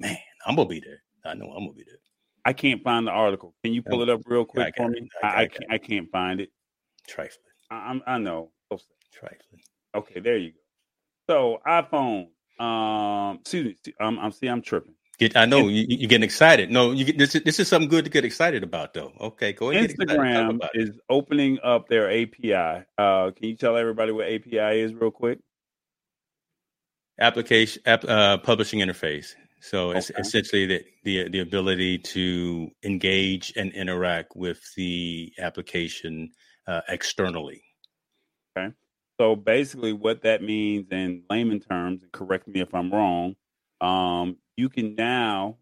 man, 0.00 0.18
I'm 0.44 0.56
gonna 0.56 0.68
be 0.68 0.80
there. 0.80 1.02
I 1.24 1.34
know 1.34 1.46
I'm 1.46 1.66
gonna 1.66 1.72
be 1.72 1.84
there. 1.84 1.98
I 2.44 2.52
can't 2.52 2.82
find 2.82 3.06
the 3.06 3.10
article. 3.10 3.54
Can 3.62 3.72
you 3.72 3.82
pull 3.82 4.02
it 4.02 4.10
up 4.10 4.20
real 4.26 4.44
quick 4.44 4.74
for 4.76 4.88
me? 4.88 5.08
I, 5.22 5.26
I, 5.26 5.30
I, 5.30 5.46
can't, 5.46 5.72
I 5.72 5.78
can't 5.78 6.10
find 6.10 6.40
it. 6.40 6.50
Trifling. 7.08 7.38
I, 7.70 8.00
I 8.06 8.18
know. 8.18 8.50
Trifling. 9.12 9.60
Okay, 9.94 10.20
there 10.20 10.36
you 10.36 10.52
go. 10.52 10.58
So 11.30 11.58
iPhone. 11.66 12.28
Um, 12.58 13.38
excuse 13.40 13.76
me. 13.86 13.94
I'm, 14.00 14.18
I'm 14.18 14.32
see. 14.32 14.46
I'm 14.46 14.62
tripping. 14.62 14.94
Get, 15.18 15.36
I 15.36 15.44
know 15.44 15.68
you, 15.68 15.86
you're 15.88 16.08
getting 16.08 16.24
excited. 16.24 16.70
No, 16.70 16.90
you 16.90 17.04
get, 17.04 17.18
this. 17.18 17.36
Is, 17.36 17.42
this 17.44 17.60
is 17.60 17.68
something 17.68 17.88
good 17.88 18.04
to 18.04 18.10
get 18.10 18.24
excited 18.24 18.64
about, 18.64 18.94
though. 18.94 19.12
Okay, 19.20 19.52
go 19.52 19.70
ahead. 19.70 19.90
Instagram 19.90 20.58
is 20.74 20.98
opening 21.08 21.58
up 21.62 21.88
their 21.88 22.10
API. 22.10 22.84
Uh, 22.98 23.30
can 23.30 23.48
you 23.48 23.56
tell 23.56 23.76
everybody 23.76 24.10
what 24.12 24.26
API 24.26 24.80
is, 24.80 24.92
real 24.92 25.12
quick? 25.12 25.38
Application, 27.20 27.80
app, 27.86 28.04
uh, 28.04 28.38
publishing 28.38 28.80
interface. 28.80 29.34
So 29.64 29.88
okay. 29.88 29.98
it's 29.98 30.10
essentially 30.10 30.66
the, 30.66 30.84
the 31.04 31.28
the 31.30 31.40
ability 31.40 31.96
to 31.96 32.68
engage 32.84 33.54
and 33.56 33.72
interact 33.72 34.36
with 34.36 34.60
the 34.76 35.32
application 35.38 36.32
uh, 36.68 36.82
externally. 36.86 37.62
Okay. 38.54 38.74
So 39.18 39.34
basically, 39.34 39.94
what 39.94 40.20
that 40.22 40.42
means 40.42 40.88
in 40.90 41.22
layman 41.30 41.60
terms, 41.60 42.02
and 42.02 42.12
correct 42.12 42.46
me 42.46 42.60
if 42.60 42.74
I'm 42.74 42.92
wrong, 42.92 43.36
um, 43.80 44.36
you 44.54 44.68
can 44.68 44.96
now 44.96 45.56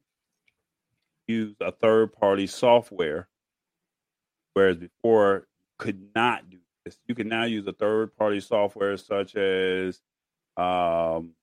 use 1.29 1.55
a 1.61 1.71
third 1.71 2.13
party 2.13 2.49
software, 2.49 3.29
whereas 4.55 4.79
before 4.79 5.47
could 5.79 6.09
not 6.13 6.51
do 6.51 6.59
this. 6.85 6.99
You 7.07 7.15
can 7.15 7.29
now 7.29 7.45
use 7.45 7.69
a 7.69 7.73
third 7.73 8.17
party 8.17 8.41
software 8.41 8.97
such 8.97 9.37
as 9.37 10.01
um, 10.57 11.35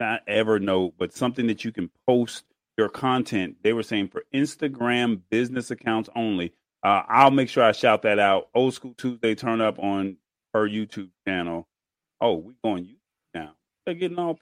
not 0.00 0.26
Evernote, 0.26 0.92
but 0.98 1.12
something 1.12 1.46
that 1.46 1.64
you 1.64 1.72
can 1.72 1.90
post 2.06 2.44
your 2.76 2.88
content. 2.88 3.56
They 3.62 3.72
were 3.72 3.82
saying 3.82 4.08
for 4.08 4.24
Instagram 4.34 5.20
business 5.30 5.70
accounts 5.70 6.08
only. 6.14 6.52
Uh, 6.82 7.02
I'll 7.08 7.30
make 7.30 7.48
sure 7.48 7.64
I 7.64 7.72
shout 7.72 8.02
that 8.02 8.18
out. 8.18 8.48
Old 8.54 8.74
School 8.74 8.94
Tuesday 8.96 9.34
turn 9.34 9.60
up 9.60 9.78
on 9.78 10.16
her 10.52 10.68
YouTube 10.68 11.10
channel. 11.26 11.66
Oh, 12.20 12.36
we 12.36 12.54
going 12.62 12.84
YouTube 12.84 13.34
now. 13.34 13.54
They're 13.86 13.94
getting 13.94 14.18
all. 14.18 14.38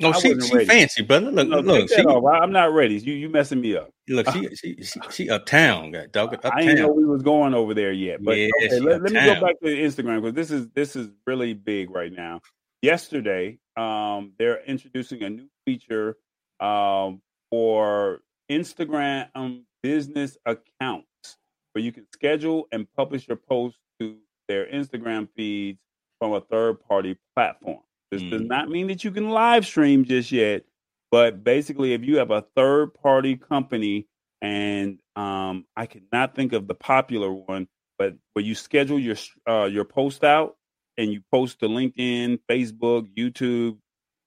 No, 0.00 0.10
I 0.10 0.18
she, 0.18 0.40
she 0.40 0.64
fancy, 0.64 1.02
brother. 1.04 1.30
Look, 1.30 1.48
no, 1.48 1.60
look, 1.60 1.88
she, 1.88 2.04
I'm 2.04 2.50
not 2.50 2.72
ready. 2.72 2.96
You 2.96 3.14
you 3.14 3.28
messing 3.28 3.60
me 3.60 3.76
up. 3.76 3.90
Look, 4.08 4.28
she 4.32 4.48
she 4.56 4.82
she, 4.82 5.00
she 5.10 5.30
uptown, 5.30 5.92
got 5.92 6.10
dog. 6.10 6.34
Uptown. 6.34 6.52
I 6.52 6.62
didn't 6.62 6.78
know 6.78 6.92
we 6.92 7.04
was 7.04 7.22
going 7.22 7.54
over 7.54 7.74
there 7.74 7.92
yet. 7.92 8.24
But 8.24 8.36
yeah, 8.36 8.48
okay, 8.64 8.80
let, 8.80 9.02
let, 9.02 9.12
me 9.12 9.24
go 9.24 9.40
back 9.40 9.60
to 9.60 9.66
Instagram 9.66 10.20
because 10.20 10.34
this 10.34 10.50
is 10.50 10.66
this 10.74 10.96
is 10.96 11.10
really 11.28 11.52
big 11.52 11.90
right 11.90 12.12
now 12.12 12.40
yesterday, 12.84 13.58
um, 13.76 14.32
they're 14.38 14.62
introducing 14.64 15.22
a 15.22 15.30
new 15.30 15.48
feature 15.64 16.16
um, 16.60 17.22
for 17.50 18.20
Instagram 18.50 19.62
business 19.82 20.36
accounts 20.44 21.38
where 21.72 21.82
you 21.82 21.92
can 21.92 22.06
schedule 22.12 22.68
and 22.72 22.86
publish 22.94 23.26
your 23.26 23.38
posts 23.38 23.80
to 24.00 24.16
their 24.48 24.66
Instagram 24.66 25.28
feeds 25.34 25.78
from 26.20 26.34
a 26.34 26.40
third 26.42 26.74
party 26.86 27.18
platform. 27.34 27.80
This 28.10 28.22
mm. 28.22 28.30
does 28.30 28.42
not 28.42 28.68
mean 28.68 28.88
that 28.88 29.02
you 29.02 29.10
can 29.10 29.30
live 29.30 29.66
stream 29.66 30.04
just 30.04 30.30
yet, 30.30 30.64
but 31.10 31.42
basically, 31.42 31.94
if 31.94 32.04
you 32.04 32.18
have 32.18 32.30
a 32.30 32.44
third 32.54 32.92
party 32.94 33.36
company, 33.36 34.06
and 34.42 34.98
um, 35.16 35.64
I 35.74 35.86
cannot 35.86 36.36
think 36.36 36.52
of 36.52 36.68
the 36.68 36.74
popular 36.74 37.32
one, 37.32 37.66
but 37.98 38.14
where 38.34 38.44
you 38.44 38.54
schedule 38.54 38.98
your 38.98 39.16
uh, 39.48 39.64
your 39.64 39.84
post 39.84 40.22
out 40.22 40.56
and 40.96 41.12
you 41.12 41.22
post 41.32 41.60
to 41.60 41.68
LinkedIn, 41.68 42.38
Facebook, 42.50 43.08
YouTube. 43.16 43.78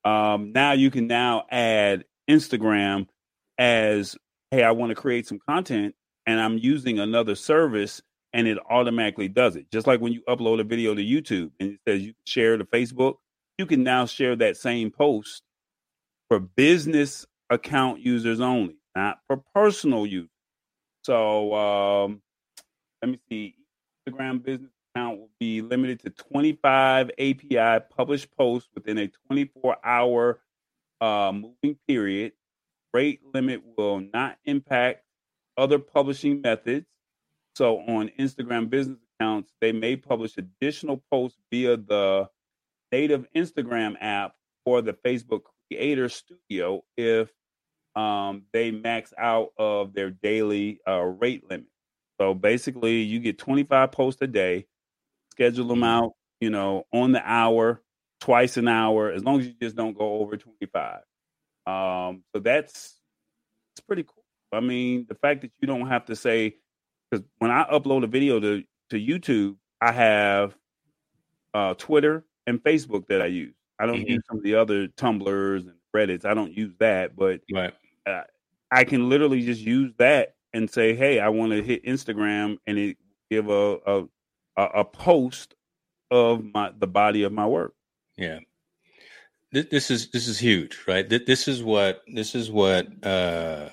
Um, 0.04 0.52
now 0.54 0.74
you 0.74 0.92
can 0.92 1.08
now 1.08 1.46
add 1.52 2.06
Instagram 2.30 3.08
as, 3.58 4.16
hey, 4.52 4.64
I 4.64 4.72
want 4.72 4.92
to 4.92 4.96
create 4.96 5.28
some 5.28 5.40
content 5.40 5.96
and 6.26 6.40
I'm 6.40 6.58
using 6.58 7.00
another 7.00 7.36
service 7.36 8.02
and 8.34 8.48
it 8.48 8.58
automatically 8.70 9.28
does 9.28 9.56
it. 9.56 9.72
Just 9.72 9.88
like 9.88 10.02
when 10.02 10.14
you 10.14 10.22
upload 10.28 10.60
a 10.60 10.64
video 10.64 10.94
to 10.94 11.02
YouTube 11.02 11.52
and 11.60 11.74
it 11.74 11.80
says 11.88 12.02
you 12.04 12.14
share 12.26 12.58
to 12.58 12.66
Facebook, 12.66 13.16
you 13.58 13.66
can 13.66 13.84
now 13.84 14.06
share 14.06 14.36
that 14.36 14.58
same 14.58 14.92
post 14.92 15.42
for 16.30 16.40
business 16.40 17.26
account 17.50 18.02
users 18.02 18.40
only, 18.42 18.76
not 18.96 19.20
for 19.28 19.42
personal 19.56 20.06
use. 20.06 20.30
So 21.04 21.54
um, 21.54 22.22
let 23.02 23.12
me 23.12 23.20
see. 23.30 23.56
Instagram 24.08 24.44
business 24.44 24.72
account 24.98 25.20
will 25.20 25.30
be 25.40 25.62
limited 25.62 26.00
to 26.02 26.10
25 26.10 27.12
API 27.18 27.86
published 27.96 28.36
posts 28.36 28.70
within 28.74 28.98
a 28.98 29.08
24 29.28 29.78
hour 29.84 30.40
uh, 31.02 31.32
moving 31.32 31.78
period. 31.88 32.34
Rate 32.94 33.22
limit 33.34 33.62
will 33.78 34.00
not 34.00 34.38
impact 34.46 35.04
other 35.58 35.80
publishing 35.80 36.42
methods. 36.42 36.86
So 37.56 37.80
on 37.80 38.12
Instagram 38.20 38.70
business 38.70 39.00
accounts, 39.20 39.52
they 39.62 39.72
may 39.72 39.96
publish 39.96 40.38
additional 40.38 41.04
posts 41.12 41.40
via 41.52 41.78
the 41.78 42.30
native 42.92 43.26
Instagram 43.36 43.96
app 44.00 44.34
or 44.66 44.82
the 44.82 44.94
Facebook 44.94 45.42
Creator 45.70 46.10
Studio 46.10 46.84
if 46.96 47.30
um, 47.96 48.44
they 48.54 48.72
max 48.72 49.14
out 49.18 49.50
of 49.58 49.94
their 49.94 50.12
daily 50.12 50.80
uh, 50.88 51.02
rate 51.02 51.50
limit. 51.50 51.68
So 52.20 52.34
basically, 52.34 53.02
you 53.02 53.20
get 53.20 53.38
25 53.38 53.92
posts 53.92 54.22
a 54.22 54.28
day, 54.28 54.66
schedule 55.38 55.68
them 55.68 55.84
out, 55.84 56.14
you 56.40 56.50
know, 56.50 56.86
on 56.92 57.12
the 57.12 57.22
hour, 57.24 57.82
twice 58.20 58.58
an 58.58 58.68
hour, 58.68 59.12
as 59.12 59.24
long 59.24 59.40
as 59.40 59.48
you 59.48 59.54
just 59.62 59.76
don't 59.76 59.98
go 59.98 60.20
over 60.20 60.36
25. 60.36 61.02
Um, 61.68 62.24
so 62.34 62.42
that's 62.42 62.96
it's 63.74 63.82
pretty 63.86 64.04
cool. 64.04 64.24
I 64.52 64.62
mean, 64.62 65.06
the 65.08 65.16
fact 65.16 65.42
that 65.42 65.52
you 65.60 65.68
don't 65.68 65.88
have 65.88 66.06
to 66.06 66.16
say 66.16 66.56
because 67.10 67.26
when 67.40 67.52
I 67.52 67.66
upload 67.72 68.04
a 68.04 68.08
video 68.08 68.40
to 68.40 68.64
to 68.90 68.96
YouTube, 68.98 69.58
I 69.82 69.92
have 69.92 70.56
uh, 71.54 71.74
Twitter 71.76 72.26
and 72.46 72.64
Facebook 72.64 73.08
that 73.08 73.22
I 73.22 73.28
use. 73.28 73.54
I 73.80 73.86
don't 73.86 73.98
mm-hmm. 73.98 74.12
use 74.14 74.24
some 74.28 74.38
of 74.38 74.44
the 74.44 74.56
other 74.56 74.88
Tumblrs 74.88 75.62
and 75.62 75.76
Reddits. 75.96 76.26
I 76.26 76.34
don't 76.34 76.56
use 76.56 76.74
that, 76.80 77.16
but 77.16 77.42
right. 77.54 77.74
uh, 78.06 78.24
I 78.72 78.84
can 78.84 79.10
literally 79.10 79.46
just 79.46 79.62
use 79.62 79.94
that 79.98 80.36
and 80.54 80.70
say, 80.70 80.96
"Hey, 80.96 81.20
I 81.20 81.30
want 81.30 81.52
to 81.52 81.62
hit 81.62 81.86
Instagram," 81.86 82.58
and 82.66 82.78
it 82.78 82.98
give 83.30 83.50
a 83.50 83.78
a, 83.86 84.04
a 84.58 84.86
post 84.86 85.56
of 86.12 86.44
my 86.54 86.72
the 86.78 86.88
body 86.88 87.24
of 87.24 87.32
my 87.32 87.46
work. 87.46 87.74
Yeah, 88.18 88.40
this, 89.52 89.66
this 89.72 89.92
is 89.92 90.12
this 90.12 90.28
is 90.28 90.40
huge, 90.40 90.78
right? 90.88 91.08
This 91.08 91.48
is 91.48 91.64
what 91.64 92.02
this 92.14 92.36
is 92.36 92.52
what 92.52 92.88
uh, 93.06 93.70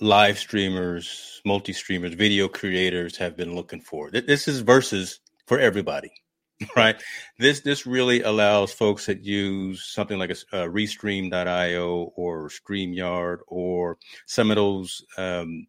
live 0.00 0.38
streamers, 0.38 1.40
multi 1.44 1.72
streamers, 1.72 2.14
video 2.14 2.48
creators 2.48 3.16
have 3.16 3.36
been 3.36 3.54
looking 3.54 3.80
for. 3.80 4.10
This 4.10 4.48
is 4.48 4.60
versus 4.60 5.20
for 5.46 5.58
everybody, 5.58 6.12
right? 6.76 7.02
This 7.38 7.60
this 7.60 7.86
really 7.86 8.22
allows 8.22 8.72
folks 8.72 9.06
that 9.06 9.24
use 9.24 9.84
something 9.84 10.18
like 10.18 10.30
a, 10.30 10.64
a 10.64 10.68
Restream.io 10.68 12.12
or 12.16 12.50
Streamyard 12.50 13.38
or 13.46 13.98
some 14.26 14.50
of 14.50 14.56
those 14.56 15.04
um, 15.16 15.66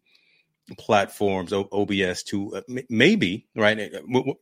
platforms, 0.74 1.52
OBS, 1.52 2.22
to 2.24 2.56
uh, 2.56 2.62
maybe 2.88 3.46
right. 3.54 3.92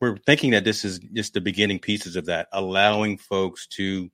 We're 0.01 0.17
thinking 0.17 0.51
that 0.51 0.63
this 0.63 0.83
is 0.83 0.99
just 0.99 1.33
the 1.33 1.41
beginning 1.41 1.79
pieces 1.79 2.15
of 2.15 2.25
that, 2.25 2.47
allowing 2.51 3.17
folks 3.17 3.67
to 3.67 4.09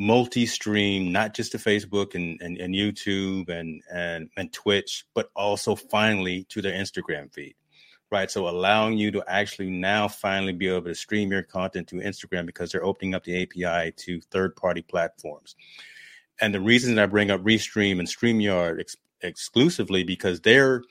multi-stream, 0.00 1.12
not 1.12 1.34
just 1.34 1.52
to 1.52 1.58
Facebook 1.58 2.14
and, 2.14 2.40
and, 2.40 2.56
and 2.58 2.74
YouTube 2.74 3.50
and, 3.50 3.82
and, 3.92 4.30
and 4.36 4.50
Twitch, 4.52 5.04
but 5.14 5.30
also 5.36 5.76
finally 5.76 6.44
to 6.44 6.62
their 6.62 6.72
Instagram 6.72 7.32
feed. 7.32 7.54
Right. 8.10 8.30
So 8.30 8.48
allowing 8.48 8.98
you 8.98 9.12
to 9.12 9.24
actually 9.28 9.70
now 9.70 10.08
finally 10.08 10.52
be 10.52 10.66
able 10.66 10.86
to 10.86 10.94
stream 10.96 11.30
your 11.30 11.44
content 11.44 11.86
to 11.88 11.96
Instagram 11.96 12.44
because 12.44 12.72
they're 12.72 12.84
opening 12.84 13.14
up 13.14 13.22
the 13.22 13.42
API 13.42 13.92
to 13.98 14.20
third 14.20 14.56
party 14.56 14.82
platforms. 14.82 15.54
And 16.40 16.52
the 16.52 16.60
reason 16.60 16.94
that 16.94 17.02
I 17.02 17.06
bring 17.06 17.30
up 17.30 17.42
Restream 17.42 18.00
and 18.00 18.08
StreamYard 18.08 18.80
ex- 18.80 18.96
exclusively 19.20 20.02
because 20.02 20.40
they're 20.40 20.82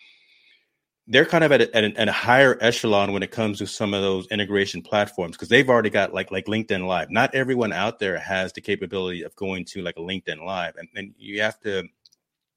they're 1.10 1.26
kind 1.26 1.44
of 1.44 1.52
at 1.52 1.62
a, 1.62 1.76
at, 1.76 1.84
a, 1.84 2.00
at 2.00 2.08
a, 2.08 2.12
higher 2.12 2.56
echelon 2.62 3.12
when 3.12 3.24
it 3.24 3.32
comes 3.32 3.58
to 3.58 3.66
some 3.66 3.96
of 3.96 4.02
those 4.02 4.28
integration 4.28 4.82
platforms 4.84 5.36
because 5.36 5.50
they've 5.50 5.70
already 5.70 5.90
got 5.90 6.14
like 6.14 6.32
like 6.32 6.46
LinkedIn 6.46 6.86
Live. 6.86 7.10
Not 7.10 7.34
everyone 7.34 7.74
out 7.74 7.98
there 7.98 8.18
has 8.20 8.54
the 8.54 8.62
capability 8.62 9.24
of 9.24 9.36
going 9.36 9.66
to 9.66 9.82
like 9.82 9.98
a 9.98 10.02
LinkedIn 10.02 10.46
Live, 10.46 10.76
and, 10.78 10.88
and 10.96 11.14
you 11.18 11.42
have 11.42 11.60
to 11.62 11.84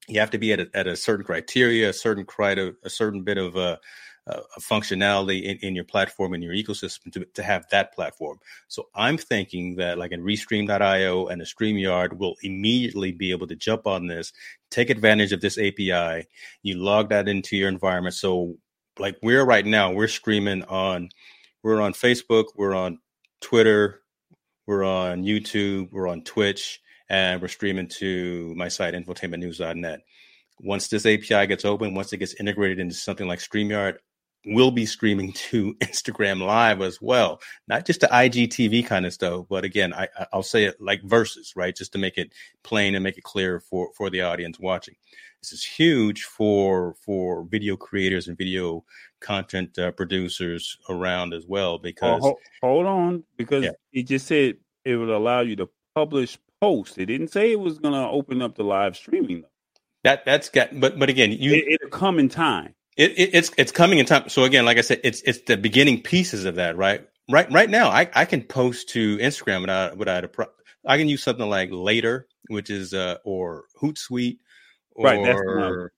you 0.07 0.19
have 0.19 0.31
to 0.31 0.37
be 0.37 0.53
at 0.53 0.59
a, 0.59 0.69
at 0.73 0.87
a 0.87 0.95
certain 0.95 1.25
criteria, 1.25 1.89
a 1.89 1.93
certain 1.93 2.25
criteria, 2.25 2.73
a 2.83 2.89
certain 2.89 3.23
bit 3.23 3.37
of 3.37 3.57
uh, 3.57 3.77
uh, 4.25 4.39
functionality 4.59 5.43
in, 5.43 5.57
in 5.57 5.75
your 5.75 5.83
platform 5.83 6.33
in 6.33 6.41
your 6.41 6.53
ecosystem 6.53 7.11
to, 7.11 7.25
to 7.33 7.43
have 7.43 7.65
that 7.71 7.93
platform. 7.93 8.39
So 8.67 8.87
I'm 8.95 9.17
thinking 9.17 9.75
that 9.75 9.97
like 9.97 10.11
in 10.11 10.23
Restream.io 10.23 11.27
and 11.27 11.41
a 11.41 11.45
StreamYard 11.45 12.17
will 12.17 12.35
immediately 12.41 13.11
be 13.11 13.31
able 13.31 13.47
to 13.47 13.55
jump 13.55 13.85
on 13.85 14.07
this, 14.07 14.31
take 14.71 14.89
advantage 14.89 15.33
of 15.33 15.41
this 15.41 15.57
API. 15.57 16.27
You 16.61 16.77
log 16.77 17.09
that 17.09 17.27
into 17.27 17.57
your 17.57 17.67
environment. 17.67 18.15
So 18.15 18.55
like 18.97 19.17
we're 19.21 19.43
right 19.43 19.65
now, 19.65 19.91
we're 19.91 20.07
streaming 20.07 20.63
on, 20.63 21.09
we're 21.61 21.81
on 21.81 21.93
Facebook, 21.93 22.45
we're 22.55 22.75
on 22.75 22.99
Twitter, 23.41 24.01
we're 24.65 24.85
on 24.85 25.23
YouTube, 25.23 25.89
we're 25.91 26.07
on 26.07 26.23
Twitch, 26.23 26.79
and 27.09 27.41
we're 27.41 27.49
streaming 27.49 27.89
to 27.99 28.53
my 28.55 28.69
site, 28.69 28.93
infotainmentnews.net. 28.93 29.99
Once 30.61 30.87
this 30.87 31.05
API 31.05 31.47
gets 31.47 31.65
open, 31.65 31.93
once 31.93 32.13
it 32.13 32.17
gets 32.17 32.35
integrated 32.35 32.79
into 32.79 32.95
something 32.95 33.27
like 33.27 33.39
StreamYard, 33.39 33.97
will 34.45 34.71
be 34.71 34.85
streaming 34.85 35.31
to 35.33 35.73
Instagram 35.81 36.45
Live 36.45 36.81
as 36.81 37.01
well, 37.01 37.41
not 37.67 37.85
just 37.85 38.01
the 38.01 38.07
IGTV 38.07 38.85
kind 38.85 39.05
of 39.05 39.13
stuff, 39.13 39.45
but 39.49 39.63
again, 39.63 39.93
I, 39.93 40.07
I'll 40.31 40.43
say 40.43 40.65
it 40.65 40.81
like 40.81 41.01
verses, 41.03 41.53
right, 41.55 41.75
just 41.75 41.93
to 41.93 41.97
make 41.97 42.17
it 42.17 42.33
plain 42.63 42.95
and 42.95 43.03
make 43.03 43.17
it 43.17 43.23
clear 43.23 43.59
for 43.59 43.89
for 43.95 44.09
the 44.09 44.21
audience 44.21 44.59
watching. 44.59 44.95
This 45.41 45.53
is 45.53 45.63
huge 45.63 46.23
for 46.23 46.95
for 47.05 47.43
video 47.43 47.75
creators 47.75 48.27
and 48.27 48.37
video 48.37 48.83
content 49.19 49.77
uh, 49.77 49.91
producers 49.91 50.77
around 50.89 51.33
as 51.33 51.45
well. 51.45 51.77
Because 51.77 52.21
oh, 52.23 52.27
hold, 52.27 52.37
hold, 52.61 52.85
on, 52.85 53.23
because 53.37 53.65
yeah. 53.65 53.71
it 53.91 54.03
just 54.03 54.27
said 54.27 54.57
it 54.85 54.95
would 54.95 55.09
allow 55.09 55.41
you 55.41 55.55
to 55.57 55.69
publish 55.95 56.37
posts. 56.61 56.97
It 56.97 57.07
didn't 57.07 57.29
say 57.29 57.51
it 57.51 57.59
was 57.59 57.79
going 57.79 57.93
to 57.93 58.07
open 58.07 58.41
up 58.41 58.55
the 58.55 58.63
live 58.63 58.95
streaming 58.95 59.41
though. 59.41 59.47
That 60.03 60.25
that's 60.25 60.49
got, 60.49 60.77
but 60.79 60.99
but 60.99 61.09
again, 61.09 61.31
you 61.31 61.53
it, 61.53 61.65
it'll 61.67 61.89
come 61.89 62.19
in 62.19 62.27
time. 62.29 62.73
It, 62.95 63.11
it, 63.11 63.29
it's 63.33 63.51
it's 63.57 63.71
coming 63.71 63.99
in 63.99 64.05
time. 64.05 64.29
So 64.29 64.43
again, 64.43 64.65
like 64.65 64.77
I 64.77 64.81
said, 64.81 65.01
it's 65.03 65.21
it's 65.21 65.41
the 65.41 65.57
beginning 65.57 66.01
pieces 66.01 66.45
of 66.45 66.55
that, 66.55 66.77
right? 66.77 67.07
Right 67.29 67.51
right 67.51 67.69
now, 67.69 67.89
I, 67.89 68.09
I 68.13 68.25
can 68.25 68.43
post 68.43 68.89
to 68.89 69.17
Instagram 69.17 69.61
without 69.61 69.97
without 69.97 70.23
a 70.23 70.27
pro. 70.27 70.45
I 70.85 70.97
can 70.97 71.07
use 71.07 71.23
something 71.23 71.49
like 71.49 71.69
Later, 71.71 72.27
which 72.49 72.69
is 72.69 72.93
uh 72.93 73.17
or 73.23 73.65
Hootsuite, 73.81 74.37
or 74.91 75.05
right, 75.05 75.89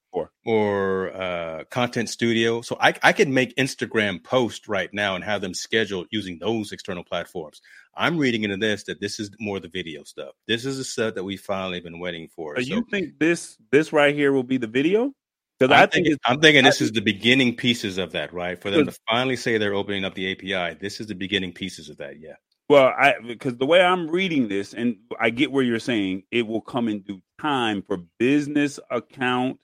or 0.45 1.13
uh, 1.13 1.63
Content 1.69 2.09
Studio. 2.09 2.61
So 2.61 2.77
I 2.80 2.93
I 3.03 3.11
can 3.11 3.34
make 3.34 3.55
Instagram 3.55 4.23
posts 4.23 4.67
right 4.67 4.89
now 4.93 5.15
and 5.15 5.23
have 5.23 5.41
them 5.41 5.53
scheduled 5.53 6.07
using 6.11 6.39
those 6.39 6.72
external 6.72 7.03
platforms. 7.03 7.61
I'm 7.95 8.17
reading 8.17 8.43
into 8.43 8.57
this 8.57 8.84
that 8.85 9.01
this 9.01 9.19
is 9.19 9.31
more 9.39 9.59
the 9.59 9.67
video 9.67 10.03
stuff. 10.03 10.35
This 10.47 10.65
is 10.65 10.77
the 10.77 10.84
stuff 10.84 11.15
that 11.15 11.23
we 11.23 11.38
finally 11.38 11.80
been 11.80 11.99
waiting 11.99 12.30
for. 12.30 12.55
So, 12.57 12.63
so 12.63 12.76
you 12.76 12.85
think 12.89 13.19
this 13.19 13.57
this 13.72 13.91
right 13.91 14.15
here 14.15 14.31
will 14.31 14.43
be 14.43 14.57
the 14.57 14.67
video? 14.67 15.13
Because 15.60 15.72
I 15.72 15.86
think 15.86 16.07
I'm 16.26 16.41
thinking 16.41 16.65
this 16.65 16.82
is 16.82 16.91
the 16.91 17.02
beginning 17.02 17.56
pieces 17.56 17.98
of 17.98 18.11
that, 18.11 18.34
right? 18.34 18.61
For 18.61 18.69
them 18.69 18.86
to 18.88 18.98
finally 19.10 19.38
say 19.38 19.57
they're 19.57 19.73
opening 19.73 20.03
up 20.03 20.14
the 20.14 20.32
API, 20.32 20.77
this 20.82 20.99
is 20.99 21.07
the 21.07 21.15
beginning 21.15 21.53
pieces 21.53 21.90
of 21.90 21.98
that. 21.98 22.19
Yeah. 22.19 22.34
Well, 22.68 22.88
I 22.88 23.14
because 23.26 23.56
the 23.56 23.65
way 23.65 23.80
I'm 23.82 24.10
reading 24.10 24.48
this, 24.48 24.73
and 24.73 24.98
I 25.19 25.30
get 25.30 25.52
where 25.52 25.64
you're 25.64 25.80
saying 25.80 26.23
it 26.32 26.45
will 26.48 26.61
come 26.61 26.88
in 26.88 27.02
due 27.02 27.22
time 27.40 27.84
for 27.84 27.98
business 28.18 28.80
account 28.90 29.60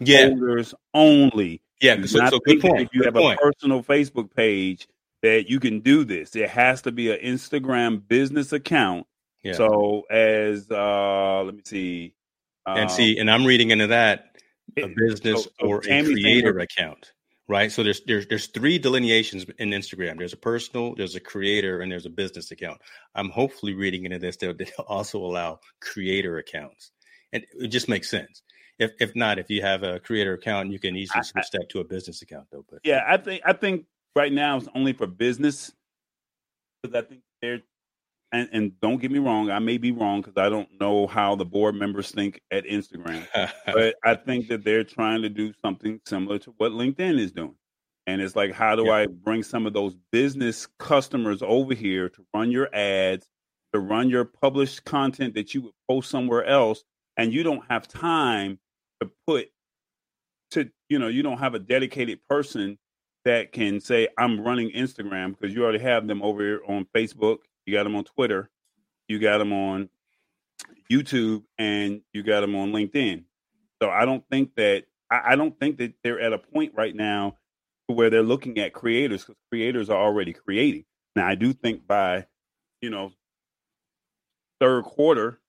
yeah. 0.00 0.28
holders 0.28 0.74
only. 0.94 1.60
Yeah, 1.82 1.96
so, 2.06 2.24
so 2.30 2.38
good 2.38 2.60
point. 2.60 2.80
If 2.80 2.88
you 2.92 3.00
good 3.00 3.06
have 3.06 3.14
point. 3.14 3.38
a 3.38 3.42
personal 3.42 3.82
Facebook 3.82 4.34
page, 4.34 4.88
that 5.22 5.50
you 5.50 5.60
can 5.60 5.80
do 5.80 6.04
this. 6.04 6.36
It 6.36 6.48
has 6.48 6.82
to 6.82 6.92
be 6.92 7.10
an 7.10 7.18
Instagram 7.18 8.06
business 8.06 8.52
account. 8.52 9.06
Yeah. 9.42 9.54
So 9.54 10.02
as 10.10 10.70
uh 10.70 11.42
let 11.42 11.54
me 11.54 11.62
see. 11.64 12.14
and 12.64 12.90
see, 12.90 13.16
um, 13.16 13.22
and 13.22 13.30
I'm 13.30 13.44
reading 13.44 13.70
into 13.70 13.88
that 13.88 14.35
a 14.76 14.88
business 14.88 15.48
or 15.60 15.78
a 15.78 16.04
creator 16.04 16.58
account, 16.58 17.12
right? 17.48 17.70
So 17.70 17.82
there's 17.82 18.02
there's 18.06 18.26
there's 18.26 18.46
three 18.48 18.78
delineations 18.78 19.46
in 19.58 19.70
Instagram. 19.70 20.18
There's 20.18 20.32
a 20.32 20.38
personal, 20.38 20.94
there's 20.94 21.14
a 21.14 21.20
creator, 21.20 21.80
and 21.80 21.90
there's 21.90 22.06
a 22.06 22.10
business 22.10 22.50
account. 22.50 22.80
I'm 23.14 23.30
hopefully 23.30 23.74
reading 23.74 24.04
into 24.04 24.18
this 24.18 24.36
that 24.38 24.58
they 24.58 24.70
also 24.86 25.18
allow 25.18 25.60
creator 25.80 26.38
accounts, 26.38 26.92
and 27.32 27.44
it 27.58 27.68
just 27.68 27.88
makes 27.88 28.10
sense. 28.10 28.42
If 28.78 28.92
if 29.00 29.16
not, 29.16 29.38
if 29.38 29.48
you 29.50 29.62
have 29.62 29.82
a 29.82 30.00
creator 30.00 30.34
account, 30.34 30.70
you 30.70 30.78
can 30.78 30.96
easily 30.96 31.24
switch 31.24 31.50
that 31.52 31.68
to 31.70 31.80
a 31.80 31.84
business 31.84 32.22
account, 32.22 32.46
though. 32.52 32.64
But 32.70 32.80
yeah, 32.84 33.04
I 33.06 33.16
think 33.16 33.42
I 33.44 33.52
think 33.52 33.86
right 34.14 34.32
now 34.32 34.58
it's 34.58 34.68
only 34.74 34.92
for 34.92 35.06
business 35.06 35.72
because 36.82 36.94
I 36.94 37.06
think 37.08 37.22
they're 37.40 37.62
and, 38.32 38.48
and 38.52 38.80
don't 38.80 39.00
get 39.00 39.10
me 39.10 39.18
wrong, 39.18 39.50
I 39.50 39.58
may 39.58 39.78
be 39.78 39.92
wrong 39.92 40.20
because 40.20 40.36
I 40.36 40.48
don't 40.48 40.68
know 40.80 41.06
how 41.06 41.36
the 41.36 41.44
board 41.44 41.74
members 41.74 42.10
think 42.10 42.40
at 42.50 42.64
Instagram, 42.64 43.26
but 43.66 43.96
I 44.04 44.14
think 44.14 44.48
that 44.48 44.64
they're 44.64 44.84
trying 44.84 45.22
to 45.22 45.28
do 45.28 45.52
something 45.62 46.00
similar 46.06 46.38
to 46.40 46.54
what 46.58 46.72
LinkedIn 46.72 47.18
is 47.18 47.32
doing. 47.32 47.56
And 48.06 48.20
it's 48.20 48.36
like, 48.36 48.52
how 48.52 48.76
do 48.76 48.86
yeah. 48.86 48.94
I 48.94 49.06
bring 49.06 49.42
some 49.42 49.66
of 49.66 49.72
those 49.72 49.96
business 50.12 50.68
customers 50.78 51.42
over 51.42 51.74
here 51.74 52.08
to 52.08 52.24
run 52.34 52.50
your 52.50 52.72
ads, 52.74 53.28
to 53.72 53.80
run 53.80 54.08
your 54.08 54.24
published 54.24 54.84
content 54.84 55.34
that 55.34 55.54
you 55.54 55.62
would 55.62 55.74
post 55.88 56.10
somewhere 56.10 56.44
else, 56.44 56.84
and 57.16 57.32
you 57.32 57.42
don't 57.42 57.64
have 57.68 57.88
time 57.88 58.58
to 59.00 59.10
put 59.26 59.48
to 60.52 60.70
you 60.88 60.98
know 60.98 61.08
you 61.08 61.22
don't 61.22 61.38
have 61.38 61.54
a 61.54 61.58
dedicated 61.58 62.20
person 62.28 62.78
that 63.24 63.50
can 63.50 63.80
say 63.80 64.06
I'm 64.16 64.40
running 64.40 64.70
Instagram 64.70 65.36
because 65.36 65.54
you 65.54 65.64
already 65.64 65.80
have 65.80 66.06
them 66.06 66.22
over 66.22 66.40
here 66.40 66.60
on 66.68 66.86
Facebook, 66.94 67.38
you 67.66 67.74
got 67.74 67.84
them 67.84 67.96
on 67.96 68.04
Twitter, 68.04 68.50
you 69.08 69.18
got 69.18 69.38
them 69.38 69.52
on 69.52 69.88
YouTube, 70.90 71.42
and 71.58 72.00
you 72.12 72.22
got 72.22 72.40
them 72.40 72.54
on 72.54 72.72
LinkedIn. 72.72 73.24
So 73.82 73.90
I 73.90 74.04
don't 74.04 74.24
think 74.30 74.54
that 74.56 74.84
I, 75.10 75.32
I 75.32 75.36
don't 75.36 75.58
think 75.58 75.78
that 75.78 75.94
they're 76.02 76.20
at 76.20 76.32
a 76.32 76.38
point 76.38 76.72
right 76.74 76.94
now 76.94 77.36
where 77.88 78.10
they're 78.10 78.22
looking 78.22 78.58
at 78.58 78.72
creators 78.72 79.24
because 79.24 79.36
creators 79.50 79.90
are 79.90 80.02
already 80.02 80.32
creating. 80.32 80.84
Now 81.14 81.26
I 81.26 81.34
do 81.34 81.52
think 81.52 81.86
by 81.86 82.26
you 82.80 82.90
know 82.90 83.12
third 84.60 84.84
quarter, 84.84 85.40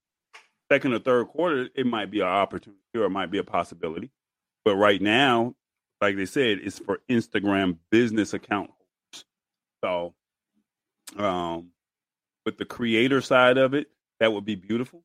second 0.71 0.93
or 0.93 0.99
third 0.99 1.27
quarter, 1.27 1.69
it 1.75 1.85
might 1.85 2.11
be 2.11 2.19
an 2.19 2.27
opportunity 2.27 2.81
or 2.95 3.05
it 3.05 3.09
might 3.09 3.31
be 3.31 3.37
a 3.37 3.43
possibility. 3.43 4.11
But 4.65 4.75
right 4.75 5.01
now, 5.01 5.55
like 6.01 6.15
they 6.15 6.25
said, 6.25 6.59
it's 6.61 6.79
for 6.79 6.99
Instagram 7.09 7.77
business 7.89 8.33
account 8.33 8.69
holders. 8.69 9.25
So, 9.83 11.23
um, 11.23 11.71
with 12.47 12.57
the 12.57 12.63
creator 12.63 13.19
side 13.19 13.57
of 13.57 13.73
it, 13.73 13.87
that 14.21 14.31
would 14.31 14.45
be 14.45 14.55
beautiful 14.55 15.03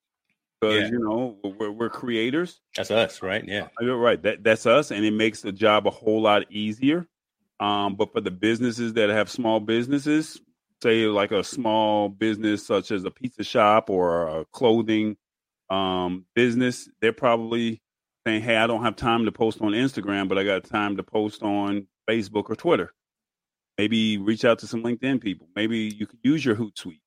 because 0.60 0.82
yeah. 0.82 0.90
you 0.90 1.00
know 1.00 1.36
we're, 1.58 1.72
we're 1.72 1.90
creators. 1.90 2.60
That's 2.76 2.92
us, 2.92 3.20
right? 3.20 3.44
Yeah, 3.44 3.62
uh, 3.64 3.84
you're 3.84 3.98
right. 3.98 4.22
That 4.22 4.44
that's 4.44 4.64
us, 4.64 4.92
and 4.92 5.04
it 5.04 5.10
makes 5.10 5.42
the 5.42 5.50
job 5.50 5.88
a 5.88 5.90
whole 5.90 6.22
lot 6.22 6.44
easier. 6.52 7.08
Um, 7.58 7.96
but 7.96 8.12
for 8.12 8.20
the 8.20 8.30
businesses 8.30 8.92
that 8.92 9.10
have 9.10 9.28
small 9.28 9.58
businesses, 9.58 10.40
say 10.84 11.06
like 11.06 11.32
a 11.32 11.42
small 11.42 12.08
business 12.08 12.64
such 12.64 12.92
as 12.92 13.04
a 13.04 13.10
pizza 13.10 13.42
shop 13.42 13.90
or 13.90 14.28
a 14.28 14.44
clothing 14.52 15.16
um, 15.68 16.24
business, 16.36 16.88
they're 17.00 17.12
probably 17.12 17.82
saying, 18.24 18.42
"Hey, 18.42 18.56
I 18.56 18.68
don't 18.68 18.84
have 18.84 18.94
time 18.94 19.24
to 19.24 19.32
post 19.32 19.60
on 19.60 19.72
Instagram, 19.72 20.28
but 20.28 20.38
I 20.38 20.44
got 20.44 20.62
time 20.62 20.96
to 20.96 21.02
post 21.02 21.42
on 21.42 21.88
Facebook 22.08 22.48
or 22.48 22.54
Twitter." 22.54 22.92
Maybe 23.78 24.16
reach 24.16 24.44
out 24.44 24.60
to 24.60 24.68
some 24.68 24.84
LinkedIn 24.84 25.20
people. 25.20 25.48
Maybe 25.56 25.78
you 25.78 26.06
could 26.06 26.20
use 26.22 26.44
your 26.44 26.54
Hootsuite. 26.54 27.00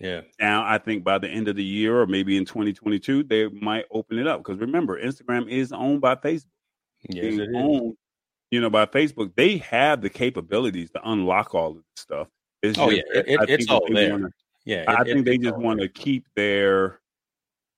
Yeah. 0.00 0.22
Now, 0.40 0.64
I 0.66 0.78
think 0.78 1.04
by 1.04 1.18
the 1.18 1.28
end 1.28 1.46
of 1.48 1.56
the 1.56 1.64
year 1.64 2.00
or 2.00 2.06
maybe 2.06 2.38
in 2.38 2.46
2022, 2.46 3.22
they 3.24 3.48
might 3.48 3.84
open 3.90 4.18
it 4.18 4.26
up 4.26 4.42
because 4.42 4.58
remember, 4.58 5.00
Instagram 5.00 5.48
is 5.48 5.72
owned 5.72 6.00
by 6.00 6.16
Facebook. 6.16 6.46
Yes, 7.08 7.34
it 7.34 7.50
owned, 7.54 7.96
you 8.50 8.60
know, 8.60 8.70
by 8.70 8.86
Facebook. 8.86 9.34
They 9.36 9.58
have 9.58 10.00
the 10.00 10.10
capabilities 10.10 10.90
to 10.92 11.08
unlock 11.08 11.54
all 11.54 11.72
of 11.72 11.76
this 11.76 11.84
stuff. 11.96 12.28
It's 12.62 12.78
oh 12.78 12.90
just, 12.90 13.02
yeah, 13.14 13.20
it, 13.20 13.28
it, 13.28 13.50
it's 13.50 13.70
all 13.70 13.86
there. 13.90 14.12
Wanna, 14.12 14.30
yeah, 14.64 14.84
I 14.88 15.04
think 15.04 15.24
they 15.26 15.38
just 15.38 15.56
want 15.56 15.80
to 15.80 15.88
keep 15.88 16.26
their 16.34 17.00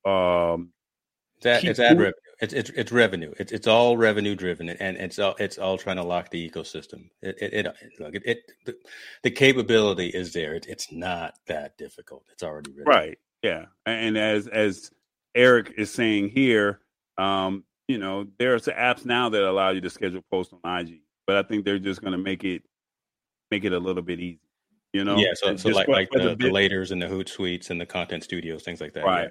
um. 0.04 0.70
That 1.42 1.64
it's 1.64 1.80
ad 1.80 1.98
revenue. 1.98 2.12
It's 2.42 2.52
it's 2.52 2.70
it's 2.70 2.90
revenue. 2.90 3.32
It's 3.38 3.52
it's 3.52 3.68
all 3.68 3.96
revenue 3.96 4.34
driven, 4.34 4.68
and 4.68 4.96
it's 4.96 5.20
all 5.20 5.36
it's 5.38 5.58
all 5.58 5.78
trying 5.78 5.94
to 5.96 6.02
lock 6.02 6.30
the 6.30 6.50
ecosystem. 6.50 7.08
It 7.22 7.36
it, 7.40 7.66
it 7.66 7.76
look 8.00 8.16
it, 8.16 8.22
it 8.26 8.52
the, 8.64 8.74
the, 9.22 9.30
capability 9.30 10.08
is 10.08 10.32
there. 10.32 10.52
It, 10.54 10.66
it's 10.68 10.90
not 10.90 11.38
that 11.46 11.78
difficult. 11.78 12.24
It's 12.32 12.42
already 12.42 12.72
written. 12.72 12.92
right. 12.92 13.18
Yeah, 13.44 13.66
and 13.86 14.18
as 14.18 14.48
as 14.48 14.90
Eric 15.36 15.74
is 15.78 15.92
saying 15.92 16.30
here, 16.30 16.80
um, 17.16 17.62
you 17.86 17.98
know, 17.98 18.26
there's 18.40 18.66
apps 18.66 19.06
now 19.06 19.28
that 19.28 19.48
allow 19.48 19.70
you 19.70 19.80
to 19.80 19.90
schedule 19.90 20.22
posts 20.28 20.52
on 20.64 20.78
IG, 20.80 20.98
but 21.28 21.36
I 21.36 21.44
think 21.44 21.64
they're 21.64 21.78
just 21.78 22.00
going 22.00 22.12
to 22.12 22.18
make 22.18 22.42
it 22.42 22.64
make 23.52 23.64
it 23.64 23.72
a 23.72 23.78
little 23.78 24.02
bit 24.02 24.18
easy. 24.18 24.40
You 24.92 25.04
know, 25.04 25.16
yeah. 25.16 25.34
So, 25.34 25.54
so 25.54 25.68
like 25.68 25.86
like 25.86 26.10
the, 26.10 26.30
the, 26.30 26.34
the 26.34 26.50
laters 26.50 26.90
and 26.90 27.00
the 27.00 27.06
Hootsuites 27.06 27.70
and 27.70 27.80
the 27.80 27.86
content 27.86 28.24
studios, 28.24 28.64
things 28.64 28.80
like 28.80 28.94
that. 28.94 29.04
Right. 29.04 29.30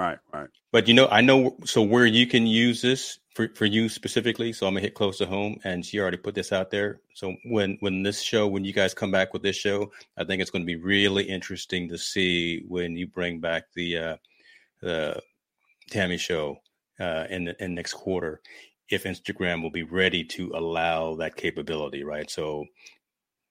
Right, 0.00 0.18
right. 0.32 0.48
But 0.72 0.88
you 0.88 0.94
know, 0.94 1.08
I 1.08 1.20
know 1.20 1.58
so 1.66 1.82
where 1.82 2.06
you 2.06 2.26
can 2.26 2.46
use 2.46 2.80
this 2.80 3.18
for, 3.34 3.48
for 3.54 3.66
you 3.66 3.90
specifically. 3.90 4.54
So 4.54 4.66
I'm 4.66 4.72
gonna 4.72 4.80
hit 4.80 4.94
close 4.94 5.18
to 5.18 5.26
home, 5.26 5.60
and 5.62 5.84
she 5.84 6.00
already 6.00 6.16
put 6.16 6.34
this 6.34 6.52
out 6.52 6.70
there. 6.70 7.02
So 7.12 7.36
when 7.44 7.76
when 7.80 8.02
this 8.02 8.22
show, 8.22 8.48
when 8.48 8.64
you 8.64 8.72
guys 8.72 8.94
come 8.94 9.10
back 9.10 9.34
with 9.34 9.42
this 9.42 9.56
show, 9.56 9.92
I 10.16 10.24
think 10.24 10.40
it's 10.40 10.50
going 10.50 10.62
to 10.62 10.66
be 10.66 10.76
really 10.76 11.24
interesting 11.24 11.86
to 11.90 11.98
see 11.98 12.64
when 12.66 12.96
you 12.96 13.08
bring 13.08 13.40
back 13.40 13.64
the 13.74 13.98
uh, 13.98 14.16
the 14.80 15.20
Tammy 15.90 16.16
show 16.16 16.56
uh, 16.98 17.26
in 17.28 17.44
the 17.44 17.62
in 17.62 17.74
next 17.74 17.92
quarter, 17.92 18.40
if 18.88 19.04
Instagram 19.04 19.62
will 19.62 19.70
be 19.70 19.82
ready 19.82 20.24
to 20.24 20.50
allow 20.54 21.14
that 21.16 21.36
capability, 21.36 22.04
right? 22.04 22.30
So 22.30 22.64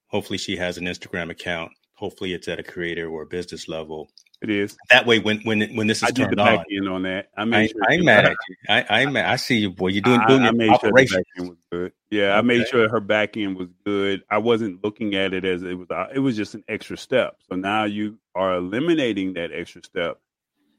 hopefully 0.07 0.39
she 0.39 0.57
has 0.57 0.79
an 0.79 0.85
Instagram 0.85 1.29
account. 1.29 1.73
Hopefully 1.93 2.33
it's 2.33 2.47
at 2.47 2.59
a 2.59 2.63
creator 2.63 3.07
or 3.07 3.25
business 3.25 3.67
level 3.67 4.09
it 4.41 4.49
is 4.49 4.77
that 4.89 5.05
way 5.05 5.19
when 5.19 5.41
when 5.41 5.75
when 5.75 5.87
this 5.87 5.97
is 5.97 6.03
I 6.03 6.11
turned 6.11 6.39
on. 6.39 6.63
In 6.69 6.87
on 6.87 7.03
that, 7.03 7.29
I 7.35 7.43
made 7.43 7.73
I, 7.89 7.95
am 7.95 8.05
mad 8.05 8.25
at 8.25 8.37
you. 8.47 8.55
I, 8.69 9.05
mad. 9.07 9.25
I 9.25 9.35
see 9.35 9.57
you, 9.57 9.69
boy. 9.69 9.89
You're 9.89 10.01
doing 10.01 10.21
doing 10.27 10.43
I, 10.43 10.51
your 10.51 10.71
I 10.71 10.75
operation. 10.75 11.23
Sure 11.35 11.49
was 11.49 11.57
good. 11.69 11.91
Yeah, 12.09 12.21
okay. 12.21 12.31
I 12.31 12.41
made 12.41 12.67
sure 12.67 12.87
her 12.87 13.01
back 13.01 13.35
end 13.35 13.57
was 13.57 13.67
good. 13.85 14.23
I 14.29 14.37
wasn't 14.37 14.81
looking 14.81 15.13
at 15.15 15.33
it 15.33 15.43
as 15.43 15.61
it 15.63 15.73
was. 15.77 15.87
Uh, 15.89 16.07
it 16.13 16.19
was 16.19 16.37
just 16.37 16.55
an 16.55 16.63
extra 16.69 16.95
step. 16.95 17.35
So 17.49 17.57
now 17.57 17.83
you 17.83 18.17
are 18.33 18.55
eliminating 18.55 19.33
that 19.33 19.51
extra 19.53 19.83
step. 19.83 20.21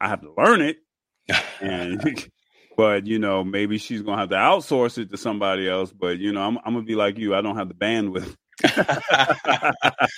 I 0.00 0.08
have 0.08 0.22
to 0.22 0.32
learn 0.38 0.62
it, 0.62 0.78
and 1.60 2.02
but 2.78 3.06
you 3.06 3.18
know 3.18 3.44
maybe 3.44 3.76
she's 3.76 4.00
gonna 4.00 4.22
have 4.22 4.30
to 4.30 4.36
outsource 4.36 4.96
it 4.96 5.10
to 5.10 5.18
somebody 5.18 5.68
else. 5.68 5.92
But 5.92 6.18
you 6.18 6.32
know 6.32 6.40
I'm, 6.40 6.56
I'm 6.64 6.72
gonna 6.72 6.82
be 6.82 6.94
like 6.94 7.18
you. 7.18 7.34
I 7.34 7.42
don't 7.42 7.56
have 7.56 7.68
the 7.68 7.74
bandwidth 7.74 8.36
I'm 8.64 9.74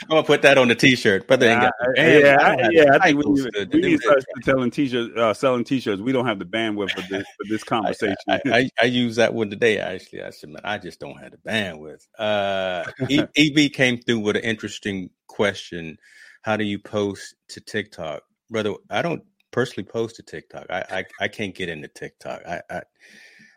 gonna 0.08 0.22
put 0.22 0.42
that 0.42 0.58
on 0.58 0.68
the 0.68 0.74
T-shirt. 0.74 1.26
But 1.26 1.40
yeah, 1.40 1.70
yeah, 1.96 2.36
I, 2.40 2.68
yeah. 2.70 2.98
I 3.00 3.06
think 3.06 3.24
we, 3.24 3.32
need, 3.32 3.72
we 3.72 3.80
need 3.80 4.00
to 4.00 4.02
start 4.02 4.24
telling 4.44 4.70
t-shirts, 4.70 5.16
uh, 5.16 5.34
selling 5.34 5.64
T-shirts. 5.64 6.00
We 6.02 6.12
don't 6.12 6.26
have 6.26 6.38
the 6.38 6.44
bandwidth 6.44 6.90
for 6.90 7.02
this 7.02 7.24
for 7.24 7.48
this 7.48 7.64
conversation. 7.64 8.16
I, 8.28 8.40
I, 8.46 8.70
I, 8.80 8.84
use 8.86 9.16
that 9.16 9.34
one 9.34 9.50
today. 9.50 9.78
Actually, 9.78 10.22
I 10.22 10.30
said, 10.30 10.50
man, 10.50 10.62
I 10.64 10.78
just 10.78 11.00
don't 11.00 11.16
have 11.18 11.32
the 11.32 11.38
bandwidth. 11.38 12.06
Uh, 12.18 12.84
EB 13.36 13.72
came 13.72 14.00
through 14.00 14.20
with 14.20 14.36
an 14.36 14.42
interesting 14.42 15.10
question. 15.26 15.98
How 16.42 16.56
do 16.56 16.64
you 16.64 16.78
post 16.78 17.34
to 17.48 17.60
TikTok, 17.60 18.22
brother? 18.50 18.74
I 18.90 19.02
don't 19.02 19.22
personally 19.50 19.88
post 19.88 20.16
to 20.16 20.22
TikTok. 20.22 20.66
I 20.70 20.84
I, 20.90 21.04
I 21.20 21.28
can't 21.28 21.54
get 21.54 21.68
into 21.68 21.88
TikTok. 21.88 22.42
I, 22.46 22.60
I 22.70 22.82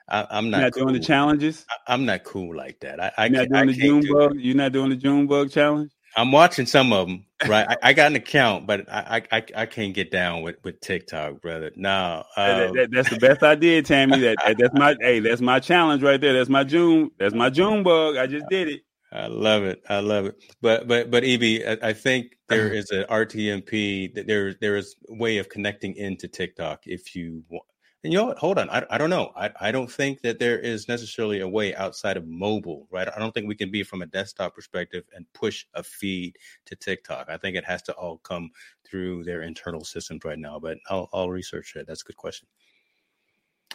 I, 0.08 0.38
am 0.38 0.50
not, 0.50 0.62
not 0.62 0.74
cool. 0.74 0.84
doing 0.84 0.94
the 1.00 1.06
challenges. 1.06 1.66
I, 1.88 1.94
am 1.94 2.06
not 2.06 2.24
cool 2.24 2.56
like 2.56 2.80
that. 2.82 3.02
I, 3.02 3.12
I 3.18 3.26
You're 3.26 3.48
not 3.48 3.50
doing 3.50 3.68
the 3.68 3.74
June 3.74 4.02
do 4.02 4.14
bug. 4.14 4.36
You're 4.38 4.56
not 4.56 4.72
doing 4.72 4.90
the 4.90 4.96
June 4.96 5.28
bug 5.28 5.52
challenge. 5.52 5.92
I'm 6.18 6.32
watching 6.32 6.66
some 6.66 6.94
of 6.94 7.08
them. 7.08 7.26
Right, 7.46 7.68
I, 7.68 7.90
I, 7.90 7.94
got 7.94 8.08
an 8.08 8.16
account, 8.16 8.66
but 8.66 8.88
I, 8.90 9.22
I 9.30 9.44
I 9.54 9.66
can't 9.66 9.94
get 9.94 10.10
down 10.10 10.42
with, 10.42 10.56
with 10.64 10.80
TikTok, 10.80 11.42
brother. 11.42 11.72
No, 11.76 12.24
that, 12.38 12.74
that, 12.74 12.84
um 12.86 12.90
that's 12.92 13.10
the 13.10 13.18
best 13.18 13.44
I 13.44 13.56
did, 13.56 13.86
Tammy. 13.86 14.20
That, 14.22 14.38
that 14.46 14.58
that's 14.58 14.74
my 14.74 14.96
hey, 15.02 15.20
that's 15.20 15.42
my 15.42 15.60
challenge 15.60 16.02
right 16.02 16.20
there. 16.20 16.32
That's 16.32 16.50
my 16.50 16.64
June. 16.64 17.12
That's 17.20 17.36
my 17.36 17.50
June 17.50 17.84
bug. 17.84 18.16
I 18.16 18.28
just 18.28 18.48
did 18.48 18.70
it. 18.70 18.82
I 19.12 19.28
love 19.28 19.64
it. 19.64 19.82
I 19.90 20.00
love 20.00 20.28
it. 20.28 20.42
But 20.62 20.88
but 20.88 21.12
but 21.12 21.26
Evie, 21.26 21.68
I, 21.68 21.78
I 21.82 21.94
think 21.94 22.38
there 22.48 22.72
is 22.74 22.92
an 22.92 23.04
RTMP. 23.10 24.14
That 24.14 24.28
there 24.28 24.54
there 24.54 24.78
is 24.78 24.96
a 25.10 25.16
way 25.16 25.40
of 25.40 25.50
connecting 25.50 25.96
into 25.96 26.30
TikTok 26.30 26.84
if 26.86 27.16
you 27.18 27.44
want 27.50 27.66
and 28.06 28.14
you 28.14 28.20
know 28.20 28.26
what? 28.26 28.38
Hold 28.38 28.60
on. 28.60 28.70
I, 28.70 28.86
I 28.92 29.00
don't 29.00 29.10
know. 29.10 29.32
I, 29.36 29.50
I 29.60 29.72
don't 29.72 29.92
think 29.92 30.22
that 30.22 30.38
there 30.38 30.60
is 30.60 30.88
necessarily 30.88 31.40
a 31.40 31.48
way 31.48 31.74
outside 31.74 32.18
of 32.18 32.28
mobile, 32.28 32.88
right? 32.92 33.08
I 33.14 33.18
don't 33.18 33.34
think 33.34 33.48
we 33.48 33.56
can 33.56 33.72
be 33.72 33.82
from 33.82 34.04
a 34.04 34.06
desktop 34.06 34.54
perspective 34.54 35.06
and 35.16 35.26
push 35.34 35.66
a 35.74 35.82
feed 35.82 36.38
to 36.68 36.76
TikTok. 36.76 37.30
I 37.30 37.38
think 37.38 37.58
it 37.58 37.66
has 37.66 37.82
to 37.84 37.94
all 37.94 38.20
come 38.20 38.52
through 38.88 39.24
their 39.24 39.42
internal 39.42 39.84
systems 39.84 40.24
right 40.24 40.38
now, 40.38 40.60
but 40.60 40.78
I'll, 40.88 41.10
I'll 41.14 41.32
research 41.32 41.76
it. 41.76 41.88
That's 41.88 42.04
a 42.04 42.06
good 42.06 42.16
question. 42.16 42.48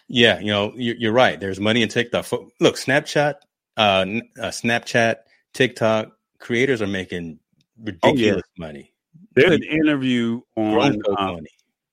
Yeah, 0.07 0.39
you 0.39 0.52
know, 0.52 0.73
you're, 0.77 0.97
you're 0.97 1.12
right. 1.12 1.39
There's 1.40 1.59
money 1.59 1.82
in 1.82 1.89
TikTok. 1.89 2.31
Look, 2.61 2.77
Snapchat, 2.77 3.35
uh, 3.77 3.81
uh, 3.81 4.51
Snapchat, 4.51 5.16
TikTok 5.55 6.12
creators 6.39 6.81
are 6.81 6.86
making 6.86 7.40
ridiculous 7.82 8.43
oh, 8.47 8.52
yeah. 8.57 8.66
money. 8.66 8.93
There's 9.35 9.55
an 9.55 9.65
interview 9.65 10.40
on 10.57 11.02
um, 11.19 11.40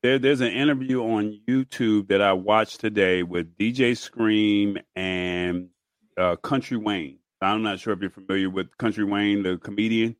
there, 0.04 0.20
there's 0.20 0.42
an 0.42 0.52
interview 0.52 1.02
on 1.02 1.40
YouTube 1.48 2.08
that 2.10 2.22
I 2.22 2.34
watched 2.34 2.80
today 2.80 3.24
with 3.24 3.58
DJ 3.58 3.98
Scream 3.98 4.78
and 4.96 5.70
uh, 6.18 6.36
Country 6.38 6.78
Wayne. 6.78 7.20
I'm 7.42 7.64
not 7.64 7.80
sure 7.80 7.94
if 7.94 8.02
you're 8.02 8.10
familiar 8.10 8.50
with 8.50 8.76
Country 8.78 9.04
Wayne, 9.04 9.44
the 9.44 9.58
comedian. 9.58 10.16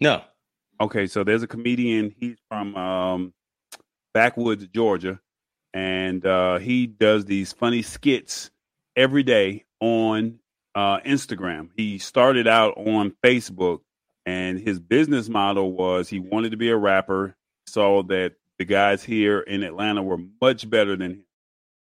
No. 0.00 0.22
Okay, 0.80 1.06
so 1.06 1.24
there's 1.24 1.42
a 1.42 1.48
comedian. 1.48 2.14
He's 2.18 2.36
from 2.48 2.76
um, 2.76 3.34
backwoods 4.14 4.66
Georgia, 4.68 5.20
and 5.74 6.24
uh, 6.24 6.58
he 6.58 6.86
does 6.86 7.24
these 7.24 7.52
funny 7.52 7.82
skits 7.82 8.50
every 8.96 9.24
day 9.24 9.64
on 9.80 10.38
uh, 10.74 11.00
Instagram. 11.00 11.70
He 11.76 11.98
started 11.98 12.46
out 12.46 12.76
on 12.76 13.12
Facebook, 13.24 13.80
and 14.24 14.60
his 14.60 14.78
business 14.78 15.28
model 15.28 15.72
was 15.72 16.08
he 16.08 16.20
wanted 16.20 16.50
to 16.50 16.56
be 16.56 16.70
a 16.70 16.76
rapper. 16.76 17.36
Saw 17.66 18.02
that 18.04 18.34
the 18.58 18.64
guys 18.64 19.02
here 19.02 19.40
in 19.40 19.62
Atlanta 19.62 20.02
were 20.02 20.18
much 20.40 20.68
better 20.68 20.96
than 20.96 21.10
him. 21.12 21.24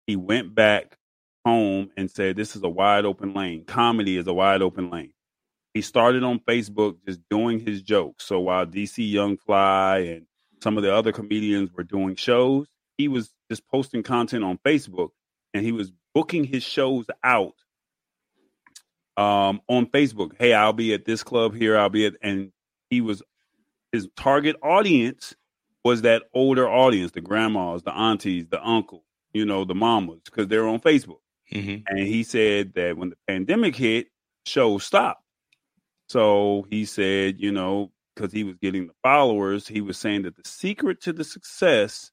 He 0.08 0.16
went 0.16 0.56
back 0.56 0.98
home 1.46 1.92
and 1.98 2.10
said, 2.10 2.36
This 2.36 2.56
is 2.56 2.64
a 2.64 2.70
wide 2.70 3.06
open 3.06 3.34
lane. 3.34 3.66
Comedy 3.66 4.18
is 4.18 4.28
a 4.28 4.34
wide 4.34 4.62
open 4.62 4.90
lane. 4.90 5.14
he 5.74 5.82
started 5.82 6.24
on 6.24 6.40
Facebook 6.40 6.98
just 7.06 7.20
doing 7.30 7.60
his 7.60 7.82
jokes. 7.82 8.26
So 8.26 8.40
while 8.40 8.66
DC 8.66 9.10
Young 9.10 9.38
Fly 9.38 10.00
and 10.00 10.26
some 10.62 10.78
of 10.78 10.84
the 10.84 10.94
other 10.94 11.12
comedians 11.12 11.72
were 11.72 11.84
doing 11.84 12.16
shows, 12.16 12.68
he 12.98 13.08
was 13.08 13.32
just 13.50 13.68
posting 13.68 14.04
content 14.04 14.44
on 14.44 14.58
Facebook 14.66 15.10
and 15.54 15.64
he 15.64 15.72
was 15.72 15.92
booking 16.14 16.44
his 16.44 16.64
shows 16.64 17.06
out 17.24 17.56
um, 19.18 19.62
on 19.68 19.86
Facebook. 19.88 20.34
Hey, 20.38 20.54
I'll 20.54 20.74
be 20.74 20.94
at 20.94 21.06
this 21.06 21.24
club 21.24 21.56
here. 21.56 21.78
I'll 21.78 21.90
be 21.90 22.06
at, 22.06 22.14
and 22.22 22.52
he 22.90 23.02
was 23.02 23.22
his 23.92 24.08
target 24.16 24.56
audience 24.62 25.36
was 25.84 26.02
that 26.02 26.24
older 26.34 26.70
audience, 26.70 27.12
the 27.12 27.22
grandmas, 27.22 27.84
the 27.84 27.94
aunties, 27.96 28.48
the 28.50 28.62
uncle, 28.62 29.04
you 29.34 29.46
know, 29.46 29.66
the 29.66 29.76
mamas, 29.76 30.22
because 30.26 30.48
they're 30.48 30.68
on 30.68 30.80
Facebook. 30.80 31.20
Mm-hmm. 31.52 31.84
And 31.88 32.08
he 32.08 32.24
said 32.24 32.74
that 32.76 32.98
when 32.98 33.10
the 33.10 33.18
pandemic 33.28 33.76
hit, 33.76 34.08
shows 34.46 34.84
stopped. 34.84 35.24
So 36.08 36.66
he 36.70 36.86
said, 36.86 37.40
you 37.40 37.52
know, 37.52 37.92
because 38.16 38.34
he 38.34 38.44
was 38.44 38.58
getting 38.58 38.88
the 38.88 38.94
followers, 39.04 39.68
he 39.68 39.82
was 39.82 39.98
saying 39.98 40.24
that 40.24 40.36
the 40.36 40.48
secret 40.48 41.02
to 41.02 41.14
the 41.14 41.24
success 41.24 42.12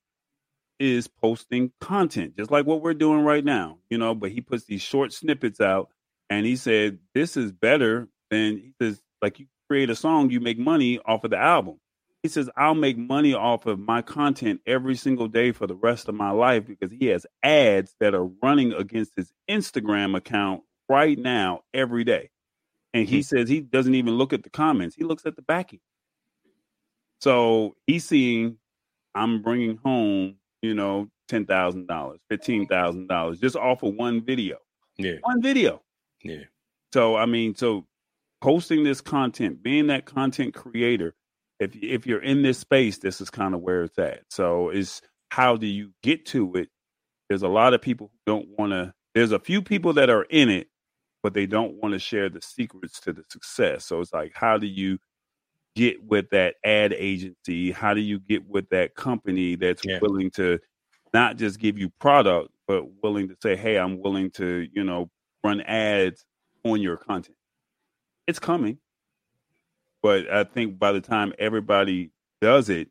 is 0.78 1.08
posting 1.08 1.72
content, 1.80 2.36
just 2.36 2.50
like 2.50 2.66
what 2.66 2.82
we're 2.82 2.94
doing 2.94 3.20
right 3.20 3.44
now, 3.44 3.78
you 3.88 3.98
know. 3.98 4.14
But 4.14 4.30
he 4.30 4.40
puts 4.42 4.64
these 4.64 4.82
short 4.82 5.12
snippets 5.12 5.60
out, 5.60 5.88
and 6.28 6.44
he 6.44 6.56
said 6.56 6.98
this 7.14 7.36
is 7.36 7.50
better 7.50 8.08
than 8.30 8.58
he 8.58 8.72
says, 8.80 9.00
like 9.22 9.38
you 9.38 9.46
create 9.68 9.88
a 9.88 9.96
song, 9.96 10.30
you 10.30 10.40
make 10.40 10.58
money 10.58 10.98
off 11.04 11.24
of 11.24 11.30
the 11.30 11.38
album. 11.38 11.80
He 12.22 12.28
says, 12.28 12.50
I'll 12.56 12.74
make 12.74 12.98
money 12.98 13.34
off 13.34 13.66
of 13.66 13.78
my 13.78 14.02
content 14.02 14.60
every 14.66 14.96
single 14.96 15.28
day 15.28 15.52
for 15.52 15.66
the 15.66 15.76
rest 15.76 16.08
of 16.08 16.14
my 16.14 16.30
life 16.30 16.66
because 16.66 16.90
he 16.90 17.06
has 17.06 17.24
ads 17.42 17.94
that 18.00 18.14
are 18.14 18.26
running 18.42 18.72
against 18.72 19.12
his 19.16 19.32
Instagram 19.48 20.16
account 20.16 20.62
right 20.88 21.18
now 21.18 21.62
every 21.72 22.04
day. 22.04 22.30
And 22.94 23.06
he 23.06 23.18
mm-hmm. 23.18 23.36
says 23.36 23.48
he 23.48 23.60
doesn't 23.60 23.94
even 23.94 24.14
look 24.14 24.32
at 24.32 24.42
the 24.42 24.50
comments, 24.50 24.96
he 24.96 25.04
looks 25.04 25.26
at 25.26 25.36
the 25.36 25.42
backing. 25.42 25.80
So 27.20 27.76
he's 27.86 28.04
seeing 28.04 28.58
I'm 29.16 29.42
bringing 29.42 29.78
home, 29.78 30.36
you 30.62 30.74
know, 30.74 31.08
$10,000, 31.30 31.86
$15,000 31.86 33.40
just 33.40 33.56
off 33.56 33.82
of 33.82 33.94
one 33.94 34.24
video. 34.24 34.58
Yeah. 34.98 35.16
One 35.22 35.42
video. 35.42 35.82
Yeah. 36.22 36.44
So, 36.92 37.16
I 37.16 37.26
mean, 37.26 37.54
so 37.54 37.86
posting 38.40 38.84
this 38.84 39.00
content, 39.00 39.62
being 39.62 39.88
that 39.88 40.04
content 40.04 40.54
creator, 40.54 41.14
if 41.60 41.74
if 41.76 42.06
you're 42.06 42.22
in 42.22 42.42
this 42.42 42.58
space, 42.58 42.98
this 42.98 43.20
is 43.20 43.30
kind 43.30 43.54
of 43.54 43.60
where 43.60 43.84
it's 43.84 43.98
at. 43.98 44.22
So, 44.30 44.70
it's 44.70 45.00
how 45.30 45.56
do 45.56 45.66
you 45.66 45.92
get 46.02 46.26
to 46.26 46.54
it? 46.54 46.68
There's 47.28 47.42
a 47.42 47.48
lot 47.48 47.74
of 47.74 47.82
people 47.82 48.10
who 48.12 48.32
don't 48.32 48.48
want 48.58 48.72
to. 48.72 48.94
There's 49.14 49.32
a 49.32 49.38
few 49.38 49.62
people 49.62 49.92
that 49.94 50.10
are 50.10 50.24
in 50.24 50.48
it, 50.50 50.68
but 51.22 51.34
they 51.34 51.46
don't 51.46 51.74
want 51.82 51.92
to 51.92 51.98
share 51.98 52.28
the 52.28 52.40
secrets 52.42 53.00
to 53.00 53.12
the 53.12 53.24
success. 53.30 53.86
So 53.86 54.00
it's 54.00 54.12
like, 54.12 54.32
how 54.34 54.58
do 54.58 54.66
you 54.66 54.98
get 55.74 56.04
with 56.04 56.30
that 56.30 56.56
ad 56.64 56.92
agency? 56.92 57.70
How 57.70 57.94
do 57.94 58.00
you 58.00 58.18
get 58.18 58.48
with 58.48 58.68
that 58.70 58.94
company 58.94 59.56
that's 59.56 59.84
yeah. 59.84 59.98
willing 60.00 60.30
to 60.32 60.58
not 61.14 61.36
just 61.36 61.58
give 61.58 61.78
you 61.78 61.90
product, 62.00 62.50
but 62.66 62.84
willing 63.02 63.28
to 63.28 63.36
say, 63.42 63.56
"Hey, 63.56 63.78
I'm 63.78 64.00
willing 64.00 64.30
to, 64.32 64.68
you 64.72 64.84
know, 64.84 65.10
run 65.44 65.60
ads 65.62 66.24
on 66.64 66.82
your 66.82 66.96
content." 66.96 67.36
It's 68.26 68.38
coming, 68.38 68.78
but 70.06 70.30
I 70.32 70.44
think 70.44 70.78
by 70.78 70.92
the 70.92 71.00
time 71.02 71.32
everybody 71.40 72.12
does 72.40 72.70
it, 72.70 72.90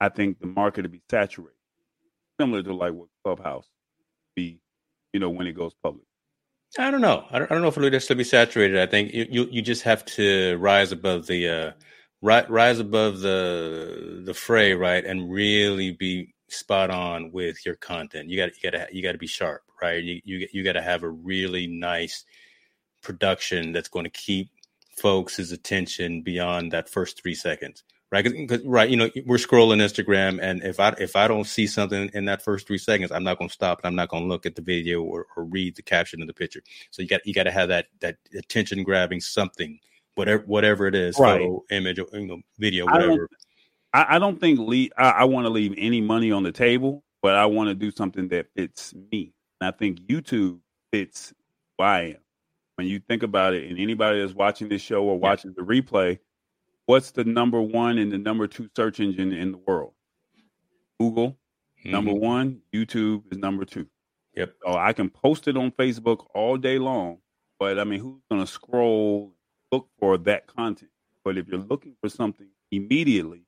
I 0.00 0.08
think 0.10 0.40
the 0.40 0.46
market 0.46 0.84
will 0.84 0.92
be 0.92 1.02
saturated, 1.10 1.56
similar 2.40 2.62
to 2.64 2.74
like 2.74 2.94
what 2.94 3.08
Clubhouse 3.24 3.68
be, 4.36 4.60
you 5.12 5.20
know, 5.20 5.30
when 5.30 5.46
it 5.48 5.54
goes 5.54 5.74
public. 5.82 6.04
I 6.78 6.90
don't 6.90 7.02
know. 7.02 7.26
I 7.30 7.38
don't, 7.40 7.50
I 7.50 7.54
don't 7.54 7.62
know 7.62 7.68
if 7.68 7.78
it'll 7.78 7.90
necessarily 7.90 8.20
be 8.20 8.28
saturated. 8.28 8.78
I 8.80 8.86
think 8.86 9.14
you, 9.14 9.26
you, 9.30 9.48
you 9.50 9.62
just 9.62 9.82
have 9.82 10.04
to 10.06 10.56
rise 10.58 10.92
above 10.92 11.26
the 11.26 11.48
uh, 11.48 11.72
ri- 12.22 12.46
rise 12.48 12.80
above 12.80 13.20
the 13.20 14.22
the 14.24 14.34
fray, 14.34 14.74
right, 14.74 15.04
and 15.04 15.32
really 15.32 15.92
be 15.92 16.34
spot 16.50 16.90
on 16.90 17.32
with 17.32 17.66
your 17.66 17.76
content. 17.76 18.30
You 18.30 18.38
got 18.38 18.52
you 18.62 18.70
got 18.70 18.78
to 18.78 18.96
you 18.96 19.02
got 19.02 19.12
to 19.12 19.18
be 19.18 19.26
sharp, 19.28 19.62
right? 19.82 20.02
You 20.02 20.20
you 20.24 20.48
you 20.52 20.64
got 20.64 20.74
to 20.74 20.82
have 20.82 21.02
a 21.04 21.10
really 21.10 21.66
nice 21.68 22.24
production 23.02 23.72
that's 23.72 23.88
going 23.88 24.04
to 24.04 24.10
keep 24.10 24.50
folks' 24.96 25.38
attention 25.50 26.22
beyond 26.22 26.72
that 26.72 26.88
first 26.88 27.20
three 27.20 27.34
seconds 27.34 27.84
right? 28.14 28.48
Cause, 28.48 28.60
right, 28.64 28.88
you 28.88 28.96
know, 28.96 29.10
we're 29.26 29.36
scrolling 29.36 29.82
Instagram, 29.82 30.38
and 30.40 30.62
if 30.62 30.78
I 30.78 30.94
if 30.98 31.16
I 31.16 31.26
don't 31.26 31.46
see 31.46 31.66
something 31.66 32.10
in 32.14 32.26
that 32.26 32.42
first 32.42 32.66
three 32.66 32.78
seconds, 32.78 33.10
I'm 33.10 33.24
not 33.24 33.38
going 33.38 33.48
to 33.48 33.54
stop, 33.54 33.80
and 33.80 33.86
I'm 33.86 33.96
not 33.96 34.08
going 34.08 34.22
to 34.22 34.28
look 34.28 34.46
at 34.46 34.54
the 34.54 34.62
video 34.62 35.02
or, 35.02 35.26
or 35.36 35.44
read 35.44 35.74
the 35.74 35.82
caption 35.82 36.20
of 36.20 36.28
the 36.28 36.34
picture. 36.34 36.62
So 36.92 37.02
you 37.02 37.08
got 37.08 37.26
you 37.26 37.34
got 37.34 37.44
to 37.44 37.50
have 37.50 37.68
that 37.68 37.86
that 38.00 38.16
attention 38.36 38.84
grabbing 38.84 39.20
something, 39.20 39.80
whatever 40.14 40.44
whatever 40.46 40.86
it 40.86 40.94
is, 40.94 41.18
right. 41.18 41.40
photo, 41.40 41.64
image, 41.70 41.98
or, 41.98 42.06
you 42.12 42.26
know, 42.26 42.40
video, 42.58 42.84
whatever. 42.86 43.12
I 43.12 43.16
don't, 43.16 43.30
I, 43.92 44.16
I 44.16 44.18
don't 44.18 44.40
think 44.40 44.60
leave, 44.60 44.92
I, 44.96 45.10
I 45.10 45.24
want 45.24 45.46
to 45.46 45.50
leave 45.50 45.74
any 45.76 46.00
money 46.00 46.30
on 46.30 46.44
the 46.44 46.52
table, 46.52 47.02
but 47.20 47.34
I 47.34 47.46
want 47.46 47.68
to 47.68 47.74
do 47.74 47.90
something 47.90 48.28
that 48.28 48.46
fits 48.56 48.94
me. 49.10 49.32
And 49.60 49.68
I 49.68 49.76
think 49.76 50.00
YouTube 50.02 50.60
fits 50.92 51.32
who 51.78 51.84
I 51.84 52.00
am. 52.00 52.16
When 52.76 52.86
you 52.86 52.98
think 52.98 53.22
about 53.22 53.54
it, 53.54 53.70
and 53.70 53.78
anybody 53.78 54.20
that's 54.20 54.34
watching 54.34 54.68
this 54.68 54.82
show 54.82 55.04
or 55.04 55.18
watching 55.18 55.54
the 55.56 55.62
replay, 55.62 56.18
what's 56.86 57.12
the 57.12 57.24
number 57.24 57.62
one 57.62 57.98
and 57.98 58.10
the 58.10 58.18
number 58.18 58.46
two 58.46 58.68
search 58.76 59.00
engine 59.00 59.32
in 59.32 59.52
the 59.52 59.58
world? 59.58 59.92
Google, 60.98 61.30
mm-hmm. 61.30 61.90
number 61.90 62.12
one. 62.12 62.60
YouTube 62.72 63.22
is 63.30 63.38
number 63.38 63.64
two. 63.64 63.86
Yep. 64.36 64.54
So 64.64 64.74
I 64.74 64.92
can 64.92 65.08
post 65.08 65.46
it 65.46 65.56
on 65.56 65.70
Facebook 65.72 66.26
all 66.34 66.56
day 66.56 66.78
long, 66.78 67.18
but 67.58 67.78
I 67.78 67.84
mean, 67.84 68.00
who's 68.00 68.20
going 68.30 68.44
to 68.44 68.50
scroll, 68.50 69.32
look 69.70 69.88
for 69.98 70.18
that 70.18 70.46
content? 70.48 70.90
But 71.24 71.38
if 71.38 71.48
you're 71.48 71.60
looking 71.60 71.94
for 72.00 72.08
something 72.08 72.48
immediately, 72.70 73.44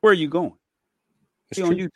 where 0.00 0.12
are 0.12 0.14
you 0.14 0.28
going? 0.28 0.54
It's 1.50 1.60
on 1.60 1.72
YouTube. 1.72 1.90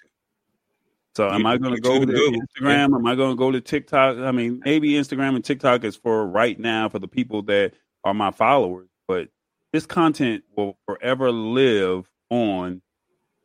So 1.14 1.28
am 1.28 1.44
I 1.44 1.58
going 1.58 1.74
to 1.74 1.80
go 1.80 2.04
to 2.04 2.12
Instagram? 2.12 2.94
Am 2.94 3.06
I 3.06 3.14
going 3.14 3.32
to 3.32 3.36
go 3.36 3.50
to 3.50 3.60
TikTok? 3.60 4.16
I 4.18 4.32
mean, 4.32 4.62
maybe 4.64 4.92
Instagram 4.92 5.34
and 5.34 5.44
TikTok 5.44 5.84
is 5.84 5.94
for 5.94 6.26
right 6.26 6.58
now 6.58 6.88
for 6.88 6.98
the 6.98 7.08
people 7.08 7.42
that 7.42 7.74
are 8.04 8.14
my 8.14 8.30
followers, 8.30 8.88
but 9.06 9.28
this 9.72 9.84
content 9.84 10.44
will 10.56 10.78
forever 10.86 11.30
live 11.30 12.08
on 12.30 12.80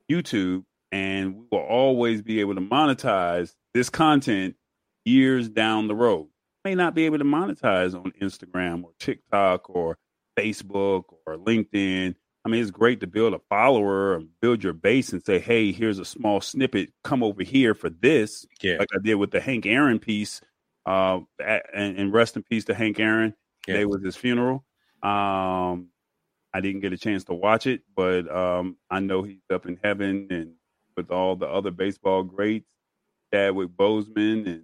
YouTube 0.09 0.63
and 0.91 1.35
we 1.35 1.45
will 1.51 1.59
always 1.59 2.21
be 2.21 2.39
able 2.39 2.55
to 2.55 2.61
monetize 2.61 3.53
this 3.73 3.89
content 3.89 4.55
years 5.05 5.49
down 5.49 5.87
the 5.87 5.95
road. 5.95 6.27
May 6.63 6.75
not 6.75 6.95
be 6.95 7.05
able 7.05 7.17
to 7.17 7.25
monetize 7.25 7.93
on 7.93 8.11
Instagram 8.21 8.83
or 8.83 8.91
TikTok 8.99 9.69
or 9.69 9.97
Facebook 10.37 11.03
or 11.25 11.37
LinkedIn. 11.37 12.15
I 12.47 12.49
mean, 12.49 12.61
it's 12.61 12.71
great 12.71 13.01
to 13.01 13.07
build 13.07 13.33
a 13.33 13.41
follower 13.49 14.15
and 14.15 14.29
build 14.39 14.63
your 14.63 14.71
base 14.71 15.11
and 15.11 15.21
say, 15.21 15.37
hey, 15.37 15.73
here's 15.73 15.99
a 15.99 16.05
small 16.05 16.39
snippet. 16.39 16.93
Come 17.03 17.21
over 17.21 17.43
here 17.43 17.73
for 17.73 17.89
this. 17.89 18.45
Yeah. 18.61 18.77
Like 18.79 18.87
I 18.95 18.99
did 19.03 19.15
with 19.15 19.31
the 19.31 19.41
Hank 19.41 19.65
Aaron 19.65 19.99
piece. 19.99 20.39
Uh, 20.85 21.19
and, 21.45 21.97
and 21.97 22.13
rest 22.13 22.37
in 22.37 22.43
peace 22.43 22.63
to 22.65 22.73
Hank 22.73 23.01
Aaron. 23.01 23.33
Yeah. 23.67 23.73
Today 23.73 23.85
was 23.85 24.01
his 24.01 24.15
funeral. 24.15 24.63
Um, 25.03 25.89
I 26.53 26.61
didn't 26.61 26.79
get 26.79 26.93
a 26.93 26.97
chance 26.97 27.25
to 27.25 27.33
watch 27.33 27.67
it, 27.67 27.81
but 27.93 28.33
um, 28.33 28.77
I 28.89 29.01
know 29.01 29.23
he's 29.23 29.41
up 29.51 29.65
in 29.65 29.77
heaven 29.83 30.27
and 30.29 30.53
with 30.95 31.11
all 31.11 31.35
the 31.35 31.47
other 31.47 31.71
baseball 31.71 32.23
greats, 32.23 32.69
Chadwick 33.33 33.71
Boseman 33.77 34.47
and 34.47 34.63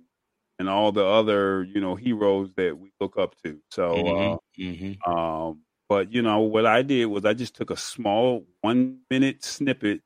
and 0.58 0.70
all 0.70 0.94
the 0.94 1.06
other 1.06 1.66
you 1.66 1.82
know 1.82 1.96
heroes 1.96 2.50
that 2.56 2.78
we 2.78 2.94
look 3.02 3.18
up 3.18 3.36
to. 3.44 3.60
So, 3.72 3.94
mm-hmm. 3.94 4.34
Uh, 4.34 4.38
mm-hmm. 4.58 5.12
Um, 5.12 5.63
but 5.90 6.12
you 6.12 6.22
know 6.22 6.42
what 6.42 6.66
I 6.66 6.82
did 6.82 7.06
was 7.06 7.26
I 7.26 7.34
just 7.34 7.56
took 7.56 7.70
a 7.70 7.78
small 7.78 8.46
one 8.62 9.00
minute 9.10 9.44
snippet 9.44 10.02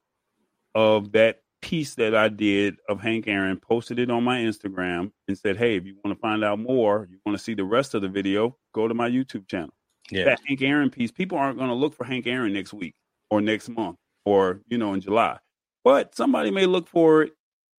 of 0.75 1.11
that 1.13 1.41
piece 1.61 1.95
that 1.95 2.15
I 2.15 2.29
did 2.29 2.77
of 2.87 3.01
Hank 3.01 3.27
Aaron, 3.27 3.57
posted 3.57 3.99
it 3.99 4.11
on 4.11 4.23
my 4.23 4.39
Instagram, 4.39 5.11
and 5.27 5.37
said, 5.37 5.57
"Hey, 5.57 5.75
if 5.75 5.85
you 5.85 5.95
want 6.03 6.17
to 6.17 6.21
find 6.21 6.43
out 6.43 6.59
more, 6.59 7.07
you 7.09 7.17
want 7.25 7.37
to 7.37 7.43
see 7.43 7.53
the 7.53 7.63
rest 7.63 7.93
of 7.93 8.01
the 8.01 8.09
video, 8.09 8.57
go 8.73 8.87
to 8.87 8.93
my 8.93 9.09
YouTube 9.09 9.47
channel." 9.47 9.73
yeah. 10.11 10.25
that 10.25 10.39
Hank 10.47 10.61
Aaron 10.61 10.89
piece, 10.89 11.11
people 11.11 11.37
aren't 11.37 11.57
going 11.57 11.69
to 11.69 11.75
look 11.75 11.93
for 11.93 12.03
Hank 12.03 12.27
Aaron 12.27 12.53
next 12.53 12.73
week 12.73 12.95
or 13.29 13.41
next 13.41 13.69
month 13.69 13.97
or, 14.25 14.61
you 14.67 14.77
know, 14.77 14.93
in 14.93 15.01
July. 15.01 15.37
But 15.83 16.15
somebody 16.15 16.51
may 16.51 16.65
look 16.65 16.87
for 16.87 17.23
it 17.23 17.33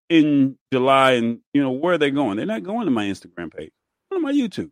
in 0.08 0.56
July 0.72 1.12
and, 1.12 1.40
you 1.52 1.62
know, 1.62 1.70
where 1.70 1.94
are 1.94 1.98
they 1.98 2.10
going? 2.10 2.36
They're 2.36 2.46
not 2.46 2.62
going 2.62 2.86
to 2.86 2.90
my 2.90 3.04
Instagram 3.04 3.54
page, 3.54 3.70
going 4.10 4.20
to 4.22 4.26
my 4.26 4.32
YouTube. 4.32 4.70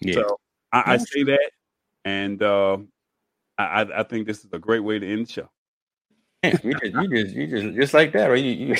Yeah. 0.00 0.14
So 0.14 0.40
I, 0.72 0.94
I 0.94 0.96
say 0.96 1.22
that. 1.24 1.50
And 2.04 2.42
uh, 2.42 2.78
I, 3.58 3.86
I 3.94 4.02
think 4.04 4.26
this 4.26 4.44
is 4.44 4.52
a 4.52 4.58
great 4.58 4.80
way 4.80 4.98
to 4.98 5.12
end 5.12 5.26
the 5.26 5.32
show. 5.32 5.48
you 6.42 6.72
just, 6.72 6.94
you 6.94 7.08
just, 7.08 7.34
you 7.34 7.46
just, 7.46 7.76
just 7.76 7.94
like 7.94 8.12
that, 8.12 8.28
right? 8.28 8.42
You, 8.42 8.68
you, 8.68 8.76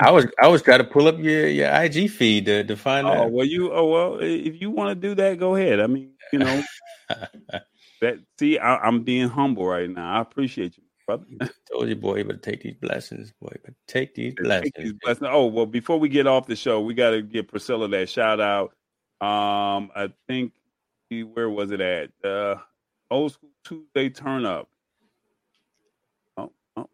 I 0.00 0.10
was, 0.10 0.26
I 0.40 0.48
was 0.48 0.62
trying 0.62 0.78
to 0.78 0.84
pull 0.84 1.08
up 1.08 1.18
your, 1.18 1.46
your 1.46 1.70
IG 1.70 2.10
feed 2.10 2.46
to, 2.46 2.64
to 2.64 2.76
find 2.76 3.06
oh, 3.06 3.10
out. 3.10 3.32
well, 3.32 3.44
you, 3.44 3.70
oh 3.70 3.86
well, 3.86 4.18
if 4.20 4.60
you 4.60 4.70
want 4.70 4.90
to 4.90 5.08
do 5.08 5.14
that, 5.16 5.38
go 5.38 5.54
ahead. 5.54 5.80
I 5.80 5.86
mean, 5.88 6.12
you 6.32 6.38
know, 6.38 6.62
that 8.00 8.18
see, 8.38 8.58
I, 8.58 8.88
am 8.88 9.02
being 9.02 9.28
humble 9.28 9.66
right 9.66 9.90
now. 9.90 10.14
I 10.14 10.20
appreciate 10.22 10.78
you, 10.78 10.84
brother. 11.06 11.26
Told 11.70 11.88
you, 11.90 11.96
boy, 11.96 12.24
but 12.24 12.42
take 12.42 12.62
these 12.62 12.76
blessings, 12.80 13.32
boy. 13.40 13.54
But 13.62 13.74
take 13.86 14.14
these 14.14 14.34
blessings. 14.34 14.72
Take 14.74 14.84
these 14.84 14.94
blessings. 15.02 15.28
Oh 15.30 15.46
well, 15.46 15.66
before 15.66 16.00
we 16.00 16.08
get 16.08 16.26
off 16.26 16.46
the 16.46 16.56
show, 16.56 16.80
we 16.80 16.94
got 16.94 17.10
to 17.10 17.20
give 17.20 17.48
Priscilla 17.48 17.88
that 17.88 18.08
shout 18.08 18.40
out. 18.40 18.70
Um, 19.20 19.90
I 19.94 20.10
think 20.26 20.52
where 21.20 21.50
was 21.50 21.70
it 21.70 21.80
at? 21.80 22.10
Uh, 22.24 22.56
old 23.10 23.32
school 23.32 23.50
Tuesday 23.64 24.08
turn 24.08 24.46
up. 24.46 24.68
Oh, 26.36 26.52
oh. 26.76 26.88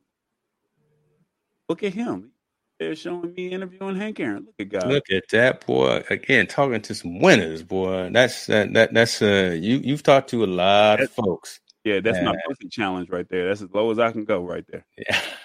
Look 1.69 1.82
at 1.82 1.95
him. 1.95 2.32
They're 2.78 2.95
showing 2.95 3.35
me 3.35 3.49
interviewing 3.49 3.97
Hank 3.97 4.20
Aaron. 4.20 4.47
Look 4.47 4.55
at 4.61 4.69
God. 4.69 4.86
Look 4.89 5.11
at 5.11 5.24
that 5.31 5.66
boy 5.66 6.05
again, 6.11 6.47
talking 6.47 6.81
to 6.82 6.95
some 6.95 7.19
winners, 7.19 7.62
boy. 7.62 8.11
That's 8.12 8.47
that 8.47 8.73
that 8.74 8.95
that's 8.95 9.20
uh 9.20 9.57
you 9.59 9.78
you've 9.78 10.05
talked 10.05 10.31
to 10.31 10.45
a 10.45 10.47
lot 10.47 10.99
that's, 10.99 11.11
of 11.19 11.24
folks. 11.24 11.61
Yeah, 11.85 12.01
that's 12.01 12.20
my 12.20 12.36
pussy 12.47 12.69
challenge 12.69 13.09
right 13.11 13.28
there. 13.28 13.49
That's 13.49 13.62
as 13.62 13.73
low 13.73 13.90
as 13.90 13.99
I 13.99 14.12
can 14.12 14.24
go 14.24 14.45
right 14.45 14.65
there. 14.69 14.85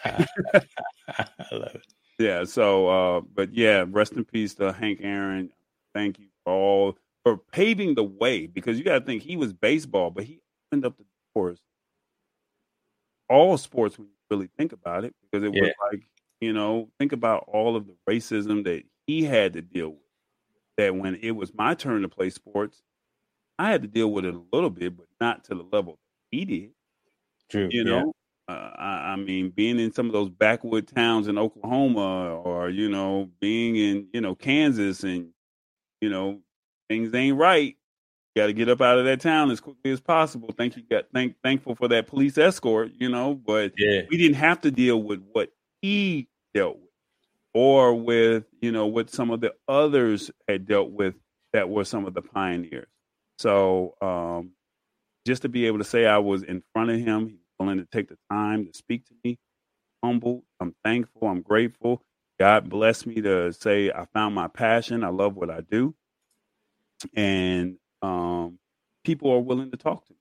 Yeah, 0.05 0.25
I 1.07 1.55
love 1.55 1.75
it. 1.75 1.85
Yeah. 2.19 2.43
So, 2.43 2.87
uh, 2.87 3.21
but 3.21 3.53
yeah, 3.53 3.85
rest 3.87 4.13
in 4.13 4.25
peace 4.25 4.53
to 4.55 4.73
Hank 4.73 4.99
Aaron. 5.01 5.49
Thank 5.93 6.19
you 6.19 6.27
for 6.43 6.53
all 6.53 6.97
for 7.23 7.37
paving 7.37 7.95
the 7.95 8.03
way 8.03 8.47
because 8.47 8.77
you 8.77 8.83
got 8.83 8.99
to 8.99 9.05
think 9.05 9.23
he 9.23 9.37
was 9.37 9.53
baseball, 9.53 10.11
but 10.11 10.25
he 10.25 10.41
opened 10.67 10.85
up 10.85 10.97
the 10.97 11.05
doors. 11.35 11.59
All 13.29 13.57
sports, 13.57 13.97
when 13.97 14.07
you 14.07 14.13
really 14.29 14.49
think 14.57 14.73
about 14.73 15.05
it, 15.05 15.15
because 15.21 15.43
it 15.43 15.53
yeah. 15.53 15.61
was 15.61 15.71
like 15.91 16.03
you 16.43 16.51
know, 16.51 16.89
think 16.99 17.13
about 17.13 17.45
all 17.47 17.77
of 17.77 17.87
the 17.87 17.95
racism 18.07 18.65
that 18.65 18.83
he 19.07 19.23
had 19.23 19.53
to 19.53 19.61
deal 19.61 19.91
with. 19.91 19.99
That 20.75 20.93
when 20.93 21.15
it 21.15 21.31
was 21.31 21.53
my 21.53 21.73
turn 21.73 22.01
to 22.01 22.09
play 22.09 22.29
sports, 22.31 22.81
I 23.57 23.69
had 23.69 23.81
to 23.83 23.87
deal 23.87 24.11
with 24.11 24.25
it 24.25 24.33
a 24.33 24.41
little 24.51 24.69
bit, 24.69 24.97
but 24.97 25.05
not 25.21 25.45
to 25.45 25.55
the 25.55 25.65
level 25.71 25.99
he 26.31 26.43
did. 26.43 26.71
True. 27.49 27.69
You 27.71 27.85
know, 27.85 28.13
yeah. 28.49 28.55
uh, 28.55 28.71
I, 28.75 29.11
I, 29.11 29.15
mean, 29.15 29.51
being 29.51 29.79
in 29.79 29.93
some 29.93 30.07
of 30.07 30.11
those 30.11 30.29
backwood 30.29 30.87
towns 30.93 31.29
in 31.29 31.37
Oklahoma, 31.37 32.35
or 32.41 32.69
you 32.69 32.89
know, 32.89 33.29
being 33.39 33.77
in 33.77 34.07
you 34.11 34.19
know 34.19 34.35
Kansas, 34.35 35.03
and 35.03 35.29
you 36.01 36.09
know 36.09 36.41
things 36.89 37.14
ain't 37.14 37.38
right. 37.38 37.76
You 38.35 38.41
Got 38.41 38.47
to 38.47 38.53
get 38.53 38.69
up 38.69 38.81
out 38.81 38.97
of 38.97 39.05
that 39.05 39.22
town 39.22 39.51
as 39.51 39.60
quickly 39.60 39.91
as 39.91 40.01
possible. 40.01 40.53
Thank 40.57 40.76
you. 40.76 40.84
Got 40.89 41.05
thank 41.14 41.35
thankful 41.43 41.76
for 41.76 41.88
that 41.89 42.07
police 42.07 42.38
escort. 42.38 42.91
You 42.97 43.10
know, 43.10 43.35
but 43.35 43.73
yeah. 43.77 44.01
we 44.10 44.18
didn't 44.18 44.38
have 44.38 44.61
to 44.61 44.72
deal 44.72 45.01
with 45.01 45.23
what 45.34 45.51
he 45.81 46.27
dealt 46.53 46.77
with, 46.77 46.89
or 47.53 47.93
with 47.93 48.45
you 48.61 48.72
know 48.72 48.88
what 48.88 49.11
some 49.11 49.30
of 49.30 49.41
the 49.41 49.53
others 49.68 50.31
had 50.47 50.65
dealt 50.65 50.91
with 50.91 51.15
that 51.53 51.69
were 51.69 51.85
some 51.85 52.05
of 52.05 52.15
the 52.15 52.22
pioneers. 52.23 52.88
So 53.38 53.95
um, 54.01 54.51
just 55.26 55.43
to 55.43 55.49
be 55.49 55.68
able 55.68 55.77
to 55.77 55.84
say 55.84 56.05
I 56.05 56.18
was 56.18 56.43
in 56.43 56.64
front 56.73 56.89
of 56.89 56.97
him, 56.97 57.27
he 57.27 57.34
was 57.34 57.41
willing 57.60 57.77
to 57.77 57.85
take 57.85 58.10
the 58.10 58.18
time 58.31 58.65
to 58.65 58.73
speak 58.77 59.05
to 59.05 59.14
me, 59.23 59.38
humble. 60.03 60.43
I'm 60.60 60.76
thankful. 60.84 61.27
I'm 61.27 61.41
grateful. 61.41 62.01
God 62.39 62.69
bless 62.69 63.05
me 63.05 63.22
to 63.22 63.53
say 63.53 63.91
I 63.91 64.05
found 64.14 64.35
my 64.35 64.47
passion. 64.47 65.03
I 65.03 65.10
love 65.10 65.35
what 65.35 65.49
I 65.49 65.61
do, 65.61 65.93
and 67.15 67.77
um, 68.01 68.59
people 69.03 69.31
are 69.31 69.39
willing 69.39 69.71
to 69.71 69.77
talk 69.77 70.05
to 70.05 70.13
me. 70.13 70.19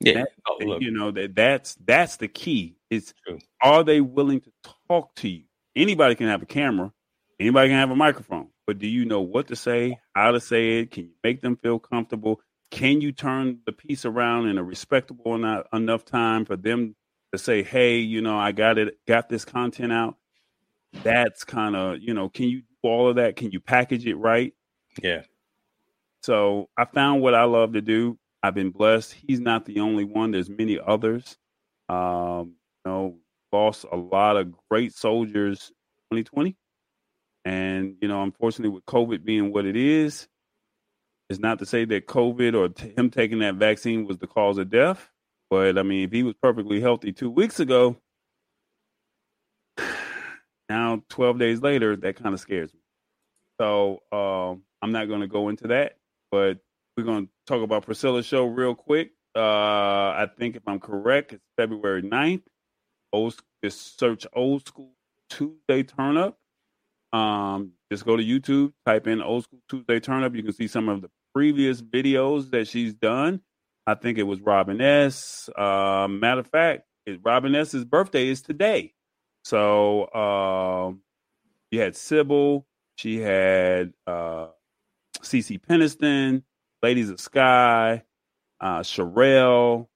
Yeah, 0.00 0.14
that, 0.14 0.28
oh, 0.48 0.78
you 0.80 0.90
know 0.90 1.10
that 1.12 1.36
that's 1.36 1.76
that's 1.84 2.16
the 2.16 2.28
key. 2.28 2.76
It's 2.90 3.14
True. 3.26 3.38
are 3.62 3.84
they 3.84 4.00
willing 4.00 4.40
to 4.40 4.52
talk 4.88 5.14
to 5.16 5.28
you? 5.28 5.44
Anybody 5.76 6.14
can 6.16 6.26
have 6.26 6.42
a 6.42 6.46
camera, 6.46 6.92
anybody 7.38 7.68
can 7.68 7.78
have 7.78 7.90
a 7.90 7.96
microphone, 7.96 8.48
but 8.66 8.78
do 8.78 8.88
you 8.88 9.04
know 9.04 9.20
what 9.20 9.48
to 9.48 9.56
say, 9.56 9.98
how 10.14 10.32
to 10.32 10.40
say 10.40 10.80
it? 10.80 10.90
Can 10.90 11.04
you 11.04 11.12
make 11.22 11.40
them 11.40 11.56
feel 11.56 11.78
comfortable? 11.78 12.40
Can 12.70 13.00
you 13.00 13.12
turn 13.12 13.60
the 13.64 13.72
piece 13.72 14.04
around 14.04 14.48
in 14.48 14.58
a 14.58 14.64
respectable 14.64 15.34
enough, 15.34 15.66
enough 15.72 16.04
time 16.04 16.44
for 16.46 16.56
them 16.56 16.96
to 17.32 17.38
say, 17.38 17.62
"Hey, 17.62 17.98
you 17.98 18.22
know, 18.22 18.36
I 18.36 18.52
got 18.52 18.78
it, 18.78 18.98
got 19.06 19.28
this 19.28 19.44
content 19.44 19.92
out." 19.92 20.16
That's 21.04 21.44
kind 21.44 21.76
of 21.76 22.00
you 22.00 22.12
know, 22.12 22.28
can 22.28 22.48
you 22.48 22.62
do 22.62 22.66
all 22.82 23.08
of 23.08 23.16
that? 23.16 23.36
Can 23.36 23.52
you 23.52 23.60
package 23.60 24.06
it 24.06 24.16
right? 24.16 24.52
Yeah. 25.02 25.22
So 26.22 26.68
I 26.76 26.84
found 26.84 27.22
what 27.22 27.34
I 27.34 27.44
love 27.44 27.72
to 27.72 27.80
do. 27.80 28.18
I've 28.42 28.54
been 28.54 28.70
blessed. 28.70 29.14
He's 29.26 29.40
not 29.40 29.64
the 29.64 29.80
only 29.80 30.04
one. 30.04 30.30
There's 30.30 30.50
many 30.50 30.78
others. 30.84 31.36
Um, 31.88 32.54
you 32.84 32.90
know, 32.90 33.16
lost 33.52 33.84
a 33.90 33.96
lot 33.96 34.36
of 34.36 34.52
great 34.70 34.94
soldiers 34.94 35.68
2020. 36.10 36.56
And, 37.44 37.96
you 38.00 38.08
know, 38.08 38.22
unfortunately, 38.22 38.74
with 38.74 38.86
COVID 38.86 39.24
being 39.24 39.52
what 39.52 39.66
it 39.66 39.76
is, 39.76 40.28
it's 41.28 41.40
not 41.40 41.58
to 41.60 41.66
say 41.66 41.84
that 41.84 42.06
COVID 42.06 42.54
or 42.54 42.68
t- 42.68 42.92
him 42.96 43.10
taking 43.10 43.40
that 43.40 43.56
vaccine 43.56 44.06
was 44.06 44.18
the 44.18 44.26
cause 44.26 44.58
of 44.58 44.70
death. 44.70 45.08
But 45.50 45.78
I 45.78 45.82
mean, 45.82 46.04
if 46.04 46.12
he 46.12 46.22
was 46.22 46.34
perfectly 46.40 46.80
healthy 46.80 47.12
two 47.12 47.30
weeks 47.30 47.58
ago, 47.60 47.96
now 50.68 51.02
12 51.08 51.38
days 51.38 51.60
later, 51.60 51.96
that 51.96 52.16
kind 52.16 52.34
of 52.34 52.40
scares 52.40 52.72
me. 52.72 52.80
So 53.60 54.02
um, 54.12 54.62
I'm 54.82 54.92
not 54.92 55.08
going 55.08 55.20
to 55.20 55.28
go 55.28 55.48
into 55.48 55.68
that, 55.68 55.96
but 56.32 56.58
we're 56.96 57.04
going 57.04 57.26
to 57.26 57.32
talk 57.46 57.62
about 57.62 57.84
Priscilla's 57.84 58.26
show 58.26 58.46
real 58.46 58.74
quick. 58.74 59.12
Uh, 59.36 59.40
I 59.40 60.26
think 60.38 60.56
if 60.56 60.62
I'm 60.66 60.80
correct, 60.80 61.32
it's 61.32 61.44
February 61.56 62.02
9th 62.02 62.42
old 63.12 63.36
just 63.62 63.98
search 63.98 64.26
old 64.32 64.66
school 64.66 64.94
Tuesday 65.28 65.82
turn 65.82 66.16
up. 66.16 66.38
Um, 67.12 67.72
just 67.90 68.06
go 68.06 68.16
to 68.16 68.22
YouTube, 68.22 68.72
type 68.86 69.06
in 69.06 69.22
old 69.22 69.44
school 69.44 69.60
Tuesday 69.68 70.00
turn 70.00 70.24
up. 70.24 70.34
You 70.34 70.42
can 70.42 70.52
see 70.52 70.66
some 70.66 70.88
of 70.88 71.02
the 71.02 71.10
previous 71.34 71.82
videos 71.82 72.50
that 72.50 72.68
she's 72.68 72.94
done. 72.94 73.40
I 73.86 73.94
think 73.94 74.18
it 74.18 74.22
was 74.22 74.40
Robin 74.40 74.80
S. 74.80 75.48
Uh, 75.56 76.08
matter 76.08 76.40
of 76.40 76.46
fact, 76.46 76.84
it, 77.04 77.20
Robin 77.22 77.54
S.'s 77.54 77.84
birthday 77.84 78.28
is 78.28 78.42
today. 78.42 78.94
So 79.44 80.12
um, 80.14 81.02
you 81.70 81.80
had 81.80 81.96
Sybil, 81.96 82.66
she 82.96 83.18
had 83.18 83.92
uh, 84.06 84.48
CeCe 85.22 85.60
Peniston, 85.60 86.42
Ladies 86.82 87.10
of 87.10 87.20
Sky, 87.20 88.02
uh, 88.60 88.80
Cherrelle, 88.80 89.88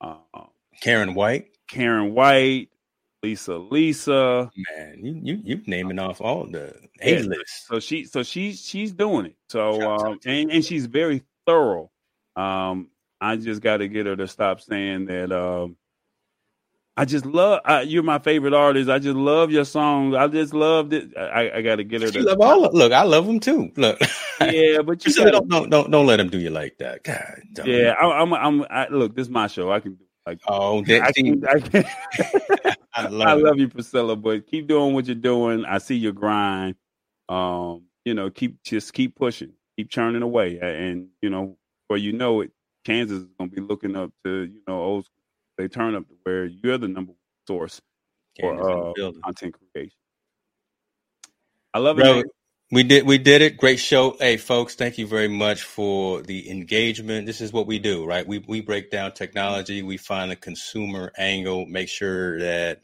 uh, 0.00 0.16
Karyn 0.82 1.14
White. 1.14 1.48
Karyn 1.70 2.12
White, 2.12 2.68
Lisa 3.22 3.56
Lisa. 3.56 4.50
Man, 4.56 4.98
you 5.02 5.20
you 5.22 5.40
you 5.44 5.62
naming 5.66 5.98
off 5.98 6.20
all 6.20 6.46
the 6.46 6.74
A 7.02 7.22
list. 7.22 7.66
So 7.66 7.78
she 7.80 8.04
so 8.04 8.22
she's 8.22 8.60
she's 8.60 8.92
doing 8.92 9.26
it. 9.26 9.36
So 9.48 9.80
um, 9.82 10.18
and 10.24 10.50
and 10.50 10.64
she's 10.64 10.86
very 10.86 11.22
thorough. 11.46 11.90
Um, 12.36 12.88
I 13.20 13.36
just 13.36 13.60
got 13.60 13.78
to 13.78 13.88
get 13.88 14.06
her 14.06 14.16
to 14.16 14.26
stop 14.26 14.60
saying 14.60 15.06
that. 15.06 15.32
Um, 15.32 15.76
I 16.96 17.04
just 17.04 17.24
love 17.24 17.60
I, 17.64 17.82
you're 17.82 18.02
my 18.02 18.18
favorite 18.18 18.52
artist. 18.52 18.90
I 18.90 18.98
just 18.98 19.16
love 19.16 19.50
your 19.50 19.64
songs. 19.64 20.14
I 20.14 20.26
just 20.26 20.52
love 20.52 20.92
it. 20.92 21.16
I, 21.16 21.50
I 21.50 21.62
got 21.62 21.76
to 21.76 21.84
get 21.84 22.02
her 22.02 22.10
to 22.10 22.22
love 22.22 22.40
all. 22.40 22.60
Look, 22.72 22.92
I 22.92 23.02
love 23.04 23.26
them 23.26 23.40
too. 23.40 23.72
Look, 23.76 24.00
yeah, 24.40 24.82
but 24.82 25.04
you 25.06 25.14
gotta, 25.14 25.30
don't, 25.30 25.48
don't 25.48 25.70
don't 25.70 25.90
don't 25.90 26.06
let 26.06 26.16
them 26.16 26.28
do 26.28 26.38
you 26.38 26.50
like 26.50 26.78
that. 26.78 27.04
God, 27.04 27.42
yeah, 27.64 27.94
I, 28.00 28.20
I'm 28.20 28.34
I'm 28.34 28.66
I, 28.68 28.88
look. 28.88 29.14
This 29.14 29.28
is 29.28 29.30
my 29.30 29.46
show. 29.46 29.72
I 29.72 29.80
can 29.80 29.94
do 29.94 30.04
like, 30.26 30.40
oh, 30.46 30.82
that 30.86 31.02
I, 31.02 31.12
can, 31.12 31.44
I, 31.46 31.60
can, 31.60 31.84
I, 32.94 33.06
love, 33.08 33.28
I 33.28 33.32
love 33.34 33.58
you, 33.58 33.68
Priscilla. 33.68 34.16
But 34.16 34.46
keep 34.46 34.66
doing 34.66 34.94
what 34.94 35.06
you're 35.06 35.14
doing. 35.14 35.64
I 35.64 35.78
see 35.78 35.96
your 35.96 36.12
grind. 36.12 36.76
Um, 37.28 37.84
you 38.04 38.14
know, 38.14 38.30
keep 38.30 38.62
just 38.62 38.92
keep 38.92 39.16
pushing, 39.16 39.52
keep 39.76 39.90
churning 39.90 40.22
away, 40.22 40.58
and 40.60 41.08
you 41.22 41.30
know, 41.30 41.56
where 41.88 41.98
you 41.98 42.12
know 42.12 42.40
it, 42.40 42.50
Kansas 42.84 43.18
is 43.18 43.24
going 43.38 43.50
to 43.50 43.56
be 43.56 43.62
looking 43.62 43.96
up 43.96 44.12
to 44.24 44.44
you 44.44 44.60
know 44.66 44.82
old 44.82 45.04
school. 45.04 45.19
They 45.60 45.68
turn 45.68 45.94
up 45.94 46.08
to 46.08 46.14
where 46.22 46.46
you're 46.46 46.78
the 46.78 46.88
number 46.88 47.12
one 47.12 47.18
source 47.46 47.82
Kansas 48.38 48.66
for 48.66 48.94
uh, 48.98 49.12
content 49.22 49.54
creation. 49.72 49.92
I 51.74 51.80
love 51.80 51.98
it. 51.98 52.26
We 52.72 52.82
did 52.82 53.04
we 53.04 53.18
did 53.18 53.42
it. 53.42 53.58
Great 53.58 53.78
show. 53.78 54.16
Hey 54.18 54.38
folks, 54.38 54.74
thank 54.74 54.96
you 54.96 55.06
very 55.06 55.28
much 55.28 55.64
for 55.64 56.22
the 56.22 56.50
engagement. 56.50 57.26
This 57.26 57.42
is 57.42 57.52
what 57.52 57.66
we 57.66 57.78
do, 57.78 58.06
right? 58.06 58.26
We 58.26 58.38
we 58.38 58.62
break 58.62 58.90
down 58.90 59.12
technology, 59.12 59.82
we 59.82 59.98
find 59.98 60.30
the 60.30 60.36
consumer 60.36 61.12
angle, 61.18 61.66
make 61.66 61.90
sure 61.90 62.38
that 62.38 62.80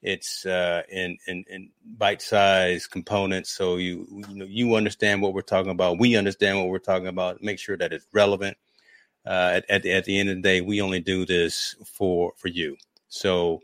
it's 0.00 0.46
uh, 0.46 0.82
in, 0.90 1.16
in, 1.26 1.44
in 1.48 1.70
bite-sized 1.96 2.90
components 2.90 3.50
so 3.50 3.76
you 3.76 4.06
you 4.28 4.36
know 4.36 4.44
you 4.44 4.74
understand 4.74 5.22
what 5.22 5.32
we're 5.32 5.40
talking 5.40 5.70
about 5.70 5.98
we 5.98 6.14
understand 6.14 6.58
what 6.58 6.68
we're 6.68 6.78
talking 6.78 7.06
about 7.06 7.42
make 7.42 7.58
sure 7.58 7.78
that 7.78 7.90
it's 7.90 8.06
relevant 8.12 8.54
uh, 9.26 9.52
at, 9.54 9.70
at, 9.70 9.82
the, 9.82 9.92
at 9.92 10.04
the 10.04 10.18
end 10.18 10.28
of 10.28 10.36
the 10.36 10.42
day 10.42 10.60
we 10.60 10.80
only 10.80 11.00
do 11.00 11.24
this 11.24 11.74
for 11.84 12.32
for 12.36 12.48
you 12.48 12.76
so 13.08 13.60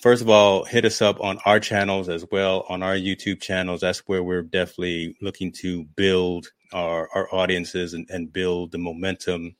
first 0.00 0.22
of 0.22 0.28
all, 0.28 0.64
hit 0.64 0.84
us 0.84 1.00
up 1.00 1.20
on 1.20 1.38
our 1.44 1.60
channels 1.60 2.08
as 2.08 2.24
well, 2.32 2.64
on 2.68 2.82
our 2.82 2.94
YouTube 2.94 3.40
channels. 3.40 3.82
That's 3.82 4.00
where 4.00 4.22
we're 4.22 4.42
definitely 4.42 5.16
looking 5.20 5.52
to 5.60 5.84
build 5.84 6.48
our, 6.72 7.08
our 7.14 7.32
audiences 7.32 7.94
and, 7.94 8.08
and 8.10 8.32
build 8.32 8.72
the 8.72 8.78
momentum. 8.78 9.56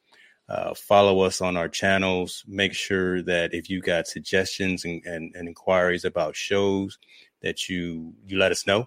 Uh, 0.49 0.75
follow 0.75 1.21
us 1.21 1.41
on 1.41 1.57
our 1.57 1.69
channels. 1.69 2.43
Make 2.49 2.75
sure 2.75 3.23
that 3.23 3.55
if 3.55 3.71
you 3.71 3.81
got 3.81 4.09
suggestions 4.09 4.85
and, 4.85 5.05
and, 5.05 5.33
and 5.37 5.47
inquiries 5.47 6.05
about 6.05 6.35
shows, 6.35 6.99
that 7.43 7.69
you 7.69 8.15
you 8.27 8.37
let 8.37 8.53
us 8.53 8.67
know. 8.67 8.87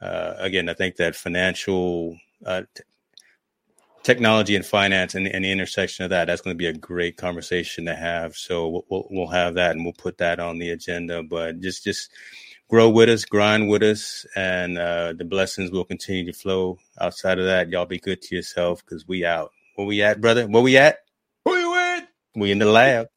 Uh, 0.00 0.34
again, 0.38 0.68
I 0.68 0.74
think 0.74 0.96
that 0.96 1.14
financial 1.14 2.16
uh, 2.44 2.62
t- 2.74 2.82
technology 4.06 4.54
and 4.54 4.64
finance 4.64 5.16
and, 5.16 5.26
and, 5.26 5.44
the 5.44 5.50
intersection 5.50 6.04
of 6.04 6.10
that 6.10 6.26
that's 6.26 6.40
going 6.40 6.54
to 6.54 6.58
be 6.58 6.68
a 6.68 6.72
great 6.72 7.16
conversation 7.16 7.84
to 7.86 7.94
have. 7.94 8.36
So 8.36 8.84
we'll, 8.88 9.08
we'll 9.10 9.26
have 9.26 9.54
that 9.54 9.72
and 9.72 9.84
we'll 9.84 9.94
put 9.94 10.18
that 10.18 10.38
on 10.38 10.58
the 10.58 10.70
agenda 10.70 11.24
but 11.24 11.60
just 11.60 11.82
just 11.82 12.12
grow 12.70 12.88
with 12.88 13.08
us 13.08 13.24
grind 13.24 13.68
with 13.68 13.82
us 13.82 14.24
and 14.36 14.78
uh, 14.78 15.12
the 15.12 15.24
blessings 15.24 15.72
will 15.72 15.84
continue 15.84 16.24
to 16.24 16.38
flow. 16.38 16.78
Outside 17.00 17.40
of 17.40 17.46
that 17.46 17.68
y'all 17.68 17.84
be 17.84 17.98
good 17.98 18.22
to 18.22 18.36
yourself 18.36 18.84
because 18.84 19.08
we 19.08 19.24
out. 19.24 19.50
Where 19.74 19.88
we 19.88 20.02
at 20.02 20.20
brother? 20.20 20.46
Where 20.46 20.62
we 20.62 20.76
at? 20.76 20.98
Who 21.44 21.56
you 21.56 21.70
with? 21.72 22.04
We 22.36 22.52
in 22.52 22.60
the 22.60 22.66
lab. 22.66 23.08